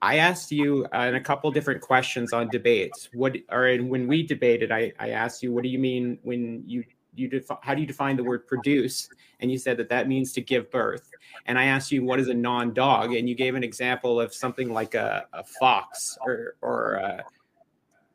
I 0.00 0.16
asked 0.18 0.50
you 0.50 0.86
uh, 0.94 1.00
in 1.08 1.16
a 1.16 1.20
couple 1.20 1.50
different 1.50 1.82
questions 1.82 2.32
on 2.32 2.48
debates. 2.48 3.10
What 3.12 3.36
or 3.50 3.76
when 3.76 4.06
we 4.06 4.22
debated, 4.22 4.72
I, 4.72 4.92
I 4.98 5.10
asked 5.10 5.42
you, 5.42 5.52
what 5.52 5.62
do 5.62 5.68
you 5.68 5.78
mean 5.78 6.18
when 6.22 6.62
you 6.66 6.84
you 7.16 7.28
defi- 7.28 7.54
how 7.62 7.74
do 7.74 7.80
you 7.80 7.86
define 7.86 8.16
the 8.16 8.24
word 8.24 8.46
produce? 8.46 9.08
And 9.40 9.50
you 9.50 9.58
said 9.58 9.76
that 9.78 9.88
that 9.88 10.08
means 10.08 10.32
to 10.34 10.40
give 10.40 10.70
birth. 10.70 11.10
And 11.46 11.58
I 11.58 11.64
asked 11.64 11.92
you, 11.92 12.04
what 12.04 12.20
is 12.20 12.28
a 12.28 12.34
non-dog? 12.34 13.14
And 13.14 13.28
you 13.28 13.34
gave 13.34 13.54
an 13.54 13.64
example 13.64 14.20
of 14.20 14.34
something 14.34 14.72
like 14.72 14.94
a, 14.94 15.26
a 15.32 15.44
fox 15.44 16.18
or 16.24 16.56
or 16.62 17.00
uh, 17.00 17.22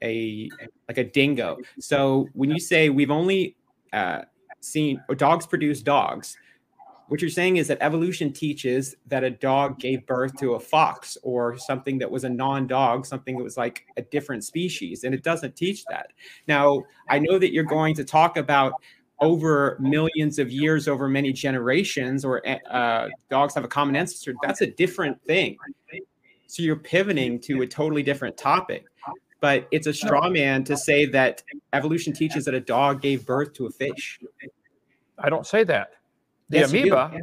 a 0.02 0.50
like 0.88 0.98
a 0.98 1.04
dingo. 1.04 1.58
So 1.80 2.28
when 2.34 2.50
you 2.50 2.60
say 2.60 2.90
we've 2.90 3.12
only 3.12 3.56
uh, 3.94 4.24
seen 4.60 5.02
dogs 5.18 5.46
produce 5.46 5.82
dogs, 5.82 6.38
what 7.12 7.20
you're 7.20 7.30
saying 7.30 7.58
is 7.58 7.68
that 7.68 7.78
evolution 7.82 8.32
teaches 8.32 8.96
that 9.08 9.22
a 9.22 9.30
dog 9.30 9.78
gave 9.80 10.06
birth 10.06 10.34
to 10.38 10.54
a 10.54 10.60
fox 10.62 11.18
or 11.24 11.58
something 11.58 11.98
that 11.98 12.10
was 12.10 12.24
a 12.24 12.30
non-dog, 12.30 13.06
something 13.06 13.38
that 13.38 13.44
was 13.44 13.58
like 13.58 13.86
a 13.98 14.02
different 14.02 14.46
species, 14.46 15.04
and 15.04 15.14
it 15.14 15.22
doesn't 15.22 15.54
teach 15.58 15.84
that. 15.90 16.14
Now, 16.48 16.84
I 17.10 17.20
know 17.20 17.38
that 17.38 17.52
you're 17.52 17.66
going 17.66 17.96
to 17.96 18.06
talk 18.06 18.38
about 18.38 18.72
over 19.20 19.76
millions 19.82 20.40
of 20.40 20.54
years, 20.54 20.88
over 20.88 21.10
many 21.10 21.34
generations, 21.34 22.24
or 22.24 22.42
uh, 22.48 23.10
dogs 23.30 23.56
have 23.56 23.66
a 23.66 23.68
common 23.68 23.98
ancestor. 23.98 24.34
That's 24.42 24.62
a 24.62 24.68
different 24.68 25.22
thing. 25.26 25.58
So 26.48 26.64
you're 26.64 26.78
pivoting 26.78 27.42
to 27.42 27.62
a 27.64 27.68
totally 27.68 28.04
different 28.04 28.38
topic. 28.38 28.86
But 29.42 29.68
it's 29.72 29.88
a 29.88 29.94
straw 29.94 30.30
man 30.30 30.64
to 30.64 30.78
say 30.78 31.08
that 31.08 31.44
evolution 31.74 32.14
teaches 32.14 32.46
that 32.46 32.54
a 32.54 32.62
dog 32.62 33.02
gave 33.02 33.26
birth 33.26 33.52
to 33.56 33.66
a 33.66 33.70
fish. 33.70 34.18
I 35.20 35.30
don't 35.30 35.46
say 35.46 35.66
that. 35.66 35.90
The 36.52 36.60
Yes, 36.60 36.70
amoeba, 36.70 37.18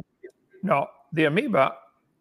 no, 0.63 0.87
the 1.13 1.25
amoeba 1.25 1.75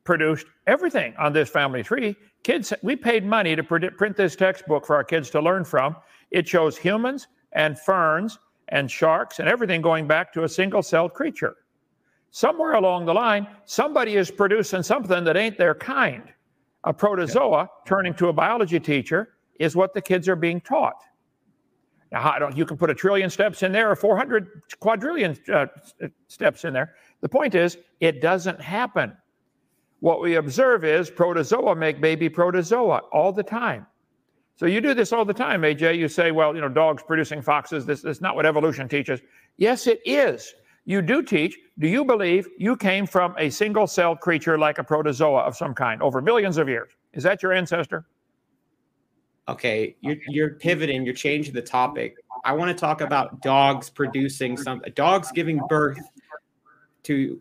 produced 0.05 0.47
everything 0.67 1.15
on 1.19 1.33
this 1.33 1.49
family 1.49 1.83
tree. 1.83 2.15
Kids, 2.43 2.75
we 2.83 2.97
paid 2.97 3.25
money 3.25 3.57
to 3.57 3.65
print 3.65 3.97
print 3.97 4.15
this 4.15 4.37
textbook 4.37 4.85
for 4.85 4.95
our 4.95 5.05
kids 5.05 5.31
to 5.31 5.41
learn 5.41 5.65
from. 5.65 5.97
It 6.31 6.47
shows 6.47 6.77
humans 6.77 7.29
and 7.53 7.79
ferns 7.79 8.39
and 8.69 8.91
sharks 8.91 9.39
and 9.39 9.49
everything 9.49 9.81
going 9.81 10.07
back 10.07 10.35
to 10.35 10.45
a 10.45 10.49
single 10.49 10.83
celled 10.83 11.15
creature. 11.15 11.57
Somewhere 12.31 12.75
along 12.75 13.07
the 13.07 13.15
line, 13.15 13.47
somebody 13.65 14.17
is 14.17 14.31
producing 14.31 14.83
something 14.83 15.25
that 15.25 15.37
ain't 15.39 15.57
their 15.57 15.75
kind. 15.75 16.25
A 16.85 16.93
protozoa 16.93 17.71
turning 17.87 18.13
to 18.15 18.29
a 18.29 18.35
biology 18.35 18.79
teacher 18.79 19.31
is 19.59 19.75
what 19.75 19.95
the 19.95 20.03
kids 20.03 20.29
are 20.29 20.37
being 20.37 20.61
taught. 20.61 21.03
Now, 22.11 22.31
I 22.33 22.39
don't, 22.39 22.57
you 22.57 22.65
can 22.65 22.77
put 22.77 22.91
a 22.91 22.95
trillion 22.95 23.29
steps 23.29 23.63
in 23.63 23.73
there 23.73 23.91
or 23.91 23.97
400 23.97 24.63
quadrillion 24.81 25.37
uh, 25.53 25.67
steps 26.29 26.65
in 26.65 26.73
there. 26.73 26.95
The 27.21 27.29
point 27.29 27.55
is, 27.55 27.79
it 28.01 28.23
doesn't 28.23 28.61
happen. 28.61 29.17
What 30.01 30.21
we 30.21 30.37
observe 30.37 30.85
is 30.85 31.11
protozoa 31.11 31.75
make 31.75 32.01
baby 32.01 32.29
protozoa 32.29 32.99
all 33.13 33.33
the 33.33 33.43
time. 33.43 33.87
So 34.57 34.67
you 34.67 34.81
do 34.81 34.95
this 34.95 35.13
all 35.13 35.25
the 35.25 35.35
time, 35.35 35.63
AJ. 35.63 35.99
You 35.99 36.09
say, 36.09 36.33
well, 36.33 36.55
you 36.55 36.61
know, 36.61 36.69
dogs 36.69 37.03
producing 37.03 37.43
foxes, 37.43 37.85
this, 37.85 38.03
this 38.03 38.17
is 38.17 38.21
not 38.21 38.35
what 38.35 38.47
evolution 38.47 38.89
teaches. 38.89 39.21
Yes, 39.57 39.87
it 39.87 40.01
is. 40.05 40.55
You 40.85 41.03
do 41.03 41.23
teach. 41.23 41.59
Do 41.79 41.87
you 41.87 42.05
believe 42.05 42.49
you 42.59 42.77
came 42.77 43.07
from 43.07 43.35
a 43.39 43.51
single 43.51 43.87
celled 43.87 44.21
creature 44.21 44.59
like 44.59 44.79
a 44.79 44.85
protozoa 44.85 45.43
of 45.43 45.57
some 45.57 45.75
kind 45.75 46.03
over 46.03 46.23
millions 46.23 46.57
of 46.57 46.69
years? 46.69 46.91
Is 47.13 47.23
that 47.25 47.43
your 47.43 47.53
ancestor? 47.53 48.07
Okay 49.49 49.97
you're 50.01 50.17
you're 50.29 50.51
pivoting 50.55 51.05
you're 51.05 51.15
changing 51.15 51.55
the 51.55 51.63
topic. 51.63 52.17
I 52.45 52.53
want 52.53 52.71
to 52.71 52.75
talk 52.75 53.01
about 53.01 53.43
dogs 53.43 53.91
producing 53.91 54.57
some 54.57 54.81
dogs 54.95 55.33
giving 55.33 55.61
birth 55.69 56.01
to 57.05 57.41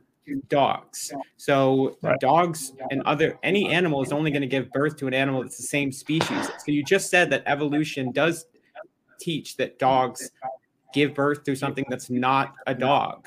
dogs. 0.50 1.14
So 1.38 1.98
dogs 2.20 2.74
and 2.90 3.02
other 3.04 3.38
any 3.44 3.70
animal 3.70 4.02
is 4.02 4.12
only 4.12 4.32
going 4.32 4.42
to 4.42 4.48
give 4.48 4.72
birth 4.72 4.98
to 4.98 5.08
an 5.08 5.14
animal 5.14 5.42
that's 5.42 5.58
the 5.58 5.64
same 5.64 5.92
species. 5.92 6.48
So 6.66 6.72
you 6.72 6.84
just 6.84 7.10
said 7.10 7.30
that 7.30 7.44
evolution 7.46 8.12
does 8.12 8.46
teach 9.20 9.58
that 9.58 9.80
dogs 9.80 10.32
give 10.94 11.14
birth 11.14 11.44
to 11.44 11.56
something 11.56 11.86
that's 11.90 12.10
not 12.10 12.54
a 12.66 12.74
dog 12.74 13.26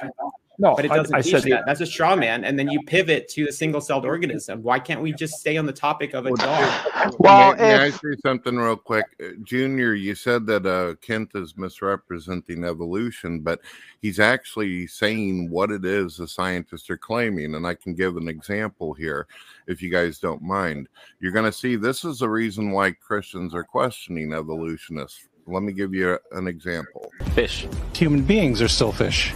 No, 0.61 0.77
but 0.77 0.85
it 0.85 0.89
doesn't 0.89 1.15
I 1.15 1.23
teach 1.23 1.33
said 1.33 1.43
the- 1.45 1.51
that. 1.53 1.65
That's 1.65 1.81
a 1.81 1.87
straw 1.87 2.15
man, 2.15 2.45
and 2.45 2.59
then 2.59 2.69
you 2.69 2.83
pivot 2.83 3.29
to 3.31 3.49
a 3.49 3.53
single-celled 3.53 4.05
organism. 4.05 4.63
Why 4.63 4.79
can't 4.79 5.01
we 5.01 5.15
just 5.15 5.35
stay 5.41 5.57
on 5.57 5.65
the 5.65 5.73
topic 5.73 6.13
of 6.13 6.27
a 6.27 6.33
dog? 6.35 6.71
may, 7.19 7.55
may 7.55 7.75
I 7.77 7.91
say 7.91 8.15
something 8.23 8.57
real 8.57 8.77
quick, 8.77 9.07
Uh, 9.23 9.29
Junior? 9.43 9.95
You 9.95 10.15
said 10.15 10.45
that 10.47 10.67
uh, 10.67 10.97
Kent 11.01 11.31
is 11.35 11.57
misrepresenting 11.57 12.65
evolution, 12.65 13.41
but 13.41 13.63
he's 14.03 14.21
actually 14.21 14.87
saying 14.87 15.49
what 15.49 15.71
it 15.71 15.87
is 15.87 16.19
the 16.19 16.29
scientists 16.29 16.91
are 16.91 16.99
claiming, 16.99 17.55
and 17.55 17.67
I 17.67 17.75
can 17.75 17.95
give 17.95 18.19
an 18.19 18.29
example 18.29 18.93
here, 18.93 19.27
if 19.67 19.81
you 19.81 19.91
guys 19.91 20.19
don't 20.19 20.43
mind. 20.43 20.89
You're 21.21 21.33
going 21.33 21.51
to 21.51 21.53
see 21.53 21.77
this 21.77 22.05
is 22.05 22.19
the 22.19 22.29
reason 22.29 22.71
why 22.71 22.91
Christians 22.93 23.55
are 23.55 23.65
questioning 23.65 24.35
evolutionists. 24.35 25.27
Let 25.47 25.63
me 25.63 25.73
give 25.73 25.95
you 25.95 26.19
an 26.33 26.47
example. 26.47 27.11
Fish. 27.33 27.67
Human 27.95 28.23
beings 28.23 28.61
are 28.61 28.69
still 28.69 28.93
fish. 28.93 29.33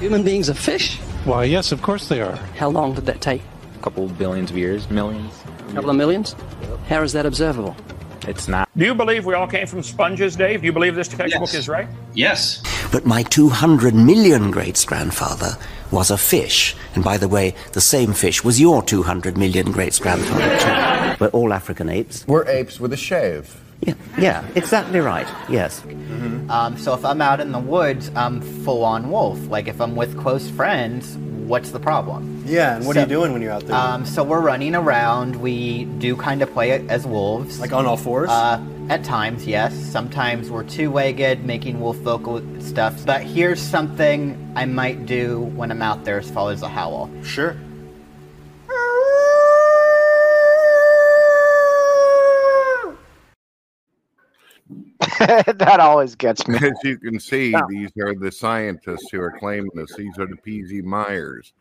Human 0.00 0.22
beings 0.22 0.50
are 0.50 0.54
fish? 0.54 0.98
Why, 1.24 1.44
yes, 1.44 1.72
of 1.72 1.80
course 1.80 2.08
they 2.08 2.20
are. 2.20 2.36
How 2.58 2.68
long 2.68 2.94
did 2.94 3.06
that 3.06 3.22
take? 3.22 3.40
A 3.76 3.82
couple 3.82 4.06
billions 4.08 4.50
of 4.50 4.58
years, 4.58 4.90
millions. 4.90 5.32
A 5.70 5.72
couple 5.72 5.88
of 5.88 5.96
millions? 5.96 6.36
How 6.88 7.02
is 7.02 7.14
that 7.14 7.24
observable? 7.24 7.74
It's 8.28 8.46
not. 8.46 8.68
Do 8.76 8.84
you 8.84 8.94
believe 8.94 9.24
we 9.24 9.32
all 9.32 9.46
came 9.46 9.66
from 9.66 9.82
sponges, 9.82 10.36
Dave? 10.36 10.60
Do 10.60 10.66
you 10.66 10.72
believe 10.72 10.96
this 10.96 11.08
textbook 11.08 11.54
is 11.54 11.66
right? 11.66 11.88
Yes. 12.12 12.62
But 12.92 13.06
my 13.06 13.22
200 13.22 13.94
million 13.94 14.50
greats 14.50 14.84
grandfather 14.84 15.56
was 15.90 16.10
a 16.10 16.18
fish. 16.18 16.76
And 16.94 17.02
by 17.02 17.16
the 17.16 17.28
way, 17.28 17.54
the 17.72 17.80
same 17.80 18.12
fish 18.12 18.44
was 18.44 18.60
your 18.60 18.82
200 18.82 19.38
million 19.38 19.72
greats 19.72 19.98
grandfather, 19.98 20.58
too. 20.58 21.24
We're 21.24 21.30
all 21.30 21.54
African 21.54 21.88
apes. 21.88 22.26
We're 22.28 22.46
apes 22.46 22.78
with 22.78 22.92
a 22.92 22.96
shave. 22.98 23.62
Yeah, 23.80 23.94
yeah, 24.18 24.44
exactly 24.54 25.00
right. 25.00 25.26
Yes. 25.48 25.84
Um, 26.48 26.76
so 26.78 26.94
if 26.94 27.04
I'm 27.04 27.20
out 27.20 27.40
in 27.40 27.52
the 27.52 27.58
woods, 27.58 28.10
I'm 28.14 28.40
full 28.40 28.84
on 28.84 29.10
wolf. 29.10 29.38
Like 29.48 29.68
if 29.68 29.80
I'm 29.80 29.96
with 29.96 30.18
close 30.18 30.48
friends, 30.48 31.16
what's 31.16 31.70
the 31.70 31.80
problem? 31.80 32.42
Yeah, 32.46 32.76
and 32.76 32.86
what 32.86 32.96
are 32.96 33.00
you 33.00 33.06
doing 33.06 33.32
when 33.32 33.42
you're 33.42 33.52
out 33.52 33.66
there? 33.66 33.76
Um, 33.76 34.06
so 34.06 34.22
we're 34.22 34.40
running 34.40 34.74
around. 34.74 35.36
We 35.36 35.84
do 35.84 36.16
kind 36.16 36.42
of 36.42 36.52
play 36.52 36.70
it 36.70 36.88
as 36.88 37.06
wolves. 37.06 37.60
Like 37.60 37.72
on 37.72 37.86
all 37.86 37.96
fours? 37.96 38.30
Uh, 38.30 38.64
at 38.88 39.02
times, 39.02 39.46
yes. 39.46 39.74
Sometimes 39.74 40.48
we're 40.48 40.62
two-legged, 40.62 41.44
making 41.44 41.80
wolf 41.80 41.96
vocal 41.96 42.40
stuff. 42.60 43.04
But 43.04 43.22
here's 43.22 43.60
something 43.60 44.52
I 44.54 44.64
might 44.64 45.06
do 45.06 45.40
when 45.56 45.72
I'm 45.72 45.82
out 45.82 46.04
there 46.04 46.18
as 46.18 46.30
far 46.30 46.52
as 46.52 46.62
a 46.62 46.68
howl. 46.68 47.10
Sure. 47.24 47.56
that 55.18 55.78
always 55.80 56.14
gets 56.14 56.46
me. 56.48 56.56
As 56.56 56.72
you 56.82 56.98
can 56.98 57.20
see, 57.20 57.54
these 57.68 57.90
are 58.02 58.14
the 58.14 58.30
scientists 58.32 59.10
who 59.10 59.20
are 59.20 59.32
claiming 59.32 59.70
this. 59.74 59.94
These 59.94 60.18
are 60.18 60.26
the 60.26 60.36
PZ 60.36 60.82
Myers. 60.82 61.52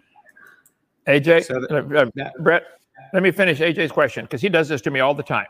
AJ, 1.07 1.51
uh, 1.51 2.19
uh, 2.21 2.29
Brett, 2.39 2.63
let 3.13 3.23
me 3.23 3.31
finish 3.31 3.59
AJ's 3.59 3.91
question 3.91 4.25
because 4.25 4.41
he 4.41 4.49
does 4.49 4.67
this 4.67 4.81
to 4.81 4.91
me 4.91 4.99
all 4.99 5.13
the 5.13 5.23
time. 5.23 5.47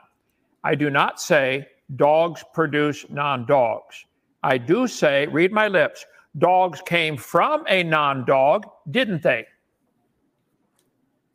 I 0.63 0.75
do 0.75 0.89
not 0.89 1.21
say 1.21 1.67
dogs 1.95 2.43
produce 2.53 3.05
non 3.09 3.45
dogs. 3.45 4.05
I 4.43 4.57
do 4.57 4.87
say, 4.87 5.27
read 5.27 5.51
my 5.51 5.67
lips, 5.67 6.05
dogs 6.37 6.81
came 6.85 7.17
from 7.17 7.63
a 7.69 7.83
non 7.83 8.25
dog, 8.25 8.65
didn't 8.91 9.21
they? 9.23 9.45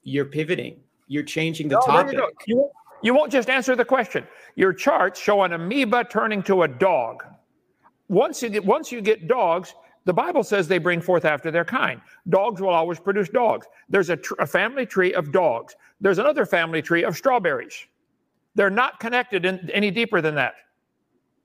You're 0.03 0.27
pivoting. 0.27 0.81
You're 1.07 1.23
changing 1.25 1.69
the 1.69 1.75
No, 1.77 1.81
topic. 1.81 2.19
you, 2.47 2.57
go. 2.57 2.73
You, 3.03 3.15
won't- 3.15 3.33
just 3.33 3.51
answer 3.51 3.75
the 3.77 3.85
question. 3.85 4.27
Your 4.57 4.73
charts 4.73 5.21
show 5.21 5.43
an 5.43 5.53
amoeba 5.53 6.05
turning 6.05 6.43
to 6.45 6.63
a 6.63 6.69
dog. 6.69 7.25
Once 8.09 8.43
you 8.43 8.49
get 8.49 8.65
once 8.65 8.91
you 8.91 9.01
get 9.01 9.29
dogs, 9.29 9.75
the 10.05 10.13
Bible 10.13 10.43
says 10.43 10.67
they 10.67 10.79
bring 10.79 11.01
forth 11.01 11.25
after 11.25 11.51
their 11.51 11.65
kind. 11.65 12.01
Dogs 12.29 12.61
will 12.61 12.71
always 12.71 12.99
produce 12.99 13.29
dogs. 13.29 13.67
There's 13.89 14.11
a, 14.11 14.17
tr- 14.17 14.35
a 14.41 14.47
family 14.47 14.85
tree 14.85 15.15
of 15.15 15.31
dogs. 15.31 15.77
There's 16.01 16.19
another 16.19 16.45
family 16.45 16.83
tree 16.83 17.05
of 17.05 17.17
strawberries. 17.17 17.87
They're 18.57 18.71
not 18.71 18.99
connected 18.99 19.45
in, 19.45 19.71
any 19.73 19.93
deeper 19.93 20.21
than 20.21 20.35
that. 20.35 20.55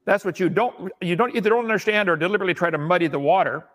That's 0.06 0.26
what 0.26 0.40
you 0.40 0.50
don't 0.50 0.92
you 1.02 1.16
don't 1.16 1.36
either 1.36 1.50
don't 1.50 1.64
understand 1.66 2.10
or 2.10 2.16
deliberately 2.16 2.54
try 2.54 2.70
to 2.70 2.78
muddy 2.78 3.08
the 3.08 3.20
water. 3.20 3.66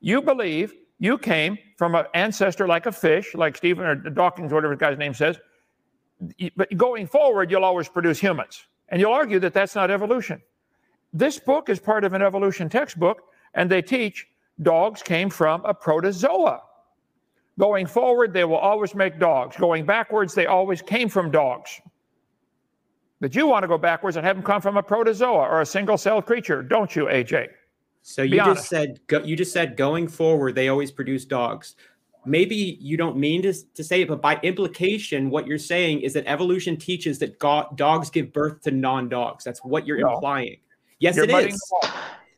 You 0.00 0.22
believe 0.22 0.72
you 0.98 1.18
came 1.18 1.58
from 1.76 1.94
an 1.94 2.06
ancestor 2.14 2.66
like 2.66 2.86
a 2.86 2.92
fish, 2.92 3.34
like 3.34 3.56
Stephen 3.56 3.84
or 3.84 3.94
Dawkins, 3.94 4.52
whatever 4.52 4.74
the 4.74 4.80
guy's 4.80 4.98
name 4.98 5.14
says. 5.14 5.38
But 6.56 6.76
going 6.76 7.06
forward, 7.06 7.50
you'll 7.50 7.64
always 7.64 7.88
produce 7.88 8.18
humans. 8.18 8.66
And 8.88 9.00
you'll 9.00 9.12
argue 9.12 9.38
that 9.40 9.54
that's 9.54 9.74
not 9.74 9.90
evolution. 9.90 10.42
This 11.12 11.38
book 11.38 11.68
is 11.68 11.78
part 11.78 12.04
of 12.04 12.12
an 12.12 12.22
evolution 12.22 12.68
textbook, 12.68 13.22
and 13.54 13.70
they 13.70 13.82
teach 13.82 14.26
dogs 14.62 15.02
came 15.02 15.30
from 15.30 15.64
a 15.64 15.72
protozoa. 15.72 16.62
Going 17.58 17.86
forward, 17.86 18.32
they 18.32 18.44
will 18.44 18.56
always 18.56 18.94
make 18.94 19.18
dogs. 19.18 19.56
Going 19.56 19.84
backwards, 19.84 20.34
they 20.34 20.46
always 20.46 20.82
came 20.82 21.08
from 21.08 21.30
dogs. 21.30 21.80
But 23.20 23.34
you 23.34 23.46
want 23.46 23.64
to 23.64 23.68
go 23.68 23.76
backwards 23.76 24.16
and 24.16 24.24
have 24.24 24.36
them 24.36 24.44
come 24.44 24.62
from 24.62 24.76
a 24.76 24.82
protozoa 24.82 25.46
or 25.46 25.60
a 25.60 25.66
single-celled 25.66 26.26
creature, 26.26 26.62
don't 26.62 26.94
you, 26.96 27.04
AJ? 27.04 27.48
So 28.02 28.22
you 28.22 28.36
just 28.36 28.68
said 28.68 28.98
you 29.24 29.36
just 29.36 29.52
said 29.52 29.76
going 29.76 30.08
forward 30.08 30.54
they 30.54 30.68
always 30.68 30.90
produce 30.90 31.26
dogs. 31.26 31.76
Maybe 32.26 32.78
you 32.80 32.96
don't 32.96 33.16
mean 33.16 33.42
to, 33.42 33.52
to 33.74 33.82
say 33.82 34.02
it, 34.02 34.08
but 34.08 34.20
by 34.20 34.38
implication, 34.42 35.30
what 35.30 35.46
you're 35.46 35.58
saying 35.58 36.00
is 36.00 36.12
that 36.12 36.24
evolution 36.26 36.76
teaches 36.76 37.18
that 37.20 37.38
go- 37.38 37.66
dogs 37.76 38.10
give 38.10 38.32
birth 38.32 38.60
to 38.62 38.70
non-dogs. 38.70 39.44
That's 39.44 39.60
what 39.60 39.86
you're 39.86 39.98
No. 39.98 40.14
implying. 40.14 40.56
Yes, 40.98 41.16
You're 41.16 41.24
it 41.24 41.30
muddying 41.30 41.54
is. 41.54 41.72
the 41.82 41.88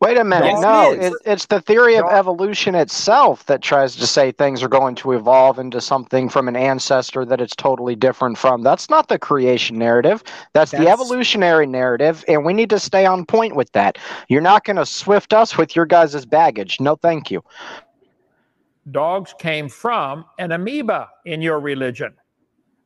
Wait 0.02 0.16
a 0.18 0.24
minute. 0.24 0.46
Yes, 0.46 0.60
no, 0.60 0.92
is. 0.92 1.06
it, 1.06 1.12
it's 1.24 1.46
the 1.46 1.60
theory 1.60 1.94
of 1.94 2.04
evolution 2.10 2.74
itself 2.74 3.46
that 3.46 3.62
tries 3.62 3.94
to 3.94 4.04
say 4.04 4.32
things 4.32 4.60
are 4.60 4.68
going 4.68 4.96
to 4.96 5.12
evolve 5.12 5.60
into 5.60 5.80
something 5.80 6.28
from 6.28 6.48
an 6.48 6.56
ancestor 6.56 7.24
that 7.24 7.40
it's 7.40 7.54
totally 7.54 7.94
different 7.94 8.36
from. 8.36 8.62
That's 8.62 8.90
not 8.90 9.06
the 9.06 9.16
creation 9.16 9.78
narrative. 9.78 10.24
That's, 10.54 10.72
the 10.72 10.88
evolutionary 10.88 11.68
narrative, 11.68 12.24
and 12.26 12.44
we 12.44 12.52
need 12.52 12.68
to 12.70 12.80
stay 12.80 13.06
on 13.06 13.24
point 13.24 13.54
with 13.54 13.70
that. 13.72 13.96
You're 14.28 14.40
not 14.40 14.64
going 14.64 14.74
to 14.76 14.86
swift 14.86 15.32
us 15.32 15.56
with 15.56 15.76
your 15.76 15.86
guys' 15.86 16.26
baggage. 16.26 16.80
No, 16.80 16.96
thank 16.96 17.30
you. 17.30 17.44
Dogs 18.90 19.34
came 19.38 19.68
from 19.68 20.24
an 20.38 20.52
amoeba 20.52 21.08
in 21.24 21.40
your 21.40 21.60
religion. 21.60 22.14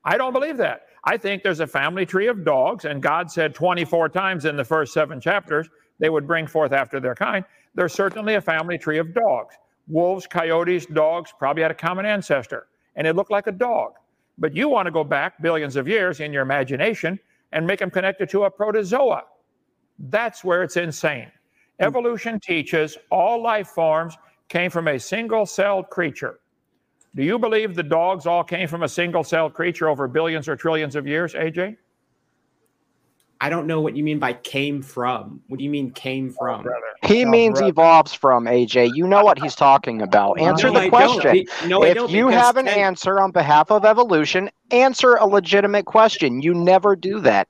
I 0.04 0.16
don't 0.16 0.32
believe 0.32 0.56
that. 0.58 0.82
I 1.04 1.16
think 1.16 1.42
there's 1.42 1.60
a 1.60 1.66
family 1.66 2.04
tree 2.04 2.26
of 2.26 2.44
dogs, 2.44 2.84
and 2.84 3.02
God 3.02 3.30
said 3.30 3.54
24 3.54 4.08
times 4.08 4.44
in 4.44 4.56
the 4.56 4.64
first 4.64 4.92
seven 4.92 5.20
chapters 5.20 5.68
they 5.98 6.10
would 6.10 6.26
bring 6.26 6.46
forth 6.46 6.72
after 6.72 7.00
their 7.00 7.14
kind. 7.14 7.44
There's 7.74 7.92
certainly 7.92 8.34
a 8.34 8.40
family 8.40 8.76
tree 8.76 8.98
of 8.98 9.14
dogs. 9.14 9.54
Wolves, 9.88 10.26
coyotes, 10.26 10.86
dogs 10.86 11.32
probably 11.38 11.62
had 11.62 11.70
a 11.70 11.74
common 11.74 12.06
ancestor, 12.06 12.66
and 12.96 13.06
it 13.06 13.14
looked 13.14 13.30
like 13.30 13.46
a 13.46 13.52
dog. 13.52 13.92
But 14.38 14.54
you 14.54 14.68
want 14.68 14.86
to 14.86 14.92
go 14.92 15.04
back 15.04 15.40
billions 15.40 15.76
of 15.76 15.88
years 15.88 16.20
in 16.20 16.32
your 16.32 16.42
imagination 16.42 17.18
and 17.52 17.66
make 17.66 17.78
them 17.78 17.90
connected 17.90 18.28
to 18.30 18.44
a 18.44 18.50
protozoa. 18.50 19.22
That's 19.98 20.44
where 20.44 20.62
it's 20.62 20.76
insane. 20.76 21.30
Hmm. 21.78 21.86
Evolution 21.86 22.40
teaches 22.40 22.98
all 23.10 23.42
life 23.42 23.68
forms 23.68 24.16
came 24.48 24.70
from 24.70 24.88
a 24.88 24.98
single 24.98 25.46
celled 25.46 25.90
creature. 25.90 26.40
Do 27.14 27.22
you 27.22 27.38
believe 27.38 27.74
the 27.74 27.82
dogs 27.82 28.26
all 28.26 28.44
came 28.44 28.68
from 28.68 28.82
a 28.82 28.88
single 28.88 29.24
celled 29.24 29.54
creature 29.54 29.88
over 29.88 30.06
billions 30.06 30.48
or 30.48 30.56
trillions 30.56 30.96
of 30.96 31.06
years, 31.06 31.32
AJ? 31.34 31.76
I 33.40 33.50
don't 33.50 33.66
know 33.66 33.80
what 33.82 33.94
you 33.96 34.02
mean 34.02 34.18
by 34.18 34.32
came 34.32 34.80
from. 34.80 35.42
What 35.48 35.58
do 35.58 35.64
you 35.64 35.70
mean 35.70 35.90
came 35.90 36.34
oh, 36.40 36.62
from? 36.62 36.66
He 37.02 37.24
No, 37.24 37.30
means 37.30 37.58
brother. 37.58 37.70
evolves 37.70 38.14
from 38.14 38.46
AJ. 38.46 38.92
You 38.94 39.06
know 39.06 39.22
what 39.22 39.38
he's 39.38 39.54
talking 39.54 40.00
about. 40.00 40.40
Answer 40.40 40.68
No, 40.68 40.72
the 40.74 40.78
I 40.80 40.82
don't. 40.88 40.90
question. 40.90 41.44
No, 41.66 41.84
if 41.84 42.10
you 42.10 42.28
have 42.28 42.56
an 42.56 42.66
Ken- 42.66 42.78
answer 42.78 43.20
on 43.20 43.32
behalf 43.32 43.70
of 43.70 43.84
evolution, 43.84 44.50
answer 44.70 45.16
a 45.16 45.26
legitimate 45.26 45.84
question. 45.84 46.40
You 46.40 46.54
never 46.54 46.96
do 46.96 47.20
that. 47.20 47.48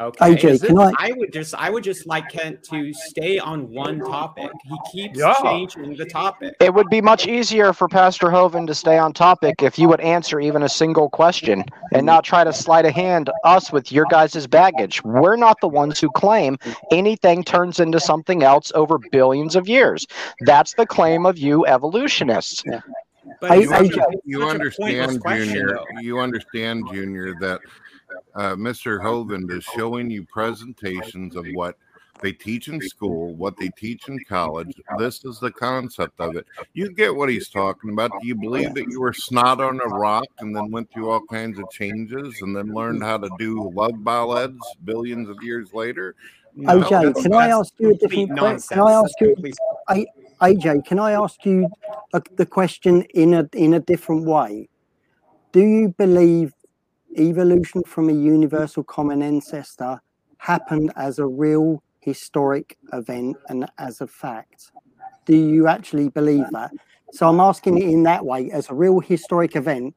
Okay. 0.00 0.34
AJ, 0.34 0.40
can 0.40 0.74
this- 0.76 0.94
I- 0.98 1.12
would 1.16 1.32
just 1.32 1.54
I 1.54 1.70
would 1.70 1.84
just 1.84 2.06
like 2.06 2.28
Kent 2.28 2.62
to 2.70 2.92
stay 2.92 3.38
on 3.38 3.70
one 3.72 4.00
topic. 4.00 4.50
He 4.64 4.76
keeps 4.90 5.18
Yeah. 5.18 5.34
changing 5.42 5.96
the 5.96 6.04
topic. 6.06 6.54
It 6.60 6.74
would 6.74 6.88
be 6.88 7.00
much 7.00 7.26
easier 7.26 7.72
for 7.72 7.88
Pastor 7.88 8.26
Hovind 8.28 8.66
to 8.66 8.74
stay 8.74 8.98
on 8.98 9.12
topic 9.12 9.62
if 9.62 9.78
you 9.78 9.88
would 9.88 10.00
answer 10.00 10.40
even 10.40 10.62
a 10.62 10.68
single 10.68 11.08
question 11.08 11.64
and 11.92 12.04
not 12.04 12.24
try 12.24 12.42
to 12.42 12.52
sleight 12.52 12.84
of 12.84 12.94
hand 12.94 13.30
us 13.44 13.72
with 13.72 13.92
your 13.92 14.06
guys' 14.10 14.46
baggage. 14.46 15.02
We're 15.04 15.36
not 15.36 15.56
the 15.60 15.68
ones 15.68 16.00
who 16.00 16.10
claim 16.10 16.58
anything 16.90 17.44
turns 17.44 17.78
into 17.78 18.00
something 18.00 18.42
else 18.42 18.72
over 18.74 18.98
billions 19.12 19.54
of 19.56 19.68
years. 19.68 20.06
That's 20.40 20.74
the 20.74 20.86
claim 20.86 21.26
of 21.26 21.38
you 21.38 21.64
evolutionists. 21.66 22.64
But 23.40 23.50
I- 23.52 23.54
you, 23.56 23.72
I- 23.72 23.78
such 23.86 23.92
under- 23.98 24.00
a- 24.00 24.12
you 24.24 24.40
such 24.40 24.48
a 24.56 24.70
pointless 24.80 25.08
understand, 25.08 25.44
Junior. 25.50 25.68
though. 25.68 26.00
You 26.00 26.18
understand, 26.18 26.84
Junior, 26.92 27.34
that 27.40 27.60
uh, 28.34 28.54
Mr. 28.54 29.00
Hovind 29.02 29.50
is 29.50 29.64
showing 29.64 30.10
you 30.10 30.24
presentations 30.24 31.36
of 31.36 31.44
what 31.54 31.76
they 32.22 32.32
teach 32.32 32.68
in 32.68 32.80
school, 32.80 33.34
what 33.34 33.56
they 33.58 33.68
teach 33.70 34.08
in 34.08 34.24
college. 34.28 34.72
This 34.96 35.24
is 35.24 35.40
the 35.40 35.50
concept 35.50 36.20
of 36.20 36.36
it. 36.36 36.46
You 36.72 36.90
get 36.90 37.14
what 37.14 37.28
he's 37.28 37.48
talking 37.48 37.90
about. 37.90 38.12
Do 38.20 38.26
you 38.26 38.34
believe 38.36 38.74
that 38.74 38.88
you 38.88 39.00
were 39.00 39.12
snot 39.12 39.60
on 39.60 39.80
a 39.80 39.88
rock 39.88 40.28
and 40.40 40.54
then 40.54 40.70
went 40.70 40.90
through 40.92 41.10
all 41.10 41.20
kinds 41.28 41.58
of 41.58 41.68
changes 41.70 42.40
and 42.42 42.56
then 42.56 42.72
learned 42.72 43.02
how 43.02 43.18
to 43.18 43.30
do 43.38 43.70
love 43.74 44.02
ballads 44.04 44.76
billions 44.84 45.28
of 45.28 45.42
years 45.42 45.72
later? 45.74 46.14
No, 46.54 46.80
AJ, 46.80 47.22
can 47.22 47.34
I 47.34 47.48
ask 47.48 47.72
you 47.78 47.90
a 47.90 47.94
different 47.94 48.28
que- 48.28 48.34
nonsense. 48.36 48.68
can 48.68 48.80
I 48.80 48.92
ask 48.92 49.20
you- 49.20 49.36
I, 49.88 50.06
AJ, 50.40 50.84
can 50.86 50.98
I 50.98 51.12
ask 51.12 51.44
you 51.44 51.68
a, 52.14 52.22
the 52.36 52.46
question 52.46 53.02
in 53.14 53.34
a 53.34 53.48
in 53.54 53.74
a 53.74 53.80
different 53.80 54.26
way? 54.26 54.68
Do 55.52 55.60
you 55.60 55.94
believe 55.98 56.52
evolution 57.18 57.82
from 57.84 58.08
a 58.08 58.12
universal 58.12 58.84
common 58.84 59.22
ancestor 59.22 60.00
happened 60.38 60.92
as 60.96 61.18
a 61.18 61.26
real 61.26 61.82
historic 62.00 62.76
event 62.92 63.36
and 63.48 63.66
as 63.78 64.00
a 64.00 64.06
fact? 64.06 64.72
Do 65.24 65.36
you 65.36 65.68
actually 65.68 66.08
believe 66.08 66.50
that? 66.52 66.72
So 67.12 67.28
I'm 67.28 67.40
asking 67.40 67.78
it 67.78 67.88
in 67.88 68.02
that 68.04 68.24
way, 68.24 68.50
as 68.50 68.70
a 68.70 68.74
real 68.74 68.98
historic 69.00 69.54
event. 69.56 69.94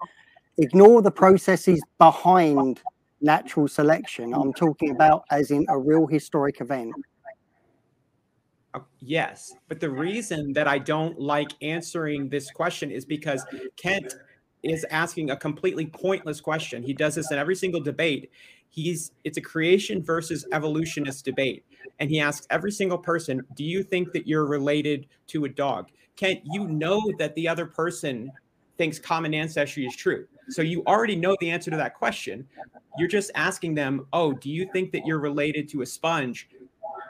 Ignore 0.58 1.02
the 1.02 1.12
processes 1.12 1.84
behind 1.98 2.82
natural 3.22 3.68
selection. 3.68 4.34
I'm 4.34 4.54
talking 4.54 4.92
about 4.92 5.24
as 5.32 5.52
in 5.52 5.66
a 5.70 5.78
real 5.78 6.06
historic 6.08 6.62
event. 6.62 6.94
Uh, 8.74 8.80
Yes, 9.00 9.54
but 9.68 9.80
the 9.80 9.90
reason 9.90 10.52
that 10.54 10.68
I 10.68 10.80
don't 10.80 11.20
like 11.20 11.52
answering 11.62 12.28
this 12.28 12.52
question 12.52 12.92
is 12.92 13.06
because 13.06 13.46
Kent 13.78 14.16
is 14.66 14.86
asking 14.90 15.30
a 15.30 15.38
completely 15.38 15.86
pointless 15.86 16.42
question. 16.42 16.84
He 16.84 16.94
does 16.94 17.16
this 17.16 17.32
in 17.32 17.38
every 17.38 17.56
single 17.56 17.82
debate. 17.82 18.32
He's 18.70 19.12
it's 19.24 19.38
a 19.38 19.42
creation 19.42 20.04
versus 20.04 20.46
evolutionist 20.52 21.24
debate. 21.26 21.64
And 22.00 22.10
he 22.10 22.20
asks 22.20 22.48
every 22.50 22.72
single 22.72 22.98
person, 22.98 23.42
"Do 23.56 23.64
you 23.64 23.84
think 23.84 24.12
that 24.14 24.28
you're 24.28 24.46
related 24.46 25.08
to 25.28 25.46
a 25.46 25.50
dog?" 25.50 25.90
Kent, 26.16 26.42
you 26.46 26.68
know 26.68 27.02
that 27.20 27.36
the 27.36 27.48
other 27.48 27.66
person 27.66 28.32
thinks 28.78 29.00
common 29.00 29.34
ancestry 29.34 29.86
is 29.86 29.96
true. 29.96 30.28
So 30.50 30.62
you 30.62 30.84
already 30.86 31.16
know 31.16 31.36
the 31.40 31.50
answer 31.50 31.72
to 31.72 31.78
that 31.78 31.96
question. 31.96 32.48
You're 32.98 33.08
just 33.08 33.32
asking 33.36 33.76
them, 33.76 34.08
"Oh, 34.14 34.34
do 34.34 34.50
you 34.50 34.70
think 34.74 34.92
that 34.92 35.06
you're 35.06 35.20
related 35.20 35.70
to 35.70 35.82
a 35.82 35.86
sponge?" 35.86 36.50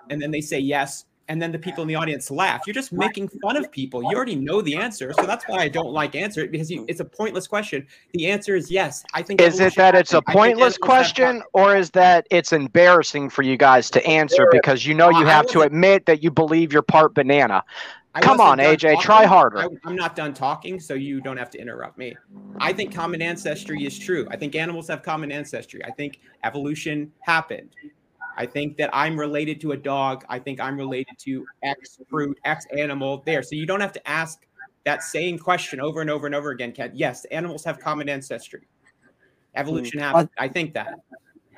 and 0.10 0.22
then 0.22 0.32
they 0.32 0.42
say 0.42 0.60
yes 0.60 1.06
and 1.28 1.42
then 1.42 1.52
the 1.52 1.60
people 1.60 1.82
in 1.82 1.88
the 1.88 1.96
audience 1.96 2.30
laugh 2.30 2.62
you're 2.66 2.74
just 2.74 2.94
making 2.94 3.28
fun 3.42 3.58
of 3.58 3.72
people 3.72 4.04
you 4.04 4.16
already 4.16 4.36
know 4.36 4.62
the 4.62 4.76
answer 4.76 5.14
so 5.14 5.26
that's 5.26 5.46
why 5.46 5.60
i 5.60 5.68
don't 5.68 5.92
like 5.92 6.16
answer 6.16 6.42
it 6.42 6.52
because 6.52 6.70
you, 6.70 6.86
it's 6.88 7.00
a 7.00 7.06
pointless 7.06 7.48
question 7.48 7.86
the 8.14 8.28
answer 8.28 8.56
is 8.56 8.70
yes 8.70 9.04
i 9.14 9.22
think 9.22 9.42
Is 9.42 9.60
it 9.60 9.76
that 9.76 9.96
it's 9.96 10.14
a 10.14 10.18
happened. 10.18 10.30
I 10.30 10.32
think 10.32 10.58
pointless 10.58 10.78
question, 10.78 11.44
or 11.54 11.76
is 11.76 11.92
that 11.92 12.28
it's 12.30 12.54
embarrassing 12.54 13.30
for 13.30 13.42
you 13.42 13.58
guys 13.58 13.90
to 13.92 14.06
answer 14.06 14.48
because 14.52 14.86
you 14.86 14.94
know 14.94 15.08
uh, 15.08 15.20
you 15.20 15.26
have 15.26 15.48
to 15.48 15.62
admit 15.62 16.06
that 16.06 16.24
you 16.24 16.32
believe 16.32 16.72
you're 16.72 16.82
part 16.82 17.14
banana? 17.14 17.64
I 18.14 18.22
Come 18.22 18.40
on, 18.40 18.60
done 18.60 18.78
AJ, 18.78 19.02
try 19.02 19.26
harder. 19.26 19.60
I, 19.60 19.68
I'm 19.84 19.96
not 19.96 20.16
done 20.16 20.34
talking, 20.34 20.80
so 20.80 20.94
you 20.94 21.20
don't 21.20 21.36
have 21.36 21.50
to 21.50 21.60
interrupt 21.60 21.98
me. 21.98 22.16
I 22.60 22.72
think 22.72 22.96
common 22.96 23.22
ancestry 23.22 23.86
is 23.86 24.00
true. 24.00 24.26
I 24.32 24.38
think 24.38 24.56
animals 24.56 24.88
have 24.88 25.04
common 25.04 25.34
ancestry. 25.34 25.84
I 25.84 25.92
think 25.92 26.22
evolution 26.46 27.12
happened. 27.20 27.76
I 28.36 28.46
think 28.46 28.78
that 28.78 28.90
I'm 28.94 29.18
related 29.18 29.62
to 29.62 29.72
a 29.72 29.78
dog. 29.78 30.26
I 30.30 30.40
think 30.40 30.60
I'm 30.60 30.78
related 30.78 31.18
to 31.20 31.46
X 31.64 32.00
fruit, 32.10 32.38
X 32.46 32.66
animal 32.78 33.24
there. 33.26 33.42
So 33.44 33.56
you 33.56 33.66
don't 33.66 33.82
have 33.82 33.94
to 33.94 34.10
ask 34.10 34.46
that 34.86 35.04
same 35.04 35.40
question 35.40 35.80
over 35.80 36.02
and 36.02 36.10
over 36.10 36.26
and 36.26 36.36
over 36.36 36.52
again, 36.52 36.72
Ken. 36.72 36.92
Yes, 36.94 37.26
animals 37.26 37.64
have 37.64 37.80
common 37.80 38.10
ancestry. 38.10 38.68
Evolution 39.56 40.00
hmm. 40.00 40.04
happened. 40.04 40.30
I 40.38 40.48
think 40.48 40.74
that. 40.74 41.00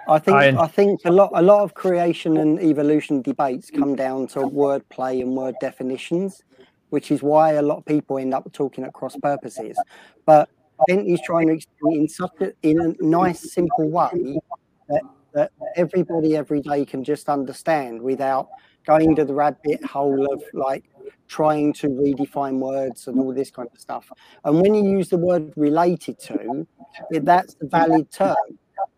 I 0.07 0.19
think 0.19 0.37
I- 0.37 0.63
I, 0.63 0.67
think 0.67 1.01
a 1.03 1.11
lot 1.11 1.31
a 1.33 1.41
lot 1.41 1.63
of 1.63 1.73
creation 1.73 2.37
and 2.37 2.59
evolution 2.61 3.21
debates 3.21 3.69
come 3.69 3.95
down 3.95 4.27
to 4.27 4.39
wordplay 4.39 5.21
and 5.21 5.35
word 5.35 5.55
definitions, 5.59 6.43
which 6.91 7.11
is 7.11 7.21
why 7.21 7.53
a 7.53 7.61
lot 7.61 7.79
of 7.79 7.85
people 7.85 8.17
end 8.17 8.33
up 8.33 8.49
talking 8.53 8.85
at 8.85 8.93
cross 8.93 9.17
purposes. 9.17 9.77
But 10.25 10.49
Bent 10.87 11.07
is 11.07 11.19
trying 11.25 11.47
to 11.47 11.53
explain 11.55 12.01
in 12.01 12.07
such 12.07 12.31
a 12.39 12.53
in 12.61 12.79
a 12.79 13.03
nice, 13.03 13.51
simple 13.51 13.89
way 13.89 14.39
that, 14.87 15.01
that 15.33 15.51
everybody 15.75 16.35
every 16.35 16.61
day 16.61 16.85
can 16.85 17.03
just 17.03 17.29
understand 17.29 18.01
without 18.01 18.49
going 18.85 19.15
to 19.15 19.25
the 19.25 19.33
rabbit 19.33 19.83
hole 19.83 20.31
of 20.33 20.41
like 20.53 20.85
trying 21.27 21.73
to 21.73 21.87
redefine 21.87 22.59
words 22.59 23.07
and 23.07 23.19
all 23.19 23.33
this 23.33 23.51
kind 23.51 23.69
of 23.73 23.79
stuff. 23.79 24.09
And 24.45 24.61
when 24.61 24.73
you 24.73 24.89
use 24.89 25.09
the 25.09 25.17
word 25.17 25.53
related 25.55 26.19
to, 26.19 26.65
that's 27.11 27.55
the 27.55 27.67
valid 27.67 28.11
term 28.11 28.35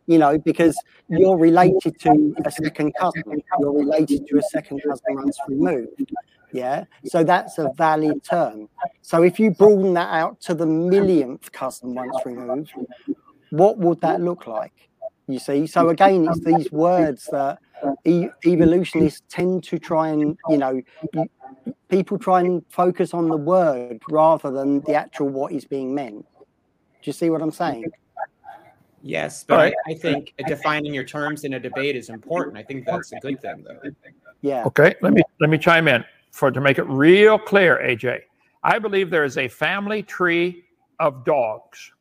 you 0.09 0.17
know, 0.17 0.39
because 0.39 0.75
you're 1.07 1.37
related 1.37 1.99
to 1.99 2.33
a 2.43 2.51
second 2.51 2.93
cousin. 2.99 3.43
You're 3.59 3.77
related 3.77 4.25
to 4.25 4.39
a 4.39 4.41
second 4.41 4.81
cousin 4.81 5.03
once 5.09 5.37
removed. 5.47 6.11
Yeah. 6.51 6.85
So 7.05 7.23
that's 7.23 7.59
a 7.59 7.71
valid 7.77 8.23
term. 8.23 8.69
So 9.03 9.21
if 9.21 9.39
you 9.39 9.51
broaden 9.51 9.93
that 9.93 10.09
out 10.09 10.41
to 10.41 10.55
the 10.55 10.65
millionth 10.65 11.51
cousin 11.51 11.93
once 11.93 12.17
removed, 12.25 12.73
what 13.51 13.77
would 13.77 14.01
that 14.01 14.19
look 14.19 14.47
like? 14.47 14.88
You 15.29 15.37
see? 15.37 15.67
So 15.67 15.89
again, 15.89 16.27
it's 16.27 16.39
these 16.39 16.71
words 16.71 17.29
that 17.31 17.59
e- 18.03 18.29
evolutionists 18.47 19.21
tend 19.29 19.63
to 19.65 19.77
try 19.77 20.07
and, 20.07 20.35
you 20.49 20.57
know, 20.57 20.81
people 21.87 22.17
try 22.17 22.41
and 22.41 22.65
focus 22.69 23.13
on 23.13 23.29
the 23.29 23.37
word 23.37 24.01
rather 24.09 24.49
than 24.49 24.81
the 24.81 24.95
actual 24.95 25.29
what 25.29 25.51
is 25.51 25.65
being 25.65 25.93
meant. 25.93 26.25
Do 26.41 27.03
you 27.03 27.13
see 27.13 27.29
what 27.29 27.43
I'm 27.43 27.51
saying? 27.51 27.85
Yes, 29.03 29.45
but 29.47 29.55
right. 29.55 29.73
I, 29.87 29.91
I, 29.91 29.93
think 29.93 30.33
defining 30.47 30.95
your 30.95 31.03
terms 31.03 31.43
in 31.43 31.53
a 31.53 31.59
debate 31.59 31.95
is 31.95 32.09
important. 32.09 32.57
I 32.57 32.63
think 32.63 32.85
that's 32.85 33.13
a 33.13 33.19
good 33.19 33.39
thing, 33.39 33.63
though. 33.63 33.91
Yeah. 34.41 34.63
Okay. 34.65 34.95
Let 35.01 35.13
me 35.13 35.21
let 35.39 35.51
me 35.51 35.59
chime 35.59 35.87
in 35.87 36.03
for 36.31 36.49
to 36.49 36.59
make 36.59 36.79
it 36.79 36.83
real 36.83 37.37
clear, 37.37 37.77
AJ. 37.77 38.21
I 38.63 38.79
believe 38.79 39.11
there 39.11 39.23
is 39.23 39.37
a 39.37 39.47
family 39.47 40.01
tree 40.01 40.65
of 40.99 41.23
dogs. 41.23 41.93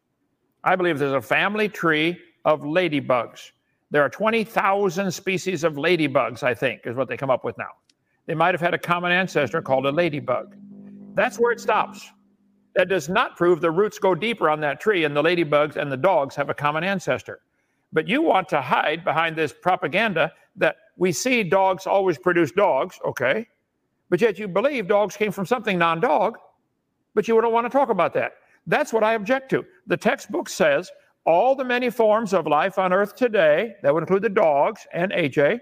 I 0.65 0.75
believe 0.77 0.99
there's 0.99 1.13
a 1.13 1.23
family 1.23 1.69
tree 1.69 2.19
of 2.49 2.63
ladybugs. 2.63 3.53
There 3.91 4.03
are 4.03 4.09
20,000 4.09 5.13
species 5.13 5.65
of 5.65 5.75
ladybugs, 5.75 6.43
I 6.43 6.55
think, 6.55 6.81
is 6.87 6.97
what 6.97 7.07
they 7.07 7.17
come 7.17 7.29
up 7.29 7.45
with 7.45 7.59
now. 7.59 7.73
They 8.25 8.35
might 8.35 8.55
have 8.55 8.61
had 8.61 8.73
a 8.73 8.79
common 8.79 9.13
ancestor 9.13 9.61
called 9.61 9.85
a 9.85 9.93
ladybug. 9.93 10.57
That's 11.15 11.39
where 11.39 11.53
it 11.53 11.61
stops. 11.61 12.11
That 12.75 12.89
does 12.89 13.11
not 13.11 13.37
prove 13.37 13.61
the 13.61 13.71
roots 13.71 13.99
go 13.99 14.15
deeper 14.15 14.49
on 14.49 14.61
that 14.61 14.81
tree 14.81 15.05
and 15.05 15.15
the 15.15 15.23
ladybugs 15.23 15.77
and 15.77 15.93
the 15.93 15.97
dogs 15.97 16.35
have 16.37 16.49
a 16.49 16.55
common 16.55 16.85
ancestor. 16.85 17.41
But 17.93 18.09
you 18.09 18.23
want 18.23 18.49
to 18.49 18.63
hide 18.63 19.05
behind 19.05 19.37
this 19.37 19.53
propaganda 19.53 20.33
that 20.57 20.77
we 20.97 21.13
see 21.13 21.43
dogs 21.43 21.87
always 21.87 22.17
produce 22.17 22.51
dogs, 22.53 22.99
okay? 23.05 23.47
But 24.09 24.23
yet 24.23 24.39
you 24.39 24.49
believe 24.49 24.89
dogs 24.89 25.19
came 25.19 25.33
from 25.33 25.45
something 25.45 25.79
non 25.79 26.01
dog, 26.01 26.39
but 27.15 27.29
you 27.29 27.39
don't 27.43 27.53
want 27.53 27.67
to 27.67 27.71
talk 27.71 27.91
about 27.91 28.15
that. 28.15 28.33
That's 28.67 28.93
what 28.93 29.05
I 29.05 29.15
object 29.15 29.51
to. 29.51 29.67
The 29.87 29.97
textbook 29.99 30.49
says 30.49 30.91
all 31.29 31.55
the 31.55 31.63
many 31.63 31.91
forms 31.91 32.33
of 32.33 32.47
life 32.47 32.79
on 32.79 32.91
earth 32.91 33.15
today, 33.15 33.75
that 33.83 33.93
would 33.93 34.03
include 34.03 34.23
the 34.23 34.31
dogs 34.31 34.87
and 34.95 35.13
AJ, 35.13 35.61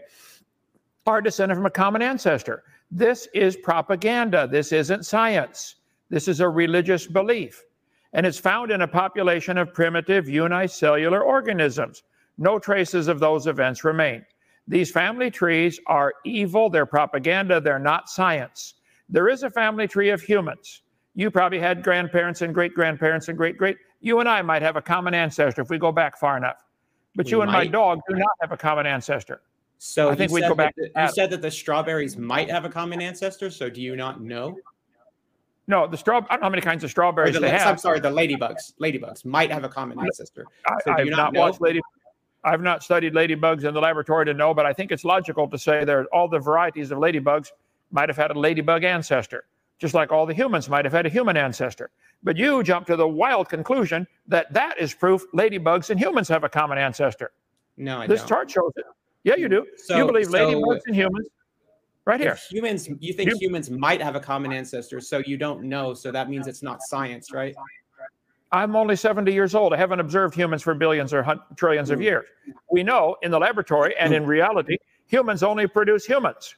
are 1.09 1.21
descended 1.21 1.57
from 1.57 1.67
a 1.67 1.71
common 1.71 2.03
ancestor. 2.03 2.63
This 2.93 3.27
is 3.35 3.57
propaganda. 3.57 4.47
This 4.49 4.71
isn't 4.71 5.05
science. 5.05 5.75
This 6.09 6.29
is 6.29 6.39
a 6.39 6.49
religious 6.49 7.09
belief. 7.09 7.65
And 8.13 8.25
it's 8.25 8.39
found 8.39 8.71
in 8.71 8.83
a 8.83 8.87
population 8.87 9.59
of 9.59 9.75
primitive 9.75 10.29
unicellular 10.29 11.25
organisms. 11.25 12.05
No 12.39 12.61
traces 12.61 13.09
of 13.09 13.19
those 13.19 13.49
events 13.49 13.83
remain. 13.83 14.25
These 14.69 14.93
family 14.93 15.33
trees 15.33 15.81
are 15.89 16.15
evil. 16.25 16.71
They're 16.71 16.87
propaganda. 16.87 17.61
They're 17.61 17.81
not 17.81 18.09
science. 18.09 18.75
There 19.09 19.29
is 19.29 19.43
a 19.43 19.51
family 19.51 19.89
tree 19.89 20.11
of 20.11 20.23
humans. 20.23 20.83
You 21.17 21.29
probably 21.29 21.59
had 21.59 21.83
grandparents 21.83 22.43
and 22.43 22.55
great 22.55 22.73
grandparents 22.73 23.27
and 23.27 23.37
great 23.37 23.59
great. 23.59 23.79
You 24.01 24.21
and 24.21 24.29
I 24.29 24.43
might 24.43 24.63
have 24.63 24.77
a 24.77 24.83
common 24.83 25.15
ancestor 25.15 25.63
if 25.63 25.71
we 25.71 25.79
go 25.79 25.93
back 25.93 26.19
far 26.19 26.37
enough. 26.37 26.65
But 27.15 27.27
we 27.27 27.33
you 27.33 27.43
and 27.43 27.51
might. 27.51 27.67
my 27.67 27.67
dog 27.67 28.01
do 28.09 28.15
not 28.15 28.31
have 28.41 28.53
a 28.53 28.57
common 28.57 28.87
ancestor. 28.87 29.41
So 29.79 30.11
I 30.11 30.15
think 30.15 30.33
we'd 30.33 30.43
go 30.43 30.55
back. 30.55 30.75
The, 30.77 30.91
you 30.97 31.09
said 31.13 31.31
that 31.31 31.43
the 31.43 31.51
strawberries 31.51 32.17
might 32.17 32.51
have 32.51 32.65
a 32.65 32.69
common 32.69 33.01
ancestor. 33.03 33.51
So 33.51 33.69
do 33.69 33.83
you 33.83 33.97
not 33.97 34.21
know? 34.21 34.57
No, 35.69 35.87
the 35.87 35.97
straw. 35.97 36.19
I 36.19 36.35
don't 36.35 36.41
know 36.41 36.47
how 36.47 36.51
many 36.51 36.63
kinds 36.63 36.85
of 36.85 36.91
strawberries 36.91 37.35
the, 37.35 37.41
they 37.41 37.51
have. 37.51 37.67
I'm 37.67 37.79
sorry, 37.79 38.01
the 38.01 38.11
ladybugs. 38.11 38.75
Ladybugs 38.81 39.25
might 39.25 39.51
have 39.51 39.65
a 39.65 39.69
common 39.69 39.99
ancestor. 39.99 40.47
So 40.85 40.93
I, 40.93 41.01
have 41.01 41.09
not, 41.09 41.33
not 41.33 41.35
watched 41.35 41.61
lady. 41.61 41.81
I've 42.45 42.63
not 42.63 42.85
studied 42.85 43.13
ladybugs 43.15 43.65
in 43.65 43.75
the 43.75 43.81
laboratory 43.81 44.25
to 44.27 44.35
know, 44.35 44.55
but 44.55 44.67
I 44.67 44.73
think 44.73 44.93
it's 44.93 45.05
logical 45.05 45.49
to 45.49 45.59
say 45.59 45.85
that 45.85 46.07
all 46.13 46.29
the 46.29 46.39
varieties 46.39 46.93
of 46.93 46.99
ladybugs 46.99 47.49
might 47.91 48.09
have 48.09 48.17
had 48.17 48.31
a 48.31 48.39
ladybug 48.39 48.85
ancestor, 48.85 49.45
just 49.79 49.95
like 49.95 50.13
all 50.13 50.27
the 50.27 50.35
humans 50.35 50.69
might 50.69 50.85
have 50.85 50.93
had 50.93 51.07
a 51.07 51.09
human 51.09 51.37
ancestor. 51.37 51.91
But 52.23 52.37
you 52.37 52.63
jump 52.63 52.87
to 52.89 52.97
the 52.97 53.07
wild 53.07 53.49
conclusion 53.49 54.07
that 54.27 54.53
that 54.53 54.79
is 54.79 54.95
proof 54.95 55.25
ladybugs 55.33 55.91
and 55.91 56.01
humans 56.01 56.29
have 56.29 56.45
a 56.45 56.49
common 56.49 56.79
ancestor. 56.79 57.33
No, 57.77 58.01
I 58.01 58.07
this 58.07 58.21
don't. 58.21 58.29
chart 58.29 58.51
shows 58.51 58.73
it. 58.77 58.85
Yeah, 59.25 59.37
you 59.37 59.49
do. 59.49 59.67
So, 59.77 59.97
you 59.97 60.07
believe 60.07 60.27
so 60.27 60.33
ladybugs 60.33 60.81
and 60.87 60.95
humans. 60.95 61.29
Right 62.05 62.21
here. 62.21 62.39
Humans, 62.51 62.89
you 63.01 63.13
think 63.13 63.33
humans 63.41 63.69
might 63.69 64.01
have 64.01 64.15
a 64.15 64.21
common 64.21 64.53
ancestor, 64.53 65.01
so 65.01 65.19
you 65.19 65.37
don't 65.37 65.65
know. 65.65 65.93
So 65.93 66.13
that 66.13 66.31
means 66.31 66.47
it's 66.47 66.63
not 66.63 66.81
science, 66.83 67.33
right? 67.33 67.55
I'm 68.53 68.77
only 68.77 68.95
70 68.95 69.33
years 69.33 69.57
old. 69.57 69.73
I 69.73 69.77
haven't 69.77 69.99
observed 69.99 70.35
humans 70.35 70.63
for 70.63 70.73
billions 70.75 71.13
or 71.13 71.25
trillions 71.57 71.91
of 71.91 71.99
hmm. 71.99 72.05
years. 72.05 72.27
We 72.71 72.85
know 72.85 73.17
in 73.23 73.33
the 73.33 73.39
laboratory 73.39 73.97
and 73.99 74.11
hmm. 74.11 74.23
in 74.23 74.27
reality, 74.27 74.77
humans 75.07 75.43
only 75.43 75.67
produce 75.67 76.07
humans. 76.07 76.55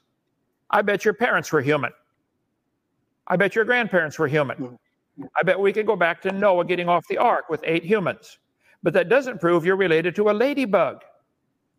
I 0.70 0.82
bet 0.82 1.05
your 1.05 1.14
parents 1.14 1.51
were 1.51 1.62
human. 1.62 1.93
I 3.26 3.36
bet 3.36 3.55
your 3.55 3.64
grandparents 3.64 4.18
were 4.18 4.28
human. 4.28 4.56
Hmm. 4.59 4.74
I 5.36 5.43
bet 5.43 5.59
we 5.59 5.73
could 5.73 5.86
go 5.86 5.97
back 5.97 6.23
to 6.23 6.32
Noah 6.32 6.65
getting 6.65 6.89
off 6.89 7.07
the 7.09 7.19
ark 7.19 7.49
with 7.49 7.61
eight 7.65 7.85
humans. 7.85 8.39
But 8.82 8.93
that 8.95 9.09
doesn't 9.09 9.40
prove 9.40 9.65
you're 9.65 9.77
related 9.77 10.15
to 10.16 10.31
a 10.31 10.32
ladybug. 10.32 11.03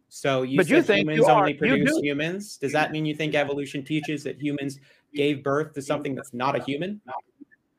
So 0.09 0.41
you 0.41 0.57
but 0.57 0.67
you 0.67 0.81
think 0.81 1.01
humans 1.01 1.17
you 1.19 1.29
only 1.29 1.53
produce 1.53 1.95
do. 1.95 2.01
humans. 2.01 2.57
Does 2.57 2.71
that 2.73 2.91
mean 2.91 3.05
you 3.05 3.15
think 3.15 3.35
evolution 3.35 3.83
teaches 3.83 4.23
that 4.23 4.41
humans 4.41 4.79
gave 5.13 5.43
birth 5.43 5.73
to 5.73 5.81
something 5.81 6.15
that's 6.15 6.33
not 6.33 6.55
a 6.55 6.63
human? 6.63 6.99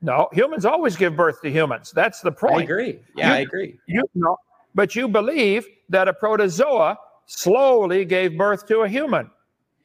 No, 0.01 0.29
humans 0.31 0.65
always 0.65 0.95
give 0.95 1.15
birth 1.15 1.41
to 1.41 1.51
humans. 1.51 1.91
That's 1.91 2.21
the 2.21 2.31
point. 2.31 2.61
I 2.61 2.63
agree. 2.63 2.99
Yeah, 3.15 3.27
you, 3.27 3.33
I 3.33 3.37
agree. 3.39 3.79
You 3.85 4.03
know, 4.15 4.37
but 4.73 4.95
you 4.95 5.07
believe 5.07 5.67
that 5.89 6.07
a 6.07 6.13
protozoa 6.13 6.97
slowly 7.25 8.05
gave 8.05 8.37
birth 8.37 8.65
to 8.67 8.79
a 8.79 8.89
human, 8.89 9.29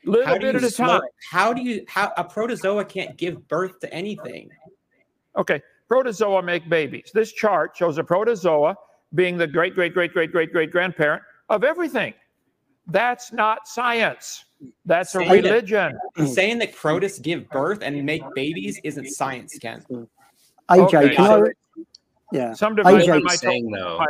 little 0.04 0.38
bit 0.38 0.54
at 0.54 0.64
a 0.64 0.70
time. 0.70 1.02
How 1.30 1.52
do 1.52 1.60
you? 1.60 1.84
How 1.88 2.12
a 2.16 2.24
protozoa 2.24 2.84
can't 2.84 3.18
give 3.18 3.46
birth 3.48 3.80
to 3.80 3.92
anything? 3.92 4.48
Okay, 5.36 5.62
protozoa 5.88 6.42
make 6.42 6.68
babies. 6.68 7.10
This 7.14 7.32
chart 7.32 7.76
shows 7.76 7.98
a 7.98 8.04
protozoa 8.04 8.76
being 9.14 9.36
the 9.36 9.46
great, 9.46 9.74
great, 9.74 9.94
great, 9.94 10.12
great, 10.12 10.32
great, 10.32 10.52
great 10.52 10.70
grandparent 10.70 11.22
of 11.48 11.64
everything. 11.64 12.14
That's 12.88 13.32
not 13.32 13.66
science. 13.68 14.44
That's 14.84 15.12
saying 15.12 15.30
a 15.30 15.34
religion. 15.34 15.98
That, 16.16 16.28
saying 16.28 16.58
that 16.60 16.74
crotus 16.74 17.18
give 17.18 17.48
birth 17.50 17.80
and 17.82 18.04
make 18.04 18.22
babies 18.34 18.80
isn't 18.84 19.08
science, 19.08 19.58
Ken. 19.58 19.84
AJ, 20.70 20.94
okay, 20.94 21.14
can 21.14 21.26
so, 21.26 21.46
I, 21.46 21.82
yeah. 22.32 22.52
Some 22.54 22.74
device 22.74 23.06
AJ, 23.06 23.30
saying 23.32 23.70
though. 23.70 24.00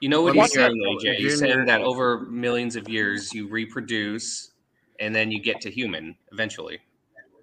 You 0.00 0.08
know 0.08 0.22
what 0.22 0.34
he's 0.34 0.52
saying, 0.52 0.72
AJ? 0.72 1.16
He's 1.16 1.38
saying 1.38 1.66
that 1.66 1.82
over 1.82 2.20
millions 2.20 2.76
of 2.76 2.88
years 2.88 3.34
you 3.34 3.48
reproduce 3.48 4.52
and 5.00 5.14
then 5.14 5.30
you 5.30 5.40
get 5.40 5.60
to 5.62 5.70
human 5.70 6.16
eventually. 6.32 6.78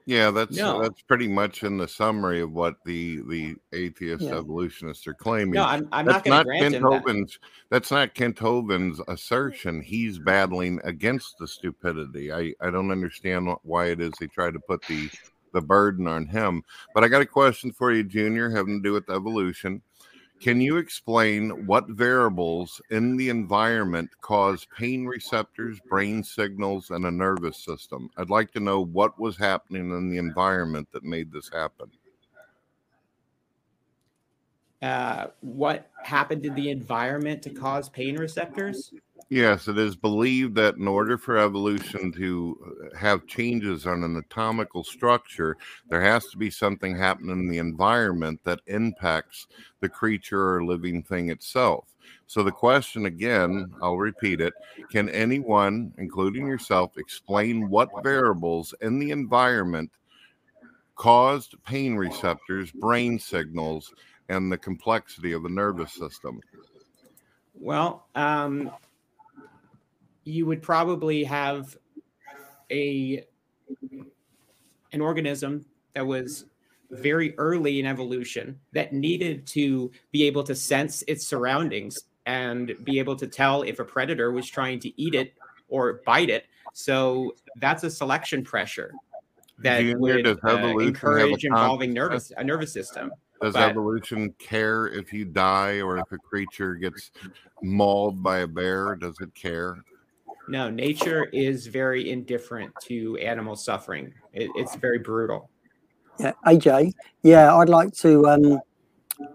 Yeah, 0.07 0.29
that's 0.29 0.59
uh, 0.59 0.73
no. 0.73 0.81
that's 0.83 1.01
pretty 1.01 1.27
much 1.27 1.63
in 1.63 1.77
the 1.77 1.87
summary 1.87 2.39
of 2.39 2.51
what 2.51 2.75
the 2.85 3.21
the 3.27 3.55
atheist 3.73 4.21
yeah. 4.21 4.35
evolutionists 4.35 5.07
are 5.07 5.15
claiming. 5.15 5.53
No, 5.53 5.63
I'm, 5.63 5.87
I'm 5.91 6.05
not 6.05 6.23
going 6.23 6.37
to 6.37 6.43
grant 6.43 6.73
Kent 6.73 6.83
Hovind's, 6.85 7.33
that. 7.33 7.39
That's 7.71 7.91
not 7.91 8.13
Kent 8.13 8.37
Hovind's 8.37 9.01
assertion. 9.07 9.81
He's 9.81 10.19
battling 10.19 10.79
against 10.83 11.39
the 11.39 11.47
stupidity. 11.47 12.31
I 12.31 12.53
I 12.61 12.69
don't 12.69 12.91
understand 12.91 13.49
why 13.63 13.87
it 13.87 13.99
is 13.99 14.13
they 14.19 14.27
try 14.27 14.51
to 14.51 14.59
put 14.59 14.83
the 14.83 15.09
the 15.53 15.61
burden 15.61 16.05
on 16.05 16.27
him. 16.27 16.61
But 16.93 17.03
I 17.03 17.07
got 17.07 17.21
a 17.21 17.25
question 17.25 17.71
for 17.71 17.91
you, 17.91 18.03
Junior, 18.03 18.51
having 18.51 18.77
to 18.77 18.83
do 18.87 18.93
with 18.93 19.09
evolution. 19.09 19.81
Can 20.41 20.61
you 20.61 20.77
explain 20.77 21.65
what 21.65 21.87
variables 21.89 22.81
in 22.91 23.17
the 23.17 23.29
environment 23.29 24.09
cause 24.21 24.67
pain 24.77 25.05
receptors, 25.05 25.79
brain 25.89 26.23
signals, 26.23 26.91
and 26.91 27.05
a 27.05 27.11
nervous 27.11 27.57
system? 27.57 28.09
I'd 28.17 28.29
like 28.29 28.51
to 28.51 28.59
know 28.59 28.83
what 28.83 29.19
was 29.19 29.37
happening 29.37 29.91
in 29.91 30.09
the 30.09 30.17
environment 30.17 30.87
that 30.91 31.03
made 31.03 31.31
this 31.31 31.49
happen. 31.51 31.89
Uh, 34.81 35.27
what 35.41 35.89
happened 36.03 36.45
in 36.45 36.53
the 36.53 36.69
environment 36.69 37.41
to 37.41 37.49
cause 37.49 37.89
pain 37.89 38.17
receptors? 38.17 38.93
Yes, 39.29 39.67
it 39.67 39.79
is 39.79 39.95
believed 39.95 40.53
that 40.55 40.75
in 40.75 40.87
order 40.87 41.17
for 41.17 41.37
evolution 41.37 42.11
to 42.11 42.89
uh, 42.93 42.97
have 42.97 43.25
changes 43.25 43.87
on 43.87 44.03
an 44.03 44.11
anatomical 44.11 44.83
structure, 44.83 45.57
there 45.89 46.01
has 46.01 46.27
to 46.27 46.37
be 46.37 46.51
something 46.51 46.95
happening 46.95 47.39
in 47.39 47.47
the 47.47 47.57
environment 47.57 48.39
that 48.43 48.61
impacts 48.67 49.47
the 49.79 49.89
creature 49.89 50.55
or 50.55 50.63
living 50.63 51.01
thing 51.01 51.31
itself. 51.31 51.85
So, 52.27 52.43
the 52.43 52.51
question 52.51 53.07
again, 53.07 53.73
I'll 53.81 53.97
repeat 53.97 54.41
it 54.41 54.53
can 54.91 55.09
anyone, 55.09 55.91
including 55.97 56.45
yourself, 56.45 56.95
explain 56.97 57.67
what 57.67 58.03
variables 58.03 58.75
in 58.81 58.99
the 58.99 59.09
environment 59.09 59.89
caused 60.95 61.55
pain 61.63 61.95
receptors, 61.95 62.71
brain 62.71 63.17
signals, 63.17 63.91
and 64.29 64.51
the 64.51 64.57
complexity 64.57 65.31
of 65.31 65.41
the 65.41 65.49
nervous 65.49 65.93
system? 65.93 66.39
Well, 67.59 68.05
um, 68.15 68.71
you 70.25 70.45
would 70.45 70.61
probably 70.61 71.23
have 71.23 71.77
a 72.71 73.23
an 74.91 75.01
organism 75.01 75.65
that 75.93 76.05
was 76.05 76.45
very 76.91 77.37
early 77.37 77.79
in 77.79 77.85
evolution 77.85 78.59
that 78.73 78.93
needed 78.93 79.45
to 79.47 79.91
be 80.11 80.23
able 80.23 80.43
to 80.43 80.55
sense 80.55 81.03
its 81.07 81.25
surroundings 81.25 81.97
and 82.25 82.75
be 82.83 82.99
able 82.99 83.15
to 83.15 83.27
tell 83.27 83.61
if 83.61 83.79
a 83.79 83.85
predator 83.85 84.31
was 84.31 84.47
trying 84.47 84.79
to 84.79 85.01
eat 85.01 85.13
it 85.13 85.33
or 85.67 86.01
bite 86.05 86.29
it. 86.29 86.45
So 86.73 87.35
that's 87.57 87.83
a 87.83 87.89
selection 87.89 88.43
pressure 88.43 88.93
that 89.59 89.83
would 89.97 90.23
does 90.23 90.37
uh, 90.43 90.47
evolution 90.49 90.63
have 90.63 90.77
a 90.77 90.79
encourage 90.79 91.45
involving 91.45 91.93
nervous 91.93 92.31
a 92.37 92.43
nervous 92.43 92.73
system. 92.73 93.11
Does 93.41 93.53
But- 93.53 93.69
evolution 93.69 94.33
care 94.39 94.87
if 94.87 95.13
you 95.13 95.25
die 95.25 95.81
or 95.81 95.97
if 95.97 96.11
a 96.11 96.17
creature 96.17 96.75
gets 96.75 97.11
mauled 97.61 98.23
by 98.23 98.39
a 98.39 98.47
bear? 98.47 98.95
Does 98.95 99.19
it 99.19 99.33
care? 99.35 99.77
No, 100.47 100.69
nature 100.69 101.25
is 101.25 101.67
very 101.67 102.11
indifferent 102.11 102.71
to 102.83 103.17
animal 103.17 103.55
suffering. 103.55 104.13
It, 104.33 104.49
it's 104.55 104.75
very 104.75 104.99
brutal. 104.99 105.49
Yeah, 106.19 106.33
AJ. 106.45 106.93
Yeah, 107.23 107.55
I'd 107.55 107.69
like 107.69 107.93
to 107.93 108.27
um, 108.27 108.59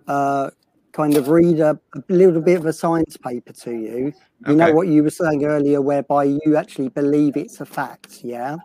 uh, 0.06 0.50
kind 0.92 1.16
of 1.16 1.28
read 1.28 1.60
a, 1.60 1.78
a 1.94 2.02
little 2.08 2.40
bit 2.40 2.58
of 2.58 2.66
a 2.66 2.72
science 2.72 3.16
paper 3.16 3.52
to 3.52 3.70
you. 3.72 4.12
You 4.46 4.56
know 4.56 4.72
what 4.72 4.88
you 4.88 5.02
were 5.02 5.10
saying 5.10 5.44
earlier, 5.44 5.82
whereby 5.82 6.24
you 6.24 6.56
actually 6.56 6.88
believe 6.88 7.36
it's 7.36 7.60
a 7.60 7.66
fact. 7.66 8.20
Yeah. 8.22 8.56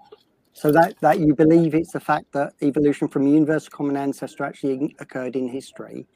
So 0.53 0.71
that 0.71 0.95
that 1.01 1.19
you 1.19 1.35
believe 1.35 1.75
it's 1.75 1.95
a 1.95 1.99
fact 1.99 2.31
that 2.31 2.53
evolution 2.61 3.09
from 3.09 3.27
universal 3.27 3.71
common 3.71 3.97
ancestor 3.97 4.45
actually 4.45 4.95
occurred 4.99 5.35
in 5.35 5.49
history, 5.49 6.07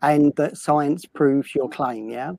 and 0.00 0.34
that 0.36 0.56
science 0.56 1.04
proves 1.04 1.54
your 1.54 1.68
claim. 1.68 2.08
Yeah. 2.08 2.32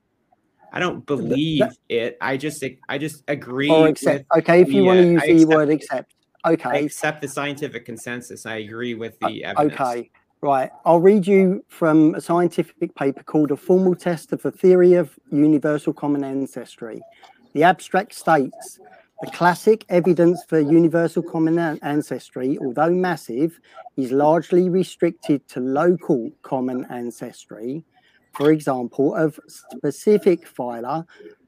I 0.74 0.80
don't 0.80 1.06
believe 1.06 1.62
it. 1.88 2.18
I 2.20 2.36
just 2.36 2.64
I 2.90 2.98
just 2.98 3.24
agree. 3.28 3.70
Or 3.70 3.88
accept. 3.88 4.26
with 4.34 4.44
Okay, 4.44 4.62
if 4.62 4.74
you 4.74 4.84
want 4.84 5.00
uh, 5.00 5.04
to 5.04 5.08
use 5.12 5.22
I 5.22 5.28
the 5.28 5.34
accept- 5.34 5.54
word 5.56 5.70
accept. 5.70 6.16
I 6.46 6.52
Okay. 6.54 6.86
accept 6.86 7.22
the 7.22 7.28
scientific 7.30 7.86
consensus. 7.86 8.46
I 8.46 8.56
agree 8.58 8.96
with 8.96 9.18
the 9.20 9.46
evidence. 9.46 9.80
Okay, 9.80 10.10
right. 10.42 10.72
I'll 10.84 11.00
read 11.00 11.26
you 11.26 11.64
from 11.70 12.16
a 12.16 12.22
scientific 12.22 12.94
paper 12.96 13.24
called 13.24 13.52
A 13.52 13.56
Formal 13.56 13.96
Test 13.96 14.34
of 14.34 14.42
the 14.42 14.52
Theory 14.52 14.94
of 14.96 15.18
Universal 15.32 15.94
Common 15.94 16.24
Ancestry. 16.26 17.02
The 17.54 17.64
abstract 17.64 18.14
states 18.14 18.80
the 19.22 19.32
classic 19.32 19.86
evidence 19.88 20.44
for 20.50 20.60
universal 20.60 21.24
common 21.24 21.58
ancestry, 21.82 22.58
although 22.60 22.90
massive, 22.90 23.58
is 23.96 24.12
largely 24.12 24.70
restricted 24.70 25.48
to 25.48 25.62
local 25.62 26.30
common 26.42 26.86
ancestry, 26.90 27.86
for 28.34 28.52
example, 28.52 29.16
of 29.16 29.40
specific 29.48 30.48
phyla, 30.48 31.06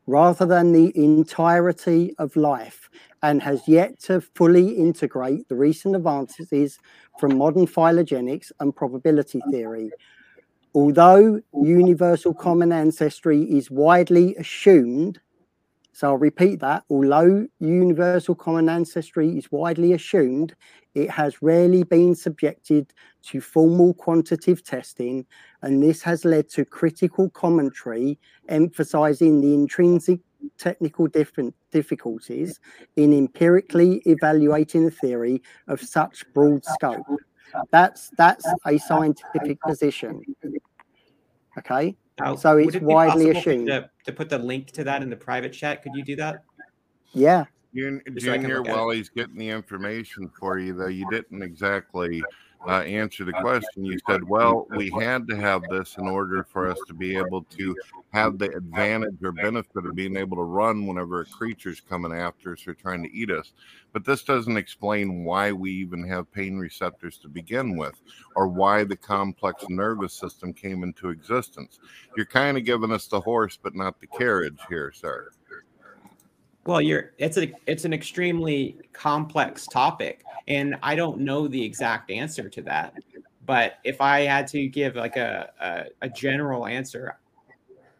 rather 0.07 0.45
than 0.45 0.71
the 0.71 0.95
entirety 0.95 2.13
of 2.19 2.35
life, 2.35 2.89
and 3.23 3.41
has 3.41 3.67
yet 3.67 3.99
to 3.99 4.21
fully 4.21 4.69
integrate 4.69 5.47
the 5.49 5.55
recent 5.55 5.95
advances 5.95 6.77
from 7.19 7.37
modern 7.37 7.65
phylogenetics 7.65 8.51
and 8.59 8.75
probability 8.75 9.41
theory. 9.49 9.89
Although 10.75 11.41
universal 11.53 12.33
common 12.33 12.71
ancestry 12.71 13.41
is 13.43 13.71
widely 13.71 14.35
assumed, 14.35 15.19
so 15.95 16.09
I'll 16.09 16.17
repeat 16.17 16.59
that, 16.59 16.83
although 16.89 17.47
universal 17.61 18.35
common 18.35 18.67
ancestry 18.67 19.37
is 19.37 19.49
widely 19.49 19.93
assumed, 19.93 20.53
it 20.93 21.09
has 21.09 21.41
rarely 21.41 21.83
been 21.83 22.15
subjected 22.15 22.91
to 23.27 23.39
formal 23.39 23.93
quantitative 23.93 24.61
testing, 24.61 25.25
and 25.61 25.81
this 25.81 26.01
has 26.01 26.25
led 26.25 26.49
to 26.49 26.65
critical 26.65 27.29
commentary 27.29 28.19
emphasizing 28.49 29.39
the 29.39 29.53
intrinsic 29.53 30.19
technical 30.57 31.07
difficulties 31.71 32.59
in 32.97 33.13
empirically 33.13 34.01
evaluating 34.05 34.87
a 34.87 34.91
theory 34.91 35.41
of 35.69 35.79
such 35.79 36.25
broad 36.33 36.65
scope. 36.65 37.05
That's 37.71 38.11
that's 38.17 38.45
a 38.65 38.77
scientific 38.79 39.61
position. 39.61 40.21
Okay, 41.57 41.95
Now, 42.19 42.35
so 42.35 42.55
would 42.55 42.67
it's 42.67 42.75
it 42.75 42.79
be 42.79 42.85
widely 42.85 43.25
possible 43.25 43.41
for 43.41 43.49
you 43.51 43.55
assumed. 43.55 43.67
To, 43.67 43.89
to 44.05 44.13
put 44.13 44.29
the 44.29 44.37
link 44.39 44.71
to 44.71 44.83
that 44.85 45.01
in 45.01 45.09
the 45.09 45.15
private 45.17 45.51
chat, 45.53 45.83
could 45.83 45.93
you 45.95 46.03
do 46.03 46.15
that? 46.17 46.43
Yeah. 47.13 47.45
Jun- 47.75 48.01
Just 48.13 48.25
so 48.25 48.31
I 48.31 48.35
can 48.35 48.43
Junior, 48.43 48.57
look 48.59 48.67
at 48.69 48.71
it. 48.73 48.77
while 48.77 48.89
he's 48.91 49.09
getting 49.09 49.35
the 49.37 49.49
information 49.49 50.29
for 50.39 50.57
you, 50.57 50.73
though, 50.73 50.87
you 50.87 51.05
didn't 51.09 51.41
exactly 51.41 52.23
uh, 52.67 52.81
answer 52.81 53.25
the 53.25 53.33
question. 53.33 53.85
You 53.85 53.97
said, 54.09 54.23
well, 54.27 54.67
we 54.75 54.89
had 54.89 55.27
to 55.27 55.35
have 55.35 55.63
this 55.69 55.95
in 55.97 56.07
order 56.07 56.43
for 56.43 56.69
us 56.69 56.77
to 56.87 56.93
be 56.93 57.15
able 57.17 57.43
to 57.43 57.75
have 58.11 58.37
the 58.37 58.49
advantage 58.55 59.17
or 59.23 59.31
benefit 59.31 59.85
of 59.85 59.95
being 59.95 60.17
able 60.17 60.37
to 60.37 60.43
run 60.43 60.87
whenever 60.87 61.21
a 61.21 61.25
creature's 61.25 61.81
coming 61.81 62.13
after 62.13 62.53
us 62.53 62.67
or 62.67 62.73
trying 62.73 63.03
to 63.03 63.13
eat 63.13 63.29
us. 63.29 63.53
But 63.93 64.05
this 64.05 64.23
doesn't 64.23 64.57
explain 64.57 65.23
why 65.23 65.51
we 65.51 65.71
even 65.71 66.07
have 66.07 66.31
pain 66.31 66.57
receptors 66.57 67.17
to 67.19 67.27
begin 67.27 67.77
with 67.77 67.95
or 68.35 68.47
why 68.47 68.83
the 68.83 68.97
complex 68.97 69.65
nervous 69.69 70.13
system 70.13 70.53
came 70.53 70.83
into 70.83 71.09
existence. 71.09 71.79
You're 72.17 72.25
kind 72.25 72.57
of 72.57 72.65
giving 72.65 72.91
us 72.91 73.07
the 73.07 73.21
horse, 73.21 73.57
but 73.61 73.75
not 73.75 73.99
the 73.99 74.07
carriage 74.07 74.59
here, 74.69 74.91
sir. 74.93 75.31
Well, 76.65 76.81
you're 76.81 77.11
it's 77.19 77.37
a 77.37 77.51
it's 77.67 77.85
an 77.85 77.93
extremely 77.93 78.77
complex 78.91 79.67
topic, 79.67 80.23
and 80.47 80.75
I 80.81 80.95
don't 80.95 81.19
know 81.19 81.47
the 81.47 81.63
exact 81.63 82.09
answer 82.09 82.49
to 82.49 82.61
that. 82.63 82.95
But 83.45 83.73
if 83.83 84.01
I 84.01 84.21
had 84.21 84.47
to 84.47 84.67
give 84.67 84.95
like 84.95 85.15
a 85.15 85.51
a, 85.59 86.07
a 86.07 86.09
general 86.09 86.65
answer, 86.65 87.19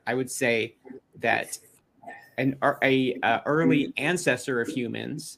I 0.07 0.15
would 0.15 0.31
say 0.31 0.75
that 1.19 1.59
an 2.39 2.57
a, 2.63 3.19
a, 3.21 3.41
early 3.45 3.93
ancestor 3.97 4.59
of 4.59 4.67
humans, 4.67 5.37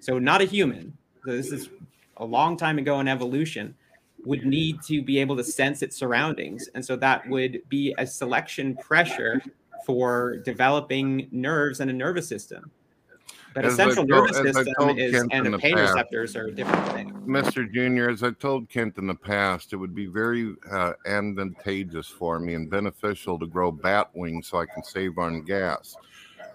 so 0.00 0.18
not 0.18 0.42
a 0.42 0.44
human, 0.44 0.98
so 1.24 1.36
this 1.36 1.52
is 1.52 1.68
a 2.16 2.24
long 2.24 2.56
time 2.56 2.78
ago 2.78 2.98
in 2.98 3.06
evolution, 3.06 3.72
would 4.24 4.44
need 4.44 4.82
to 4.82 5.00
be 5.00 5.20
able 5.20 5.36
to 5.36 5.44
sense 5.44 5.80
its 5.82 5.96
surroundings, 5.96 6.68
and 6.74 6.84
so 6.84 6.96
that 6.96 7.28
would 7.28 7.62
be 7.68 7.94
a 7.98 8.06
selection 8.06 8.74
pressure 8.74 9.40
for 9.86 10.38
developing 10.38 11.28
nerves 11.30 11.80
and 11.80 11.90
a 11.90 11.94
nervous 11.94 12.28
system. 12.28 12.70
But 13.54 13.64
As 13.64 13.74
I 13.74 13.84
central 13.88 14.06
told- 14.06 14.30
nervous 14.30 14.54
system 14.54 14.98
is 14.98 15.12
Kent 15.14 15.32
and 15.32 15.52
the 15.54 15.58
pain 15.58 15.74
past- 15.74 15.94
receptors 15.94 16.36
are 16.36 16.46
a 16.46 16.52
different 16.52 16.86
thing. 16.92 17.12
Mr. 17.26 17.70
Junior, 17.72 18.10
as 18.10 18.22
I 18.22 18.30
told 18.32 18.68
Kent 18.68 18.98
in 18.98 19.06
the 19.06 19.14
past, 19.14 19.72
it 19.72 19.76
would 19.76 19.94
be 19.94 20.06
very 20.06 20.54
uh, 20.70 20.92
advantageous 21.06 22.06
for 22.06 22.38
me 22.38 22.54
and 22.54 22.70
beneficial 22.70 23.38
to 23.38 23.46
grow 23.46 23.72
bat 23.72 24.10
wings 24.14 24.48
so 24.48 24.58
I 24.58 24.66
can 24.66 24.84
save 24.84 25.18
on 25.18 25.42
gas. 25.42 25.96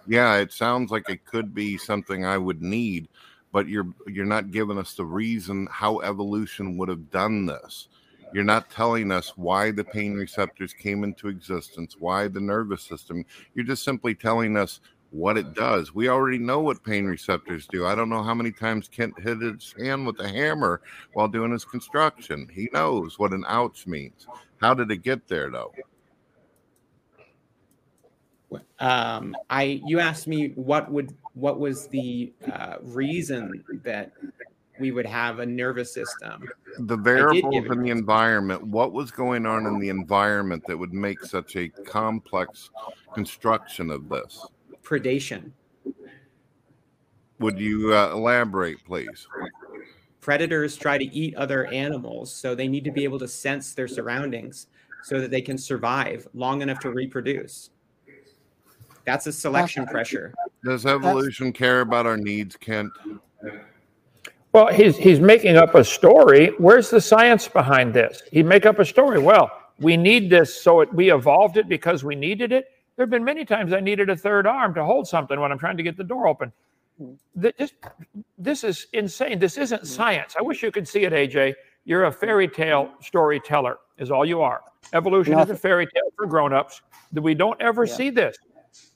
Yeah, 0.08 0.36
it 0.36 0.52
sounds 0.54 0.92
like 0.92 1.10
it 1.10 1.26
could 1.26 1.54
be 1.54 1.78
something 1.78 2.26
I 2.26 2.38
would 2.38 2.62
need, 2.62 3.08
but 3.52 3.68
you're 3.68 3.88
you're 4.08 4.26
not 4.26 4.52
giving 4.52 4.78
us 4.78 4.94
the 4.94 5.06
reason 5.06 5.68
how 5.72 6.00
evolution 6.02 6.78
would 6.78 6.90
have 6.90 7.10
done 7.10 7.46
this. 7.46 7.88
You're 8.34 8.44
not 8.44 8.70
telling 8.70 9.12
us 9.12 9.34
why 9.36 9.72
the 9.72 9.84
pain 9.84 10.16
receptors 10.16 10.74
came 10.74 11.04
into 11.04 11.28
existence, 11.28 11.96
why 12.00 12.28
the 12.28 12.42
nervous 12.42 12.82
system. 12.84 13.26
You're 13.54 13.66
just 13.66 13.84
simply 13.84 14.16
telling 14.16 14.58
us 14.58 14.80
what 15.12 15.38
it 15.38 15.54
does. 15.54 15.94
We 15.94 16.10
already 16.10 16.40
know 16.40 16.60
what 16.60 16.84
pain 16.84 17.06
receptors 17.06 17.68
do. 17.68 17.86
I 17.86 17.94
don't 17.94 18.10
know 18.10 18.24
how 18.24 18.34
many 18.34 18.52
times 18.52 18.88
Kent 18.88 19.14
hit 19.20 19.40
his 19.40 19.76
hand 19.78 20.08
with 20.08 20.20
a 20.20 20.28
hammer 20.28 20.82
while 21.14 21.28
doing 21.28 21.52
his 21.52 21.64
construction. 21.64 22.50
He 22.52 22.70
knows 22.74 23.20
what 23.20 23.32
an 23.32 23.46
ouch 23.48 23.86
means. 23.86 24.26
How 24.60 24.74
did 24.74 24.90
it 24.90 25.04
get 25.04 25.28
there, 25.28 25.52
though? 25.52 25.72
Um, 28.80 29.36
I 29.50 29.82
you 29.86 30.00
asked 30.00 30.28
me 30.28 30.50
what 30.56 30.92
would 30.92 31.16
what 31.34 31.60
was 31.60 31.88
the 31.88 32.34
uh, 32.52 32.76
reason 32.82 33.64
that 33.84 34.12
we 34.80 34.92
would 34.92 35.06
have 35.06 35.40
a 35.40 35.46
nervous 35.46 35.94
system. 35.94 36.48
The 36.80 36.98
I 36.98 37.02
variables 37.02 37.66
in 37.66 37.82
the 37.82 37.90
environment, 37.90 38.66
what 38.66 38.94
was 38.94 39.12
going 39.12 39.46
on 39.46 39.66
in 39.66 39.80
the 39.80 39.90
environment 39.90 40.64
that 40.68 40.78
would 40.78 40.94
make 40.94 41.24
such 41.24 41.56
a 41.56 41.70
complex 41.70 42.70
construction 43.14 43.90
of 43.90 44.10
this? 44.10 44.46
predation. 44.84 45.52
Would 47.40 47.60
you 47.60 47.94
uh, 47.94 48.12
elaborate, 48.12 48.84
please? 48.86 49.28
Predators 50.22 50.78
try 50.78 50.98
to 50.98 51.06
eat 51.06 51.36
other 51.36 51.66
animals, 51.68 52.32
so 52.32 52.56
they 52.56 52.68
need 52.68 52.84
to 52.86 52.92
be 52.92 53.04
able 53.04 53.20
to 53.20 53.28
sense 53.28 53.74
their 53.74 53.88
surroundings 53.88 54.68
so 55.02 55.20
that 55.20 55.32
they 55.32 55.42
can 55.42 55.58
survive 55.58 56.28
long 56.34 56.62
enough 56.62 56.80
to 56.80 56.92
reproduce. 56.92 57.72
That's 59.06 59.28
a 59.28 59.34
selection 59.34 59.86
pressure. 59.86 60.34
Does 60.64 60.86
evolution 60.86 61.52
care 61.52 61.82
about 61.82 62.06
our 62.06 62.16
needs, 62.16 62.56
Kent? 62.56 62.92
Well, 64.54 64.68
he's 64.68 64.96
he's 64.98 65.20
making 65.20 65.58
up 65.58 65.74
a 65.76 65.84
story. 65.84 66.52
Where's 66.60 66.90
the 66.92 67.02
science 67.02 67.48
behind 67.48 67.94
this? 67.94 68.22
He'd 68.32 68.46
make 68.46 68.66
up 68.68 68.78
a 68.80 68.86
story. 68.86 69.18
Well, 69.20 69.52
we 69.80 69.98
need 69.98 70.30
this, 70.30 70.62
so 70.62 70.82
it, 70.82 70.94
we 70.94 71.12
evolved 71.12 71.58
it 71.58 71.68
because 71.68 72.04
we 72.04 72.16
needed 72.16 72.52
it. 72.52 72.66
There 72.96 73.04
have 73.04 73.10
been 73.10 73.24
many 73.24 73.46
times 73.46 73.74
I 73.74 73.80
needed 73.80 74.10
a 74.12 74.16
third 74.16 74.46
arm 74.46 74.76
to 74.76 74.84
hold 74.86 75.08
something 75.08 75.40
when 75.40 75.52
I'm 75.52 75.58
trying 75.58 75.78
to 75.78 75.84
get 75.84 75.98
the 75.98 76.04
door 76.04 76.28
open. 76.28 76.52
Th- 77.42 77.56
This, 77.58 77.74
this 78.38 78.64
is 78.64 78.86
insane. 78.94 79.40
This 79.40 79.58
isn't 79.58 79.88
science. 79.88 80.36
I 80.38 80.44
wish 80.44 80.62
you 80.62 80.72
could 80.72 80.88
see 80.88 81.04
it, 81.04 81.12
AJ. 81.14 81.56
You're 81.86 82.06
a 82.06 82.12
fairy 82.12 82.48
tale 82.48 82.92
storyteller, 83.02 83.78
is 83.98 84.12
all 84.12 84.24
you 84.24 84.42
are. 84.42 84.62
Evolution 84.94 85.34
is 85.40 85.50
a 85.50 85.58
fairy 85.58 85.88
tale 85.88 86.12
for 86.16 86.28
grown-ups. 86.28 86.82
That 87.14 87.22
we 87.24 87.34
don't 87.34 87.60
ever 87.60 87.88
see 87.88 88.12
this. 88.12 88.38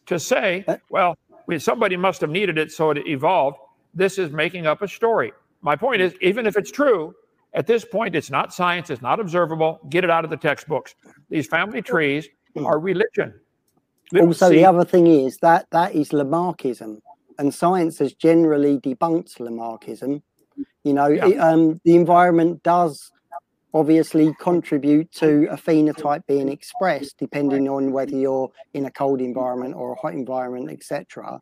To 0.06 0.20
say, 0.20 0.64
uh 0.68 0.78
well, 0.92 1.18
somebody 1.58 1.98
must 1.98 2.22
have 2.22 2.30
needed 2.30 2.60
it, 2.60 2.72
so 2.72 2.92
it 2.92 3.08
evolved. 3.08 3.58
This 3.96 4.20
is 4.20 4.32
making 4.32 4.68
up 4.68 4.84
a 4.84 4.88
story. 4.88 5.34
My 5.62 5.76
point 5.76 6.02
is, 6.02 6.14
even 6.22 6.46
if 6.46 6.56
it's 6.56 6.72
true, 6.72 7.14
at 7.54 7.66
this 7.68 7.84
point, 7.86 8.16
it's 8.16 8.30
not 8.30 8.54
science. 8.54 8.90
It's 8.90 9.02
not 9.02 9.20
observable. 9.20 9.80
Get 9.90 10.04
it 10.04 10.10
out 10.10 10.24
of 10.24 10.30
the 10.30 10.38
textbooks. 10.38 10.96
These 11.30 11.48
family 11.48 11.82
trees 11.82 12.28
are 12.58 12.80
religion. 12.80 13.34
Also, 14.20 14.50
See- 14.50 14.58
the 14.58 14.66
other 14.66 14.86
thing 14.86 15.08
is 15.08 15.38
that 15.38 15.68
that 15.72 15.94
is 15.96 16.10
Lamarckism, 16.10 17.02
and 17.40 17.54
science 17.54 18.00
has 18.00 18.14
generally 18.14 18.80
debunked 18.80 19.38
Lamarckism. 19.40 20.22
You 20.84 20.94
know, 20.94 21.08
Yeah. 21.08 21.28
it, 21.28 21.38
um, 21.38 21.82
the 21.84 21.96
environment 21.96 22.64
does 22.64 23.12
obviously 23.74 24.34
contribute 24.40 25.12
to 25.12 25.48
a 25.52 25.58
phenotype 25.58 26.26
being 26.26 26.50
expressed, 26.50 27.18
depending 27.18 27.68
on 27.68 27.92
whether 27.92 28.16
you're 28.16 28.50
in 28.74 28.86
a 28.86 28.92
cold 28.92 29.20
environment 29.22 29.76
or 29.76 29.92
a 29.92 29.96
hot 29.96 30.14
environment, 30.14 30.70
etc. 30.72 31.40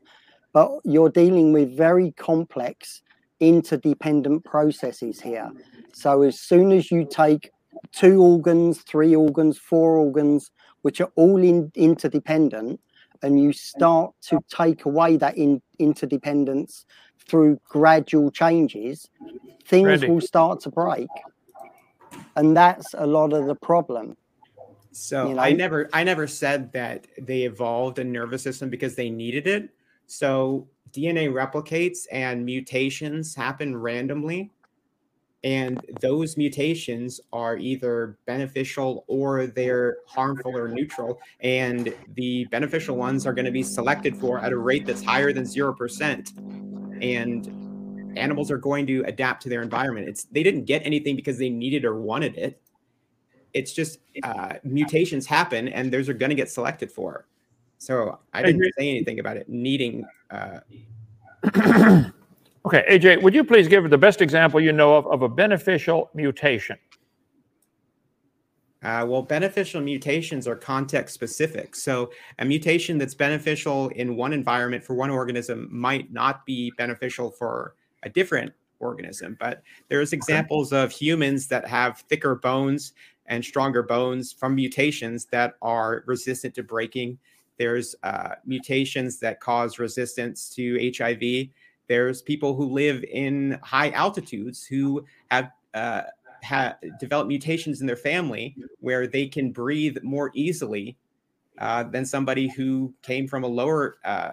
But 0.51 0.71
you're 0.83 1.09
dealing 1.09 1.53
with 1.53 1.77
very 1.77 2.11
complex, 2.13 3.03
interdependent 3.39 4.43
processes 4.43 5.19
here. 5.19 5.51
So 5.93 6.21
as 6.23 6.39
soon 6.39 6.71
as 6.71 6.91
you 6.91 7.05
take 7.05 7.51
two 7.91 8.21
organs, 8.21 8.81
three 8.81 9.15
organs, 9.15 9.57
four 9.57 9.97
organs, 9.97 10.51
which 10.81 11.01
are 11.01 11.11
all 11.15 11.41
in, 11.41 11.71
interdependent, 11.75 12.79
and 13.21 13.41
you 13.41 13.53
start 13.53 14.13
to 14.21 14.39
take 14.49 14.85
away 14.85 15.17
that 15.17 15.37
in, 15.37 15.61
interdependence 15.79 16.85
through 17.27 17.59
gradual 17.67 18.29
changes, 18.31 19.09
things 19.65 19.87
Randy. 19.87 20.07
will 20.07 20.21
start 20.21 20.59
to 20.61 20.69
break. 20.69 21.09
And 22.35 22.55
that's 22.55 22.93
a 22.93 23.05
lot 23.05 23.33
of 23.33 23.45
the 23.47 23.55
problem. 23.55 24.17
So 24.91 25.29
You 25.29 25.39
I 25.39 25.51
never 25.51 25.89
I 25.91 26.03
never 26.03 26.25
said 26.25 26.71
that 26.73 27.07
they 27.17 27.41
evolved 27.43 27.99
a 27.99 28.03
nervous 28.03 28.43
system 28.43 28.69
because 28.69 28.95
they 28.95 29.09
needed 29.09 29.45
it. 29.47 29.69
So 30.07 30.67
DNA 30.95 31.31
replicates 31.31 32.05
and 32.11 32.45
mutations 32.45 33.35
happen 33.35 33.76
randomly. 33.76 34.51
And 35.43 35.80
those 36.01 36.38
mutations 36.38 37.22
are 37.31 37.57
either 37.57 38.17
beneficial 38.26 39.05
or 39.07 39.45
they're 39.45 39.97
harmful 40.07 40.57
or 40.57 40.67
neutral. 40.67 41.19
And 41.41 41.93
the 42.15 42.45
beneficial 42.45 42.95
ones 42.97 43.27
are 43.27 43.34
going 43.34 43.45
to 43.45 43.51
be 43.51 43.61
selected 43.61 44.17
for 44.17 44.39
at 44.39 44.51
a 44.51 44.57
rate 44.57 44.88
that's 44.88 45.03
higher 45.03 45.31
than 45.31 45.43
0%. 45.43 47.03
And 47.03 48.17
animals 48.17 48.49
are 48.49 48.57
going 48.57 48.88
to 48.88 49.03
adapt 49.05 49.43
to 49.43 49.49
their 49.49 49.61
environment. 49.61 50.07
It's 50.07 50.23
they 50.23 50.41
didn't 50.41 50.65
get 50.65 50.84
anything 50.84 51.15
because 51.15 51.38
they 51.38 51.49
needed 51.49 51.85
or 51.85 51.99
wanted 51.99 52.38
it 52.38 52.59
it's 53.55 53.72
just 53.72 53.99
uh, 54.22 54.55
mutations 54.63 55.26
happen 55.26 55.69
and 55.69 55.91
those 55.91 56.09
are 56.09 56.13
going 56.13 56.30
to 56.30 56.35
get 56.35 56.51
selected 56.51 56.91
for. 56.91 57.26
So 57.77 58.19
I 58.34 58.41
didn't 58.41 58.61
agree. 58.61 58.72
say 58.77 58.89
anything 58.89 59.19
about 59.19 59.38
it 59.38 59.49
needing. 59.49 60.06
Uh, 60.31 60.60
Okay, 62.65 62.84
AJ, 62.89 63.22
would 63.22 63.35
you 63.35 63.43
please 63.43 63.68
give 63.68 63.88
the 63.91 63.97
best 63.97 64.23
example 64.23 64.60
you 64.60 64.72
know 64.72 64.95
of 64.95 65.06
of 65.06 65.22
a 65.22 65.30
beneficial 65.30 66.10
mutation? 66.15 66.77
uh, 68.85 69.03
well, 69.03 69.23
beneficial 69.23 69.81
mutations 69.81 70.47
are 70.47 70.56
context 70.56 71.15
specific. 71.15 71.76
So 71.76 72.11
a 72.38 72.45
mutation 72.45 72.99
that's 72.99 73.15
beneficial 73.15 73.89
in 73.89 74.15
one 74.15 74.31
environment 74.31 74.84
for 74.84 74.93
one 74.93 75.10
organism 75.10 75.68
might 75.72 76.14
not 76.14 76.45
be 76.45 76.72
beneficial 76.77 77.31
for 77.31 77.73
a 78.03 78.10
different 78.10 78.53
organism. 78.80 79.38
But 79.39 79.64
there's 79.88 80.14
examples 80.14 80.72
of 80.72 80.91
humans 80.91 81.47
that 81.47 81.68
have 81.68 81.99
thicker 82.10 82.35
bones 82.35 82.93
and 83.26 83.43
stronger 83.43 83.81
bones 83.81 84.31
from 84.31 84.53
mutations 84.53 85.26
that 85.26 85.56
are 85.64 86.03
resistant 86.06 86.53
to 86.53 86.61
breaking. 86.61 87.18
There's 87.57 87.95
uh, 88.03 88.36
mutations 88.45 89.19
that 89.19 89.40
cause 89.40 89.80
resistance 89.80 90.49
to 90.56 90.91
HIV. 90.98 91.49
There's 91.88 92.22
people 92.22 92.56
who 92.56 92.65
live 92.65 93.03
in 93.06 93.60
high 93.64 93.91
altitudes 93.91 94.65
who 94.65 95.06
have 95.32 95.52
uh, 95.73 96.03
ha- 96.44 96.76
developed 96.99 97.27
mutations 97.27 97.82
in 97.82 97.88
their 97.88 97.95
family 97.95 98.56
where 98.80 99.07
they 99.07 99.27
can 99.27 99.52
breathe 99.52 99.98
more 100.03 100.32
easily 100.34 100.98
uh, 101.60 101.84
than 101.84 102.06
somebody 102.06 102.48
who 102.48 102.94
came 103.02 103.27
from 103.27 103.44
a 103.44 103.48
lower 103.48 103.98
uh, 104.03 104.32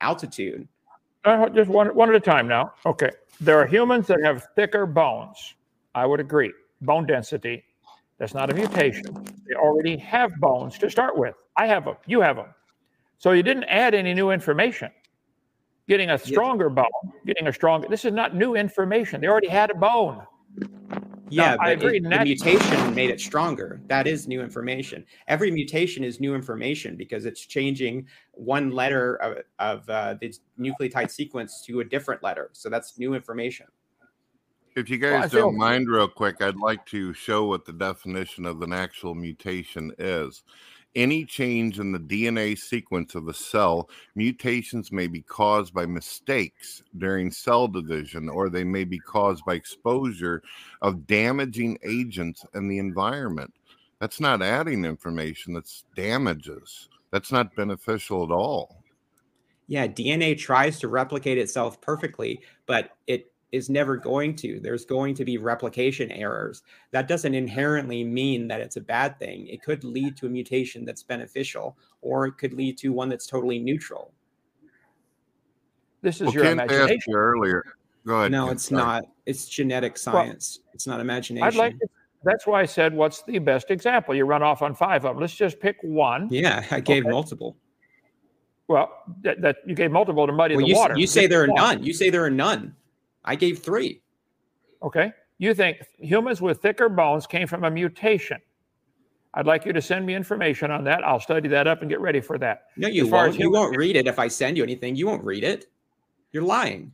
altitude. 0.00 0.66
Uh, 1.24 1.48
just 1.48 1.68
one, 1.68 1.88
one 1.94 2.08
at 2.08 2.14
a 2.14 2.20
time 2.20 2.48
now. 2.48 2.72
Okay. 2.84 3.10
There 3.40 3.58
are 3.58 3.66
humans 3.66 4.06
that 4.06 4.20
have 4.22 4.48
thicker 4.54 4.86
bones. 4.86 5.54
I 5.94 6.06
would 6.06 6.20
agree. 6.20 6.52
Bone 6.82 7.06
density. 7.06 7.64
That's 8.18 8.34
not 8.34 8.50
a 8.50 8.54
mutation. 8.54 9.26
They 9.46 9.54
already 9.54 9.96
have 9.98 10.34
bones 10.36 10.78
to 10.78 10.88
start 10.88 11.18
with. 11.18 11.34
I 11.56 11.66
have 11.66 11.84
them. 11.84 11.96
You 12.06 12.20
have 12.20 12.36
them. 12.36 12.46
So 13.18 13.32
you 13.32 13.42
didn't 13.42 13.64
add 13.64 13.94
any 13.94 14.14
new 14.14 14.30
information. 14.30 14.90
Getting 15.88 16.10
a 16.10 16.18
stronger 16.18 16.68
bone, 16.68 16.86
getting 17.26 17.46
a 17.46 17.52
stronger. 17.52 17.86
This 17.88 18.04
is 18.04 18.12
not 18.12 18.34
new 18.34 18.56
information. 18.56 19.20
They 19.20 19.28
already 19.28 19.48
had 19.48 19.70
a 19.70 19.74
bone. 19.74 20.22
Yeah, 21.28 21.56
I 21.60 21.74
but 21.74 21.84
agree, 21.84 21.96
it- 21.98 22.02
the 22.04 22.24
mutation 22.24 22.94
made 22.94 23.10
it 23.10 23.20
stronger. 23.20 23.80
That 23.86 24.06
is 24.06 24.26
new 24.28 24.42
information. 24.42 25.04
Every 25.28 25.50
mutation 25.50 26.02
is 26.04 26.20
new 26.20 26.34
information 26.34 26.96
because 26.96 27.24
it's 27.24 27.40
changing 27.40 28.06
one 28.32 28.70
letter 28.70 29.16
of, 29.16 29.38
of 29.58 29.88
uh, 29.90 30.14
the 30.20 30.34
nucleotide 30.58 31.10
sequence 31.10 31.62
to 31.66 31.80
a 31.80 31.84
different 31.84 32.22
letter. 32.22 32.50
So 32.52 32.68
that's 32.68 32.98
new 32.98 33.14
information. 33.14 33.66
If 34.76 34.90
you 34.90 34.98
guys 34.98 35.24
I 35.24 35.28
feel- 35.28 35.40
don't 35.46 35.56
mind, 35.56 35.88
real 35.88 36.08
quick, 36.08 36.42
I'd 36.42 36.56
like 36.56 36.84
to 36.86 37.12
show 37.14 37.44
what 37.46 37.64
the 37.64 37.72
definition 37.72 38.44
of 38.44 38.60
an 38.62 38.72
actual 38.72 39.14
mutation 39.14 39.92
is. 39.98 40.42
Any 40.96 41.26
change 41.26 41.78
in 41.78 41.92
the 41.92 41.98
DNA 41.98 42.58
sequence 42.58 43.14
of 43.14 43.28
a 43.28 43.34
cell, 43.34 43.90
mutations 44.14 44.90
may 44.90 45.06
be 45.06 45.20
caused 45.20 45.74
by 45.74 45.84
mistakes 45.84 46.82
during 46.96 47.30
cell 47.30 47.68
division, 47.68 48.30
or 48.30 48.48
they 48.48 48.64
may 48.64 48.84
be 48.84 48.98
caused 48.98 49.44
by 49.44 49.54
exposure 49.54 50.42
of 50.80 51.06
damaging 51.06 51.78
agents 51.84 52.46
in 52.54 52.66
the 52.66 52.78
environment. 52.78 53.52
That's 54.00 54.20
not 54.20 54.40
adding 54.40 54.86
information, 54.86 55.52
that's 55.52 55.84
damages. 55.94 56.88
That's 57.10 57.30
not 57.30 57.54
beneficial 57.54 58.24
at 58.24 58.30
all. 58.30 58.82
Yeah, 59.68 59.86
DNA 59.86 60.38
tries 60.38 60.78
to 60.80 60.88
replicate 60.88 61.36
itself 61.36 61.78
perfectly, 61.82 62.40
but 62.64 62.96
it 63.06 63.32
is 63.56 63.68
never 63.68 63.96
going 63.96 64.36
to. 64.36 64.60
There's 64.60 64.84
going 64.84 65.14
to 65.16 65.24
be 65.24 65.38
replication 65.38 66.10
errors. 66.12 66.62
That 66.92 67.08
doesn't 67.08 67.34
inherently 67.34 68.04
mean 68.04 68.46
that 68.48 68.60
it's 68.60 68.76
a 68.76 68.80
bad 68.80 69.18
thing. 69.18 69.46
It 69.48 69.62
could 69.62 69.82
lead 69.82 70.16
to 70.18 70.26
a 70.26 70.28
mutation 70.30 70.84
that's 70.84 71.02
beneficial, 71.02 71.76
or 72.02 72.26
it 72.26 72.38
could 72.38 72.52
lead 72.54 72.78
to 72.78 72.92
one 72.92 73.08
that's 73.08 73.26
totally 73.26 73.58
neutral. 73.58 74.12
This 76.02 76.16
is 76.16 76.26
Well, 76.26 76.34
your 76.34 76.42
Kent 76.44 76.60
asked 76.60 76.70
imagination. 76.72 77.12
you 77.12 77.16
earlier. 77.18 77.64
Go 78.06 78.14
ahead. 78.20 78.30
No, 78.32 78.44
Kent, 78.46 78.52
it's 78.56 78.68
sorry. 78.68 78.82
not. 78.82 79.04
It's 79.26 79.46
genetic 79.48 79.98
science. 79.98 80.60
it's 80.72 80.86
not 80.86 81.00
imagination. 81.00 81.44
I'd 81.46 81.54
like 81.56 81.76
to, 81.80 81.86
that's 82.22 82.46
why 82.46 82.60
I 82.60 82.66
said, 82.66 82.94
what's 82.94 83.22
the 83.22 83.38
best 83.40 83.70
example? 83.70 84.14
You 84.14 84.24
run 84.24 84.42
off 84.42 84.62
on 84.62 84.74
five 84.74 85.04
of 85.04 85.14
them. 85.14 85.20
Let's 85.20 85.34
just 85.34 85.58
pick 85.58 85.76
one. 85.82 86.28
Yeah, 86.30 86.64
I 86.70 86.80
gave 86.80 87.04
Okay. 87.04 87.10
multiple. 87.10 87.56
Well, 88.68 88.90
that, 89.22 89.40
that 89.42 89.56
you 89.64 89.74
gave 89.76 89.92
multiple 89.92 90.26
to 90.26 90.32
muddy 90.32 90.56
Well, 90.56 90.64
the 90.64 90.70
you, 90.70 90.76
water. 90.76 90.98
you 90.98 91.06
say 91.06 91.26
there 91.28 91.44
are 91.44 91.48
one. 91.48 91.56
none. 91.56 91.82
You 91.84 91.92
say 91.92 92.10
there 92.10 92.24
are 92.24 92.30
none. 92.30 92.74
I 93.26 93.34
gave 93.34 93.58
three. 93.58 94.02
Okay. 94.82 95.12
You 95.38 95.54
think 95.54 95.78
humans 95.98 96.40
with 96.40 96.62
thicker 96.62 96.88
bones 96.88 97.26
came 97.26 97.46
from 97.46 97.64
a 97.64 97.70
mutation. 97.70 98.40
I'd 99.34 99.46
like 99.46 99.66
you 99.66 99.72
to 99.74 99.82
send 99.82 100.06
me 100.06 100.14
information 100.14 100.70
on 100.70 100.82
that. 100.84 101.04
I'll 101.04 101.20
study 101.20 101.48
that 101.48 101.66
up 101.66 101.82
and 101.82 101.90
get 101.90 102.00
ready 102.00 102.22
for 102.22 102.38
that. 102.38 102.68
No, 102.78 102.88
you 102.88 103.06
won't. 103.06 103.38
You 103.38 103.50
won't 103.50 103.76
read 103.76 103.96
it 103.96 104.06
if 104.06 104.18
I 104.18 104.28
send 104.28 104.56
you 104.56 104.62
anything. 104.62 104.96
You 104.96 105.06
won't 105.06 105.24
read 105.24 105.44
it. 105.44 105.66
You're 106.32 106.42
lying. 106.42 106.92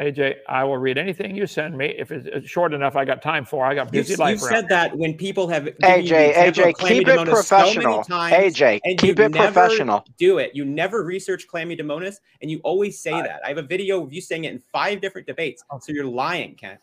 AJ, 0.00 0.36
I 0.48 0.64
will 0.64 0.78
read 0.78 0.98
anything 0.98 1.36
you 1.36 1.46
send 1.46 1.78
me. 1.78 1.94
If 1.96 2.10
it's 2.10 2.26
it's 2.26 2.48
short 2.50 2.74
enough, 2.74 2.96
I 2.96 3.04
got 3.04 3.22
time 3.22 3.44
for. 3.44 3.64
I 3.64 3.76
got 3.76 3.84
You've, 3.94 4.06
busy 4.08 4.16
life. 4.16 4.32
you've 4.32 4.40
said 4.40 4.68
that 4.68 4.96
when 4.98 5.14
people 5.14 5.46
have 5.46 5.66
given 5.66 5.76
you 5.80 5.86
AJ, 5.86 6.08
the 6.08 6.28
example 6.30 6.64
AJ, 6.64 6.68
of 6.70 6.78
keep 6.88 6.90
it 7.02 7.06
chlamydomonas 7.06 7.42
so 7.44 7.56
many 7.58 7.74
professional. 7.74 8.02
times, 8.02 8.34
AJ, 8.56 8.80
and 8.84 8.98
keep 8.98 9.18
you 9.18 9.24
it 9.26 9.32
never 9.32 9.52
professional. 9.52 10.04
Do 10.18 10.38
it. 10.38 10.50
You 10.52 10.64
never 10.64 11.04
research 11.04 11.46
chlamydomonas, 11.46 12.16
and 12.42 12.50
you 12.50 12.58
always 12.64 12.98
say 12.98 13.12
that. 13.12 13.40
I 13.44 13.48
have 13.48 13.58
a 13.58 13.62
video 13.62 14.02
of 14.02 14.12
you 14.12 14.20
saying 14.20 14.44
it 14.44 14.52
in 14.52 14.58
five 14.58 15.00
different 15.00 15.28
debates. 15.28 15.62
Oh. 15.70 15.78
So 15.80 15.92
you're 15.92 16.06
lying, 16.06 16.56
Kent. 16.56 16.80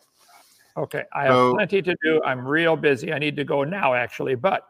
Okay, 0.78 1.02
I 1.12 1.24
have 1.24 1.34
So- 1.34 1.54
plenty 1.54 1.82
to 1.82 1.94
do. 2.02 2.22
I'm 2.24 2.46
real 2.46 2.76
busy. 2.76 3.12
I 3.12 3.18
need 3.18 3.36
to 3.36 3.44
go 3.44 3.62
now, 3.62 3.92
actually. 3.92 4.36
But 4.36 4.66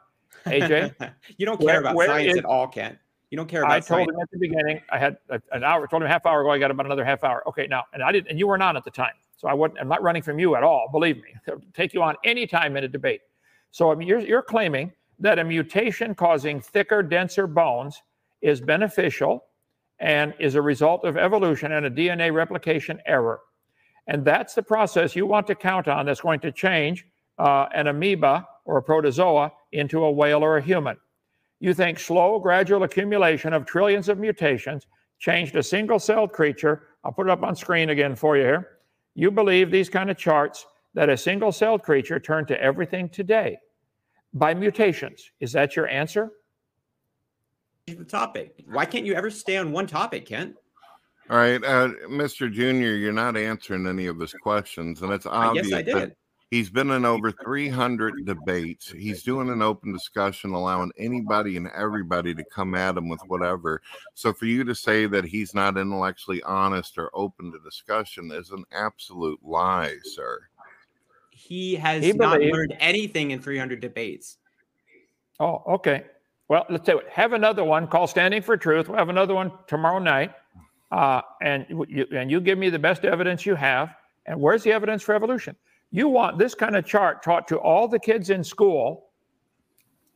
AJ, 0.47 0.93
you 1.37 1.47
don't 1.47 1.59
care 1.59 1.67
where- 1.67 1.81
about 1.81 1.95
where 1.95 2.09
science 2.09 2.33
is- 2.33 2.39
at 2.39 2.45
all, 2.45 2.67
Kent. 2.67 2.99
You 3.33 3.39
don't 3.39 3.49
care 3.49 3.63
about 3.63 3.73
I 3.73 3.81
told 3.81 4.01
science. 4.01 4.11
him 4.11 4.21
at 4.21 4.31
the 4.31 4.39
beginning. 4.39 4.83
I 4.91 4.99
had 4.99 5.17
an 5.53 5.65
hour. 5.65 5.87
Told 5.87 6.03
him 6.03 6.07
a 6.07 6.11
half 6.11 6.27
hour 6.27 6.43
ago. 6.43 6.51
I 6.51 6.59
got 6.59 6.71
about 6.71 6.85
another 6.85 7.03
half 7.03 7.25
hour. 7.25 7.43
Okay, 7.49 7.67
now, 7.67 7.85
and 7.95 8.03
I 8.03 8.13
didn't. 8.13 8.29
And 8.29 8.39
you 8.39 8.47
weren't 8.47 8.63
on 8.63 8.77
at 8.77 8.85
the 8.85 8.91
time, 8.91 9.15
so 9.39 9.49
I 9.49 9.55
wasn't. 9.55 9.81
I'm 9.81 9.89
not 9.89 10.03
running 10.03 10.21
from 10.21 10.39
you 10.39 10.55
at 10.55 10.63
all. 10.63 10.91
Believe 10.93 11.17
me. 11.17 11.35
I'll 11.49 11.59
take 11.73 11.95
you 11.95 12.03
on 12.03 12.15
any 12.25 12.47
time 12.47 12.77
in 12.77 12.85
a 12.85 12.89
debate. 12.89 13.23
So 13.71 13.91
I 13.91 13.95
mean, 13.95 14.07
you're 14.07 14.19
you're 14.19 14.43
claiming 14.43 14.93
that 15.19 15.39
a 15.39 15.45
mutation 15.45 16.15
causing 16.15 16.61
thicker, 16.61 17.03
denser 17.03 17.47
bones 17.47 18.03
is 18.43 18.61
beneficial 18.61 19.47
and 19.99 20.35
is 20.39 20.55
a 20.55 20.61
result 20.61 21.07
of 21.07 21.17
evolution 21.17 21.73
and 21.73 21.87
a 21.87 21.91
DNA 21.91 22.35
replication 22.35 23.01
error. 23.07 23.41
And 24.09 24.27
that's 24.27 24.53
the 24.53 24.63
process 24.63 25.17
you 25.17 25.25
want 25.25 25.47
to 25.47 25.55
count 25.55 25.89
on 25.89 26.05
that's 26.05 26.21
going 26.21 26.41
to 26.41 26.53
change 26.53 27.07
uh, 27.39 27.65
an 27.73 27.87
amoeba 27.87 28.47
or 28.67 28.77
a 28.77 28.83
protozoa 28.83 29.53
into 29.73 30.05
a 30.05 30.13
whale 30.13 30.45
or 30.45 30.59
a 30.59 30.63
human. 30.63 30.99
You 31.63 31.73
think 31.73 32.01
slow, 32.01 32.41
gradual 32.41 32.83
accumulation 32.83 33.53
of 33.53 33.67
trillions 33.67 34.09
of 34.09 34.19
mutations 34.19 34.89
changed 35.21 35.55
a 35.55 35.63
single 35.63 36.01
celled 36.01 36.33
creature. 36.33 36.89
I'll 37.05 37.13
put 37.13 37.29
it 37.29 37.31
up 37.31 37.45
on 37.45 37.55
screen 37.55 37.91
again 37.91 38.17
for 38.17 38.37
you 38.37 38.43
here. 38.43 38.79
You 39.15 39.31
believe 39.31 39.71
these 39.71 39.89
kind 39.89 40.11
of 40.11 40.17
charts 40.19 40.67
that 40.95 41.09
a 41.09 41.17
single 41.17 41.53
celled 41.53 41.85
creature 41.85 42.19
turned 42.19 42.49
to 42.49 42.61
everything 42.61 43.09
today 43.09 43.59
by 44.35 44.55
mutations. 44.55 45.31
Is 45.39 45.53
that 45.53 45.77
your 45.77 45.87
answer? 45.87 46.33
the 47.87 48.05
topic. 48.05 48.65
Why 48.67 48.85
can't 48.85 49.07
you 49.07 49.15
ever 49.15 49.31
stay 49.31 49.57
on 49.57 49.71
one 49.71 49.87
topic, 49.87 50.27
Kent? 50.27 50.57
All 51.31 51.37
right, 51.37 51.63
uh, 51.63 51.91
Mr. 52.09 52.53
Junior, 52.53 52.97
you're 52.97 53.13
not 53.13 53.37
answering 53.37 53.87
any 53.87 54.07
of 54.07 54.19
his 54.19 54.33
questions, 54.33 55.03
and 55.03 55.13
it's 55.13 55.27
obvious 55.27 55.69
yes, 55.69 55.79
I 55.79 55.83
that 55.83 55.95
did. 55.95 56.17
He's 56.53 56.69
been 56.69 56.91
in 56.91 57.07
over 57.07 57.33
300 57.33 58.27
debates. 58.27 58.91
He's 58.91 59.23
doing 59.23 59.49
an 59.49 59.63
open 59.63 59.91
discussion, 59.91 60.51
allowing 60.53 60.93
anybody 60.99 61.57
and 61.57 61.69
everybody 61.75 62.35
to 62.35 62.45
come 62.45 62.75
at 62.75 62.95
him 62.99 63.09
with 63.09 63.23
whatever. 63.27 63.81
So 64.15 64.35
for 64.35 64.45
you 64.45 64.63
to 64.65 64.75
say 64.75 65.07
that 65.07 65.25
he's 65.25 65.55
not 65.55 65.79
intellectually 65.79 66.43
honest 66.43 66.99
or 66.99 67.11
open 67.15 67.51
to 67.53 67.59
discussion 67.61 68.31
is 68.33 68.51
an 68.51 68.65
absolute 68.71 69.41
lie, 69.43 69.97
sir. 70.05 70.41
He 71.31 71.75
has 71.77 72.05
He 72.05 72.13
not 72.13 72.35
believed- 72.39 72.55
learned 72.55 72.77
anything 72.79 73.31
in 73.31 73.41
300 73.41 73.81
debates. 73.81 74.37
Oh, 75.41 75.63
okay. 75.67 76.05
Well, 76.49 76.67
let's 76.69 76.85
do 76.85 76.99
it. 76.99 77.09
Have 77.09 77.33
another 77.33 77.65
one 77.65 77.87
called 77.87 78.11
Standing 78.11 78.43
for 78.43 78.59
Truth. 78.59 78.91
We'll 78.91 78.99
have 78.99 79.09
another 79.09 79.35
one 79.35 79.53
tomorrow 79.67 79.99
night. 79.99 80.33
Uh, 80.91 81.23
and 81.41 81.65
you, 81.89 82.07
and 82.13 82.31
you 82.31 82.43
give 82.43 82.59
me 82.59 82.69
the 82.69 82.79
best 82.79 83.07
evidence 83.07 83.47
you 83.47 83.55
have. 83.55 83.95
And 84.27 84.39
where's 84.39 84.63
the 84.63 84.71
evidence 84.73 85.03
for 85.03 85.15
evolution? 85.15 85.57
You 85.93 86.09
want 86.09 86.39
this 86.39 86.55
kind 86.55 86.75
of 86.75 86.87
chart 86.87 87.23
taught 87.23 87.47
to 87.49 87.59
all 87.59 87.87
the 87.87 87.99
kids 87.99 88.31
in 88.31 88.43
school. 88.43 89.11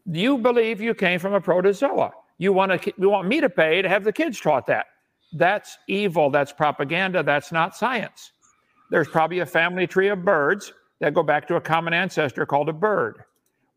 You 0.07 0.39
believe 0.39 0.81
you 0.81 0.95
came 0.95 1.21
from 1.21 1.35
a 1.35 1.41
protozoa. 1.41 2.13
You 2.39 2.53
want 2.53 2.83
to 2.83 2.93
you 2.99 3.11
want 3.11 3.29
me 3.29 3.41
to 3.41 3.51
pay 3.51 3.83
to 3.83 3.89
have 3.89 4.03
the 4.03 4.13
kids 4.13 4.41
taught 4.41 4.67
that. 4.67 4.87
That's 5.33 5.77
evil. 5.87 6.31
That's 6.31 6.53
propaganda. 6.53 7.23
That's 7.23 7.53
not 7.53 7.77
science. 7.77 8.33
There's 8.91 9.09
probably 9.09 9.41
a 9.41 9.47
family 9.47 9.87
tree 9.87 10.09
of 10.09 10.25
birds 10.25 10.73
that 11.01 11.13
go 11.13 11.23
back 11.23 11.47
to 11.49 11.57
a 11.57 11.61
common 11.61 11.93
ancestor 11.93 12.47
called 12.47 12.69
a 12.71 12.73
bird. 12.73 13.25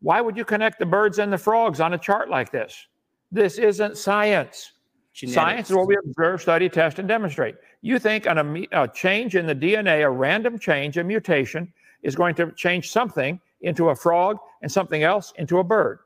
Why 0.00 0.22
would 0.22 0.36
you 0.36 0.44
connect 0.44 0.78
the 0.78 0.86
birds 0.86 1.18
and 1.18 1.30
the 1.30 1.38
frogs 1.38 1.80
on 1.80 1.92
a 1.92 1.98
chart 1.98 2.30
like 2.30 2.50
this? 2.50 2.86
This 3.30 3.58
isn't 3.58 3.98
science. 3.98 4.72
Science 5.12 5.68
is 5.68 5.76
what 5.76 5.86
we 5.86 5.96
observe, 6.04 6.40
study, 6.40 6.68
test, 6.68 6.98
and 6.98 7.06
demonstrate. 7.06 7.56
You 7.82 7.98
think 7.98 8.26
an, 8.26 8.66
a 8.72 8.88
change 8.88 9.36
in 9.36 9.46
the 9.46 9.54
DNA, 9.54 10.04
a 10.04 10.10
random 10.10 10.58
change, 10.58 10.96
a 10.96 11.04
mutation, 11.04 11.70
is 12.02 12.14
going 12.14 12.34
to 12.36 12.52
change 12.52 12.90
something 12.90 13.40
into 13.62 13.90
a 13.90 13.94
frog 13.94 14.38
and 14.62 14.70
something 14.70 15.02
else 15.02 15.32
into 15.36 15.58
a 15.58 15.64
bird. 15.64 16.00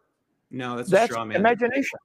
No, 0.51 0.77
that's, 0.77 0.89
a 0.89 0.93
That's 0.93 1.13
straw 1.13 1.25
man. 1.25 1.37
imagination. 1.37 1.99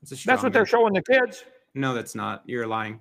That's, 0.00 0.12
a 0.12 0.16
straw 0.16 0.32
That's 0.32 0.42
what 0.42 0.52
they're 0.52 0.66
showing 0.66 0.94
the 0.94 1.02
kids. 1.02 1.44
No, 1.74 1.94
that's 1.94 2.14
not. 2.14 2.42
You're 2.46 2.66
lying. 2.66 3.00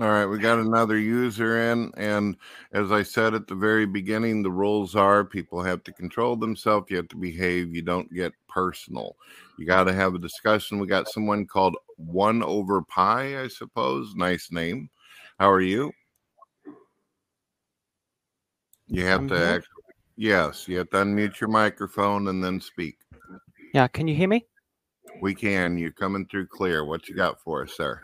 All 0.00 0.08
right, 0.08 0.26
we 0.26 0.38
got 0.38 0.58
another 0.58 0.98
user 0.98 1.70
in. 1.70 1.92
And 1.96 2.36
as 2.72 2.90
I 2.90 3.04
said 3.04 3.32
at 3.32 3.46
the 3.46 3.54
very 3.54 3.86
beginning, 3.86 4.42
the 4.42 4.50
rules 4.50 4.96
are 4.96 5.24
people 5.24 5.62
have 5.62 5.84
to 5.84 5.92
control 5.92 6.34
themselves, 6.34 6.86
you 6.90 6.96
have 6.96 7.06
to 7.08 7.16
behave, 7.16 7.74
you 7.74 7.82
don't 7.82 8.12
get 8.12 8.32
personal. 8.48 9.16
You 9.56 9.66
got 9.66 9.84
to 9.84 9.92
have 9.92 10.16
a 10.16 10.18
discussion. 10.18 10.80
We 10.80 10.88
got 10.88 11.08
someone 11.08 11.46
called 11.46 11.76
One 11.96 12.42
Over 12.42 12.82
Pi, 12.82 13.40
I 13.40 13.46
suppose. 13.46 14.14
Nice 14.16 14.50
name. 14.50 14.90
How 15.38 15.48
are 15.48 15.60
you? 15.60 15.92
You 18.86 19.04
have 19.06 19.20
I'm 19.20 19.28
to 19.28 19.36
here. 19.36 19.64
Yes, 20.16 20.68
you 20.68 20.78
have 20.78 20.90
to 20.90 20.96
unmute 20.98 21.40
your 21.40 21.50
microphone 21.50 22.28
and 22.28 22.42
then 22.42 22.60
speak. 22.60 22.98
Yeah, 23.72 23.88
can 23.88 24.06
you 24.06 24.14
hear 24.14 24.28
me? 24.28 24.46
We 25.20 25.34
can. 25.34 25.76
You're 25.78 25.90
coming 25.90 26.26
through 26.26 26.46
clear. 26.46 26.84
What 26.84 27.08
you 27.08 27.16
got 27.16 27.40
for 27.40 27.62
us, 27.62 27.72
sir? 27.72 28.00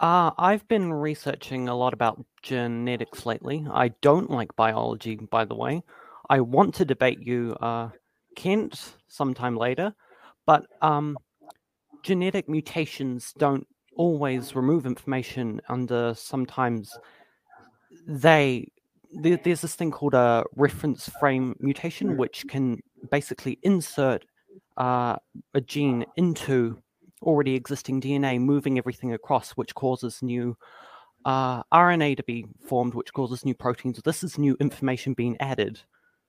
Uh, 0.00 0.30
I've 0.38 0.66
been 0.68 0.92
researching 0.92 1.68
a 1.68 1.74
lot 1.74 1.92
about 1.92 2.24
genetics 2.42 3.26
lately. 3.26 3.66
I 3.70 3.88
don't 4.00 4.30
like 4.30 4.54
biology, 4.56 5.16
by 5.16 5.44
the 5.44 5.54
way. 5.54 5.82
I 6.28 6.40
want 6.40 6.74
to 6.76 6.84
debate 6.84 7.20
you, 7.20 7.56
uh, 7.60 7.90
Kent, 8.36 8.94
sometime 9.08 9.56
later, 9.56 9.94
but 10.46 10.66
um, 10.80 11.16
genetic 12.02 12.48
mutations 12.48 13.32
don't 13.38 13.66
always 13.96 14.56
remove 14.56 14.86
information 14.86 15.60
under 15.68 16.14
sometimes 16.14 16.96
they 18.06 18.66
there's 19.12 19.60
this 19.60 19.74
thing 19.74 19.90
called 19.90 20.14
a 20.14 20.44
reference 20.56 21.08
frame 21.20 21.54
mutation 21.60 22.16
which 22.16 22.46
can 22.48 22.80
basically 23.10 23.58
insert 23.62 24.24
uh, 24.76 25.16
a 25.54 25.60
gene 25.60 26.04
into 26.16 26.82
already 27.22 27.54
existing 27.54 28.00
DNA, 28.00 28.40
moving 28.40 28.78
everything 28.78 29.12
across, 29.12 29.52
which 29.52 29.74
causes 29.74 30.22
new 30.22 30.56
uh, 31.24 31.62
RNA 31.72 32.16
to 32.16 32.22
be 32.24 32.46
formed, 32.66 32.94
which 32.94 33.12
causes 33.12 33.44
new 33.44 33.54
proteins. 33.54 34.00
This 34.04 34.24
is 34.24 34.38
new 34.38 34.56
information 34.60 35.14
being 35.14 35.36
added, 35.40 35.80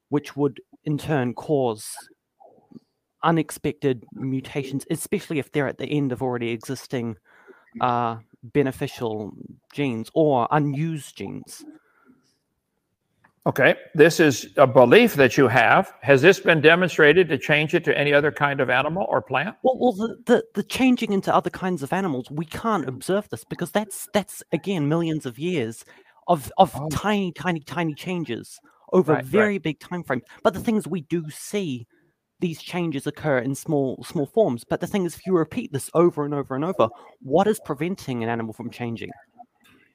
which 0.10 0.36
would 0.36 0.60
in 0.84 0.98
turn 0.98 1.34
cause 1.34 1.96
unexpected 3.24 4.04
mutations, 4.14 4.86
especially 4.92 5.40
if 5.40 5.52
they're 5.52 5.68
at 5.68 5.78
the 5.78 5.88
end 5.88 6.12
of 6.12 6.22
already 6.22 6.52
existing 6.52 7.16
uh, 7.82 8.18
beneficial 8.44 9.32
genes 9.74 10.10
or 10.14 10.48
unused 10.52 11.16
genes. 11.16 11.64
Okay, 13.46 13.76
this 13.94 14.22
is 14.22 14.48
a 14.56 14.66
belief 14.66 15.16
that 15.16 15.38
you 15.38 15.50
have. 15.50 15.94
Has 16.02 16.22
this 16.22 16.40
been 16.40 16.62
demonstrated 16.62 17.28
to 17.28 17.38
change 17.38 17.74
it 17.74 17.84
to 17.84 17.98
any 17.98 18.14
other 18.14 18.32
kind 18.32 18.62
of 18.62 18.70
animal 18.70 19.06
or 19.10 19.22
plant? 19.22 19.58
Well, 19.64 19.78
well, 19.78 19.92
the, 19.92 20.18
the 20.26 20.44
the 20.54 20.64
changing 20.64 21.12
into 21.12 21.34
other 21.34 21.50
kinds 21.50 21.84
of 21.84 21.92
animals, 21.92 22.32
we 22.32 22.46
can't 22.46 22.88
observe 22.88 23.28
this 23.30 23.44
because 23.44 23.72
that's 23.72 24.08
that's 24.14 24.44
again 24.54 24.88
millions 24.88 25.26
of 25.26 25.38
years 25.38 25.84
of 26.28 26.52
of 26.58 26.72
oh. 26.76 26.88
tiny, 26.90 27.34
tiny, 27.34 27.60
tiny 27.60 27.94
changes 27.94 28.62
over 28.94 29.12
Right, 29.12 29.20
a 29.20 29.24
right. 29.24 29.26
very 29.26 29.58
big 29.58 29.80
time 29.80 30.04
frame. 30.04 30.22
But 30.42 30.54
the 30.54 30.62
things 30.62 30.88
we 30.88 31.02
do 31.02 31.30
see 31.30 31.86
these 32.40 32.62
changes 32.62 33.08
occur 33.08 33.40
in 33.40 33.56
small 33.56 34.02
small 34.06 34.26
forms. 34.26 34.64
But 34.64 34.80
the 34.80 34.88
thing 34.88 35.06
is, 35.06 35.16
if 35.16 35.26
you 35.26 35.36
repeat 35.36 35.74
this 35.74 35.90
over 35.94 36.24
and 36.24 36.34
over 36.34 36.56
and 36.56 36.64
over, 36.64 36.88
what 37.22 37.48
is 37.48 37.60
preventing 37.66 38.24
an 38.24 38.30
animal 38.30 38.54
from 38.54 38.70
changing? 38.70 39.10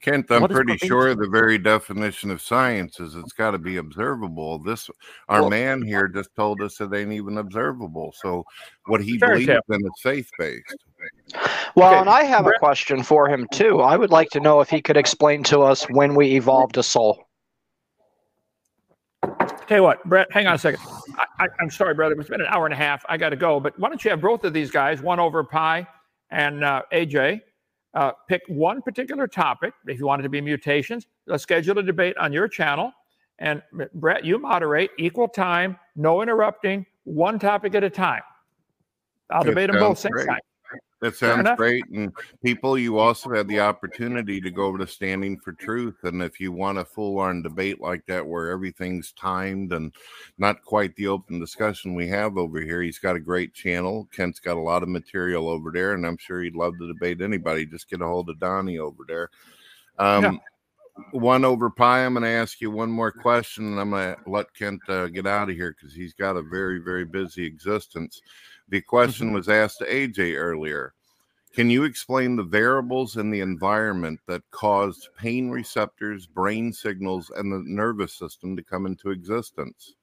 Kent, 0.00 0.30
I'm 0.30 0.42
pretty 0.42 0.54
preventing- 0.54 0.88
sure 0.88 1.14
the 1.16 1.26
very 1.32 1.58
definition 1.58 2.30
of 2.30 2.40
science 2.40 3.00
is 3.00 3.16
it's 3.16 3.32
got 3.32 3.50
to 3.50 3.58
be 3.58 3.78
observable. 3.78 4.58
This, 4.60 4.88
our 5.28 5.42
Well- 5.42 5.50
man 5.50 5.82
here 5.82 6.06
just 6.06 6.34
told 6.36 6.62
us 6.62 6.80
it 6.80 6.94
ain't 6.94 7.12
even 7.12 7.38
observable. 7.38 8.14
So, 8.16 8.44
what 8.86 9.02
he 9.02 9.18
believes 9.18 9.46
tale. 9.46 9.60
in 9.70 9.80
is 9.84 9.90
faith 10.02 10.30
based. 10.38 10.76
Well, 11.74 11.90
Okay, 11.90 11.98
and 12.00 12.08
I 12.08 12.22
have 12.22 12.46
a 12.46 12.52
question 12.58 13.02
for 13.02 13.28
him 13.28 13.46
too. 13.52 13.80
I 13.80 13.96
would 13.96 14.10
like 14.10 14.30
to 14.30 14.40
know 14.40 14.60
if 14.60 14.70
he 14.70 14.80
could 14.80 14.96
explain 14.96 15.42
to 15.44 15.60
us 15.62 15.84
when 15.90 16.14
we 16.14 16.36
evolved 16.36 16.76
a 16.78 16.82
soul. 16.82 17.24
Tell 19.66 19.78
you 19.78 19.82
what, 19.82 20.02
Brett, 20.08 20.28
hang 20.32 20.46
on 20.46 20.54
a 20.54 20.58
second. 20.58 20.80
I, 21.18 21.44
I, 21.44 21.48
I'm 21.60 21.70
sorry, 21.70 21.92
brother. 21.92 22.14
It's 22.18 22.30
been 22.30 22.40
an 22.40 22.46
hour 22.48 22.64
and 22.64 22.72
a 22.72 22.76
half. 22.76 23.04
I 23.08 23.16
got 23.18 23.30
to 23.30 23.36
go. 23.36 23.60
But 23.60 23.78
why 23.78 23.88
don't 23.90 24.02
you 24.02 24.10
have 24.10 24.20
both 24.20 24.44
of 24.44 24.52
these 24.54 24.70
guys, 24.70 25.02
one 25.02 25.20
over 25.20 25.44
Pi 25.44 25.86
and 26.30 26.64
uh, 26.64 26.82
AJ, 26.92 27.40
uh, 27.94 28.12
pick 28.28 28.42
one 28.48 28.82
particular 28.82 29.26
topic. 29.26 29.74
If 29.86 29.98
you 29.98 30.06
want 30.06 30.20
it 30.20 30.22
to 30.24 30.28
be 30.28 30.40
mutations, 30.40 31.06
let's 31.26 31.42
schedule 31.42 31.78
a 31.78 31.82
debate 31.82 32.16
on 32.18 32.32
your 32.32 32.48
channel. 32.48 32.92
And 33.38 33.62
Brett, 33.94 34.24
you 34.24 34.38
moderate, 34.38 34.90
equal 34.98 35.28
time, 35.28 35.78
no 35.94 36.22
interrupting, 36.22 36.84
one 37.04 37.38
topic 37.38 37.74
at 37.74 37.84
a 37.84 37.90
time. 37.90 38.22
I'll 39.30 39.44
That 39.44 39.50
debate 39.50 39.70
them 39.70 39.78
both 39.78 39.98
same 39.98 40.12
great. 40.12 40.26
time. 40.26 40.40
That 41.00 41.14
sounds 41.14 41.48
great. 41.56 41.84
And 41.90 42.12
people, 42.42 42.76
you 42.76 42.98
also 42.98 43.30
had 43.30 43.46
the 43.46 43.60
opportunity 43.60 44.40
to 44.40 44.50
go 44.50 44.64
over 44.64 44.78
to 44.78 44.86
Standing 44.86 45.38
for 45.38 45.52
Truth. 45.52 45.96
And 46.02 46.22
if 46.22 46.40
you 46.40 46.50
want 46.50 46.78
a 46.78 46.84
full 46.84 47.20
on 47.20 47.42
debate 47.42 47.80
like 47.80 48.04
that, 48.06 48.26
where 48.26 48.50
everything's 48.50 49.12
timed 49.12 49.72
and 49.72 49.92
not 50.38 50.64
quite 50.64 50.96
the 50.96 51.06
open 51.06 51.38
discussion 51.38 51.94
we 51.94 52.08
have 52.08 52.36
over 52.36 52.60
here, 52.60 52.82
he's 52.82 52.98
got 52.98 53.14
a 53.14 53.20
great 53.20 53.54
channel. 53.54 54.08
Kent's 54.12 54.40
got 54.40 54.56
a 54.56 54.60
lot 54.60 54.82
of 54.82 54.88
material 54.88 55.48
over 55.48 55.70
there, 55.70 55.94
and 55.94 56.04
I'm 56.04 56.18
sure 56.18 56.42
he'd 56.42 56.56
love 56.56 56.74
to 56.80 56.88
debate 56.88 57.20
anybody. 57.20 57.64
Just 57.64 57.88
get 57.88 58.00
a 58.00 58.06
hold 58.06 58.28
of 58.28 58.40
Donnie 58.40 58.78
over 58.78 59.04
there. 59.06 59.30
Um, 59.98 60.40
One 61.12 61.44
over 61.44 61.70
Pi, 61.70 62.04
I'm 62.04 62.14
going 62.14 62.24
to 62.24 62.28
ask 62.28 62.60
you 62.60 62.72
one 62.72 62.90
more 62.90 63.12
question, 63.12 63.66
and 63.66 63.80
I'm 63.80 63.90
going 63.90 64.16
to 64.16 64.20
let 64.28 64.52
Kent 64.52 64.80
uh, 64.88 65.06
get 65.06 65.28
out 65.28 65.48
of 65.48 65.54
here 65.54 65.76
because 65.78 65.94
he's 65.94 66.12
got 66.12 66.36
a 66.36 66.42
very, 66.42 66.80
very 66.80 67.04
busy 67.04 67.46
existence. 67.46 68.20
The 68.70 68.80
question 68.82 69.32
was 69.32 69.48
asked 69.48 69.78
to 69.78 69.86
AJ 69.86 70.36
earlier. 70.36 70.92
Can 71.54 71.70
you 71.70 71.84
explain 71.84 72.36
the 72.36 72.42
variables 72.42 73.16
in 73.16 73.30
the 73.30 73.40
environment 73.40 74.20
that 74.26 74.42
caused 74.50 75.08
pain 75.16 75.50
receptors, 75.50 76.26
brain 76.26 76.72
signals, 76.72 77.30
and 77.34 77.50
the 77.50 77.62
nervous 77.64 78.12
system 78.12 78.54
to 78.56 78.62
come 78.62 78.84
into 78.84 79.10
existence? 79.10 79.94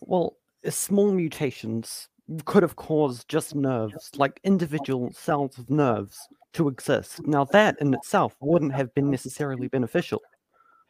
Well, 0.00 0.36
small 0.68 1.12
mutations 1.12 2.08
could 2.44 2.62
have 2.62 2.76
caused 2.76 3.28
just 3.28 3.54
nerves, 3.54 4.10
like 4.16 4.40
individual 4.42 5.12
cells 5.12 5.56
of 5.56 5.70
nerves, 5.70 6.18
to 6.54 6.68
exist. 6.68 7.26
Now, 7.26 7.44
that 7.46 7.76
in 7.80 7.94
itself 7.94 8.36
wouldn't 8.40 8.74
have 8.74 8.92
been 8.94 9.10
necessarily 9.10 9.68
beneficial. 9.68 10.20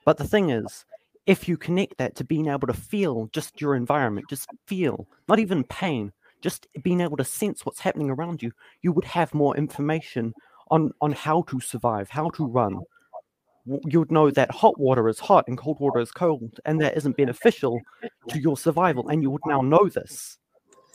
But 0.05 0.17
the 0.17 0.27
thing 0.27 0.51
is, 0.51 0.85
if 1.27 1.47
you 1.47 1.59
connect 1.59 1.99
that 1.99 2.17
to 2.17 2.25
being 2.25 2.49
able 2.49 2.67
to 2.67 2.73
feel 2.73 3.29
just 3.33 3.61
your 3.61 3.75
environment, 3.77 4.29
just 4.31 4.49
feel, 4.67 5.07
not 5.29 5.39
even 5.39 5.63
pain, 5.65 6.13
just 6.41 6.67
being 6.83 7.01
able 7.01 7.17
to 7.17 7.25
sense 7.25 7.65
what's 7.65 7.81
happening 7.81 8.11
around 8.11 8.43
you, 8.43 8.53
you 8.83 8.93
would 8.93 9.05
have 9.05 9.35
more 9.35 9.57
information 9.57 10.33
on, 10.71 10.93
on 11.01 11.13
how 11.13 11.43
to 11.43 11.61
survive, 11.61 12.09
how 12.11 12.31
to 12.31 12.47
run. 12.47 12.79
You 13.87 13.99
would 14.01 14.13
know 14.13 14.31
that 14.31 14.51
hot 14.51 14.79
water 14.79 15.09
is 15.09 15.19
hot 15.19 15.45
and 15.47 15.59
cold 15.59 15.79
water 15.81 16.01
is 16.01 16.11
cold, 16.11 16.59
and 16.65 16.81
that 16.81 16.97
isn't 16.97 17.17
beneficial 17.17 17.81
to 18.29 18.39
your 18.39 18.57
survival, 18.57 19.09
and 19.09 19.23
you 19.23 19.31
would 19.31 19.43
now 19.47 19.61
know 19.61 19.89
this. 19.89 20.39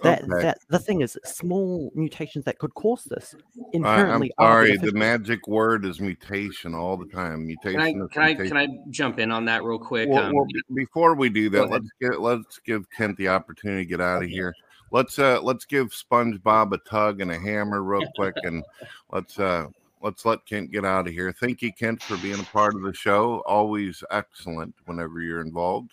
That, 0.01 0.23
Okay. 0.23 0.41
that 0.41 0.57
the 0.69 0.79
thing 0.79 1.01
is, 1.01 1.17
small 1.23 1.91
mutations 1.95 2.43
that 2.45 2.57
could 2.57 2.73
cause 2.73 3.03
this 3.05 3.35
I, 3.35 3.67
I'm 3.67 3.73
inherently 3.73 4.33
are 4.37 4.65
sorry. 4.65 4.77
The 4.77 4.91
magic 4.91 5.47
word 5.47 5.85
is 5.85 6.01
mutation 6.01 6.75
all 6.75 6.97
the 6.97 7.05
time. 7.05 7.45
Mutation. 7.45 7.79
Can 7.79 7.81
I 7.81 8.03
is 8.03 8.09
can 8.11 8.21
I 8.23 8.33
can 8.33 8.57
I 8.57 8.67
jump 8.89 9.19
in 9.19 9.31
on 9.31 9.45
that 9.45 9.63
real 9.63 9.79
quick? 9.79 10.09
Well, 10.09 10.25
Um, 10.25 10.33
well, 10.33 10.47
before 10.73 11.15
we 11.15 11.29
do 11.29 11.49
that, 11.51 11.69
let's 11.69 11.89
get 12.01 12.19
let's 12.19 12.59
give 12.59 12.89
Kent 12.89 13.17
the 13.17 13.29
opportunity 13.29 13.85
to 13.85 13.89
get 13.89 14.01
out 14.01 14.23
of 14.23 14.29
here. 14.29 14.53
Let's 14.93 15.17
uh 15.17 15.41
let's 15.41 15.65
give 15.65 15.87
SpongeBob 15.87 16.71
a 16.71 16.77
tug 16.87 17.19
and 17.19 17.31
a 17.31 17.39
hammer 17.39 17.81
real 17.81 18.07
quick, 18.15 18.35
and 18.43 18.63
let's 19.11 19.39
uh 19.39 19.65
let's 20.03 20.23
let 20.23 20.45
Kent 20.45 20.71
get 20.71 20.85
out 20.85 21.07
of 21.07 21.13
here. 21.13 21.31
Thank 21.31 21.63
you, 21.63 21.73
Kent, 21.73 22.03
for 22.03 22.15
being 22.17 22.39
a 22.39 22.43
part 22.43 22.75
of 22.75 22.83
the 22.83 22.93
show. 22.93 23.41
Always 23.47 24.03
excellent 24.11 24.75
whenever 24.85 25.19
you're 25.19 25.41
involved. 25.41 25.89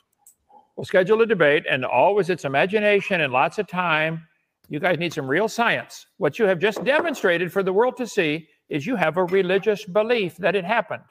We'll 0.76 0.84
schedule 0.84 1.22
a 1.22 1.26
debate, 1.26 1.64
and 1.68 1.82
always 1.82 2.28
it's 2.28 2.44
imagination 2.44 3.22
and 3.22 3.32
lots 3.32 3.58
of 3.58 3.66
time. 3.66 4.26
You 4.68 4.80
guys 4.80 4.98
need 4.98 5.14
some 5.14 5.26
real 5.26 5.48
science. 5.48 6.04
What 6.18 6.38
you 6.38 6.44
have 6.44 6.58
just 6.58 6.84
demonstrated 6.84 7.50
for 7.50 7.62
the 7.62 7.72
world 7.72 7.96
to 7.96 8.06
see 8.06 8.48
is 8.68 8.86
you 8.86 8.96
have 8.96 9.16
a 9.16 9.24
religious 9.24 9.82
belief 9.86 10.36
that 10.36 10.54
it 10.54 10.64
happened. 10.64 11.04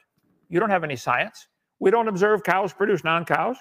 You 0.48 0.60
don't 0.60 0.70
have 0.70 0.84
any 0.84 0.96
science. 0.96 1.48
We 1.80 1.90
don't 1.90 2.06
observe 2.06 2.44
cows 2.44 2.72
produce 2.72 3.02
non 3.02 3.24
cows. 3.24 3.56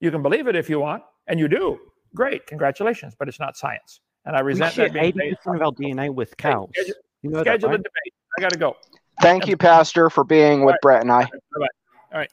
You 0.00 0.10
can 0.10 0.20
believe 0.20 0.46
it 0.46 0.56
if 0.56 0.68
you 0.68 0.78
want, 0.78 1.04
and 1.26 1.40
you 1.40 1.48
do. 1.48 1.80
Great, 2.14 2.46
congratulations, 2.46 3.14
but 3.18 3.28
it's 3.28 3.40
not 3.40 3.56
science. 3.56 4.00
And 4.24 4.36
I 4.36 4.40
resent 4.40 4.74
share 4.74 4.86
that 4.86 4.92
being 4.92 5.04
eighty 5.06 5.18
based 5.18 5.38
percent 5.42 5.56
of 5.56 5.62
our 5.62 5.72
DNA 5.72 6.14
with 6.14 6.36
cows. 6.36 6.68
schedule- 6.74 6.94
You 7.22 7.30
know 7.30 7.38
that, 7.38 7.46
schedule 7.46 7.68
a 7.68 7.72
right? 7.72 7.76
debate. 7.78 8.14
I 8.38 8.40
got 8.40 8.52
to 8.52 8.58
go. 8.58 8.76
Thank 9.20 9.46
you, 9.46 9.56
Pastor, 9.56 10.10
for 10.10 10.24
being 10.24 10.64
with 10.64 10.76
Brett 10.82 11.02
and 11.02 11.12
I. 11.12 11.22
Bye 11.24 11.28
bye. 11.58 11.66
All 12.12 12.18
right. 12.18 12.30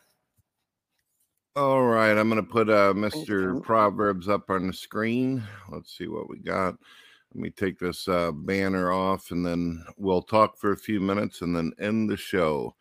All 1.55 1.83
right, 1.83 2.11
I'm 2.17 2.29
going 2.29 2.41
to 2.43 2.49
put 2.49 2.69
uh, 2.69 2.93
Mr. 2.93 3.61
Proverbs 3.63 4.29
up 4.29 4.49
on 4.49 4.67
the 4.67 4.73
screen. 4.73 5.43
Let's 5.69 5.97
see 5.97 6.07
what 6.07 6.29
we 6.29 6.37
got. 6.39 6.75
Let 7.33 7.41
me 7.41 7.49
take 7.49 7.77
this 7.79 8.07
uh, 8.07 8.31
banner 8.31 8.91
off 8.91 9.31
and 9.31 9.45
then 9.45 9.83
we'll 9.97 10.21
talk 10.21 10.57
for 10.57 10.71
a 10.71 10.77
few 10.77 10.99
minutes 11.01 11.41
and 11.41 11.55
then 11.55 11.73
end 11.79 12.09
the 12.09 12.17
show. 12.17 12.75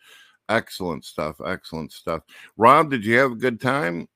Excellent 0.48 1.04
stuff. 1.04 1.36
Excellent 1.44 1.92
stuff. 1.92 2.22
Rob, 2.56 2.90
did 2.90 3.04
you 3.04 3.18
have 3.18 3.32
a 3.32 3.36
good 3.36 3.60
time? 3.60 4.06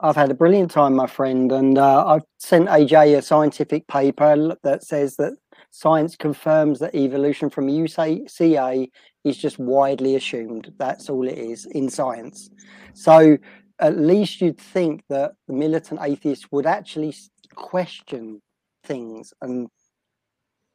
I've 0.00 0.14
had 0.14 0.30
a 0.30 0.34
brilliant 0.34 0.70
time, 0.70 0.94
my 0.94 1.08
friend, 1.08 1.50
and 1.50 1.76
uh, 1.76 2.06
I've 2.06 2.22
sent 2.38 2.68
AJ 2.68 3.18
a 3.18 3.22
scientific 3.22 3.88
paper 3.88 4.56
that 4.62 4.84
says 4.84 5.16
that 5.16 5.32
science 5.72 6.14
confirms 6.14 6.78
that 6.78 6.94
evolution 6.94 7.50
from 7.50 7.66
UCA 7.66 8.90
is 9.24 9.36
just 9.36 9.58
widely 9.58 10.14
assumed. 10.14 10.72
That's 10.78 11.10
all 11.10 11.26
it 11.26 11.36
is 11.36 11.66
in 11.66 11.88
science. 11.88 12.48
So 12.94 13.38
at 13.80 13.98
least 13.98 14.40
you'd 14.40 14.60
think 14.60 15.02
that 15.08 15.32
the 15.48 15.54
militant 15.54 16.00
atheists 16.00 16.46
would 16.52 16.66
actually 16.66 17.16
question 17.56 18.40
things 18.84 19.34
and, 19.42 19.66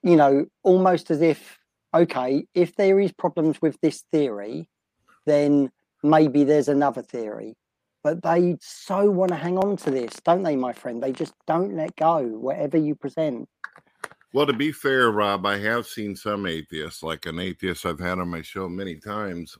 you 0.02 0.18
know, 0.18 0.48
almost 0.64 1.12
as 1.12 1.22
if, 1.22 1.60
okay, 1.94 2.46
if 2.54 2.76
there 2.76 3.00
is 3.00 3.14
problems 3.14 3.62
with 3.62 3.78
this 3.82 4.04
theory, 4.12 4.68
then 5.26 5.72
maybe 6.04 6.44
there's 6.44 6.68
another 6.68 7.02
theory 7.02 7.56
but 8.04 8.22
they 8.22 8.58
so 8.60 9.10
want 9.10 9.30
to 9.30 9.38
hang 9.38 9.58
on 9.58 9.78
to 9.78 9.92
this, 9.92 10.14
don't 10.26 10.44
they, 10.44 10.56
my 10.56 10.74
friend? 10.74 11.02
They 11.02 11.14
just 11.14 11.34
don't 11.48 11.76
let 11.76 11.96
go, 11.96 12.22
whatever 12.22 12.78
you 12.78 12.96
present. 12.96 13.48
Well, 14.34 14.46
to 14.48 14.54
be 14.54 14.72
fair, 14.72 15.12
Rob, 15.12 15.46
I 15.46 15.60
have 15.60 15.86
seen 15.88 16.16
some 16.16 16.46
atheists, 16.46 17.04
like 17.04 17.26
an 17.26 17.40
atheist 17.40 17.86
I've 17.86 18.00
had 18.00 18.20
on 18.20 18.28
my 18.30 18.42
show 18.42 18.68
many 18.68 18.96
times, 18.96 19.58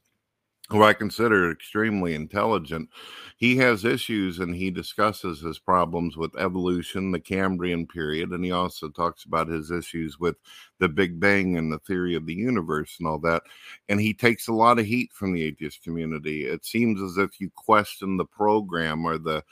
who 0.70 0.84
I 0.84 0.94
consider 0.94 1.52
extremely 1.52 2.16
intelligent. 2.16 2.90
He 3.38 3.58
has 3.58 3.84
issues 3.84 4.40
and 4.40 4.56
he 4.56 4.72
discusses 4.72 5.42
his 5.42 5.60
problems 5.60 6.16
with 6.16 6.38
evolution, 6.38 7.12
the 7.12 7.20
Cambrian 7.20 7.86
period, 7.86 8.32
and 8.32 8.44
he 8.44 8.52
also 8.52 8.90
talks 8.90 9.26
about 9.26 9.50
his 9.50 9.72
issues 9.72 10.20
with 10.20 10.38
the 10.80 10.88
Big 10.88 11.20
Bang 11.20 11.58
and 11.58 11.72
the 11.72 11.80
theory 11.80 12.16
of 12.16 12.26
the 12.26 12.34
universe 12.34 12.96
and 13.00 13.08
all 13.08 13.20
that. 13.20 13.44
And 13.90 14.00
he 14.00 14.14
takes 14.14 14.48
a 14.48 14.54
lot 14.54 14.80
of 14.80 14.86
heat 14.86 15.12
from 15.12 15.34
the 15.34 15.44
atheist 15.44 15.84
community. 15.84 16.46
It 16.46 16.66
seems 16.66 17.02
as 17.02 17.18
if 17.18 17.42
you 17.42 17.50
question 17.56 18.16
the 18.16 18.26
program 18.26 19.06
or 19.06 19.18
the 19.18 19.44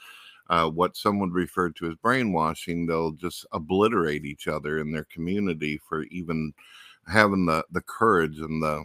uh, 0.48 0.68
what 0.68 0.96
some 0.96 1.18
would 1.18 1.32
refer 1.32 1.70
to 1.70 1.88
as 1.88 1.94
brainwashing, 1.96 2.84
they'll 2.84 3.12
just 3.12 3.46
obliterate 3.52 4.24
each 4.24 4.48
other 4.48 4.80
in 4.80 4.92
their 4.92 5.04
community 5.04 5.80
for 5.88 6.02
even 6.04 6.52
having 7.06 7.46
the, 7.46 7.64
the 7.70 7.80
courage 7.80 8.38
and 8.38 8.62
the 8.62 8.84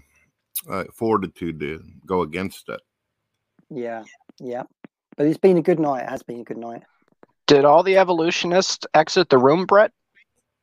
uh, 0.69 0.85
fortitude 0.93 1.59
to 1.59 1.83
go 2.05 2.21
against 2.21 2.69
it. 2.69 2.81
Yeah, 3.69 4.03
yeah. 4.39 4.63
But 5.15 5.27
it's 5.27 5.37
been 5.37 5.57
a 5.57 5.61
good 5.61 5.79
night. 5.79 6.03
It 6.03 6.09
has 6.09 6.23
been 6.23 6.41
a 6.41 6.43
good 6.43 6.57
night. 6.57 6.83
Did 7.47 7.65
all 7.65 7.83
the 7.83 7.97
evolutionists 7.97 8.85
exit 8.93 9.29
the 9.29 9.37
room, 9.37 9.65
Brett? 9.65 9.91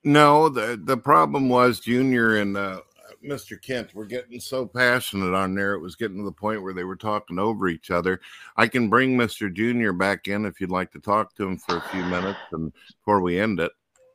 No, 0.04 0.48
the 0.48 0.80
the 0.82 0.96
problem 0.96 1.48
was 1.48 1.80
Junior 1.80 2.36
and 2.36 2.56
uh, 2.56 2.80
Mr. 3.24 3.60
Kent 3.60 3.94
were 3.94 4.04
getting 4.04 4.38
so 4.38 4.66
passionate 4.66 5.34
on 5.34 5.54
there. 5.54 5.74
It 5.74 5.80
was 5.80 5.96
getting 5.96 6.18
to 6.18 6.24
the 6.24 6.32
point 6.32 6.62
where 6.62 6.74
they 6.74 6.84
were 6.84 6.96
talking 6.96 7.38
over 7.38 7.68
each 7.68 7.90
other. 7.90 8.20
I 8.56 8.66
can 8.66 8.88
bring 8.88 9.16
Mr. 9.16 9.52
Junior 9.52 9.92
back 9.92 10.28
in 10.28 10.44
if 10.44 10.60
you'd 10.60 10.70
like 10.70 10.92
to 10.92 11.00
talk 11.00 11.34
to 11.36 11.48
him 11.48 11.56
for 11.56 11.78
a 11.78 11.88
few 11.90 12.04
minutes 12.04 12.38
and 12.52 12.72
before 12.98 13.20
we 13.20 13.40
end 13.40 13.60
it. 13.60 13.72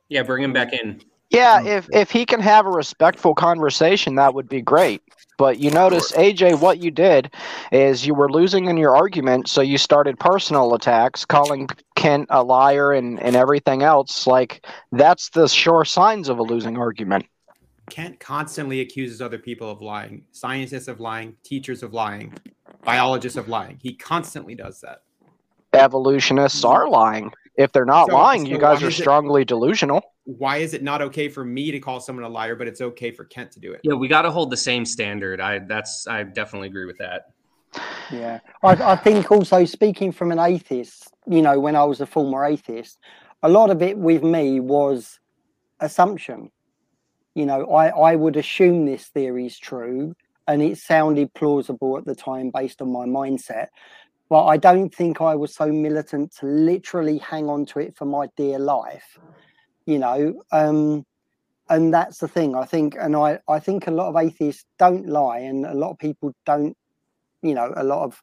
yeah, 0.08 0.22
bring 0.22 0.44
him 0.44 0.52
back 0.52 0.72
in. 0.72 1.00
Yeah, 1.30 1.60
oh, 1.62 1.66
if 1.66 1.88
if 1.92 2.10
he 2.10 2.26
can 2.26 2.40
have 2.40 2.66
a 2.66 2.70
respectful 2.70 3.34
conversation, 3.34 4.16
that 4.16 4.34
would 4.34 4.48
be 4.48 4.60
great. 4.60 5.02
But 5.38 5.58
you 5.58 5.70
notice, 5.70 6.12
AJ, 6.12 6.60
what 6.60 6.82
you 6.82 6.90
did 6.90 7.32
is 7.72 8.06
you 8.06 8.14
were 8.14 8.30
losing 8.30 8.66
in 8.66 8.76
your 8.76 8.94
argument, 8.94 9.48
so 9.48 9.62
you 9.62 9.78
started 9.78 10.18
personal 10.18 10.74
attacks, 10.74 11.24
calling 11.24 11.68
Kent 11.94 12.26
a 12.30 12.42
liar 12.42 12.92
and, 12.92 13.18
and 13.22 13.36
everything 13.36 13.82
else. 13.82 14.26
Like 14.26 14.66
that's 14.92 15.30
the 15.30 15.48
sure 15.48 15.84
signs 15.84 16.28
of 16.28 16.38
a 16.38 16.42
losing 16.42 16.76
argument. 16.76 17.24
Kent 17.88 18.20
constantly 18.20 18.80
accuses 18.80 19.22
other 19.22 19.38
people 19.38 19.70
of 19.70 19.80
lying, 19.80 20.24
scientists 20.32 20.88
of 20.88 21.00
lying, 21.00 21.36
teachers 21.42 21.82
of 21.82 21.94
lying, 21.94 22.34
biologists 22.84 23.38
of 23.38 23.48
lying. 23.48 23.78
He 23.80 23.94
constantly 23.94 24.54
does 24.54 24.80
that. 24.82 25.02
Evolutionists 25.72 26.64
are 26.64 26.88
lying. 26.88 27.32
If 27.56 27.72
they're 27.72 27.84
not 27.84 28.08
So- 28.08 28.14
lying, 28.14 28.44
so 28.44 28.50
you 28.52 28.58
guys 28.58 28.82
are 28.82 28.88
is 28.88 28.98
it- 28.98 29.02
strongly 29.02 29.44
delusional. 29.44 30.02
Why 30.38 30.58
is 30.58 30.74
it 30.74 30.82
not 30.82 31.02
okay 31.02 31.28
for 31.28 31.44
me 31.44 31.70
to 31.70 31.80
call 31.80 32.00
someone 32.00 32.24
a 32.24 32.28
liar, 32.28 32.54
but 32.54 32.66
it's 32.66 32.80
okay 32.80 33.10
for 33.10 33.24
Kent 33.24 33.52
to 33.52 33.60
do 33.60 33.72
it? 33.72 33.80
Yeah, 33.82 33.94
we 33.94 34.08
got 34.08 34.22
to 34.22 34.30
hold 34.30 34.50
the 34.50 34.56
same 34.56 34.84
standard. 34.84 35.40
I 35.40 35.60
that's 35.60 36.06
I 36.06 36.22
definitely 36.22 36.68
agree 36.68 36.86
with 36.86 36.98
that. 36.98 37.32
Yeah. 38.10 38.40
I, 38.62 38.72
I 38.92 38.96
think 38.96 39.30
also 39.30 39.64
speaking 39.64 40.12
from 40.12 40.32
an 40.32 40.38
atheist, 40.38 41.12
you 41.26 41.42
know, 41.42 41.58
when 41.58 41.76
I 41.76 41.84
was 41.84 42.00
a 42.00 42.06
former 42.06 42.44
atheist, 42.44 42.98
a 43.42 43.48
lot 43.48 43.70
of 43.70 43.82
it 43.82 43.96
with 43.96 44.22
me 44.22 44.60
was 44.60 45.18
assumption. 45.80 46.50
You 47.34 47.46
know, 47.46 47.70
I, 47.70 47.88
I 47.88 48.16
would 48.16 48.36
assume 48.36 48.86
this 48.86 49.06
theory 49.06 49.46
is 49.46 49.58
true 49.58 50.14
and 50.48 50.62
it 50.62 50.78
sounded 50.78 51.32
plausible 51.34 51.96
at 51.96 52.04
the 52.04 52.14
time 52.14 52.50
based 52.50 52.82
on 52.82 52.90
my 52.92 53.06
mindset. 53.06 53.68
But 54.28 54.46
I 54.46 54.56
don't 54.56 54.92
think 54.94 55.20
I 55.20 55.34
was 55.34 55.54
so 55.54 55.66
militant 55.66 56.34
to 56.36 56.46
literally 56.46 57.18
hang 57.18 57.48
on 57.48 57.66
to 57.66 57.80
it 57.80 57.96
for 57.96 58.04
my 58.04 58.28
dear 58.36 58.58
life. 58.58 59.18
You 59.90 59.98
know, 59.98 60.42
um, 60.52 61.04
and 61.68 61.94
that's 61.94 62.18
the 62.18 62.28
thing 62.28 62.56
i 62.56 62.64
think 62.64 62.96
and 62.98 63.14
i 63.16 63.38
i 63.48 63.58
think 63.58 63.86
a 63.86 63.90
lot 63.92 64.08
of 64.08 64.16
atheists 64.16 64.64
don't 64.78 65.06
lie 65.06 65.38
and 65.38 65.64
a 65.64 65.74
lot 65.74 65.92
of 65.92 65.98
people 65.98 66.34
don't 66.44 66.76
you 67.42 67.54
know 67.54 67.72
a 67.76 67.84
lot 67.84 68.02
of 68.04 68.20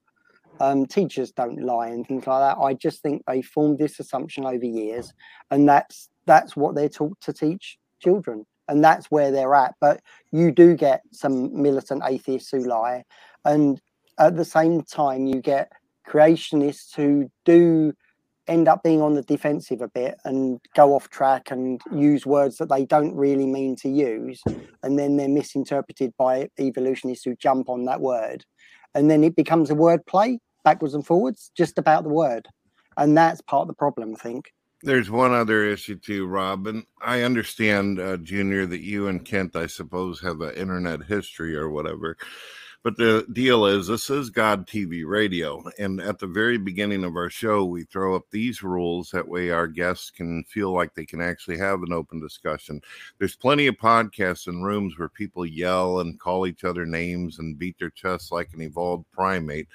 um, 0.60 0.86
teachers 0.86 1.32
don't 1.32 1.62
lie 1.62 1.88
and 1.88 2.08
things 2.08 2.26
like 2.26 2.42
that. 2.42 2.60
I 2.62 2.74
just 2.74 3.02
think 3.02 3.24
they 3.28 3.42
formed 3.42 3.78
this 3.78 4.00
assumption 4.00 4.46
over 4.46 4.66
years 4.66 5.14
and 5.52 5.68
that's 5.68 6.10
that's 6.26 6.56
what 6.56 6.76
they're 6.76 6.90
taught 6.90 7.20
to 7.22 7.34
teach 7.34 7.78
children 8.02 8.46
and 8.68 8.84
that's 8.84 9.12
where 9.12 9.32
they're 9.32 9.56
at. 9.56 9.76
But 9.80 10.02
you 10.32 10.52
do 10.52 10.76
get 10.76 11.02
some 11.12 11.62
militant 11.62 12.04
atheists 12.06 12.50
who 12.52 12.66
lie 12.66 13.04
and 13.46 13.80
at 14.18 14.36
the 14.36 14.46
same 14.46 14.82
time 14.84 15.26
you 15.26 15.42
get 15.42 15.72
creationists 16.08 16.96
who 16.96 17.30
do 17.46 17.94
end 18.48 18.68
up 18.68 18.84
being 18.84 19.02
on 19.02 19.16
the 19.16 19.22
defensive 19.22 19.82
a 19.82 19.88
bit 19.88 20.18
and 20.24 20.60
go 20.76 20.94
off 20.94 21.10
track 21.10 21.52
and 21.52 21.82
use 21.94 22.26
words 22.26 22.58
that 22.58 22.70
they 22.70 22.86
don't 22.86 23.16
really 23.16 23.46
mean 23.46 23.76
to 23.78 23.90
use 23.90 24.42
and 24.84 24.98
then 24.98 25.18
they're 25.18 25.28
misinterpreted 25.28 26.14
by 26.18 26.50
evolutionists 26.60 27.26
who 27.26 27.36
jump 27.36 27.70
on 27.70 27.86
that 27.86 28.02
word. 28.02 28.46
And 28.96 29.12
then 29.12 29.24
it 29.24 29.36
becomes 29.36 29.70
a 29.70 29.76
word 29.76 30.06
play 30.06 30.40
backwards 30.64 30.94
and 30.94 31.06
forwards 31.06 31.52
just 31.56 31.78
about 31.78 32.04
the 32.04 32.10
word. 32.10 32.48
And 32.98 33.18
that's 33.18 33.42
part 33.42 33.64
of 33.64 33.68
the 33.68 33.74
problem 33.74 34.16
i 34.16 34.24
think. 34.24 34.52
There's 34.84 35.10
one 35.10 35.34
other 35.34 35.66
issue 35.66 35.96
too, 35.96 36.28
Rob, 36.28 36.68
and 36.68 36.86
I 37.02 37.24
understand, 37.24 38.00
uh, 38.00 38.18
Junior, 38.18 38.68
that 38.68 38.82
you 38.82 39.08
and 39.08 39.26
Kent, 39.26 39.56
I 39.56 39.66
suppose, 39.66 40.22
have 40.22 40.42
an 40.42 40.54
internet 40.54 41.04
history 41.04 41.56
or 41.56 41.70
whatever. 41.70 42.16
But 42.88 42.96
the 42.96 43.28
deal 43.34 43.66
is, 43.66 43.88
this 43.88 44.10
is 44.10 44.30
God 44.30 44.66
TV 44.66 45.06
radio. 45.06 45.62
And 45.78 46.00
at 46.00 46.20
the 46.20 46.26
very 46.26 46.58
beginning 46.58 47.04
of 47.04 47.18
our 47.18 47.30
show, 47.30 47.66
we 47.66 47.84
throw 47.84 48.16
up 48.16 48.24
these 48.32 48.64
rules. 48.64 49.10
That 49.10 49.28
way, 49.28 49.50
our 49.50 49.68
guests 49.68 50.10
can 50.10 50.46
feel 50.46 50.72
like 50.72 50.96
they 50.96 51.06
can 51.06 51.20
actually 51.20 51.58
have 51.58 51.84
an 51.84 51.92
open 51.92 52.22
discussion. 52.22 52.80
There's 53.20 53.36
plenty 53.36 53.68
of 53.68 53.76
podcasts 53.76 54.48
and 54.48 54.64
rooms 54.64 54.98
where 54.98 55.10
people 55.10 55.46
yell 55.46 56.00
and 56.00 56.18
call 56.18 56.48
each 56.48 56.64
other 56.64 56.86
names 56.86 57.40
and 57.40 57.60
beat 57.60 57.78
their 57.78 57.90
chests 57.90 58.32
like 58.32 58.52
an 58.54 58.62
evolved 58.62 59.04
primate. 59.12 59.68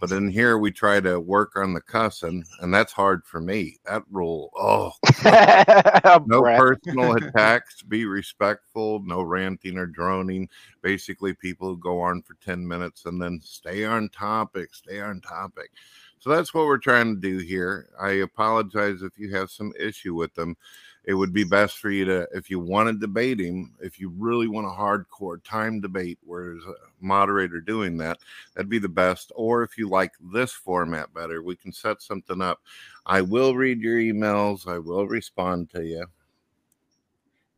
But 0.00 0.12
in 0.12 0.30
here, 0.30 0.56
we 0.56 0.70
try 0.70 1.00
to 1.00 1.18
work 1.18 1.56
on 1.56 1.74
the 1.74 1.80
cussing, 1.80 2.44
and 2.60 2.72
that's 2.72 2.92
hard 2.92 3.24
for 3.26 3.40
me. 3.40 3.78
That 3.84 4.04
rule, 4.12 4.52
oh, 4.56 4.92
no 6.26 6.42
personal 6.42 7.16
attacks, 7.16 7.82
be 7.82 8.04
respectful, 8.04 9.02
no 9.04 9.22
ranting 9.22 9.76
or 9.76 9.86
droning. 9.86 10.48
Basically, 10.82 11.34
people 11.34 11.66
who 11.66 11.76
go 11.76 12.00
on 12.00 12.22
for 12.22 12.36
10 12.44 12.59
minutes 12.66 13.06
and 13.06 13.20
then 13.20 13.40
stay 13.42 13.84
on 13.84 14.08
topic, 14.08 14.74
stay 14.74 15.00
on 15.00 15.20
topic. 15.20 15.70
So 16.18 16.30
that's 16.30 16.52
what 16.52 16.66
we're 16.66 16.78
trying 16.78 17.14
to 17.14 17.20
do 17.20 17.38
here. 17.38 17.88
I 18.00 18.10
apologize 18.10 19.02
if 19.02 19.18
you 19.18 19.34
have 19.34 19.50
some 19.50 19.72
issue 19.78 20.14
with 20.14 20.34
them. 20.34 20.56
It 21.04 21.14
would 21.14 21.32
be 21.32 21.44
best 21.44 21.78
for 21.78 21.90
you 21.90 22.04
to, 22.04 22.28
if 22.34 22.50
you 22.50 22.60
want 22.60 22.88
to 22.88 22.92
debate 22.92 23.40
him, 23.40 23.72
if 23.80 23.98
you 23.98 24.10
really 24.10 24.46
want 24.46 24.66
a 24.66 24.70
hardcore 24.70 25.42
time 25.42 25.80
debate 25.80 26.18
where 26.22 26.44
there's 26.44 26.64
a 26.64 26.74
moderator 27.00 27.60
doing 27.60 27.96
that, 27.96 28.18
that'd 28.54 28.68
be 28.68 28.78
the 28.78 28.88
best. 28.88 29.32
Or 29.34 29.62
if 29.62 29.78
you 29.78 29.88
like 29.88 30.12
this 30.32 30.52
format 30.52 31.12
better, 31.14 31.42
we 31.42 31.56
can 31.56 31.72
set 31.72 32.02
something 32.02 32.42
up. 32.42 32.60
I 33.06 33.22
will 33.22 33.54
read 33.54 33.80
your 33.80 33.98
emails, 33.98 34.68
I 34.68 34.78
will 34.78 35.08
respond 35.08 35.70
to 35.70 35.82
you. 35.82 36.04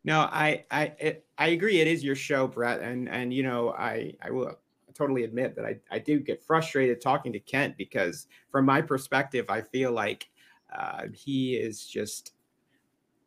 No, 0.04 0.20
I 0.20 0.64
I 0.70 0.92
it, 0.98 1.26
I 1.38 1.48
agree. 1.48 1.80
It 1.80 1.86
is 1.86 2.02
your 2.02 2.16
show, 2.16 2.46
Brett, 2.48 2.80
and 2.80 3.08
and 3.08 3.32
you 3.32 3.42
know 3.42 3.70
I 3.70 4.14
I 4.20 4.30
will 4.30 4.58
totally 4.94 5.24
admit 5.24 5.54
that 5.56 5.64
I 5.64 5.76
I 5.90 5.98
do 5.98 6.20
get 6.20 6.42
frustrated 6.42 7.00
talking 7.00 7.32
to 7.32 7.40
Kent 7.40 7.76
because 7.76 8.26
from 8.50 8.64
my 8.64 8.80
perspective, 8.80 9.46
I 9.48 9.60
feel 9.60 9.92
like 9.92 10.28
uh, 10.74 11.04
he 11.12 11.56
is 11.56 11.86
just 11.86 12.32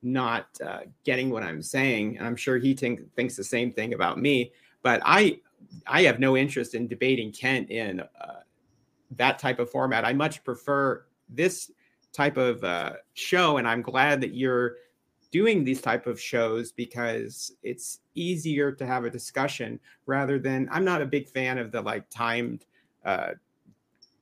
not 0.01 0.47
uh, 0.65 0.81
getting 1.03 1.29
what 1.29 1.43
I'm 1.43 1.61
saying, 1.61 2.17
and 2.17 2.27
I'm 2.27 2.35
sure 2.35 2.57
he 2.57 2.73
think, 2.73 3.13
thinks 3.15 3.35
the 3.35 3.43
same 3.43 3.71
thing 3.71 3.93
about 3.93 4.19
me. 4.19 4.51
But 4.83 5.01
I 5.03 5.39
I 5.87 6.03
have 6.03 6.19
no 6.19 6.37
interest 6.37 6.75
in 6.75 6.87
debating 6.87 7.31
Kent 7.31 7.71
in 7.71 7.99
uh, 7.99 8.41
that 9.11 9.39
type 9.39 9.59
of 9.59 9.69
format. 9.69 10.05
I 10.05 10.13
much 10.13 10.43
prefer 10.43 11.05
this 11.29 11.71
type 12.13 12.37
of 12.37 12.63
uh, 12.63 12.93
show, 13.13 13.57
and 13.57 13.67
I'm 13.67 13.81
glad 13.81 14.21
that 14.21 14.33
you're 14.33 14.77
doing 15.35 15.65
these 15.65 15.81
type 15.81 16.07
of 16.07 16.17
shows 16.17 16.71
because 16.71 17.57
it's 17.61 17.99
easier 18.13 18.71
to 18.71 18.85
have 18.85 19.03
a 19.03 19.09
discussion 19.09 19.77
rather 20.05 20.39
than 20.39 20.69
I'm 20.71 20.85
not 20.85 21.01
a 21.01 21.05
big 21.05 21.27
fan 21.27 21.57
of 21.57 21.73
the 21.73 21.81
like 21.81 22.09
timed 22.09 22.63
uh, 23.03 23.31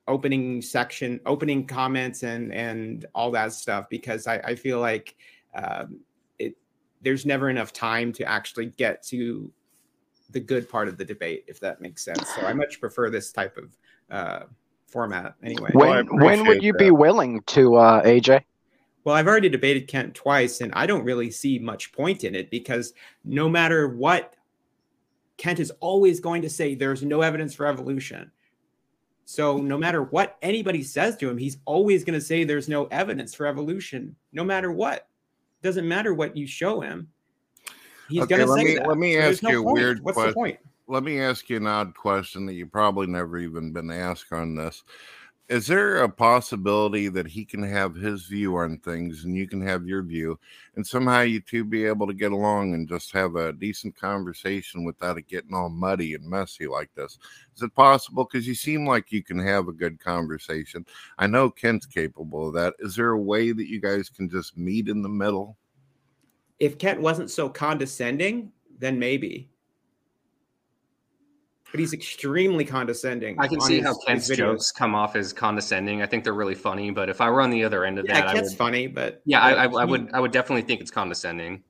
opening 0.08 0.60
section, 0.60 1.20
opening 1.28 1.68
comments, 1.68 2.24
and 2.24 2.52
and 2.52 3.06
all 3.14 3.30
that 3.30 3.54
stuff 3.54 3.88
because 3.92 4.26
I, 4.26 4.38
I 4.38 4.56
feel 4.56 4.80
like 4.80 5.16
um, 5.54 6.00
it 6.40 6.56
there's 7.04 7.28
never 7.28 7.52
enough 7.52 7.74
time 7.74 8.12
to 8.14 8.24
actually 8.28 8.72
get 8.78 9.04
to 9.10 9.52
the 10.32 10.40
good 10.40 10.68
part 10.68 10.88
of 10.88 10.98
the 10.98 11.06
debate, 11.06 11.44
if 11.46 11.60
that 11.60 11.80
makes 11.80 12.04
sense. 12.04 12.28
So 12.34 12.42
I 12.42 12.54
much 12.64 12.82
prefer 12.82 13.12
this 13.12 13.32
type 13.32 13.56
of 13.58 13.78
uh, 14.10 14.46
format 14.88 15.36
anyway. 15.44 15.70
When 15.74 16.08
when 16.08 16.48
would 16.48 16.64
you 16.64 16.74
be 16.74 16.90
willing 16.90 17.44
to, 17.54 17.76
uh, 17.76 18.04
AJ? 18.04 18.46
Well, 19.04 19.16
I've 19.16 19.28
already 19.28 19.50
debated 19.50 19.88
Kent 19.88 20.16
twice, 20.16 20.62
and 20.62 20.74
I 20.74 20.86
don't 20.86 21.04
really 21.04 21.30
see 21.30 21.60
much 21.60 21.92
point 21.92 22.24
in 22.24 22.36
it 22.36 22.50
because 22.50 22.94
no 23.26 23.50
matter 23.50 23.90
what, 23.90 24.36
Kent 25.38 25.60
is 25.60 25.72
always 25.80 26.20
going 26.20 26.42
to 26.44 26.50
say 26.50 26.74
there's 26.76 27.04
no 27.04 27.22
evidence 27.22 27.54
for 27.54 27.66
evolution. 27.66 28.32
So 29.26 29.58
no 29.58 29.78
matter 29.78 30.04
what 30.04 30.38
anybody 30.42 30.84
says 30.84 31.18
to 31.18 31.30
him, 31.30 31.38
he's 31.38 31.58
always 31.66 32.04
going 32.04 32.20
to 32.20 32.26
say 32.26 32.44
there's 32.44 32.70
no 32.70 32.86
evidence 32.86 33.34
for 33.34 33.46
evolution, 33.46 34.16
no 34.32 34.44
matter 34.44 34.72
what. 34.72 35.08
Doesn't 35.62 35.88
matter 35.88 36.14
what 36.14 36.36
you 36.36 36.46
show 36.46 36.82
him. 36.82 37.08
He's 38.10 38.24
Okay, 38.24 38.36
going 38.36 38.48
to 38.48 38.54
say 38.54 38.64
me 38.64 38.76
that. 38.76 38.88
let 38.88 38.98
me 38.98 39.14
So 39.16 39.22
ask 39.22 39.44
no 39.44 39.50
you 39.50 39.62
a 39.62 39.64
point. 39.64 39.78
weird 39.78 40.04
What's 40.04 40.16
question. 40.16 40.32
the 40.32 40.36
point? 40.36 40.60
Let 40.88 41.04
me 41.04 41.22
ask 41.22 41.50
you 41.50 41.58
an 41.58 41.68
odd 41.68 41.96
question 41.96 42.46
that 42.46 42.54
you 42.54 42.66
probably 42.66 43.08
never 43.08 43.38
even 43.38 43.72
been 43.72 43.90
asked 43.90 44.34
on 44.34 44.56
this. 44.56 44.84
Is 45.54 45.68
there 45.68 45.98
a 45.98 46.10
possibility 46.10 47.10
that 47.10 47.28
he 47.28 47.46
can 47.46 47.62
have 47.62 47.94
his 47.94 48.24
view 48.24 48.56
on 48.58 48.80
things 48.80 49.24
and 49.24 49.38
you 49.38 49.48
can 49.48 49.62
have 49.62 49.86
your 49.86 50.02
view, 50.02 50.40
and 50.76 50.86
somehow 50.86 51.22
you 51.22 51.42
two 51.42 51.64
be 51.64 51.86
able 51.86 52.08
to 52.08 52.14
get 52.16 52.32
along 52.32 52.74
and 52.74 52.90
just 52.90 53.12
have 53.12 53.36
a 53.36 53.54
decent 53.54 53.96
conversation 53.96 54.84
without 54.84 55.20
it 55.20 55.28
getting 55.28 55.54
all 55.54 55.70
muddy 55.70 56.16
and 56.16 56.28
messy 56.28 56.66
like 56.66 56.90
this? 56.96 57.20
Is 57.56 57.62
it 57.62 57.76
possible? 57.76 58.26
Because 58.26 58.48
you 58.48 58.56
seem 58.56 58.88
like 58.88 59.12
you 59.12 59.22
can 59.22 59.38
have 59.38 59.68
a 59.68 59.74
good 59.74 60.00
conversation. 60.00 60.88
I 61.20 61.28
know 61.28 61.52
Kent's 61.52 61.86
capable 61.86 62.48
of 62.48 62.56
that. 62.56 62.74
Is 62.80 62.96
there 62.96 63.12
a 63.12 63.22
way 63.22 63.52
that 63.52 63.70
you 63.70 63.80
guys 63.80 64.10
can 64.10 64.32
just 64.32 64.58
meet 64.58 64.90
in 64.90 65.04
the 65.04 65.08
middle? 65.08 65.56
If 66.60 66.80
Kent 66.80 67.00
wasn't 67.00 67.30
so 67.30 67.48
condescending, 67.48 68.52
then 68.80 68.98
maybe. 68.98 69.52
But 71.74 71.80
he's 71.80 71.92
extremely 71.92 72.66
condescending. 72.66 73.36
I 73.40 73.48
can 73.48 73.60
see 73.60 73.78
his- 73.78 73.86
how 73.86 73.98
Kent's 74.06 74.28
jokes 74.28 74.72
come 74.72 74.94
off 74.94 75.16
as 75.16 75.34
condescending. 75.34 76.04
I 76.04 76.06
think 76.06 76.24
they're 76.24 76.32
really 76.32 76.54
funny, 76.54 76.92
but 76.92 77.10
if 77.10 77.20
I 77.20 77.32
were 77.32 77.42
on 77.42 77.50
the 77.50 77.64
other 77.64 77.84
end 77.84 77.98
of 77.98 78.06
Yeah, 78.06 78.14
that, 78.14 78.28
I 78.28 78.34
Kent's 78.34 78.52
would, 78.52 78.58
funny, 78.60 78.86
but 78.86 79.24
yeah, 79.26 79.42
I, 79.42 79.66
I, 79.66 79.66
I 79.66 79.84
would, 79.84 80.12
I 80.14 80.20
would 80.20 80.32
definitely 80.32 80.62
think 80.62 80.82
it's 80.82 80.92
condescending. 80.92 81.64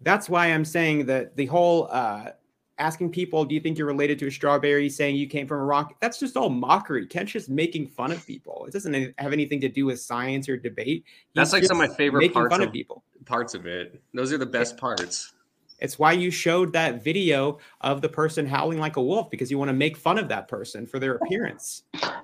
That's 0.00 0.28
why 0.28 0.46
I'm 0.46 0.64
saying 0.64 1.06
that 1.06 1.36
the 1.36 1.46
whole 1.46 1.86
uh, 1.92 2.30
asking 2.78 3.12
people, 3.12 3.44
"Do 3.44 3.54
you 3.54 3.60
think 3.60 3.78
you're 3.78 3.86
related 3.86 4.18
to 4.18 4.26
a 4.26 4.30
strawberry?" 4.32 4.88
Saying 4.88 5.14
you 5.14 5.28
came 5.28 5.46
from 5.46 5.60
a 5.60 5.64
rock. 5.64 5.94
That's 6.00 6.18
just 6.18 6.36
all 6.36 6.50
mockery. 6.50 7.06
Kent's 7.06 7.30
just 7.30 7.48
making 7.48 7.86
fun 7.86 8.10
of 8.10 8.26
people. 8.26 8.64
It 8.66 8.72
doesn't 8.72 9.14
have 9.18 9.32
anything 9.32 9.60
to 9.60 9.68
do 9.68 9.86
with 9.86 10.00
science 10.00 10.48
or 10.48 10.56
debate. 10.56 11.04
That's 11.36 11.52
like 11.52 11.62
some 11.62 11.80
of 11.80 11.88
my 11.88 11.94
favorite 11.94 12.34
parts 12.34 12.56
of, 12.56 12.60
of 12.60 12.72
people. 12.72 13.04
Parts 13.24 13.54
of 13.54 13.66
it. 13.66 14.02
Those 14.14 14.32
are 14.32 14.38
the 14.38 14.46
best 14.46 14.76
parts. 14.76 15.32
It's 15.78 15.98
why 15.98 16.12
you 16.12 16.30
showed 16.30 16.72
that 16.72 17.02
video 17.02 17.58
of 17.80 18.00
the 18.00 18.08
person 18.08 18.46
howling 18.46 18.78
like 18.78 18.96
a 18.96 19.02
wolf 19.02 19.30
because 19.30 19.50
you 19.50 19.58
want 19.58 19.68
to 19.68 19.74
make 19.74 19.96
fun 19.96 20.18
of 20.18 20.28
that 20.28 20.48
person 20.48 20.86
for 20.86 20.98
their 20.98 21.14
appearance. 21.14 21.82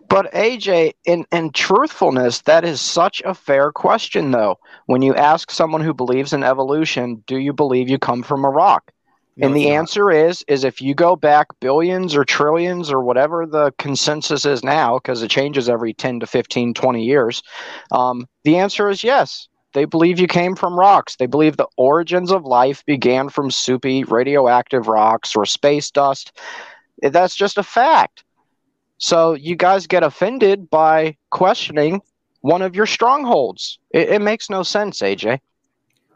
But 0.08 0.32
AJ, 0.32 0.92
in 1.04 1.24
in 1.32 1.52
truthfulness, 1.52 2.42
that 2.42 2.64
is 2.64 2.80
such 2.80 3.22
a 3.24 3.34
fair 3.34 3.72
question, 3.72 4.30
though. 4.30 4.58
When 4.86 5.02
you 5.02 5.14
ask 5.14 5.50
someone 5.50 5.82
who 5.82 5.94
believes 5.94 6.32
in 6.32 6.42
evolution, 6.42 7.22
do 7.26 7.36
you 7.36 7.52
believe 7.52 7.88
you 7.88 7.98
come 7.98 8.22
from 8.22 8.44
a 8.44 8.50
rock? 8.50 8.92
and 9.42 9.56
the 9.56 9.70
answer 9.70 10.10
is 10.10 10.44
is 10.48 10.64
if 10.64 10.82
you 10.82 10.94
go 10.94 11.16
back 11.16 11.46
billions 11.60 12.14
or 12.14 12.24
trillions 12.24 12.92
or 12.92 13.02
whatever 13.02 13.46
the 13.46 13.72
consensus 13.78 14.44
is 14.44 14.62
now, 14.62 14.98
because 14.98 15.22
it 15.22 15.30
changes 15.30 15.68
every 15.68 15.94
10 15.94 16.20
to 16.20 16.26
15, 16.26 16.74
20 16.74 17.04
years, 17.04 17.42
um, 17.90 18.26
the 18.44 18.58
answer 18.58 18.88
is 18.88 19.02
yes. 19.02 19.48
They 19.72 19.84
believe 19.84 20.18
you 20.18 20.26
came 20.26 20.56
from 20.56 20.78
rocks. 20.78 21.16
They 21.16 21.26
believe 21.26 21.56
the 21.56 21.68
origins 21.76 22.32
of 22.32 22.44
life 22.44 22.84
began 22.86 23.28
from 23.28 23.50
soupy 23.50 24.04
radioactive 24.04 24.88
rocks 24.88 25.36
or 25.36 25.46
space 25.46 25.90
dust. 25.90 26.36
That's 27.02 27.34
just 27.34 27.58
a 27.58 27.62
fact. 27.62 28.24
So 28.98 29.34
you 29.34 29.56
guys 29.56 29.86
get 29.86 30.02
offended 30.02 30.68
by 30.68 31.16
questioning 31.30 32.02
one 32.42 32.62
of 32.62 32.74
your 32.74 32.86
strongholds. 32.86 33.78
It, 33.90 34.10
it 34.10 34.20
makes 34.20 34.50
no 34.50 34.62
sense, 34.62 35.00
AJ. 35.00 35.40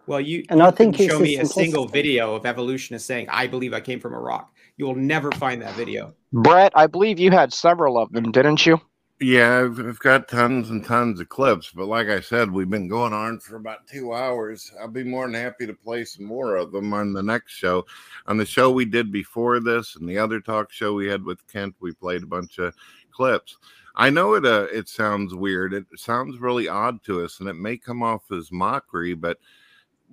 Well, 0.07 0.21
you 0.21 0.45
And 0.51 0.61
you 0.61 0.67
I 0.67 0.71
think 0.71 0.97
show 0.97 1.19
me 1.19 1.39
a 1.39 1.47
single 1.47 1.87
video 1.87 2.35
of 2.35 2.45
evolutionists 2.45 3.07
saying, 3.07 3.29
"I 3.31 3.47
believe 3.47 3.73
I 3.73 3.81
came 3.81 4.01
from 4.01 4.13
a 4.13 4.21
rock." 4.21 4.53
You 4.77 4.87
will 4.87 4.97
never 4.97 5.33
find 5.33 5.63
that 5.63 5.75
video. 5.75 6.13
Brett, 6.33 6.73
I 6.75 6.89
believe 6.89 7.19
you 7.19 7.31
had 7.31 7.53
several 7.53 7.97
of 7.97 8.13
them, 8.13 8.33
didn't 8.33 8.67
you? 8.67 8.81
Yeah, 9.21 9.61
I've, 9.61 9.79
I've 9.79 9.99
got 10.01 10.27
tons 10.29 10.71
and 10.71 10.85
tons 10.85 11.21
of 11.21 11.29
clips, 11.29 11.71
but 11.71 11.87
like 11.87 12.09
I 12.09 12.19
said, 12.21 12.51
we've 12.51 12.69
been 12.69 12.89
going 12.89 13.13
on 13.13 13.39
for 13.39 13.55
about 13.57 13.87
two 13.87 14.13
hours. 14.13 14.73
I'll 14.81 14.89
be 14.89 15.05
more 15.05 15.27
than 15.27 15.35
happy 15.41 15.67
to 15.67 15.73
play 15.73 16.05
some 16.05 16.25
more 16.25 16.57
of 16.57 16.73
them 16.73 16.93
on 16.93 17.13
the 17.13 17.23
next 17.23 17.53
show. 17.53 17.87
On 18.27 18.37
the 18.37 18.45
show 18.45 18.73
we 18.73 18.85
did 18.85 19.13
before 19.13 19.61
this 19.61 19.95
and 19.95 20.09
the 20.09 20.19
other 20.19 20.41
talk 20.41 20.73
show 20.73 20.95
we 20.95 21.07
had 21.07 21.25
with 21.25 21.47
Kent, 21.47 21.77
we 21.81 21.93
played 21.93 22.25
a 22.25 22.27
bunch 22.27 22.59
of 22.59 22.75
clips. 23.13 23.57
I 23.95 24.11
know 24.11 24.35
it 24.35 24.45
uh, 24.45 24.67
it 24.73 24.89
sounds 24.89 25.33
weird. 25.33 25.73
It 25.75 25.87
sounds 25.95 26.39
really 26.39 26.67
odd 26.69 27.05
to 27.05 27.23
us, 27.23 27.39
and 27.39 27.49
it 27.49 27.55
may 27.55 27.77
come 27.77 28.03
off 28.03 28.33
as 28.33 28.51
mockery, 28.51 29.15
but 29.15 29.39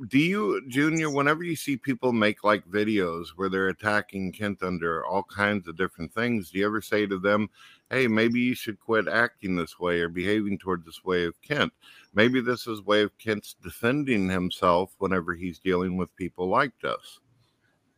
do 0.07 0.19
you 0.19 0.61
junior 0.67 1.09
whenever 1.09 1.43
you 1.43 1.55
see 1.55 1.75
people 1.75 2.11
make 2.13 2.43
like 2.43 2.65
videos 2.67 3.27
where 3.35 3.49
they're 3.49 3.67
attacking 3.67 4.31
kent 4.31 4.63
under 4.63 5.05
all 5.05 5.23
kinds 5.23 5.67
of 5.67 5.77
different 5.77 6.11
things 6.13 6.49
do 6.49 6.59
you 6.59 6.65
ever 6.65 6.81
say 6.81 7.05
to 7.05 7.19
them 7.19 7.49
hey 7.91 8.07
maybe 8.07 8.39
you 8.39 8.55
should 8.55 8.79
quit 8.79 9.07
acting 9.07 9.55
this 9.55 9.79
way 9.79 9.99
or 9.99 10.09
behaving 10.09 10.57
toward 10.57 10.83
this 10.83 11.03
way 11.03 11.25
of 11.25 11.39
kent 11.41 11.71
maybe 12.15 12.41
this 12.41 12.65
is 12.65 12.81
way 12.81 13.01
of 13.03 13.15
kent's 13.19 13.55
defending 13.61 14.27
himself 14.29 14.95
whenever 14.97 15.35
he's 15.35 15.59
dealing 15.59 15.97
with 15.97 16.15
people 16.15 16.47
like 16.47 16.73
this 16.81 17.19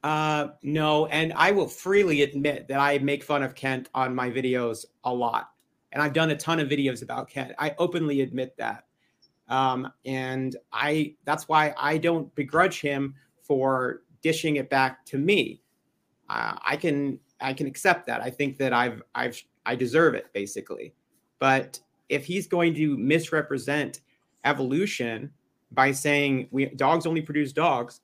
Uh, 0.04 0.50
no, 0.64 1.06
and 1.06 1.32
I 1.32 1.52
will 1.52 1.70
freely 1.70 2.24
admit 2.24 2.68
that 2.68 2.78
I 2.78 2.98
make 3.00 3.24
fun 3.24 3.42
of 3.42 3.56
Kent 3.56 3.88
on 3.94 4.14
my 4.14 4.30
videos 4.30 4.84
a 5.06 5.14
lot, 5.14 5.52
and 5.94 6.04
I've 6.04 6.12
done 6.12 6.30
a 6.32 6.36
ton 6.36 6.60
of 6.60 6.68
videos 6.68 7.04
about 7.04 7.30
Kent. 7.30 7.54
I 7.58 7.74
openly 7.78 8.20
admit 8.20 8.54
that, 8.58 8.84
um, 9.48 9.90
and 10.04 10.58
I 10.74 11.16
that's 11.24 11.48
why 11.48 11.74
I 11.78 11.98
don't 12.00 12.36
begrudge 12.36 12.82
him 12.82 13.16
for 13.42 14.02
dishing 14.22 14.58
it 14.58 14.70
back 14.70 15.06
to 15.06 15.18
me. 15.18 15.62
Uh, 16.30 16.58
I 16.62 16.76
can 16.76 17.18
I 17.40 17.54
can 17.54 17.66
accept 17.68 18.06
that. 18.08 18.20
I 18.22 18.30
think 18.30 18.58
that 18.58 18.74
I've 18.74 19.02
I've 19.16 19.42
I 19.66 19.76
deserve 19.76 20.16
it 20.16 20.32
basically. 20.34 20.94
But 21.40 21.80
if 22.10 22.26
he's 22.26 22.48
going 22.48 22.74
to 22.76 22.98
misrepresent 22.98 24.02
evolution 24.46 25.32
by 25.72 25.92
saying 25.92 26.48
we 26.52 26.66
dogs 26.66 27.06
only 27.06 27.22
produce 27.22 27.52
dogs, 27.52 28.02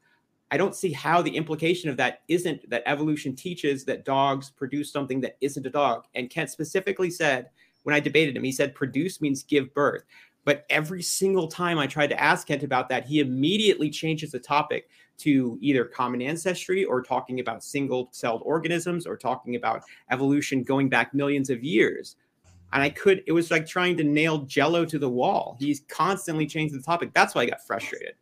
I 0.52 0.58
don't 0.58 0.76
see 0.76 0.92
how 0.92 1.22
the 1.22 1.36
implication 1.36 1.90
of 1.90 1.98
that 1.98 2.22
isn't 2.28 2.70
that 2.70 2.84
evolution 2.86 3.36
teaches 3.36 3.86
that 3.86 4.06
dogs 4.06 4.50
produce 4.50 4.92
something 4.92 5.22
that 5.22 5.38
isn't 5.42 5.66
a 5.66 5.70
dog. 5.70 6.06
And 6.16 6.30
Kent 6.30 6.50
specifically 6.50 7.12
said 7.12 7.50
when 7.84 7.96
I 7.96 8.00
debated 8.00 8.36
him, 8.36 8.44
he 8.44 8.52
said 8.52 8.74
produce 8.74 9.22
means 9.22 9.44
give 9.44 9.74
birth. 9.74 10.04
But 10.46 10.66
every 10.70 11.04
single 11.04 11.48
time 11.48 11.78
I 11.78 11.86
tried 11.86 12.08
to 12.08 12.20
ask 12.20 12.48
Kent 12.48 12.64
about 12.64 12.90
that, 12.90 13.06
he 13.06 13.20
immediately 13.20 13.90
changes 13.90 14.32
the 14.32 14.40
topic 14.40 14.90
to 15.20 15.58
either 15.62 15.86
common 15.86 16.22
ancestry 16.22 16.84
or 16.84 17.02
talking 17.02 17.40
about 17.40 17.64
single 17.64 18.10
celled 18.12 18.42
organisms 18.44 19.06
or 19.06 19.18
talking 19.18 19.56
about 19.56 19.84
evolution 20.12 20.64
going 20.64 20.90
back 20.90 21.14
millions 21.14 21.50
of 21.50 21.64
years. 21.64 22.16
And 22.72 22.84
I 22.84 22.90
could, 22.90 23.24
it 23.26 23.32
was 23.32 23.50
like 23.50 23.66
trying 23.66 23.98
to 23.98 24.04
nail 24.04 24.40
jello 24.40 24.86
to 24.86 25.00
the 25.00 25.10
wall. 25.10 25.58
He's 25.60 25.82
constantly 25.88 26.46
changing 26.46 26.78
the 26.78 26.84
topic. 26.84 27.14
That's 27.14 27.34
why 27.34 27.42
I 27.42 27.46
got 27.48 27.66
frustrated. 27.66 28.14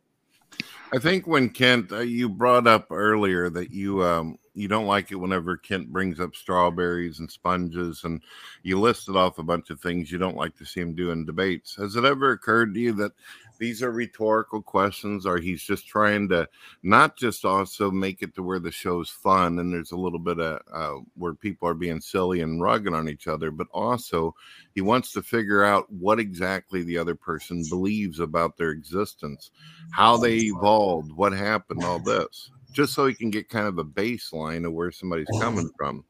I 0.92 0.98
think 0.98 1.26
when 1.26 1.50
Kent, 1.50 1.92
uh, 1.92 1.98
you 1.98 2.28
brought 2.30 2.66
up 2.66 2.86
earlier 2.90 3.50
that 3.50 3.70
you 3.70 4.02
um, 4.02 4.38
you 4.54 4.68
don't 4.68 4.86
like 4.86 5.12
it 5.12 5.16
whenever 5.16 5.56
Kent 5.56 5.92
brings 5.92 6.18
up 6.18 6.34
strawberries 6.34 7.18
and 7.18 7.30
sponges, 7.30 8.04
and 8.04 8.22
you 8.62 8.80
listed 8.80 9.14
off 9.14 9.38
a 9.38 9.42
bunch 9.42 9.68
of 9.68 9.80
things 9.80 10.10
you 10.10 10.16
don't 10.16 10.36
like 10.36 10.56
to 10.56 10.64
see 10.64 10.80
him 10.80 10.94
do 10.94 11.10
in 11.10 11.26
debates. 11.26 11.76
Has 11.76 11.96
it 11.96 12.04
ever 12.04 12.32
occurred 12.32 12.72
to 12.74 12.80
you 12.80 12.92
that 12.94 13.12
these 13.58 13.82
are 13.82 13.90
rhetorical 13.90 14.62
questions, 14.62 15.26
or 15.26 15.38
he's 15.38 15.62
just 15.62 15.86
trying 15.86 16.28
to 16.28 16.48
not 16.82 17.16
just 17.16 17.44
also 17.44 17.90
make 17.90 18.22
it 18.22 18.34
to 18.34 18.42
where 18.42 18.58
the 18.58 18.70
show's 18.70 19.10
fun 19.10 19.58
and 19.58 19.72
there's 19.72 19.92
a 19.92 19.96
little 19.96 20.18
bit 20.18 20.38
of 20.38 20.60
uh, 20.72 21.00
where 21.14 21.34
people 21.34 21.68
are 21.68 21.74
being 21.74 22.00
silly 22.00 22.40
and 22.40 22.60
rugging 22.60 22.94
on 22.94 23.08
each 23.08 23.26
other, 23.26 23.50
but 23.50 23.66
also 23.72 24.34
he 24.74 24.80
wants 24.80 25.12
to 25.12 25.22
figure 25.22 25.64
out 25.64 25.90
what 25.92 26.20
exactly 26.20 26.82
the 26.82 26.96
other 26.98 27.14
person 27.14 27.64
believes 27.68 28.20
about 28.20 28.56
their 28.56 28.70
existence, 28.70 29.50
how 29.90 30.16
they 30.16 30.36
evolved, 30.36 31.12
what 31.12 31.32
happened, 31.32 31.84
all 31.84 31.98
this, 31.98 32.50
just 32.72 32.94
so 32.94 33.06
he 33.06 33.14
can 33.14 33.30
get 33.30 33.48
kind 33.48 33.66
of 33.66 33.78
a 33.78 33.84
baseline 33.84 34.66
of 34.66 34.72
where 34.72 34.92
somebody's 34.92 35.28
coming 35.40 35.70
from. 35.76 36.04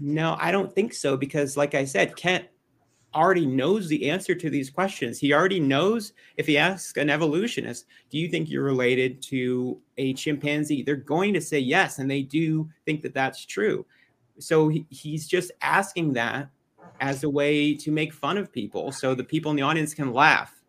No, 0.00 0.36
I 0.40 0.50
don't 0.50 0.74
think 0.74 0.94
so 0.94 1.16
because, 1.16 1.56
like 1.56 1.74
I 1.74 1.84
said, 1.84 2.16
Kent 2.16 2.46
already 3.14 3.46
knows 3.46 3.88
the 3.88 4.10
answer 4.10 4.34
to 4.34 4.50
these 4.50 4.70
questions. 4.70 5.18
He 5.18 5.32
already 5.32 5.60
knows 5.60 6.12
if 6.36 6.46
he 6.46 6.58
asks 6.58 6.96
an 6.96 7.10
evolutionist, 7.10 7.86
Do 8.10 8.18
you 8.18 8.28
think 8.28 8.48
you're 8.48 8.64
related 8.64 9.22
to 9.22 9.78
a 9.98 10.14
chimpanzee? 10.14 10.82
They're 10.82 10.96
going 10.96 11.34
to 11.34 11.40
say 11.40 11.58
yes. 11.58 11.98
And 11.98 12.10
they 12.10 12.22
do 12.22 12.68
think 12.84 13.02
that 13.02 13.14
that's 13.14 13.44
true. 13.44 13.84
So 14.38 14.68
he, 14.68 14.86
he's 14.90 15.26
just 15.28 15.52
asking 15.60 16.14
that 16.14 16.48
as 17.00 17.24
a 17.24 17.28
way 17.28 17.74
to 17.74 17.90
make 17.90 18.12
fun 18.12 18.38
of 18.38 18.52
people 18.52 18.92
so 18.92 19.14
the 19.14 19.24
people 19.24 19.50
in 19.50 19.56
the 19.56 19.62
audience 19.62 19.94
can 19.94 20.12
laugh. 20.12 20.62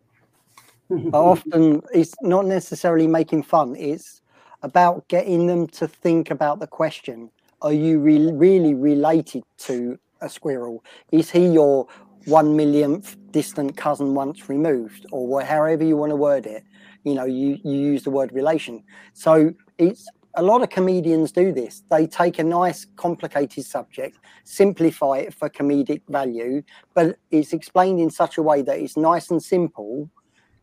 But 0.90 1.18
often 1.18 1.80
it's 1.92 2.14
not 2.22 2.44
necessarily 2.44 3.06
making 3.06 3.44
fun, 3.44 3.74
it's 3.76 4.20
about 4.62 5.06
getting 5.08 5.46
them 5.46 5.66
to 5.68 5.88
think 5.88 6.30
about 6.30 6.60
the 6.60 6.66
question. 6.66 7.30
Are 7.62 7.72
you 7.72 7.98
re- 7.98 8.32
really 8.32 8.74
related 8.74 9.44
to 9.58 9.98
a 10.20 10.28
squirrel? 10.28 10.84
Is 11.12 11.30
he 11.30 11.46
your 11.46 11.86
one 12.26 12.56
millionth 12.56 13.16
distant 13.30 13.76
cousin 13.76 14.14
once 14.14 14.48
removed, 14.48 15.06
or 15.12 15.42
however 15.42 15.84
you 15.84 15.96
want 15.96 16.10
to 16.10 16.16
word 16.16 16.46
it. 16.46 16.64
You 17.04 17.14
know, 17.14 17.24
you, 17.24 17.58
you 17.64 17.78
use 17.78 18.02
the 18.02 18.10
word 18.10 18.32
relation. 18.32 18.82
So 19.12 19.52
it's 19.78 20.08
a 20.36 20.42
lot 20.42 20.62
of 20.62 20.70
comedians 20.70 21.32
do 21.32 21.52
this. 21.52 21.82
They 21.90 22.06
take 22.06 22.38
a 22.38 22.44
nice, 22.44 22.86
complicated 22.96 23.64
subject, 23.64 24.18
simplify 24.44 25.18
it 25.18 25.34
for 25.34 25.48
comedic 25.48 26.02
value, 26.08 26.62
but 26.94 27.18
it's 27.30 27.52
explained 27.52 28.00
in 28.00 28.10
such 28.10 28.38
a 28.38 28.42
way 28.42 28.62
that 28.62 28.78
it's 28.78 28.96
nice 28.96 29.30
and 29.30 29.42
simple 29.42 30.10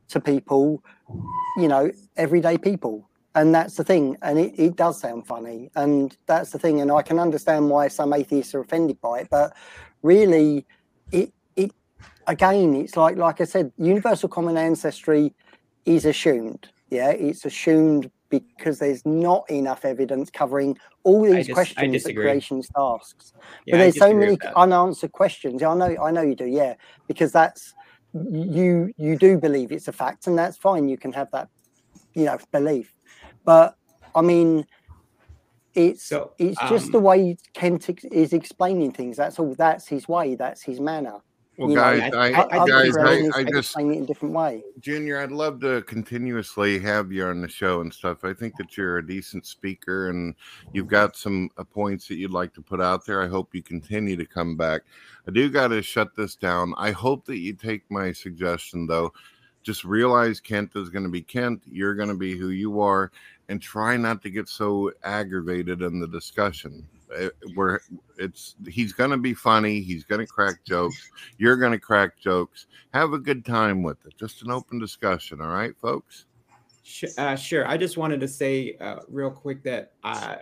to 0.10 0.20
people, 0.20 0.84
you 1.58 1.68
know, 1.68 1.92
everyday 2.18 2.58
people. 2.58 3.08
And 3.34 3.56
that's 3.56 3.76
the 3.78 3.84
thing. 3.86 4.18
And 4.22 4.38
it, 4.38 4.54
it 4.58 4.76
does 4.76 5.00
sound 5.00 5.26
funny. 5.26 5.72
And 5.76 6.18
that's 6.26 6.52
the 6.52 6.60
thing. 6.60 6.82
And 6.82 6.92
I 6.92 7.02
can 7.02 7.18
understand 7.18 7.70
why 7.70 7.88
some 7.88 8.12
atheists 8.12 8.54
are 8.54 8.60
offended 8.60 9.00
by 9.00 9.20
it. 9.20 9.28
But 9.30 9.56
really, 10.02 10.66
it 11.14 11.34
again, 12.28 12.76
it's 12.76 12.98
like 12.98 13.18
like 13.18 13.42
I 13.42 13.46
said, 13.46 13.72
universal 13.78 14.30
common 14.30 14.58
ancestry 14.58 15.34
is 15.86 16.06
assumed. 16.06 16.70
Yeah, 16.90 17.12
it's 17.12 17.46
assumed 17.46 18.12
because 18.30 18.80
there's 18.80 19.06
not 19.06 19.50
enough 19.50 19.86
evidence 19.86 20.30
covering 20.30 20.78
all 21.04 21.24
these 21.24 21.48
dis- 21.48 21.54
questions 21.54 22.04
that 22.04 22.16
creation 22.16 22.62
asks. 22.78 23.34
Yeah, 23.66 23.76
but 23.76 23.78
there's 23.80 23.98
so 23.98 24.14
many 24.14 24.38
unanswered 24.56 25.12
questions. 25.12 25.62
I 25.64 25.74
know, 25.74 25.96
I 26.02 26.12
know 26.12 26.22
you 26.22 26.36
do. 26.36 26.46
Yeah, 26.46 26.76
because 27.08 27.32
that's 27.32 27.74
you 28.14 28.92
you 28.98 29.18
do 29.18 29.38
believe 29.38 29.72
it's 29.72 29.88
a 29.88 29.94
fact, 29.94 30.28
and 30.28 30.38
that's 30.38 30.58
fine. 30.58 30.90
You 30.90 30.98
can 30.98 31.14
have 31.14 31.30
that, 31.32 31.50
you 32.14 32.26
know, 32.26 32.38
belief. 32.52 32.94
But 33.46 33.76
I 34.16 34.22
mean, 34.22 34.66
it's 35.74 36.06
so, 36.06 36.34
it's 36.38 36.62
um, 36.62 36.70
just 36.70 36.92
the 36.92 37.00
way 37.00 37.38
Kent 37.54 37.90
is 38.12 38.34
explaining 38.34 38.92
things. 38.92 39.18
That's 39.18 39.40
all. 39.40 39.56
That's 39.56 39.88
his 39.88 40.08
way. 40.08 40.36
That's 40.36 40.62
his 40.64 40.80
manner. 40.80 41.20
Well, 41.58 41.76
guys, 41.76 42.12
know, 42.12 42.18
I, 42.18 42.30
I, 42.30 42.64
I, 42.64 42.68
guys, 42.68 42.98
I, 42.98 43.40
I 43.40 43.44
just 43.44 43.58
explain 43.58 43.92
it 43.92 43.98
in 43.98 44.04
a 44.04 44.06
different 44.08 44.34
way. 44.34 44.64
Junior, 44.80 45.20
I'd 45.20 45.32
love 45.32 45.60
to 45.62 45.82
continuously 45.84 46.80
have 46.80 47.12
you 47.12 47.26
on 47.26 47.42
the 47.42 47.50
show 47.50 47.82
and 47.82 47.94
stuff. 47.94 48.24
I 48.24 48.34
think 48.34 48.56
that 48.58 48.78
you're 48.78 49.00
a 49.00 49.06
decent 49.06 49.46
speaker 49.46 50.10
and 50.10 50.34
you've 50.72 50.88
got 50.88 51.18
some 51.18 51.50
uh, 51.58 51.64
points 51.66 52.08
that 52.08 52.16
you'd 52.16 52.32
like 52.32 52.54
to 52.54 52.62
put 52.62 52.80
out 52.80 53.06
there. 53.06 53.22
I 53.22 53.28
hope 53.28 53.54
you 53.54 53.62
continue 53.62 54.16
to 54.16 54.26
come 54.26 54.56
back. 54.56 54.84
I 55.28 55.32
do 55.32 55.50
got 55.50 55.68
to 55.68 55.82
shut 55.82 56.16
this 56.16 56.36
down. 56.36 56.74
I 56.78 56.92
hope 56.92 57.26
that 57.26 57.40
you 57.40 57.54
take 57.54 57.84
my 57.92 58.14
suggestion 58.14 58.88
though. 58.88 59.12
Just 59.62 59.84
realize 59.84 60.40
Kent 60.40 60.72
is 60.76 60.90
going 60.90 61.04
to 61.04 61.10
be 61.10 61.22
Kent. 61.22 61.62
You're 61.66 61.94
going 61.96 62.10
to 62.10 62.16
be 62.16 62.36
who 62.36 62.50
you 62.50 62.82
are, 62.82 63.12
and 63.50 63.62
try 63.62 63.96
not 63.98 64.24
to 64.24 64.32
get 64.32 64.50
so 64.50 64.92
aggravated 65.04 65.84
in 65.84 66.00
the 66.00 66.08
discussion 66.08 66.88
where 67.56 67.82
it's 68.18 68.56
he's 68.68 68.94
going 68.94 69.10
to 69.10 69.18
be 69.18 69.34
funny 69.34 69.82
he's 69.82 70.04
going 70.04 70.20
to 70.20 70.28
crack 70.28 70.64
jokes 70.64 71.10
you're 71.38 71.58
going 71.58 71.72
to 71.72 71.80
crack 71.80 72.18
jokes. 72.20 72.68
Have 72.94 73.14
a 73.14 73.20
good 73.20 73.46
time 73.46 73.84
with 73.84 74.06
it 74.06 74.18
just 74.18 74.42
an 74.44 74.52
open 74.52 74.80
discussion 74.80 75.42
all 75.42 75.48
right 75.48 75.74
folks? 75.82 76.26
Uh, 77.18 77.36
sure 77.36 77.68
i 77.68 77.78
just 77.78 77.98
wanted 77.98 78.20
to 78.20 78.28
say 78.28 78.76
uh, 78.82 78.98
real 79.08 79.32
quick 79.32 79.64
that 79.64 79.94
uh, 80.04 80.38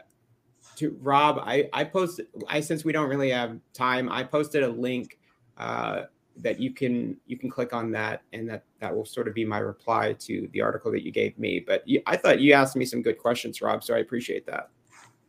to 0.75 0.97
rob 1.01 1.39
i 1.39 1.69
i 1.73 1.83
posted 1.83 2.27
i 2.47 2.59
since 2.59 2.83
we 2.83 2.91
don't 2.91 3.09
really 3.09 3.29
have 3.29 3.59
time 3.73 4.09
i 4.11 4.23
posted 4.23 4.63
a 4.63 4.69
link 4.69 5.19
uh, 5.57 6.03
that 6.37 6.59
you 6.59 6.71
can 6.71 7.17
you 7.27 7.37
can 7.37 7.49
click 7.49 7.73
on 7.73 7.91
that 7.91 8.21
and 8.33 8.49
that 8.49 8.63
that 8.79 8.95
will 8.95 9.05
sort 9.05 9.27
of 9.27 9.33
be 9.33 9.43
my 9.43 9.59
reply 9.59 10.13
to 10.13 10.49
the 10.53 10.61
article 10.61 10.91
that 10.91 11.03
you 11.03 11.11
gave 11.11 11.37
me 11.37 11.59
but 11.59 11.85
you, 11.87 12.01
i 12.07 12.15
thought 12.15 12.39
you 12.39 12.53
asked 12.53 12.75
me 12.75 12.85
some 12.85 13.01
good 13.01 13.17
questions 13.17 13.61
rob 13.61 13.83
so 13.83 13.93
i 13.93 13.99
appreciate 13.99 14.45
that 14.45 14.69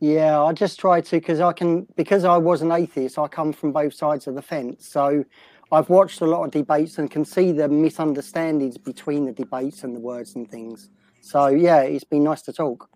yeah, 0.01 0.41
I 0.41 0.51
just 0.51 0.79
try 0.79 0.99
to 0.99 1.17
because 1.17 1.39
I 1.39 1.53
can 1.53 1.87
because 1.95 2.25
I 2.25 2.35
was 2.35 2.63
an 2.63 2.71
atheist. 2.71 3.19
I 3.19 3.27
come 3.27 3.53
from 3.53 3.71
both 3.71 3.93
sides 3.93 4.27
of 4.27 4.35
the 4.35 4.41
fence, 4.41 4.87
so 4.87 5.23
I've 5.71 5.89
watched 5.89 6.21
a 6.21 6.25
lot 6.25 6.43
of 6.43 6.51
debates 6.51 6.97
and 6.97 7.09
can 7.09 7.23
see 7.23 7.53
the 7.53 7.69
misunderstandings 7.69 8.77
between 8.77 9.25
the 9.25 9.31
debates 9.31 9.83
and 9.83 9.95
the 9.95 9.99
words 9.99 10.35
and 10.35 10.49
things. 10.49 10.89
So 11.21 11.47
yeah, 11.47 11.81
it's 11.81 12.03
been 12.03 12.23
nice 12.23 12.41
to 12.43 12.53
talk. 12.53 12.90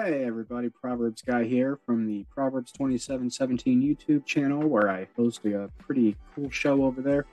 Hey 0.00 0.22
everybody, 0.22 0.68
Proverbs 0.68 1.22
Guy 1.22 1.42
here 1.42 1.76
from 1.84 2.06
the 2.06 2.24
Proverbs 2.30 2.70
2717 2.70 3.82
YouTube 3.82 4.24
channel 4.24 4.68
where 4.68 4.88
I 4.88 5.08
host 5.16 5.44
a 5.44 5.64
uh, 5.64 5.68
pretty 5.76 6.14
cool 6.32 6.48
show 6.50 6.84
over 6.84 7.02
there. 7.02 7.26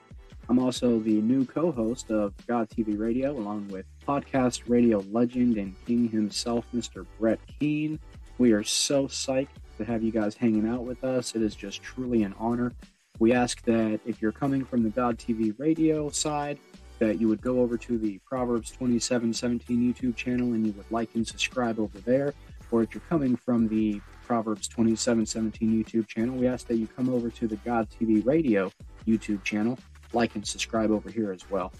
I'm 0.48 0.58
also 0.58 0.98
the 0.98 1.20
new 1.20 1.44
co 1.44 1.70
host 1.70 2.10
of 2.10 2.34
God 2.48 2.68
TV 2.68 2.98
Radio 2.98 3.30
along 3.30 3.68
with 3.68 3.86
podcast 4.04 4.62
radio 4.66 4.98
legend 5.12 5.58
and 5.58 5.76
king 5.86 6.08
himself, 6.08 6.66
Mr. 6.74 7.06
Brett 7.20 7.38
Keane. 7.46 8.00
We 8.38 8.50
are 8.50 8.64
so 8.64 9.06
psyched 9.06 9.46
to 9.78 9.84
have 9.84 10.02
you 10.02 10.10
guys 10.10 10.34
hanging 10.34 10.68
out 10.68 10.82
with 10.82 11.04
us. 11.04 11.36
It 11.36 11.42
is 11.42 11.54
just 11.54 11.84
truly 11.84 12.24
an 12.24 12.34
honor. 12.36 12.72
We 13.20 13.32
ask 13.32 13.62
that 13.66 14.00
if 14.04 14.20
you're 14.20 14.32
coming 14.32 14.64
from 14.64 14.82
the 14.82 14.90
God 14.90 15.18
TV 15.18 15.54
Radio 15.56 16.10
side, 16.10 16.58
that 16.98 17.20
you 17.20 17.28
would 17.28 17.42
go 17.42 17.60
over 17.60 17.76
to 17.76 17.96
the 17.96 18.18
Proverbs 18.26 18.70
2717 18.70 19.94
YouTube 19.94 20.16
channel 20.16 20.54
and 20.54 20.66
you 20.66 20.72
would 20.72 20.90
like 20.90 21.14
and 21.14 21.24
subscribe 21.24 21.78
over 21.78 21.98
there 22.00 22.34
if 22.72 22.94
you're 22.94 23.02
coming 23.08 23.36
from 23.36 23.68
the 23.68 24.00
Proverbs 24.26 24.68
2717 24.68 25.84
YouTube 25.84 26.06
channel, 26.08 26.36
we 26.36 26.46
ask 26.46 26.66
that 26.66 26.76
you 26.76 26.86
come 26.86 27.08
over 27.08 27.30
to 27.30 27.46
the 27.46 27.56
God 27.56 27.88
TV 27.90 28.24
Radio 28.26 28.70
YouTube 29.06 29.42
channel, 29.44 29.78
like 30.12 30.34
and 30.34 30.46
subscribe 30.46 30.90
over 30.90 31.10
here 31.10 31.32
as 31.32 31.48
well. 31.50 31.72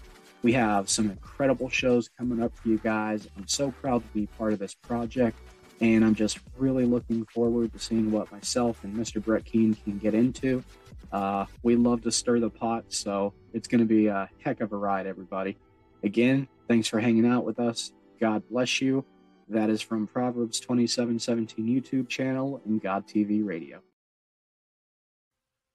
We 0.43 0.53
have 0.53 0.89
some 0.89 1.09
incredible 1.09 1.69
shows 1.69 2.09
coming 2.17 2.41
up 2.41 2.55
for 2.57 2.69
you 2.69 2.77
guys. 2.77 3.27
I'm 3.37 3.47
so 3.47 3.71
proud 3.71 4.03
to 4.03 4.07
be 4.13 4.27
part 4.37 4.53
of 4.53 4.59
this 4.59 4.73
project. 4.75 5.37
and 5.79 6.03
I'm 6.03 6.15
just 6.15 6.39
really 6.57 6.85
looking 6.85 7.25
forward 7.25 7.71
to 7.73 7.79
seeing 7.79 8.11
what 8.11 8.31
myself 8.31 8.83
and 8.83 8.95
Mr. 8.95 9.23
Brett 9.23 9.45
Keane 9.45 9.75
can 9.75 9.99
get 9.99 10.15
into. 10.15 10.63
Uh, 11.11 11.45
we 11.63 11.75
love 11.75 12.01
to 12.03 12.11
stir 12.11 12.39
the 12.39 12.49
pot, 12.49 12.85
so 12.89 13.33
it's 13.53 13.67
going 13.67 13.79
to 13.79 13.85
be 13.85 14.07
a 14.07 14.27
heck 14.43 14.61
of 14.61 14.71
a 14.71 14.75
ride, 14.75 15.05
everybody. 15.05 15.55
Again, 16.03 16.47
thanks 16.67 16.87
for 16.87 16.99
hanging 16.99 17.27
out 17.27 17.45
with 17.45 17.59
us. 17.59 17.91
God 18.19 18.43
bless 18.49 18.81
you. 18.81 19.05
That 19.49 19.69
is 19.69 19.81
from 19.81 20.07
Proverbs 20.07 20.59
2717 20.59 21.65
YouTube 21.65 22.09
channel 22.09 22.61
and 22.65 22.81
God 22.81 23.07
TV 23.07 23.45
Radio. 23.45 23.79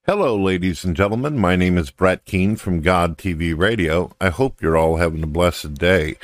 Hello, 0.05 0.37
ladies 0.37 0.85
and 0.85 0.95
gentlemen. 0.95 1.39
My 1.39 1.57
name 1.57 1.79
is 1.79 1.91
Brett 1.91 2.27
Keane 2.27 2.57
from 2.57 2.83
God 2.83 3.17
TV 3.17 3.57
Radio. 3.57 4.15
I 4.21 4.29
hope 4.29 4.61
you're 4.61 4.77
all 4.77 4.97
having 4.97 5.23
a 5.23 5.29
blessed 5.29 5.75
day. 5.75 6.17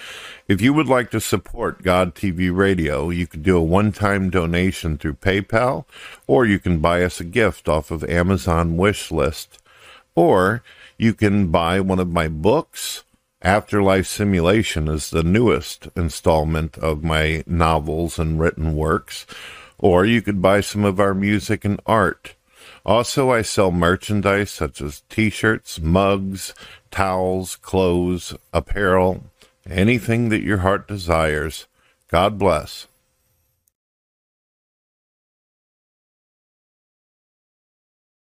If 0.47 0.61
you 0.61 0.75
would 0.75 0.89
like 0.89 1.11
to 1.13 1.21
support 1.21 1.83
God 1.83 2.15
TV 2.15 2.55
Radio, 2.55 3.09
you 3.09 3.27
can 3.27 3.41
do 3.41 3.57
a 3.57 3.63
one 3.63 3.93
time 3.93 4.29
donation 4.29 4.99
through 4.99 5.15
PayPal, 5.15 5.87
or 6.27 6.45
you 6.45 6.59
can 6.59 6.81
buy 6.81 7.03
us 7.03 7.19
a 7.19 7.25
gift 7.25 7.67
off 7.67 7.91
of 7.91 8.05
Amazon 8.05 8.77
wish 8.77 9.11
list, 9.11 9.63
or 10.15 10.63
you 10.99 11.15
can 11.15 11.47
buy 11.47 11.81
one 11.81 11.99
of 11.99 12.13
my 12.13 12.29
books. 12.29 13.05
Afterlife 13.43 14.09
Simulation 14.09 14.89
is 14.89 15.11
the 15.11 15.23
newest 15.23 15.87
installment 15.95 16.77
of 16.77 17.05
my 17.05 17.45
novels 17.47 18.19
and 18.19 18.41
written 18.41 18.75
works, 18.75 19.27
or 19.79 20.05
you 20.05 20.21
could 20.21 20.43
buy 20.43 20.61
some 20.61 20.85
of 20.85 20.99
our 20.99 21.15
music 21.15 21.65
and 21.65 21.81
art. 21.87 22.35
Also, 22.85 23.31
I 23.31 23.43
sell 23.43 23.71
merchandise 23.71 24.51
such 24.51 24.81
as 24.81 25.03
t 25.09 25.31
shirts, 25.31 25.79
mugs, 25.79 26.53
towels, 26.91 27.55
clothes, 27.55 28.35
apparel, 28.53 29.23
anything 29.71 30.31
that 30.31 30.43
your 30.43 30.59
heart 30.59 30.89
desires. 30.89 31.69
God 32.09 32.41
bless. 32.41 32.88